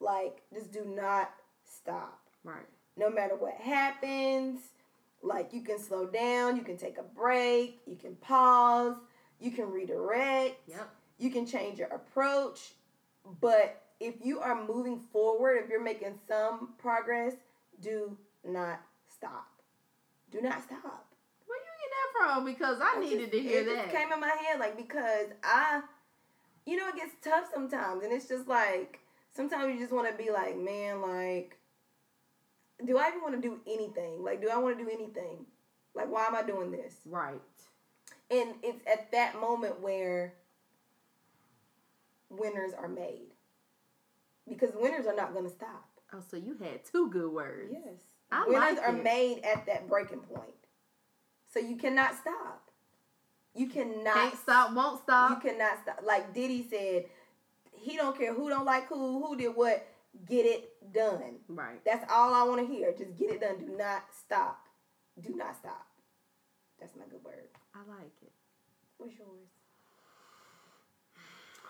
Like, 0.00 0.42
just 0.52 0.72
do 0.72 0.84
not 0.84 1.30
stop. 1.64 2.18
Right. 2.44 2.66
no 2.96 3.08
matter 3.08 3.36
what 3.36 3.54
happens. 3.54 4.60
Like 5.22 5.52
you 5.52 5.60
can 5.62 5.78
slow 5.78 6.06
down, 6.06 6.56
you 6.56 6.62
can 6.62 6.76
take 6.76 6.98
a 6.98 7.02
break, 7.04 7.80
you 7.86 7.94
can 7.94 8.16
pause, 8.16 8.96
you 9.38 9.52
can 9.52 9.70
redirect, 9.70 10.56
Yep. 10.66 10.90
you 11.18 11.30
can 11.30 11.46
change 11.46 11.78
your 11.78 11.86
approach. 11.88 12.72
But 13.40 13.81
if 14.02 14.14
you 14.22 14.40
are 14.40 14.66
moving 14.66 15.00
forward, 15.12 15.62
if 15.62 15.70
you're 15.70 15.82
making 15.82 16.18
some 16.26 16.70
progress, 16.78 17.34
do 17.80 18.16
not 18.44 18.80
stop. 19.08 19.48
Do 20.30 20.40
not 20.40 20.62
stop. 20.62 21.06
Where 21.46 21.58
are 21.58 21.62
you 21.62 21.76
get 21.80 21.90
that 21.92 22.34
from? 22.34 22.44
Because 22.44 22.78
I, 22.80 22.94
I 22.96 23.00
needed 23.00 23.30
just- 23.30 23.32
to 23.32 23.40
hear 23.40 23.60
it 23.60 23.66
that. 23.66 23.84
Just 23.84 23.96
came 23.96 24.12
in 24.12 24.20
my 24.20 24.28
head 24.28 24.58
like 24.58 24.76
because 24.76 25.28
I, 25.44 25.82
you 26.66 26.76
know, 26.76 26.88
it 26.88 26.96
gets 26.96 27.14
tough 27.22 27.44
sometimes, 27.54 28.02
and 28.02 28.12
it's 28.12 28.28
just 28.28 28.48
like 28.48 28.98
sometimes 29.34 29.72
you 29.74 29.80
just 29.80 29.92
want 29.92 30.10
to 30.10 30.22
be 30.22 30.30
like, 30.30 30.56
man, 30.58 31.00
like, 31.00 31.56
do 32.84 32.98
I 32.98 33.08
even 33.08 33.20
want 33.22 33.34
to 33.34 33.40
do 33.40 33.60
anything? 33.66 34.22
Like, 34.24 34.42
do 34.42 34.48
I 34.48 34.56
want 34.58 34.76
to 34.78 34.84
do 34.84 34.90
anything? 34.90 35.46
Like, 35.94 36.10
why 36.10 36.26
am 36.26 36.34
I 36.34 36.42
doing 36.42 36.70
this? 36.70 36.94
right. 37.06 37.40
And 38.30 38.54
it's 38.62 38.80
at 38.90 39.12
that 39.12 39.38
moment 39.38 39.80
where 39.82 40.32
winners 42.30 42.72
are 42.72 42.88
made 42.88 43.31
because 44.48 44.70
winners 44.74 45.06
are 45.06 45.14
not 45.16 45.32
going 45.32 45.44
to 45.44 45.50
stop. 45.50 45.88
Oh, 46.14 46.22
so 46.30 46.36
you 46.36 46.56
had 46.62 46.84
two 46.84 47.08
good 47.10 47.30
words. 47.32 47.72
Yes, 47.72 48.00
I 48.30 48.44
winners 48.46 48.76
like 48.76 48.88
are 48.88 48.96
it. 48.96 49.02
made 49.04 49.40
at 49.44 49.66
that 49.66 49.88
breaking 49.88 50.20
point, 50.20 50.54
so 51.52 51.58
you 51.60 51.76
cannot 51.76 52.14
stop. 52.20 52.70
You 53.54 53.66
cannot 53.66 54.14
Can't 54.14 54.38
stop, 54.38 54.74
won't 54.74 55.02
stop. 55.02 55.30
You 55.44 55.50
cannot 55.50 55.78
stop. 55.82 56.00
Like 56.04 56.32
Diddy 56.34 56.66
said, 56.70 57.04
he 57.72 57.96
don't 57.96 58.16
care 58.16 58.32
who 58.34 58.48
don't 58.48 58.64
like 58.64 58.88
who, 58.88 59.24
who 59.24 59.36
did 59.36 59.48
what. 59.54 59.86
Get 60.28 60.44
it 60.44 60.70
done. 60.92 61.38
right. 61.48 61.82
That's 61.86 62.04
all 62.12 62.34
I 62.34 62.42
want 62.42 62.60
to 62.60 62.66
hear. 62.70 62.92
Just 62.92 63.16
get 63.16 63.30
it 63.30 63.40
done. 63.40 63.58
Do 63.58 63.74
not 63.78 64.02
stop. 64.24 64.58
Do 65.20 65.34
not 65.34 65.56
stop. 65.56 65.86
That's 66.78 66.94
my 66.96 67.04
good 67.10 67.24
word. 67.24 67.48
I 67.74 67.78
like 67.88 68.12
it. 68.22 68.32
What's 68.98 69.14
yours? 69.18 69.48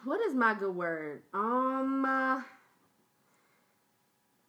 What 0.04 0.20
is 0.26 0.34
my 0.34 0.54
good 0.54 0.74
word? 0.74 1.22
Um, 1.32 2.04
uh, 2.04 2.40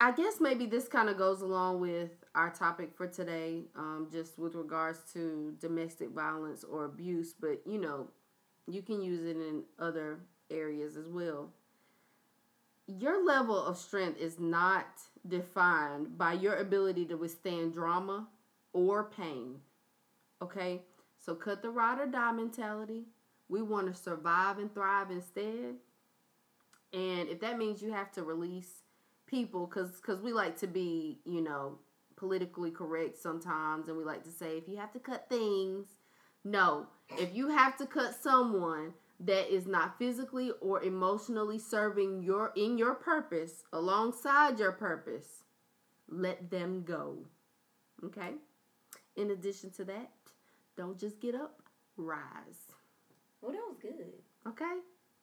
I 0.04 0.12
guess 0.12 0.42
maybe 0.42 0.66
this 0.66 0.90
kind 0.90 1.08
of 1.08 1.18
goes 1.18 1.40
along 1.40 1.80
with 1.80 2.12
our 2.36 2.50
topic 2.50 2.90
for 2.94 3.08
today, 3.08 3.62
um, 3.78 4.10
just 4.12 4.38
with 4.38 4.54
regards 4.54 5.00
to 5.14 5.56
domestic 5.62 6.10
violence 6.10 6.66
or 6.66 6.84
abuse, 6.84 7.34
but 7.40 7.62
you 7.66 7.80
know, 7.80 8.10
you 8.68 8.82
can 8.82 9.02
use 9.02 9.26
it 9.26 9.38
in 9.38 9.64
other 9.80 10.20
areas 10.52 10.98
as 10.98 11.08
well. 11.08 11.52
Your 12.86 13.26
level 13.26 13.58
of 13.58 13.78
strength 13.78 14.20
is 14.20 14.42
not 14.42 14.88
defined 15.26 16.18
by 16.18 16.34
your 16.34 16.56
ability 16.56 17.06
to 17.06 17.16
withstand 17.16 17.72
drama 17.72 18.28
or 18.74 19.06
pain. 19.06 19.56
Okay? 20.42 20.82
So 21.18 21.34
cut 21.34 21.62
the 21.62 21.70
ride 21.70 22.02
or 22.02 22.08
die 22.08 22.34
mentality. 22.34 23.06
We 23.48 23.62
want 23.62 23.88
to 23.88 23.98
survive 23.98 24.58
and 24.58 24.74
thrive 24.74 25.12
instead. 25.12 25.76
And 26.92 27.30
if 27.30 27.40
that 27.40 27.58
means 27.58 27.82
you 27.82 27.94
have 27.94 28.12
to 28.12 28.24
release 28.24 28.82
people, 29.34 29.65
because 29.65 29.99
cause 30.01 30.22
we 30.22 30.31
like 30.31 30.60
to 30.60 30.68
be, 30.68 31.18
you 31.26 31.41
know, 31.41 31.80
politically 32.15 32.69
correct 32.69 33.18
sometimes, 33.18 33.88
and 33.88 33.97
we 33.97 34.03
like 34.03 34.23
to 34.23 34.30
say 34.30 34.57
if 34.57 34.68
you 34.68 34.77
have 34.77 34.93
to 34.93 34.99
cut 34.99 35.27
things, 35.27 35.88
no. 36.43 36.85
If 37.18 37.34
you 37.35 37.49
have 37.49 37.76
to 37.77 37.88
cut 37.88 38.14
someone 38.14 38.93
that 39.19 39.51
is 39.51 39.65
not 39.65 39.97
physically 39.97 40.51
or 40.61 40.84
emotionally 40.84 41.57
serving 41.57 42.22
your 42.22 42.51
in 42.55 42.77
your 42.77 42.93
purpose 42.93 43.64
alongside 43.73 44.60
your 44.60 44.72
purpose, 44.72 45.43
let 46.07 46.51
them 46.51 46.84
go. 46.84 47.18
Okay? 48.05 48.34
In 49.15 49.31
addition 49.31 49.72
to 49.72 49.85
that, 49.85 50.11
don't 50.77 50.99
just 50.99 51.19
get 51.19 51.34
up, 51.34 51.61
rise. 51.97 52.69
Well, 53.41 53.51
that 53.51 53.61
was 53.68 53.77
good. 53.81 54.14
Okay? 54.47 54.76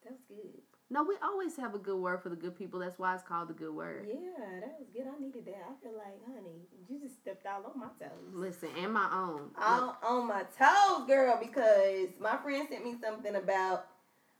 That 0.03 0.13
was 0.13 0.21
good. 0.29 0.70
No, 0.93 1.05
we 1.05 1.15
always 1.23 1.57
have 1.57 1.75
a 1.75 1.79
good 1.79 1.99
word 1.99 2.21
for 2.21 2.31
the 2.31 2.37
good 2.37 2.57
people. 2.59 2.81
That's 2.81 2.99
why 2.99 3.15
it's 3.15 3.23
called 3.23 3.49
the 3.49 3.55
good 3.55 3.73
word. 3.73 4.09
Yeah, 4.09 4.61
that 4.61 4.77
was 4.79 4.89
good. 4.93 5.05
I 5.07 5.21
needed 5.21 5.47
that. 5.47 5.63
I 5.71 5.83
feel 5.85 5.97
like, 5.97 6.19
honey, 6.27 6.67
you 6.89 6.99
just 7.01 7.21
stepped 7.21 7.47
all 7.47 7.65
on 7.73 7.79
my 7.79 7.87
toes. 8.01 8.11
Listen, 8.33 8.71
and 8.77 8.93
my 8.93 9.09
own. 9.13 9.51
All 9.57 9.97
on 10.03 10.27
my 10.27 10.43
toes, 10.59 11.07
girl, 11.07 11.39
because 11.41 12.09
my 12.21 12.37
friend 12.39 12.67
sent 12.69 12.85
me 12.85 12.97
something 13.01 13.37
about 13.37 13.87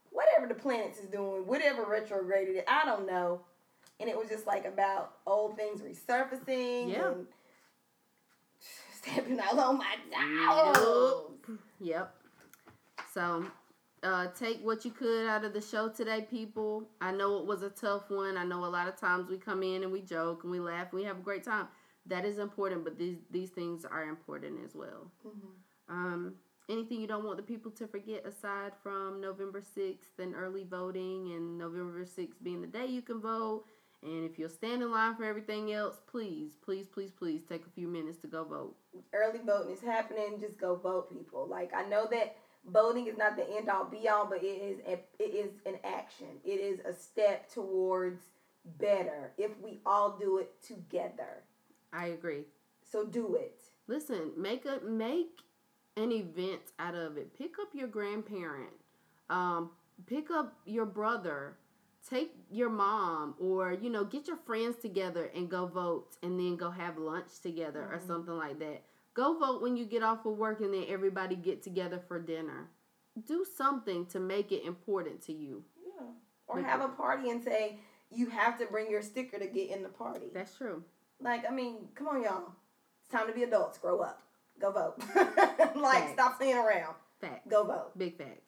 whatever 0.09 0.45
the 0.45 0.59
planets 0.59 0.99
is 0.99 1.07
doing, 1.07 1.47
whatever 1.47 1.85
retrograded 1.85 2.57
it, 2.57 2.65
I 2.67 2.83
don't 2.83 3.07
know. 3.07 3.39
And 4.01 4.09
it 4.09 4.17
was 4.17 4.27
just 4.27 4.45
like 4.45 4.65
about 4.65 5.13
old 5.25 5.55
things 5.55 5.81
resurfacing 5.81 6.91
Yeah. 6.91 7.11
and 7.11 7.27
stepping 9.01 9.39
all 9.39 9.57
on 9.57 9.77
my 9.77 9.95
toes. 10.73 11.57
Yep. 11.79 12.13
So, 13.13 13.45
uh, 14.03 14.27
take 14.37 14.59
what 14.63 14.83
you 14.83 14.91
could 14.91 15.27
out 15.27 15.43
of 15.43 15.53
the 15.53 15.61
show 15.61 15.89
today, 15.89 16.25
people. 16.29 16.89
I 17.01 17.11
know 17.11 17.37
it 17.39 17.45
was 17.45 17.61
a 17.61 17.69
tough 17.69 18.09
one. 18.09 18.37
I 18.37 18.43
know 18.43 18.65
a 18.65 18.67
lot 18.67 18.87
of 18.87 18.97
times 18.99 19.29
we 19.29 19.37
come 19.37 19.61
in 19.63 19.83
and 19.83 19.91
we 19.91 20.01
joke 20.01 20.43
and 20.43 20.51
we 20.51 20.59
laugh 20.59 20.87
and 20.91 20.99
we 21.01 21.03
have 21.03 21.17
a 21.17 21.21
great 21.21 21.43
time. 21.43 21.67
That 22.07 22.25
is 22.25 22.39
important, 22.39 22.83
but 22.83 22.97
these 22.97 23.17
these 23.29 23.51
things 23.51 23.85
are 23.85 24.03
important 24.03 24.59
as 24.65 24.73
well. 24.75 25.11
Um, 25.87 26.33
anything 26.67 26.99
you 26.99 27.07
don't 27.07 27.25
want 27.25 27.37
the 27.37 27.43
people 27.43 27.69
to 27.71 27.87
forget 27.87 28.25
aside 28.25 28.71
from 28.81 29.21
November 29.21 29.61
6th 29.61 30.17
and 30.17 30.33
early 30.33 30.63
voting 30.63 31.33
and 31.33 31.59
November 31.59 32.03
6th 32.03 32.41
being 32.41 32.61
the 32.61 32.67
day 32.67 32.87
you 32.87 33.03
can 33.03 33.21
vote. 33.21 33.65
And 34.03 34.25
if 34.25 34.39
you'll 34.39 34.49
stand 34.49 34.81
in 34.81 34.89
line 34.89 35.15
for 35.15 35.25
everything 35.25 35.73
else, 35.73 36.01
please, 36.09 36.53
please, 36.65 36.87
please, 36.87 37.11
please 37.11 37.43
take 37.47 37.67
a 37.67 37.69
few 37.69 37.87
minutes 37.87 38.17
to 38.19 38.27
go 38.27 38.43
vote. 38.43 38.75
Early 39.13 39.41
voting 39.45 39.73
is 39.73 39.81
happening. 39.81 40.39
Just 40.41 40.57
go 40.57 40.75
vote, 40.75 41.11
people. 41.15 41.47
Like 41.47 41.71
I 41.75 41.83
know 41.87 42.07
that 42.09 42.35
voting 42.65 43.07
is 43.07 43.17
not 43.17 43.35
the 43.35 43.49
end 43.57 43.69
all 43.69 43.85
be 43.85 44.07
all, 44.07 44.25
but 44.25 44.43
it 44.43 44.47
is 44.47 44.79
a, 44.87 44.99
it 45.19 45.33
is 45.33 45.51
an 45.65 45.75
action. 45.83 46.27
It 46.43 46.59
is 46.59 46.79
a 46.81 46.93
step 46.93 47.51
towards 47.51 48.23
better 48.79 49.31
if 49.37 49.51
we 49.59 49.79
all 49.85 50.17
do 50.19 50.37
it 50.37 50.53
together. 50.61 51.43
I 51.93 52.07
agree. 52.07 52.45
So 52.83 53.05
do 53.05 53.35
it. 53.35 53.61
Listen, 53.87 54.31
make 54.37 54.65
a 54.65 54.79
make 54.85 55.41
an 55.97 56.11
event 56.11 56.61
out 56.79 56.95
of 56.95 57.17
it. 57.17 57.37
Pick 57.37 57.59
up 57.59 57.69
your 57.73 57.87
grandparent. 57.87 58.71
Um, 59.29 59.71
pick 60.05 60.31
up 60.31 60.53
your 60.65 60.85
brother. 60.85 61.57
Take 62.09 62.33
your 62.49 62.69
mom 62.69 63.35
or 63.39 63.73
you 63.73 63.89
know, 63.89 64.03
get 64.03 64.27
your 64.27 64.37
friends 64.37 64.77
together 64.81 65.29
and 65.35 65.49
go 65.49 65.67
vote 65.67 66.17
and 66.23 66.39
then 66.39 66.55
go 66.55 66.71
have 66.71 66.97
lunch 66.97 67.39
together 67.41 67.81
or 67.81 67.99
something 68.05 68.35
like 68.35 68.59
that. 68.59 68.83
Go 69.13 69.37
vote 69.37 69.61
when 69.61 69.75
you 69.75 69.85
get 69.85 70.03
off 70.03 70.25
of 70.25 70.37
work 70.37 70.61
and 70.61 70.73
then 70.73 70.85
everybody 70.87 71.35
get 71.35 71.61
together 71.63 71.99
for 72.07 72.19
dinner. 72.19 72.69
Do 73.27 73.45
something 73.57 74.05
to 74.07 74.19
make 74.19 74.51
it 74.51 74.63
important 74.63 75.21
to 75.23 75.33
you. 75.33 75.63
Yeah. 75.85 76.05
Or 76.47 76.55
Make 76.57 76.65
have 76.65 76.81
it- 76.81 76.85
a 76.85 76.89
party 76.89 77.29
and 77.29 77.43
say 77.43 77.79
you 78.09 78.29
have 78.29 78.57
to 78.59 78.65
bring 78.67 78.89
your 78.89 79.01
sticker 79.01 79.37
to 79.37 79.47
get 79.47 79.69
in 79.69 79.83
the 79.83 79.89
party. 79.89 80.27
That's 80.33 80.55
true. 80.55 80.83
Like, 81.19 81.43
I 81.49 81.53
mean, 81.53 81.89
come 81.95 82.07
on, 82.07 82.23
y'all. 82.23 82.51
It's 83.01 83.11
time 83.11 83.27
to 83.27 83.33
be 83.33 83.43
adults. 83.43 83.77
Grow 83.77 83.99
up. 83.99 84.21
Go 84.59 84.71
vote. 84.71 84.95
like, 85.75 86.03
Facts. 86.03 86.13
stop 86.13 86.37
playing 86.37 86.57
around. 86.57 86.95
Facts. 87.19 87.47
Go 87.49 87.63
vote. 87.63 87.97
Big 87.97 88.17
facts. 88.17 88.47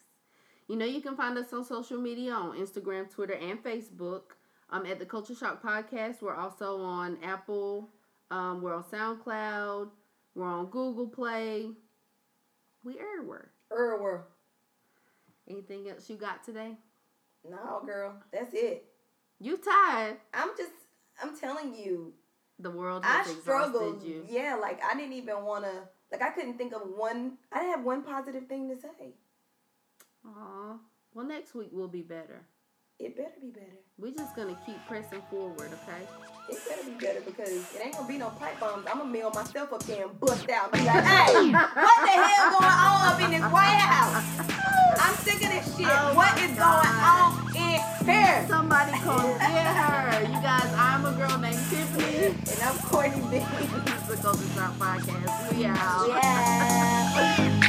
You 0.68 0.76
know, 0.78 0.86
you 0.86 1.02
can 1.02 1.16
find 1.18 1.38
us 1.38 1.52
on 1.54 1.64
social 1.66 2.00
media 2.00 2.32
on 2.34 2.58
Instagram, 2.58 3.10
Twitter, 3.12 3.34
and 3.34 3.62
Facebook. 3.64 4.22
Um, 4.70 4.86
at 4.88 4.98
the 4.98 5.06
Culture 5.06 5.36
Shock 5.36 5.62
Podcast, 5.62 6.22
we're 6.22 6.34
also 6.36 6.82
on 6.82 7.18
Apple. 7.22 7.90
Um, 8.32 8.62
we're 8.62 8.74
on 8.74 8.84
SoundCloud. 8.84 9.90
We're 10.36 10.48
on 10.48 10.66
Google 10.68 11.08
Play. 11.08 11.70
We 12.84 12.96
everywhere. 13.00 13.52
Erwer. 13.72 14.22
Anything 15.50 15.90
else 15.90 16.10
you 16.10 16.16
got 16.16 16.44
today? 16.44 16.78
No, 17.50 17.82
girl. 17.86 18.16
That's 18.32 18.54
it. 18.54 18.86
You 19.40 19.58
tired. 19.58 20.18
I'm 20.34 20.50
just, 20.58 20.72
I'm 21.22 21.38
telling 21.38 21.76
you, 21.76 22.14
The 22.60 22.72
world 22.72 23.04
I 23.06 23.24
struggled. 23.42 24.04
you. 24.04 24.26
Yeah, 24.30 24.56
like, 24.62 24.82
I 24.84 24.96
didn't 24.96 25.14
even 25.14 25.44
want 25.44 25.66
to, 25.66 25.72
like, 26.12 26.22
I 26.22 26.30
couldn't 26.30 26.58
think 26.58 26.74
of 26.74 26.82
one, 26.96 27.34
I 27.52 27.60
didn't 27.60 27.76
have 27.76 27.84
one 27.86 28.04
positive 28.04 28.48
thing 28.48 28.70
to 28.70 28.76
say. 28.80 29.16
Aw. 30.26 30.78
Well, 31.14 31.26
next 31.26 31.54
week 31.54 31.70
will 31.72 31.88
be 31.90 32.02
better. 32.02 32.46
It 33.00 33.18
better 33.18 33.34
be 33.42 33.50
better. 33.50 33.78
We're 33.98 34.14
just 34.14 34.36
gonna 34.36 34.58
keep 34.66 34.78
pressing 34.88 35.22
forward, 35.30 35.72
okay? 35.74 36.08
It 36.50 36.60
better 36.68 36.84
be 36.84 36.94
better 36.94 37.22
because 37.22 37.50
it 37.50 37.82
ain't 37.84 37.94
gonna 37.96 38.08
be 38.08 38.18
no 38.18 38.30
pipe 38.30 38.60
bombs. 38.60 38.86
I'm 38.90 39.00
gonna 39.00 39.10
mail 39.10 39.32
myself 39.32 39.74
up 39.74 39.84
there 39.84 40.08
and 40.08 40.20
bust 40.20 40.50
out 40.50 40.70
and 40.72 40.82
be 40.82 40.88
like, 40.88 41.04
hey, 41.04 41.52
what 41.52 42.00
the 42.06 42.12
hell 42.12 42.52
going 42.52 42.64
on 42.64 43.14
up 43.14 43.22
in 43.22 43.32
this 43.32 43.52
White 43.52 43.82
House? 43.82 44.24
I'm 45.02 45.16
sick 45.26 45.36
of 45.36 45.50
this 45.50 45.76
shit. 45.76 45.88
Oh 45.90 46.14
what 46.16 46.38
is 46.40 46.56
God. 46.58 46.84
going 46.84 46.96
on 47.02 47.56
in 47.56 48.06
here? 48.06 48.46
Somebody 48.48 48.92
come 49.00 49.38
get 49.40 49.76
her. 49.76 50.22
You 50.22 50.42
guys, 50.42 50.74
I'm 50.78 51.06
a 51.06 51.12
girl 51.14 51.38
named 51.40 51.58
Tiffany. 51.70 52.28
And 52.28 52.60
I'm 52.64 52.78
Courtney 52.88 53.22
B. 53.32 53.40
This 53.40 54.02
is 54.02 54.08
the 54.08 54.18
Culture 54.18 54.48
Shock 54.54 54.74
Podcast. 54.78 55.58
We 55.58 55.66
out. 55.66 56.08
Yeah. 56.08 57.60